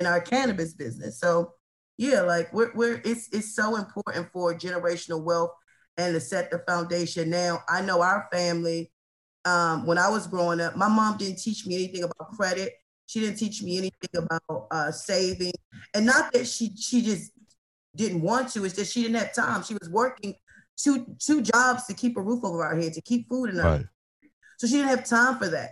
in 0.00 0.06
our 0.06 0.20
cannabis 0.20 0.74
business. 0.74 1.20
So 1.20 1.52
yeah, 1.96 2.22
like 2.22 2.52
we're 2.52 2.72
we're 2.74 3.00
it's 3.04 3.28
it's 3.32 3.54
so 3.54 3.76
important 3.76 4.30
for 4.32 4.54
generational 4.54 5.22
wealth 5.22 5.52
and 5.96 6.14
to 6.14 6.20
set 6.20 6.50
the 6.50 6.58
foundation. 6.66 7.30
Now 7.30 7.62
I 7.68 7.82
know 7.82 8.02
our 8.02 8.28
family. 8.32 8.90
Um, 9.46 9.86
when 9.86 9.98
I 9.98 10.08
was 10.08 10.26
growing 10.26 10.60
up, 10.60 10.74
my 10.74 10.88
mom 10.88 11.18
didn't 11.18 11.38
teach 11.38 11.66
me 11.66 11.74
anything 11.74 12.02
about 12.02 12.32
credit. 12.32 12.72
She 13.06 13.20
didn't 13.20 13.36
teach 13.36 13.62
me 13.62 13.76
anything 13.76 14.08
about 14.16 14.66
uh, 14.70 14.90
saving, 14.90 15.52
and 15.92 16.06
not 16.06 16.32
that 16.32 16.46
she 16.46 16.74
she 16.76 17.02
just 17.02 17.30
didn't 17.94 18.22
want 18.22 18.48
to. 18.50 18.64
It's 18.64 18.74
that 18.74 18.86
she 18.86 19.02
didn't 19.02 19.16
have 19.16 19.34
time. 19.34 19.62
She 19.62 19.74
was 19.74 19.90
working 19.90 20.34
two 20.76 21.16
two 21.18 21.42
jobs 21.42 21.86
to 21.86 21.94
keep 21.94 22.16
a 22.16 22.22
roof 22.22 22.44
over 22.44 22.64
our 22.64 22.76
head, 22.76 22.92
to 22.94 23.00
keep 23.02 23.28
food 23.28 23.50
in 23.50 23.60
our 23.60 23.76
Right. 23.76 23.86
so 24.58 24.66
she 24.66 24.74
didn't 24.74 24.88
have 24.88 25.06
time 25.06 25.38
for 25.38 25.48
that. 25.48 25.70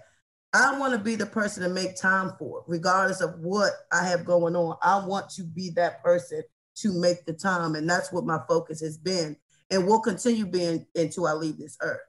I 0.55 0.79
want 0.79 0.93
to 0.93 0.99
be 0.99 1.17
the 1.17 1.27
person 1.27 1.63
to 1.63 1.69
make 1.69 1.97
time 1.97 2.33
for 2.39 2.59
it, 2.59 2.65
regardless 2.67 3.21
of 3.23 3.39
what 3.41 3.73
I 3.91 4.05
have 4.07 4.25
going 4.25 4.55
on. 4.55 4.77
I 4.83 5.05
want 5.05 5.31
to 5.31 5.45
be 5.45 5.71
that 5.71 6.03
person 6.05 6.43
to 6.77 6.93
make 6.93 7.25
the 7.25 7.33
time. 7.33 7.75
And 7.75 7.89
that's 7.89 8.13
what 8.13 8.25
my 8.27 8.39
focus 8.49 8.81
has 8.81 8.99
been 8.99 9.37
and 9.71 9.87
will 9.87 10.01
continue 10.01 10.45
being 10.45 10.87
until 10.95 11.27
I 11.27 11.33
leave 11.33 11.57
this 11.57 11.79
earth. 11.81 12.01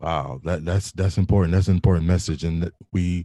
Wow, 0.00 0.40
that 0.44 0.64
that's 0.64 0.92
that's 0.92 1.16
important. 1.16 1.54
That's 1.54 1.68
an 1.68 1.74
important 1.76 2.06
message, 2.06 2.44
and 2.44 2.62
that 2.62 2.74
we 2.92 3.24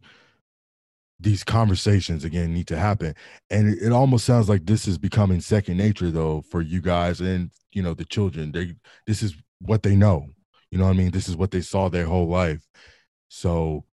these 1.20 1.44
conversations 1.44 2.24
again 2.24 2.54
need 2.54 2.68
to 2.68 2.78
happen. 2.78 3.14
And 3.50 3.68
it, 3.68 3.84
it 3.84 3.92
almost 3.92 4.26
sounds 4.26 4.48
like 4.48 4.66
this 4.66 4.88
is 4.88 4.98
becoming 4.98 5.42
second 5.42 5.78
nature, 5.78 6.12
though, 6.12 6.42
for 6.42 6.62
you 6.62 6.82
guys 6.82 7.20
and 7.20 7.52
you 7.72 7.84
know 7.84 7.94
the 7.94 8.06
children. 8.06 8.52
They 8.52 8.76
this 9.06 9.22
is 9.22 9.36
what 9.60 9.84
they 9.84 9.96
know. 9.96 10.28
You 10.72 10.78
know 10.78 10.86
what 10.86 10.92
I 10.92 10.98
mean? 10.98 11.12
This 11.12 11.28
is 11.28 11.36
what 11.36 11.52
they 11.52 11.62
saw 11.62 11.90
their 11.90 12.06
whole 12.06 12.28
life. 12.28 12.66
So 13.28 13.86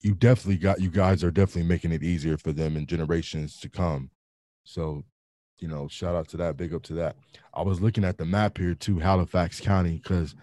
you 0.00 0.14
definitely 0.14 0.58
got 0.58 0.80
you 0.80 0.90
guys 0.90 1.22
are 1.22 1.30
definitely 1.30 1.68
making 1.68 1.92
it 1.92 2.02
easier 2.02 2.36
for 2.36 2.52
them 2.52 2.76
in 2.76 2.86
generations 2.86 3.58
to 3.60 3.68
come. 3.68 4.10
So 4.64 5.04
you 5.60 5.68
know, 5.68 5.88
shout 5.88 6.14
out 6.14 6.28
to 6.28 6.36
that, 6.38 6.56
big 6.56 6.74
up 6.74 6.82
to 6.84 6.94
that. 6.94 7.16
I 7.54 7.62
was 7.62 7.80
looking 7.80 8.04
at 8.04 8.18
the 8.18 8.24
map 8.24 8.58
here 8.58 8.74
too, 8.74 8.98
Halifax 8.98 9.60
County, 9.60 10.00
because 10.02 10.34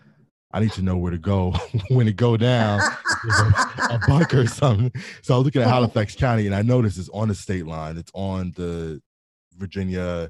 I 0.53 0.59
need 0.59 0.71
to 0.73 0.81
know 0.81 0.97
where 0.97 1.11
to 1.11 1.17
go 1.17 1.53
when 1.89 2.07
it 2.07 2.15
go 2.15 2.37
down, 2.37 2.79
a, 2.79 3.95
a 3.95 3.99
bunker 4.07 4.41
or 4.41 4.47
something. 4.47 4.91
So 5.21 5.33
I 5.33 5.37
was 5.37 5.45
looking 5.45 5.61
at 5.61 5.67
Halifax 5.67 6.15
County, 6.15 6.45
and 6.45 6.55
I 6.55 6.61
noticed 6.61 6.97
it's 6.97 7.09
on 7.09 7.29
the 7.29 7.35
state 7.35 7.65
line. 7.65 7.97
It's 7.97 8.11
on 8.13 8.53
the 8.55 9.01
Virginia, 9.57 10.29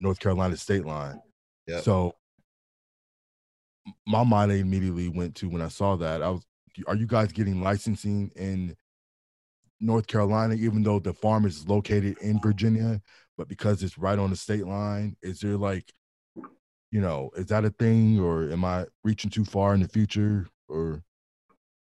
North 0.00 0.20
Carolina 0.20 0.56
state 0.56 0.84
line. 0.84 1.20
Yep. 1.66 1.82
So 1.82 2.14
my 4.06 4.24
mind 4.24 4.52
immediately 4.52 5.08
went 5.08 5.34
to 5.36 5.48
when 5.48 5.62
I 5.62 5.68
saw 5.68 5.96
that. 5.96 6.22
I 6.22 6.30
was 6.30 6.42
are 6.86 6.96
you 6.96 7.06
guys 7.06 7.32
getting 7.32 7.62
licensing 7.62 8.30
in 8.36 8.76
North 9.80 10.06
Carolina, 10.06 10.54
even 10.54 10.82
though 10.82 10.98
the 10.98 11.12
farm 11.12 11.46
is 11.46 11.68
located 11.68 12.18
in 12.18 12.40
Virginia, 12.40 13.00
but 13.36 13.48
because 13.48 13.82
it's 13.82 13.98
right 13.98 14.18
on 14.18 14.30
the 14.30 14.36
state 14.36 14.66
line, 14.66 15.16
is 15.22 15.40
there 15.40 15.56
like, 15.56 15.92
you 16.90 17.00
know, 17.00 17.30
is 17.36 17.46
that 17.46 17.64
a 17.64 17.70
thing, 17.70 18.20
or 18.20 18.50
am 18.50 18.64
I 18.64 18.86
reaching 19.04 19.30
too 19.30 19.44
far 19.44 19.74
in 19.74 19.80
the 19.80 19.88
future, 19.88 20.46
or 20.68 21.02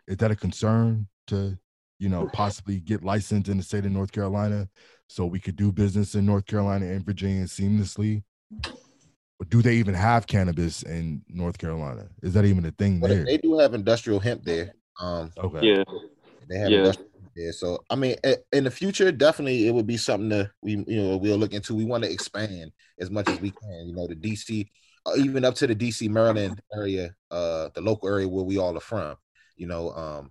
is 0.07 0.17
that 0.19 0.31
a 0.31 0.37
concern 0.37 1.09
to, 1.29 1.59
you 1.99 2.09
know, 2.09 2.27
possibly 2.33 2.81
get 2.81 3.05
licensed 3.05 3.49
in 3.49 3.57
the 3.57 3.63
state 3.63 3.85
of 3.85 3.93
North 3.93 4.13
Carolina 4.13 4.69
so 5.09 5.27
we 5.27 5.41
could 5.41 5.57
do 5.57 5.73
business 5.73 6.15
in 6.15 6.27
North 6.27 6.47
Carolina 6.47 6.87
and 6.87 7.05
Virginia 7.05 7.45
seamlessly? 7.45 8.23
But 9.39 9.51
do 9.51 9.61
they 9.61 9.75
even 9.75 9.95
have 9.95 10.27
cannabis 10.27 10.83
in 10.85 11.23
North 11.29 11.59
Carolina? 11.59 12.09
Is 12.23 12.35
that 12.35 12.45
even 12.45 12.65
a 12.65 12.71
thing 12.71 13.01
But 13.01 13.11
there? 13.11 13.25
they 13.27 13.39
do 13.39 13.59
have 13.59 13.75
industrial 13.75 14.21
hemp 14.21 14.45
there. 14.45 14.75
Um, 15.01 15.33
Okay. 15.37 15.67
Yeah. 15.67 15.85
they 16.49 16.59
have 16.59 16.71
Yeah. 16.71 16.79
industrial 16.79 17.11
hemp 17.21 17.33
there. 17.35 17.53
So 17.53 17.85
I 17.91 17.97
mean, 17.97 18.17
in 18.53 18.65
the 18.65 18.71
future, 18.71 19.11
definitely 19.11 19.67
it 19.67 19.75
would 19.75 19.87
be 19.87 19.97
something 19.97 20.29
that 20.29 20.51
we 20.63 20.85
you 20.87 21.03
know 21.03 21.17
we'll 21.17 21.39
look 21.39 21.55
into. 21.55 21.75
We 21.75 21.85
want 21.85 22.05
to 22.05 22.11
expand 22.13 22.71
as 23.01 23.11
much 23.11 23.29
as 23.29 23.41
we 23.41 23.51
can. 23.51 23.89
You 23.89 23.95
know, 23.95 24.07
the 24.07 24.15
DC, 24.15 24.71
even 25.17 25.45
up 25.45 25.55
to 25.57 25.67
the 25.67 25.75
DC 25.75 26.09
Maryland 26.09 26.61
area, 26.75 27.15
uh, 27.31 27.69
the 27.75 27.81
local 27.81 28.09
area 28.09 28.29
where 28.29 28.45
we 28.45 28.59
all 28.59 28.77
are 28.77 28.81
from. 28.81 29.17
You 29.57 29.67
know, 29.67 29.91
um, 29.93 30.31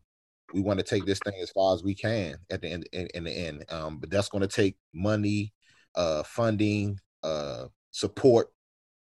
we 0.53 0.61
want 0.61 0.79
to 0.79 0.85
take 0.85 1.05
this 1.05 1.19
thing 1.23 1.35
as 1.41 1.49
far 1.51 1.73
as 1.73 1.83
we 1.83 1.95
can 1.95 2.35
at 2.49 2.61
the 2.61 2.69
end 2.69 2.87
in, 2.91 3.07
in 3.13 3.23
the 3.23 3.31
end. 3.31 3.65
Um, 3.69 3.97
but 3.97 4.09
that's 4.09 4.29
going 4.29 4.41
to 4.41 4.47
take 4.47 4.77
money, 4.93 5.53
uh, 5.95 6.23
funding, 6.23 6.99
uh, 7.23 7.65
support 7.91 8.47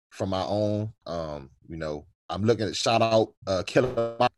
from 0.09 0.33
our 0.33 0.47
own. 0.47 0.93
Um, 1.05 1.49
you 1.67 1.77
know, 1.77 2.05
I'm 2.29 2.43
looking 2.43 2.67
at 2.67 2.75
shout 2.75 3.01
out 3.01 3.33
uh 3.45 3.63
Killer 3.65 4.15
Mike. 4.19 4.31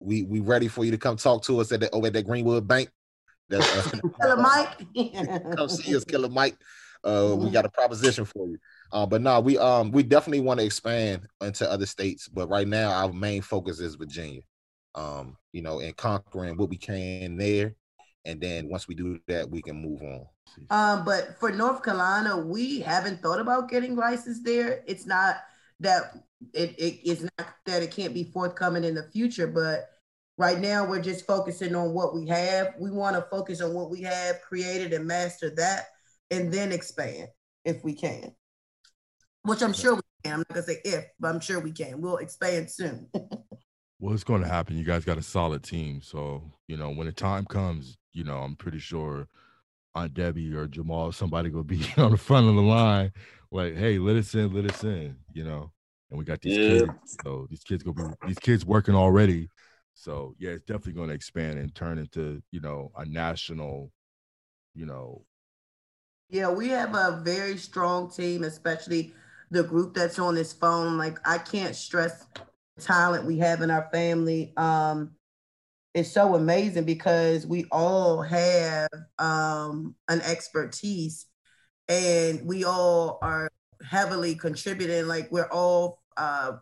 We 0.00 0.22
we 0.24 0.40
ready 0.40 0.68
for 0.68 0.84
you 0.84 0.90
to 0.90 0.98
come 0.98 1.16
talk 1.16 1.42
to 1.44 1.60
us 1.60 1.72
at 1.72 1.80
the 1.80 1.90
over 1.90 2.08
at 2.08 2.12
that 2.12 2.26
Greenwood 2.26 2.68
Bank. 2.68 2.90
That's 3.48 3.94
uh, 3.94 4.00
Killer 4.20 4.36
Mike. 4.36 4.78
come 5.56 5.68
see 5.68 5.96
us, 5.96 6.04
Killer 6.04 6.28
Mike. 6.28 6.56
Uh, 7.04 7.36
we 7.38 7.50
got 7.50 7.64
a 7.64 7.68
proposition 7.68 8.24
for 8.24 8.48
you. 8.48 8.58
Uh, 8.92 9.06
but 9.06 9.20
no, 9.20 9.40
we 9.40 9.58
um 9.58 9.90
we 9.90 10.02
definitely 10.02 10.40
want 10.40 10.60
to 10.60 10.66
expand 10.66 11.26
into 11.40 11.70
other 11.70 11.86
states, 11.86 12.28
but 12.28 12.48
right 12.48 12.68
now 12.68 12.90
our 12.90 13.12
main 13.12 13.42
focus 13.42 13.80
is 13.80 13.94
Virginia. 13.94 14.42
Um, 14.94 15.36
you 15.52 15.60
know, 15.60 15.80
and 15.80 15.96
conquering 15.96 16.56
what 16.56 16.70
we 16.70 16.78
can 16.78 17.36
there, 17.36 17.74
and 18.24 18.40
then 18.40 18.68
once 18.68 18.88
we 18.88 18.94
do 18.94 19.18
that, 19.28 19.50
we 19.50 19.60
can 19.60 19.76
move 19.76 20.00
on. 20.02 20.26
Um, 20.70 21.04
but 21.04 21.38
for 21.38 21.50
North 21.52 21.82
Carolina, 21.82 22.36
we 22.38 22.80
haven't 22.80 23.22
thought 23.22 23.40
about 23.40 23.68
getting 23.68 23.94
licensed 23.94 24.44
there. 24.44 24.82
It's 24.86 25.06
not 25.06 25.36
that 25.80 26.14
it, 26.54 26.74
it 26.78 27.08
is 27.08 27.28
not 27.38 27.48
that 27.66 27.82
it 27.82 27.90
can't 27.90 28.14
be 28.14 28.24
forthcoming 28.24 28.84
in 28.84 28.94
the 28.94 29.02
future, 29.10 29.46
but 29.46 29.90
right 30.38 30.58
now 30.58 30.86
we're 30.86 31.02
just 31.02 31.26
focusing 31.26 31.74
on 31.74 31.92
what 31.92 32.14
we 32.14 32.26
have. 32.28 32.74
We 32.78 32.90
want 32.90 33.16
to 33.16 33.26
focus 33.30 33.60
on 33.60 33.74
what 33.74 33.90
we 33.90 34.02
have 34.02 34.40
created 34.42 34.92
and 34.92 35.06
master 35.06 35.50
that, 35.56 35.86
and 36.30 36.52
then 36.52 36.72
expand 36.72 37.28
if 37.64 37.82
we 37.84 37.94
can. 37.94 38.34
Which 39.46 39.62
I'm 39.62 39.72
sure 39.72 39.94
we 39.94 40.00
can. 40.24 40.32
I'm 40.32 40.38
not 40.40 40.48
gonna 40.48 40.62
say 40.62 40.80
if, 40.84 41.04
but 41.20 41.28
I'm 41.34 41.40
sure 41.40 41.60
we 41.60 41.72
can. 41.72 42.00
We'll 42.00 42.16
expand 42.18 42.70
soon. 42.70 43.08
Well, 43.98 44.12
it's 44.14 44.24
going 44.24 44.42
to 44.42 44.48
happen. 44.48 44.76
You 44.76 44.84
guys 44.84 45.04
got 45.04 45.16
a 45.18 45.22
solid 45.22 45.62
team, 45.62 46.02
so 46.02 46.42
you 46.68 46.76
know 46.76 46.90
when 46.90 47.06
the 47.06 47.12
time 47.12 47.46
comes, 47.46 47.96
you 48.12 48.24
know 48.24 48.38
I'm 48.38 48.54
pretty 48.56 48.78
sure 48.78 49.26
Aunt 49.94 50.14
Debbie 50.14 50.54
or 50.54 50.66
Jamal, 50.66 51.12
somebody 51.12 51.50
will 51.50 51.64
be 51.64 51.86
on 51.96 52.12
the 52.12 52.18
front 52.18 52.48
of 52.48 52.54
the 52.56 52.62
line, 52.62 53.12
like, 53.50 53.74
"Hey, 53.76 53.98
let 53.98 54.16
us 54.16 54.34
in, 54.34 54.52
let 54.52 54.66
us 54.66 54.84
in," 54.84 55.16
you 55.32 55.44
know. 55.44 55.72
And 56.10 56.18
we 56.18 56.24
got 56.26 56.42
these 56.42 56.58
Yeah. 56.58 56.66
kids, 56.66 57.18
so 57.24 57.46
these 57.50 57.64
kids 57.64 57.82
gonna 57.82 57.94
be 57.96 58.28
these 58.28 58.38
kids 58.38 58.66
working 58.66 58.94
already. 58.94 59.48
So 59.94 60.34
yeah, 60.38 60.50
it's 60.50 60.64
definitely 60.66 60.92
going 60.94 61.08
to 61.08 61.14
expand 61.14 61.58
and 61.58 61.74
turn 61.74 61.98
into 61.98 62.42
you 62.52 62.60
know 62.60 62.92
a 62.96 63.06
national, 63.06 63.92
you 64.74 64.86
know, 64.86 65.24
Yeah, 66.28 66.50
we 66.50 66.68
have 66.70 66.94
a 66.94 67.20
very 67.24 67.56
strong 67.56 68.10
team, 68.10 68.44
especially 68.44 69.14
the 69.50 69.62
group 69.62 69.94
that's 69.94 70.18
on 70.18 70.34
this 70.34 70.52
phone. 70.52 70.98
Like 70.98 71.18
I 71.24 71.38
can't 71.38 71.74
stress 71.74 72.24
the 72.76 72.82
talent 72.82 73.24
we 73.26 73.38
have 73.38 73.62
in 73.62 73.70
our 73.70 73.88
family. 73.92 74.52
Um, 74.56 75.12
it's 75.94 76.12
so 76.12 76.34
amazing 76.34 76.84
because 76.84 77.46
we 77.46 77.64
all 77.72 78.20
have 78.20 78.90
um, 79.18 79.94
an 80.08 80.20
expertise 80.20 81.26
and 81.88 82.46
we 82.46 82.64
all 82.64 83.18
are 83.22 83.48
heavily 83.88 84.34
contributing. 84.34 85.06
Like 85.06 85.30
we're 85.32 85.50
all 85.50 86.02
uh, 86.16 86.52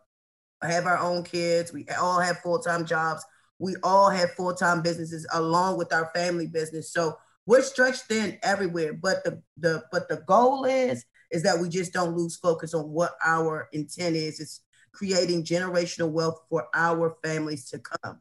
have 0.63 0.87
our 0.87 0.99
own 0.99 1.25
kids. 1.25 1.73
We 1.73 1.87
all 2.01 2.21
have 2.21 2.39
full-time 2.39 2.87
jobs. 2.87 3.25
We 3.59 3.77
all 3.83 4.11
have 4.11 4.33
full-time 4.33 4.83
businesses 4.83 5.27
along 5.33 5.79
with 5.79 5.93
our 5.93 6.11
family 6.15 6.47
business. 6.47 6.93
So 6.93 7.17
we're 7.47 7.63
stretched 7.63 8.03
thin 8.03 8.39
everywhere. 8.43 8.95
But 8.95 9.25
the 9.25 9.43
the 9.57 9.85
but 9.93 10.09
the 10.09 10.23
goal 10.27 10.65
is 10.65 11.05
is 11.35 11.43
that 11.43 11.59
we 11.59 11.69
just 11.69 11.93
don't 11.93 12.17
lose 12.17 12.37
focus 12.37 12.75
on 12.75 12.89
what 12.91 13.17
our 13.25 13.69
intent 13.73 14.15
is. 14.15 14.39
It's 14.39 14.61
creating 14.93 15.45
generational 15.45 16.11
wealth 16.11 16.41
for 16.49 16.69
our 16.73 17.17
families 17.25 17.69
to 17.71 17.81
come. 17.81 18.21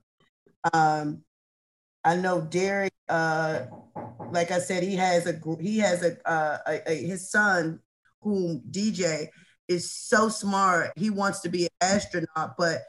Um, 0.74 1.24
I 2.04 2.16
know 2.16 2.42
Derek, 2.42 2.92
uh, 3.08 3.66
like 4.32 4.50
I 4.50 4.58
said, 4.58 4.82
he 4.82 4.96
has 4.96 5.28
a 5.28 5.40
he 5.62 5.78
has 5.78 6.04
a, 6.04 6.18
uh, 6.28 6.58
a, 6.68 6.92
a 6.92 7.06
his 7.06 7.30
son, 7.30 7.80
whom 8.22 8.64
DJ 8.72 9.28
is 9.68 9.92
so 9.92 10.28
smart. 10.28 10.92
He 10.96 11.12
wants 11.12 11.42
to 11.42 11.50
be 11.50 11.66
an 11.66 11.70
astronaut, 11.82 12.56
but 12.58 12.82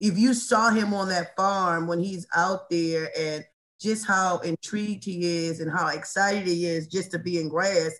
if 0.00 0.16
you 0.16 0.32
saw 0.32 0.70
him 0.70 0.94
on 0.94 1.08
that 1.08 1.34
farm 1.36 1.88
when 1.88 2.00
he's 2.00 2.26
out 2.34 2.70
there 2.70 3.10
and 3.18 3.44
just 3.80 4.06
how 4.06 4.38
intrigued 4.38 5.04
he 5.04 5.46
is 5.46 5.60
and 5.60 5.70
how 5.70 5.88
excited 5.88 6.46
he 6.46 6.66
is 6.66 6.86
just 6.86 7.10
to 7.10 7.18
be 7.18 7.40
in 7.40 7.48
grass, 7.48 7.92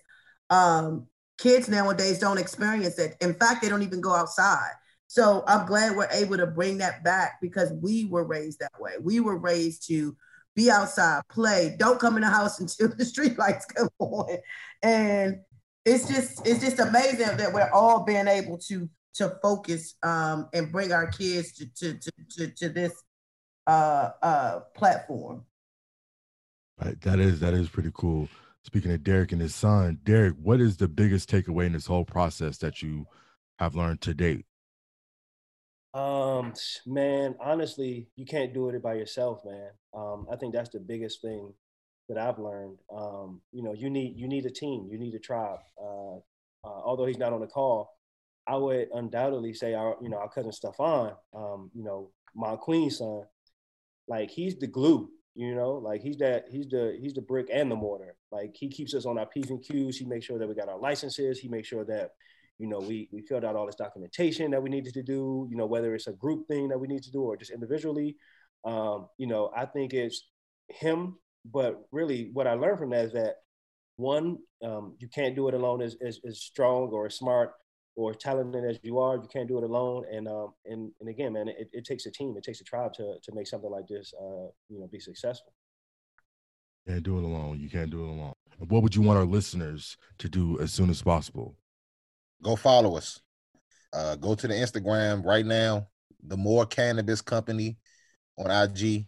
um, 0.49 1.07
kids 1.37 1.69
nowadays 1.69 2.19
don't 2.19 2.37
experience 2.37 2.95
that. 2.95 3.15
In 3.21 3.33
fact, 3.33 3.61
they 3.61 3.69
don't 3.69 3.83
even 3.83 4.01
go 4.01 4.13
outside. 4.13 4.71
So 5.07 5.43
I'm 5.47 5.67
glad 5.67 5.95
we're 5.95 6.09
able 6.11 6.37
to 6.37 6.47
bring 6.47 6.79
that 6.79 7.03
back 7.03 7.39
because 7.41 7.71
we 7.71 8.05
were 8.05 8.23
raised 8.23 8.59
that 8.59 8.79
way. 8.79 8.93
We 9.01 9.19
were 9.19 9.37
raised 9.37 9.87
to 9.87 10.15
be 10.55 10.69
outside, 10.69 11.21
play, 11.29 11.75
don't 11.77 11.99
come 11.99 12.15
in 12.15 12.21
the 12.21 12.29
house 12.29 12.59
until 12.59 12.89
the 12.89 13.05
street 13.05 13.37
lights 13.37 13.65
come 13.65 13.89
on. 13.99 14.37
And 14.81 15.41
it's 15.85 16.07
just 16.07 16.45
it's 16.47 16.61
just 16.61 16.79
amazing 16.79 17.37
that 17.37 17.53
we're 17.53 17.69
all 17.71 18.03
being 18.03 18.27
able 18.27 18.57
to 18.69 18.89
to 19.15 19.37
focus 19.41 19.95
um, 20.01 20.49
and 20.53 20.71
bring 20.71 20.91
our 20.91 21.07
kids 21.07 21.53
to 21.53 21.65
to 21.75 21.99
to, 21.99 22.11
to, 22.31 22.47
to 22.47 22.69
this 22.69 22.93
uh, 23.67 24.09
uh, 24.21 24.59
platform. 24.75 25.45
Right. 26.83 26.99
That 27.01 27.19
is 27.19 27.39
that 27.41 27.53
is 27.53 27.69
pretty 27.69 27.91
cool. 27.93 28.29
Speaking 28.63 28.91
of 28.91 29.03
Derek 29.03 29.33
and 29.33 29.41
his 29.41 29.53
son, 29.53 29.99
Derek, 30.03 30.35
what 30.41 30.61
is 30.61 30.77
the 30.77 30.87
biggest 30.87 31.29
takeaway 31.29 31.65
in 31.65 31.73
this 31.73 31.85
whole 31.85 32.05
process 32.05 32.57
that 32.59 32.81
you 32.81 33.05
have 33.59 33.75
learned 33.75 34.01
to 34.01 34.13
date? 34.13 34.45
Um, 35.93 36.53
man, 36.87 37.35
honestly, 37.39 38.07
you 38.15 38.25
can't 38.25 38.53
do 38.53 38.69
it 38.69 38.81
by 38.81 38.95
yourself, 38.95 39.41
man. 39.45 39.69
Um, 39.93 40.27
I 40.31 40.37
think 40.37 40.53
that's 40.53 40.69
the 40.69 40.79
biggest 40.79 41.21
thing 41.21 41.53
that 42.09 42.17
I've 42.17 42.39
learned. 42.39 42.77
Um, 42.91 43.41
you 43.51 43.63
know, 43.63 43.73
you 43.73 43.89
need 43.89 44.17
you 44.17 44.27
need 44.27 44.45
a 44.45 44.51
team, 44.51 44.87
you 44.89 44.97
need 44.97 45.13
a 45.13 45.19
tribe. 45.19 45.59
Uh, 45.79 46.15
uh, 46.65 46.81
although 46.85 47.05
he's 47.05 47.19
not 47.19 47.33
on 47.33 47.41
the 47.41 47.47
call, 47.47 47.91
I 48.47 48.55
would 48.55 48.87
undoubtedly 48.93 49.53
say 49.53 49.73
our 49.73 49.97
you 50.01 50.09
know 50.09 50.17
our 50.17 50.29
cousin 50.29 50.51
Stefan, 50.51 51.13
um, 51.33 51.69
you 51.75 51.83
know, 51.83 52.11
my 52.33 52.55
queen 52.55 52.89
son, 52.89 53.23
like 54.07 54.31
he's 54.31 54.57
the 54.57 54.67
glue. 54.67 55.09
You 55.35 55.55
know, 55.55 55.71
like 55.71 56.01
he's 56.01 56.17
that 56.17 56.45
he's 56.49 56.67
the 56.67 56.97
he's 57.01 57.13
the 57.13 57.21
brick 57.21 57.47
and 57.51 57.71
the 57.71 57.75
mortar. 57.75 58.15
Like 58.31 58.51
he 58.53 58.69
keeps 58.69 58.93
us 58.93 59.05
on 59.05 59.17
our 59.17 59.25
p's 59.25 59.49
and 59.49 59.63
q's. 59.63 59.97
He 59.97 60.05
makes 60.05 60.25
sure 60.25 60.37
that 60.37 60.47
we 60.47 60.53
got 60.53 60.69
our 60.69 60.79
licenses. 60.79 61.39
He 61.39 61.47
makes 61.47 61.67
sure 61.67 61.85
that 61.85 62.11
you 62.59 62.67
know, 62.67 62.79
we 62.79 63.09
we 63.11 63.21
filled 63.21 63.43
out 63.43 63.55
all 63.55 63.65
this 63.65 63.75
documentation 63.75 64.51
that 64.51 64.61
we 64.61 64.69
needed 64.69 64.93
to 64.93 65.03
do, 65.03 65.47
you 65.49 65.57
know, 65.57 65.65
whether 65.65 65.93
it's 65.95 66.07
a 66.07 66.13
group 66.13 66.47
thing 66.47 66.69
that 66.69 66.79
we 66.79 66.87
need 66.87 67.03
to 67.03 67.11
do 67.11 67.21
or 67.21 67.37
just 67.37 67.51
individually. 67.51 68.15
Um, 68.63 69.07
you 69.17 69.27
know, 69.27 69.51
I 69.55 69.65
think 69.65 69.93
it's 69.93 70.27
him, 70.69 71.17
but 71.45 71.81
really 71.91 72.29
what 72.33 72.47
I 72.47 72.53
learned 72.53 72.79
from 72.79 72.91
that 72.91 73.05
is 73.05 73.13
that 73.13 73.35
one, 73.95 74.37
um, 74.63 74.95
you 74.99 75.07
can't 75.13 75.35
do 75.35 75.47
it 75.47 75.53
alone 75.53 75.81
as, 75.81 75.95
as, 76.05 76.19
as 76.27 76.41
strong 76.41 76.89
or 76.91 77.07
as 77.07 77.15
smart 77.15 77.51
or 77.95 78.13
talented 78.13 78.65
as 78.65 78.79
you 78.83 78.99
are. 78.99 79.15
You 79.15 79.27
can't 79.31 79.47
do 79.47 79.57
it 79.57 79.63
alone. 79.63 80.05
And 80.11 80.27
um, 80.27 80.53
and 80.65 80.91
and 80.99 81.09
again, 81.09 81.33
man, 81.33 81.47
it, 81.47 81.69
it 81.71 81.85
takes 81.85 82.05
a 82.05 82.11
team, 82.11 82.35
it 82.37 82.43
takes 82.43 82.61
a 82.61 82.63
tribe 82.63 82.93
to 82.93 83.15
to 83.21 83.31
make 83.33 83.47
something 83.47 83.69
like 83.69 83.87
this, 83.87 84.13
uh, 84.19 84.47
you 84.69 84.79
know, 84.79 84.87
be 84.91 84.99
successful. 84.99 85.53
You 86.85 86.93
can't 86.93 87.03
do 87.03 87.17
it 87.17 87.23
alone. 87.23 87.59
You 87.59 87.69
can't 87.69 87.89
do 87.89 88.03
it 88.03 88.09
alone. 88.09 88.33
What 88.59 88.83
would 88.83 88.95
you 88.95 89.01
want 89.01 89.17
our 89.17 89.25
listeners 89.25 89.97
to 90.19 90.29
do 90.29 90.59
as 90.59 90.73
soon 90.73 90.89
as 90.89 91.01
possible? 91.01 91.55
Go 92.41 92.55
follow 92.55 92.97
us. 92.97 93.19
Uh, 93.93 94.15
go 94.15 94.35
to 94.35 94.47
the 94.47 94.53
Instagram 94.53 95.23
right 95.23 95.45
now. 95.45 95.87
The 96.25 96.37
More 96.37 96.65
Cannabis 96.65 97.21
Company 97.21 97.77
on 98.37 98.49
IG 98.49 99.07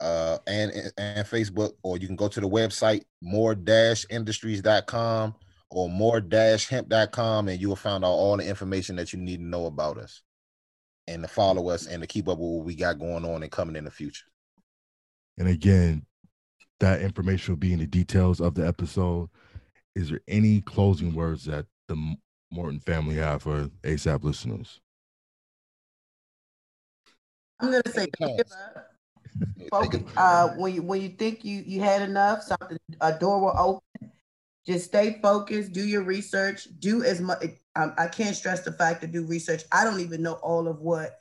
uh, 0.00 0.38
and 0.46 0.72
and 0.98 1.26
Facebook, 1.26 1.72
or 1.82 1.98
you 1.98 2.06
can 2.06 2.16
go 2.16 2.28
to 2.28 2.40
the 2.40 2.48
website 2.48 3.02
more-industries.com 3.22 5.34
or 5.74 5.90
more-hemp.com, 5.90 7.48
and 7.48 7.60
you 7.60 7.68
will 7.68 7.76
find 7.76 8.04
out 8.04 8.12
all 8.12 8.36
the 8.36 8.46
information 8.46 8.94
that 8.96 9.12
you 9.12 9.18
need 9.18 9.38
to 9.38 9.44
know 9.44 9.66
about 9.66 9.98
us 9.98 10.22
and 11.08 11.22
to 11.22 11.28
follow 11.28 11.68
us 11.68 11.86
and 11.86 12.00
to 12.00 12.06
keep 12.06 12.28
up 12.28 12.38
with 12.38 12.48
what 12.48 12.64
we 12.64 12.76
got 12.76 12.98
going 12.98 13.24
on 13.24 13.42
and 13.42 13.50
coming 13.50 13.76
in 13.76 13.84
the 13.84 13.90
future. 13.90 14.26
And 15.36 15.48
again, 15.48 16.06
that 16.78 17.02
information 17.02 17.52
will 17.52 17.58
be 17.58 17.72
in 17.72 17.80
the 17.80 17.86
details 17.86 18.40
of 18.40 18.54
the 18.54 18.66
episode. 18.66 19.28
Is 19.96 20.10
there 20.10 20.20
any 20.28 20.60
closing 20.60 21.12
words 21.12 21.44
that 21.46 21.66
the 21.88 22.16
Morton 22.52 22.78
family 22.78 23.16
have 23.16 23.42
for 23.42 23.68
ASAP 23.82 24.22
listeners? 24.22 24.80
I'm 27.60 27.70
gonna 27.70 27.82
say 27.88 28.06
Focus. 29.70 30.02
Uh, 30.16 30.48
when 30.50 30.74
you 30.74 30.82
when 30.82 31.00
you 31.00 31.08
think 31.08 31.44
you 31.44 31.62
you 31.66 31.80
had 31.80 32.02
enough, 32.02 32.42
something 32.42 32.78
a 33.00 33.18
door 33.18 33.40
will 33.40 33.54
open. 33.56 34.12
Just 34.66 34.86
stay 34.86 35.18
focused. 35.22 35.72
Do 35.72 35.86
your 35.86 36.02
research. 36.02 36.68
Do 36.78 37.04
as 37.04 37.20
much. 37.20 37.44
Um, 37.76 37.94
I 37.98 38.06
can't 38.06 38.34
stress 38.34 38.62
the 38.62 38.72
fact 38.72 39.02
to 39.02 39.06
do 39.06 39.26
research. 39.26 39.62
I 39.72 39.84
don't 39.84 40.00
even 40.00 40.22
know 40.22 40.34
all 40.34 40.68
of 40.68 40.80
what 40.80 41.20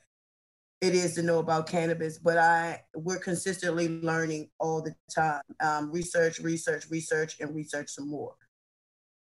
it 0.82 0.94
is 0.96 1.16
to 1.16 1.22
know 1.22 1.40
about 1.40 1.68
cannabis, 1.68 2.18
but 2.18 2.38
I 2.38 2.82
we're 2.94 3.20
consistently 3.20 3.88
learning 3.88 4.50
all 4.60 4.82
the 4.82 4.94
time. 5.14 5.42
Um, 5.62 5.92
research, 5.92 6.40
research, 6.40 6.86
research, 6.90 7.38
and 7.40 7.56
research 7.56 7.90
some 7.90 8.10
more. 8.10 8.36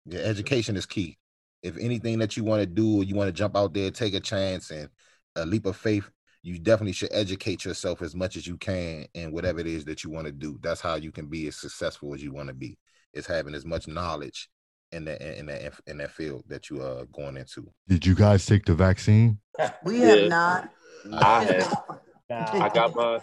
Yeah, 0.07 0.21
education 0.21 0.77
is 0.77 0.87
key. 0.87 1.19
If 1.63 1.77
anything 1.79 2.19
that 2.19 2.37
you 2.37 2.45
want 2.45 2.61
to 2.61 2.67
do, 2.67 3.05
you 3.07 3.15
want 3.15 3.29
to 3.29 3.33
jump 3.33 3.57
out 3.57 3.73
there, 3.73 3.91
take 3.91 4.15
a 4.15 4.21
chance, 4.21 4.71
and 4.71 4.89
a 5.37 5.47
leap 5.47 5.67
of 5.67 5.77
faith, 5.77 6.11
you 6.43 6.59
definitely 6.59 6.93
should 6.93 7.13
educate 7.13 7.65
yourself 7.65 8.03
as 8.03 8.17
much 8.17 8.37
as 8.37 8.47
you 8.47 8.57
can 8.57 9.07
in 9.15 9.31
whatever 9.31 9.61
it 9.61 9.67
is 9.67 9.85
that 9.85 10.03
you 10.03 10.11
want 10.11 10.27
to 10.27 10.33
do. 10.33 10.59
That's 10.61 10.81
how 10.81 10.97
you 10.97 11.13
can 11.13 11.27
be 11.27 11.47
as 11.47 11.57
successful 11.57 12.15
as 12.15 12.23
you 12.23 12.33
want 12.33 12.49
to 12.49 12.55
be. 12.55 12.77
Is 13.15 13.27
having 13.27 13.55
as 13.55 13.65
much 13.65 13.87
knowledge 13.87 14.49
in 14.93 15.05
that 15.07 15.21
in 15.39 15.47
that 15.47 15.81
in 15.87 15.99
that 15.99 16.11
field 16.11 16.45
that 16.49 16.71
you 16.71 16.83
are 16.83 17.05
going 17.07 17.37
into. 17.37 17.69
Did 17.89 18.07
you 18.07 18.15
guys 18.15 18.47
take 18.47 18.65
the 18.65 18.75
vaccine? 18.75 19.39
We 19.85 20.01
have 20.01 20.29
not. 20.29 20.71
I 21.13 21.45
have. 21.45 21.83
I 22.31 22.71
got 22.73 22.95
my 22.95 23.21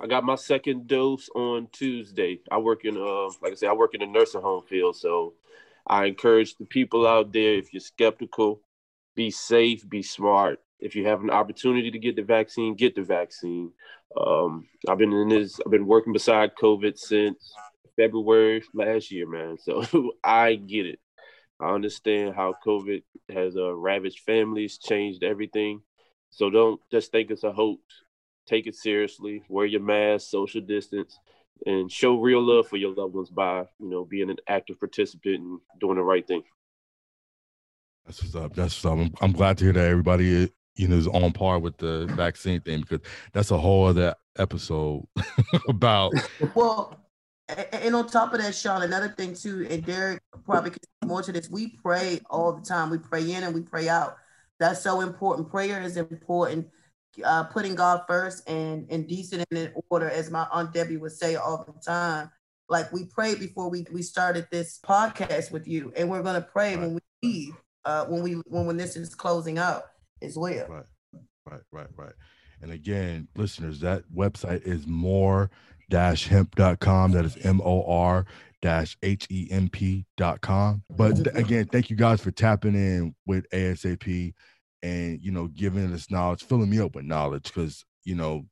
I 0.00 0.06
got 0.06 0.24
my 0.24 0.36
second 0.36 0.86
dose 0.86 1.28
on 1.34 1.68
Tuesday. 1.72 2.40
I 2.50 2.58
work 2.58 2.84
in 2.84 2.96
uh 2.96 3.26
like 3.42 3.52
I 3.52 3.54
said, 3.54 3.70
I 3.70 3.72
work 3.72 3.94
in 3.94 4.00
the 4.00 4.06
nursing 4.06 4.42
home 4.42 4.62
field, 4.68 4.96
so 4.96 5.34
I 5.86 6.06
encourage 6.06 6.56
the 6.56 6.64
people 6.64 7.06
out 7.06 7.32
there 7.32 7.54
if 7.54 7.72
you're 7.72 7.80
skeptical, 7.80 8.60
be 9.16 9.30
safe, 9.30 9.88
be 9.88 10.02
smart. 10.02 10.60
If 10.78 10.94
you 10.94 11.06
have 11.06 11.22
an 11.22 11.30
opportunity 11.30 11.90
to 11.90 11.98
get 11.98 12.16
the 12.16 12.22
vaccine, 12.22 12.74
get 12.74 12.94
the 12.94 13.02
vaccine. 13.02 13.72
Um, 14.16 14.66
I've 14.88 14.98
been 14.98 15.12
in 15.12 15.28
this. 15.28 15.58
I've 15.64 15.72
been 15.72 15.86
working 15.86 16.12
beside 16.12 16.54
COVID 16.56 16.98
since 16.98 17.52
February 17.96 18.62
last 18.74 19.10
year, 19.10 19.28
man. 19.28 19.56
So 19.58 20.12
I 20.24 20.54
get 20.54 20.86
it. 20.86 20.98
I 21.60 21.70
understand 21.70 22.34
how 22.34 22.54
COVID 22.66 23.02
has 23.32 23.56
uh, 23.56 23.72
ravaged 23.74 24.20
families, 24.20 24.78
changed 24.78 25.22
everything. 25.22 25.82
So 26.30 26.50
don't 26.50 26.80
just 26.90 27.12
think 27.12 27.30
it's 27.30 27.44
a 27.44 27.52
hoax. 27.52 27.80
Take 28.48 28.66
it 28.66 28.74
seriously. 28.74 29.42
Wear 29.48 29.66
your 29.66 29.82
mask, 29.82 30.28
social 30.28 30.60
distance, 30.60 31.16
and 31.66 31.90
show 31.90 32.18
real 32.18 32.42
love 32.42 32.66
for 32.66 32.76
your 32.76 32.94
loved 32.94 33.14
ones 33.14 33.30
by 33.30 33.60
you 33.78 33.88
know 33.88 34.04
being 34.04 34.30
an 34.30 34.38
active 34.48 34.80
participant 34.80 35.36
and 35.36 35.60
doing 35.78 35.96
the 35.96 36.02
right 36.02 36.26
thing. 36.26 36.42
That's 38.06 38.20
what's 38.22 38.34
up. 38.34 38.54
That's 38.54 38.82
what's 38.82 38.84
up. 38.84 38.98
I'm, 38.98 39.14
I'm 39.20 39.32
glad 39.32 39.58
to 39.58 39.64
hear 39.64 39.72
that 39.74 39.88
everybody 39.88 40.50
you 40.74 40.88
know 40.88 40.96
is 40.96 41.06
on 41.06 41.32
par 41.32 41.60
with 41.60 41.76
the 41.76 42.06
vaccine 42.06 42.60
thing 42.60 42.80
because 42.80 43.00
that's 43.32 43.52
a 43.52 43.58
whole 43.58 43.86
other 43.86 44.16
episode 44.38 45.06
about. 45.68 46.12
Well, 46.54 46.98
and 47.48 47.94
on 47.94 48.06
top 48.06 48.32
of 48.32 48.40
that, 48.40 48.54
Sean, 48.54 48.82
another 48.82 49.08
thing 49.08 49.34
too, 49.34 49.66
and 49.68 49.84
Derek 49.84 50.22
probably 50.44 50.70
can 50.70 50.80
more 51.04 51.22
to 51.22 51.32
this. 51.32 51.50
We 51.50 51.76
pray 51.82 52.20
all 52.30 52.52
the 52.52 52.62
time. 52.62 52.90
We 52.90 52.98
pray 52.98 53.32
in 53.32 53.42
and 53.42 53.54
we 53.54 53.62
pray 53.62 53.88
out. 53.88 54.16
That's 54.58 54.80
so 54.80 55.00
important. 55.00 55.50
Prayer 55.50 55.82
is 55.82 55.96
important. 55.96 56.68
Uh, 57.22 57.44
putting 57.44 57.74
God 57.74 58.04
first 58.06 58.48
and 58.48 58.86
and 58.90 59.06
decent 59.06 59.44
and 59.50 59.58
in 59.58 59.72
order, 59.90 60.08
as 60.08 60.30
my 60.30 60.46
aunt 60.50 60.72
Debbie 60.72 60.96
would 60.96 61.12
say 61.12 61.34
all 61.34 61.64
the 61.66 61.78
time. 61.80 62.30
Like 62.68 62.90
we 62.92 63.04
prayed 63.04 63.38
before 63.38 63.68
we 63.68 63.84
we 63.92 64.02
started 64.02 64.46
this 64.50 64.78
podcast 64.86 65.50
with 65.50 65.68
you, 65.68 65.92
and 65.96 66.08
we're 66.08 66.22
gonna 66.22 66.40
pray 66.40 66.74
right. 66.74 66.80
when 66.80 66.94
we 66.94 67.00
leave, 67.22 67.54
uh, 67.84 68.06
when 68.06 68.22
we 68.22 68.34
when 68.46 68.66
when 68.66 68.76
this 68.78 68.96
is 68.96 69.14
closing 69.14 69.58
out 69.58 69.82
as 70.22 70.38
well. 70.38 70.66
Right, 70.68 70.84
right, 71.44 71.60
right, 71.70 71.88
right. 71.96 72.14
And 72.62 72.70
again, 72.70 73.28
listeners, 73.36 73.80
that 73.80 74.04
website 74.14 74.62
is 74.62 74.86
more 74.86 75.50
dash 75.92 76.26
hemp.com. 76.26 77.12
That 77.12 77.24
is 77.24 77.36
M 77.44 77.60
O 77.62 77.84
R 77.84 78.24
dash 78.62 78.96
H 79.02 79.26
E 79.30 79.46
M 79.50 79.68
P 79.68 80.06
dot 80.16 80.40
com. 80.40 80.82
But 80.90 81.36
again, 81.36 81.66
thank 81.66 81.90
you 81.90 81.96
guys 81.96 82.20
for 82.20 82.30
tapping 82.30 82.74
in 82.74 83.14
with 83.26 83.48
ASAP 83.50 84.32
and 84.82 85.20
you 85.22 85.30
know 85.30 85.48
giving 85.48 85.92
us 85.92 86.10
knowledge 86.10 86.42
filling 86.42 86.70
me 86.70 86.80
up 86.80 86.94
with 86.94 87.04
knowledge 87.04 87.44
because 87.44 87.84
you 88.04 88.14
know 88.14 88.44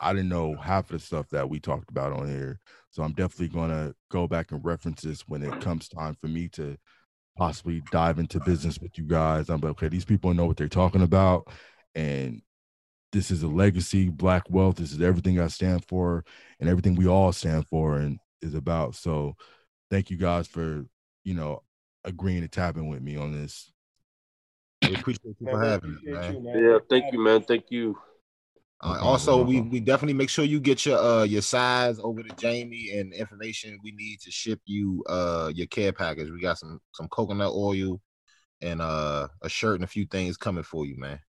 i 0.00 0.12
didn't 0.12 0.28
know 0.28 0.54
half 0.54 0.84
of 0.90 0.92
the 0.92 0.98
stuff 0.98 1.28
that 1.30 1.48
we 1.48 1.58
talked 1.58 1.90
about 1.90 2.12
on 2.12 2.28
here 2.28 2.60
so 2.90 3.02
i'm 3.02 3.12
definitely 3.12 3.48
going 3.48 3.70
to 3.70 3.94
go 4.10 4.28
back 4.28 4.52
and 4.52 4.64
reference 4.64 5.02
this 5.02 5.22
when 5.22 5.42
it 5.42 5.60
comes 5.60 5.88
time 5.88 6.16
for 6.20 6.28
me 6.28 6.48
to 6.48 6.76
possibly 7.36 7.82
dive 7.90 8.18
into 8.18 8.38
business 8.40 8.78
with 8.78 8.96
you 8.96 9.04
guys 9.04 9.48
i'm 9.48 9.60
like 9.60 9.70
okay 9.70 9.88
these 9.88 10.04
people 10.04 10.32
know 10.34 10.46
what 10.46 10.56
they're 10.56 10.68
talking 10.68 11.02
about 11.02 11.48
and 11.94 12.40
this 13.12 13.30
is 13.30 13.42
a 13.42 13.48
legacy 13.48 14.08
black 14.08 14.44
wealth 14.48 14.76
this 14.76 14.92
is 14.92 15.00
everything 15.00 15.38
i 15.38 15.46
stand 15.46 15.84
for 15.86 16.24
and 16.60 16.68
everything 16.68 16.94
we 16.94 17.06
all 17.06 17.32
stand 17.32 17.66
for 17.68 17.96
and 17.96 18.18
is 18.40 18.54
about 18.54 18.94
so 18.94 19.34
thank 19.90 20.10
you 20.10 20.16
guys 20.16 20.46
for 20.46 20.84
you 21.24 21.34
know 21.34 21.62
agreeing 22.04 22.40
to 22.42 22.48
tap 22.48 22.76
in 22.76 22.88
with 22.88 23.02
me 23.02 23.16
on 23.16 23.32
this 23.32 23.72
we 24.88 24.94
appreciate 24.94 25.36
you 25.38 25.46
for 25.48 25.60
having 25.60 25.92
us, 25.94 26.02
man. 26.02 26.44
Yeah, 26.54 26.78
thank 26.90 27.12
you, 27.12 27.22
man. 27.22 27.42
Thank 27.42 27.66
you. 27.70 27.96
Uh, 28.82 28.98
also, 29.00 29.44
we 29.44 29.60
we 29.60 29.78
definitely 29.78 30.14
make 30.14 30.28
sure 30.28 30.44
you 30.44 30.58
get 30.58 30.84
your 30.84 30.98
uh 30.98 31.22
your 31.22 31.42
size 31.42 32.00
over 32.02 32.20
to 32.20 32.34
Jamie 32.36 32.90
and 32.96 33.12
information 33.12 33.78
we 33.84 33.92
need 33.92 34.18
to 34.20 34.30
ship 34.30 34.60
you 34.64 35.04
uh 35.08 35.52
your 35.54 35.68
care 35.68 35.92
package. 35.92 36.30
We 36.30 36.40
got 36.40 36.58
some 36.58 36.80
some 36.92 37.06
coconut 37.08 37.52
oil 37.52 38.00
and 38.60 38.82
uh 38.82 39.28
a 39.42 39.48
shirt 39.48 39.76
and 39.76 39.84
a 39.84 39.88
few 39.88 40.04
things 40.06 40.36
coming 40.36 40.64
for 40.64 40.84
you, 40.84 40.98
man. 40.98 41.20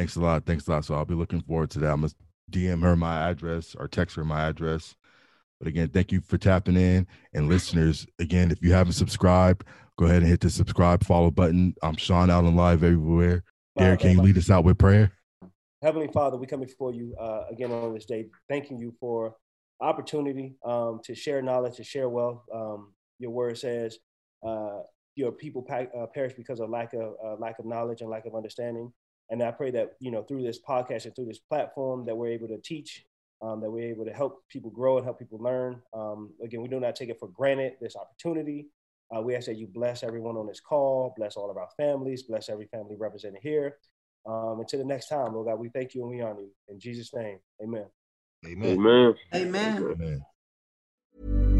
Thanks 0.00 0.16
a 0.16 0.20
lot. 0.20 0.46
Thanks 0.46 0.66
a 0.66 0.70
lot. 0.70 0.86
So 0.86 0.94
I'll 0.94 1.04
be 1.04 1.12
looking 1.12 1.42
forward 1.42 1.68
to 1.72 1.78
that. 1.80 1.92
I'm 1.92 2.00
gonna 2.00 2.12
DM 2.50 2.80
her 2.80 2.96
my 2.96 3.28
address 3.28 3.76
or 3.78 3.86
text 3.86 4.16
her 4.16 4.24
my 4.24 4.48
address. 4.48 4.94
But 5.58 5.68
again, 5.68 5.90
thank 5.90 6.10
you 6.10 6.22
for 6.22 6.38
tapping 6.38 6.78
in. 6.78 7.06
And 7.34 7.50
listeners, 7.50 8.06
again, 8.18 8.50
if 8.50 8.62
you 8.62 8.72
haven't 8.72 8.94
subscribed, 8.94 9.66
go 9.98 10.06
ahead 10.06 10.22
and 10.22 10.26
hit 10.26 10.40
the 10.40 10.48
subscribe, 10.48 11.04
follow 11.04 11.30
button. 11.30 11.74
I'm 11.82 11.96
Sean 11.96 12.30
Allen 12.30 12.56
live 12.56 12.82
everywhere. 12.82 13.44
Derek, 13.76 14.00
can 14.00 14.12
you 14.12 14.22
lead 14.22 14.38
us 14.38 14.48
out 14.48 14.64
with 14.64 14.78
prayer? 14.78 15.12
Heavenly 15.82 16.08
Father, 16.08 16.38
we 16.38 16.46
come 16.46 16.60
before 16.60 16.94
you 16.94 17.14
uh, 17.20 17.42
again 17.50 17.70
on 17.70 17.92
this 17.92 18.06
day, 18.06 18.28
thanking 18.48 18.78
you 18.78 18.94
for 19.00 19.36
opportunity 19.82 20.54
um, 20.64 21.00
to 21.04 21.14
share 21.14 21.42
knowledge, 21.42 21.76
to 21.76 21.84
share 21.84 22.08
wealth. 22.08 22.40
Um, 22.54 22.94
your 23.18 23.32
word 23.32 23.58
says 23.58 23.98
uh, 24.42 24.78
your 25.14 25.30
people 25.30 25.66
uh, 25.70 26.06
perish 26.06 26.32
because 26.32 26.58
of 26.58 26.70
lack 26.70 26.94
of 26.94 27.16
uh, 27.22 27.34
lack 27.34 27.58
of 27.58 27.66
knowledge 27.66 28.00
and 28.00 28.08
lack 28.08 28.24
of 28.24 28.34
understanding. 28.34 28.90
And 29.30 29.42
I 29.42 29.50
pray 29.52 29.70
that 29.72 29.92
you 30.00 30.10
know 30.10 30.22
through 30.22 30.42
this 30.42 30.58
podcast 30.60 31.04
and 31.04 31.14
through 31.14 31.26
this 31.26 31.38
platform 31.38 32.04
that 32.06 32.16
we're 32.16 32.32
able 32.32 32.48
to 32.48 32.58
teach, 32.58 33.06
um, 33.42 33.60
that 33.60 33.70
we're 33.70 33.90
able 33.90 34.04
to 34.04 34.12
help 34.12 34.42
people 34.48 34.70
grow 34.70 34.96
and 34.96 35.04
help 35.04 35.18
people 35.18 35.38
learn. 35.38 35.80
Um, 35.94 36.30
again, 36.42 36.62
we 36.62 36.68
do 36.68 36.80
not 36.80 36.96
take 36.96 37.08
it 37.08 37.18
for 37.18 37.28
granted 37.28 37.74
this 37.80 37.96
opportunity. 37.96 38.68
Uh, 39.14 39.20
we 39.20 39.34
ask 39.34 39.46
that 39.46 39.56
you 39.56 39.66
bless 39.66 40.02
everyone 40.02 40.36
on 40.36 40.46
this 40.46 40.60
call, 40.60 41.14
bless 41.16 41.36
all 41.36 41.50
of 41.50 41.56
our 41.56 41.68
families, 41.76 42.22
bless 42.22 42.48
every 42.48 42.66
family 42.66 42.96
represented 42.96 43.40
here. 43.42 43.78
Um, 44.26 44.60
until 44.60 44.78
the 44.78 44.84
next 44.84 45.08
time, 45.08 45.32
Lord 45.32 45.46
God, 45.46 45.58
we 45.58 45.70
thank 45.70 45.94
you 45.94 46.02
and 46.02 46.10
we 46.10 46.20
honor 46.20 46.42
you. 46.42 46.52
In 46.68 46.78
Jesus' 46.78 47.12
name, 47.14 47.38
amen. 47.62 47.86
Amen. 48.46 48.78
Amen. 48.78 49.14
Amen. 49.34 50.22
amen. 51.22 51.59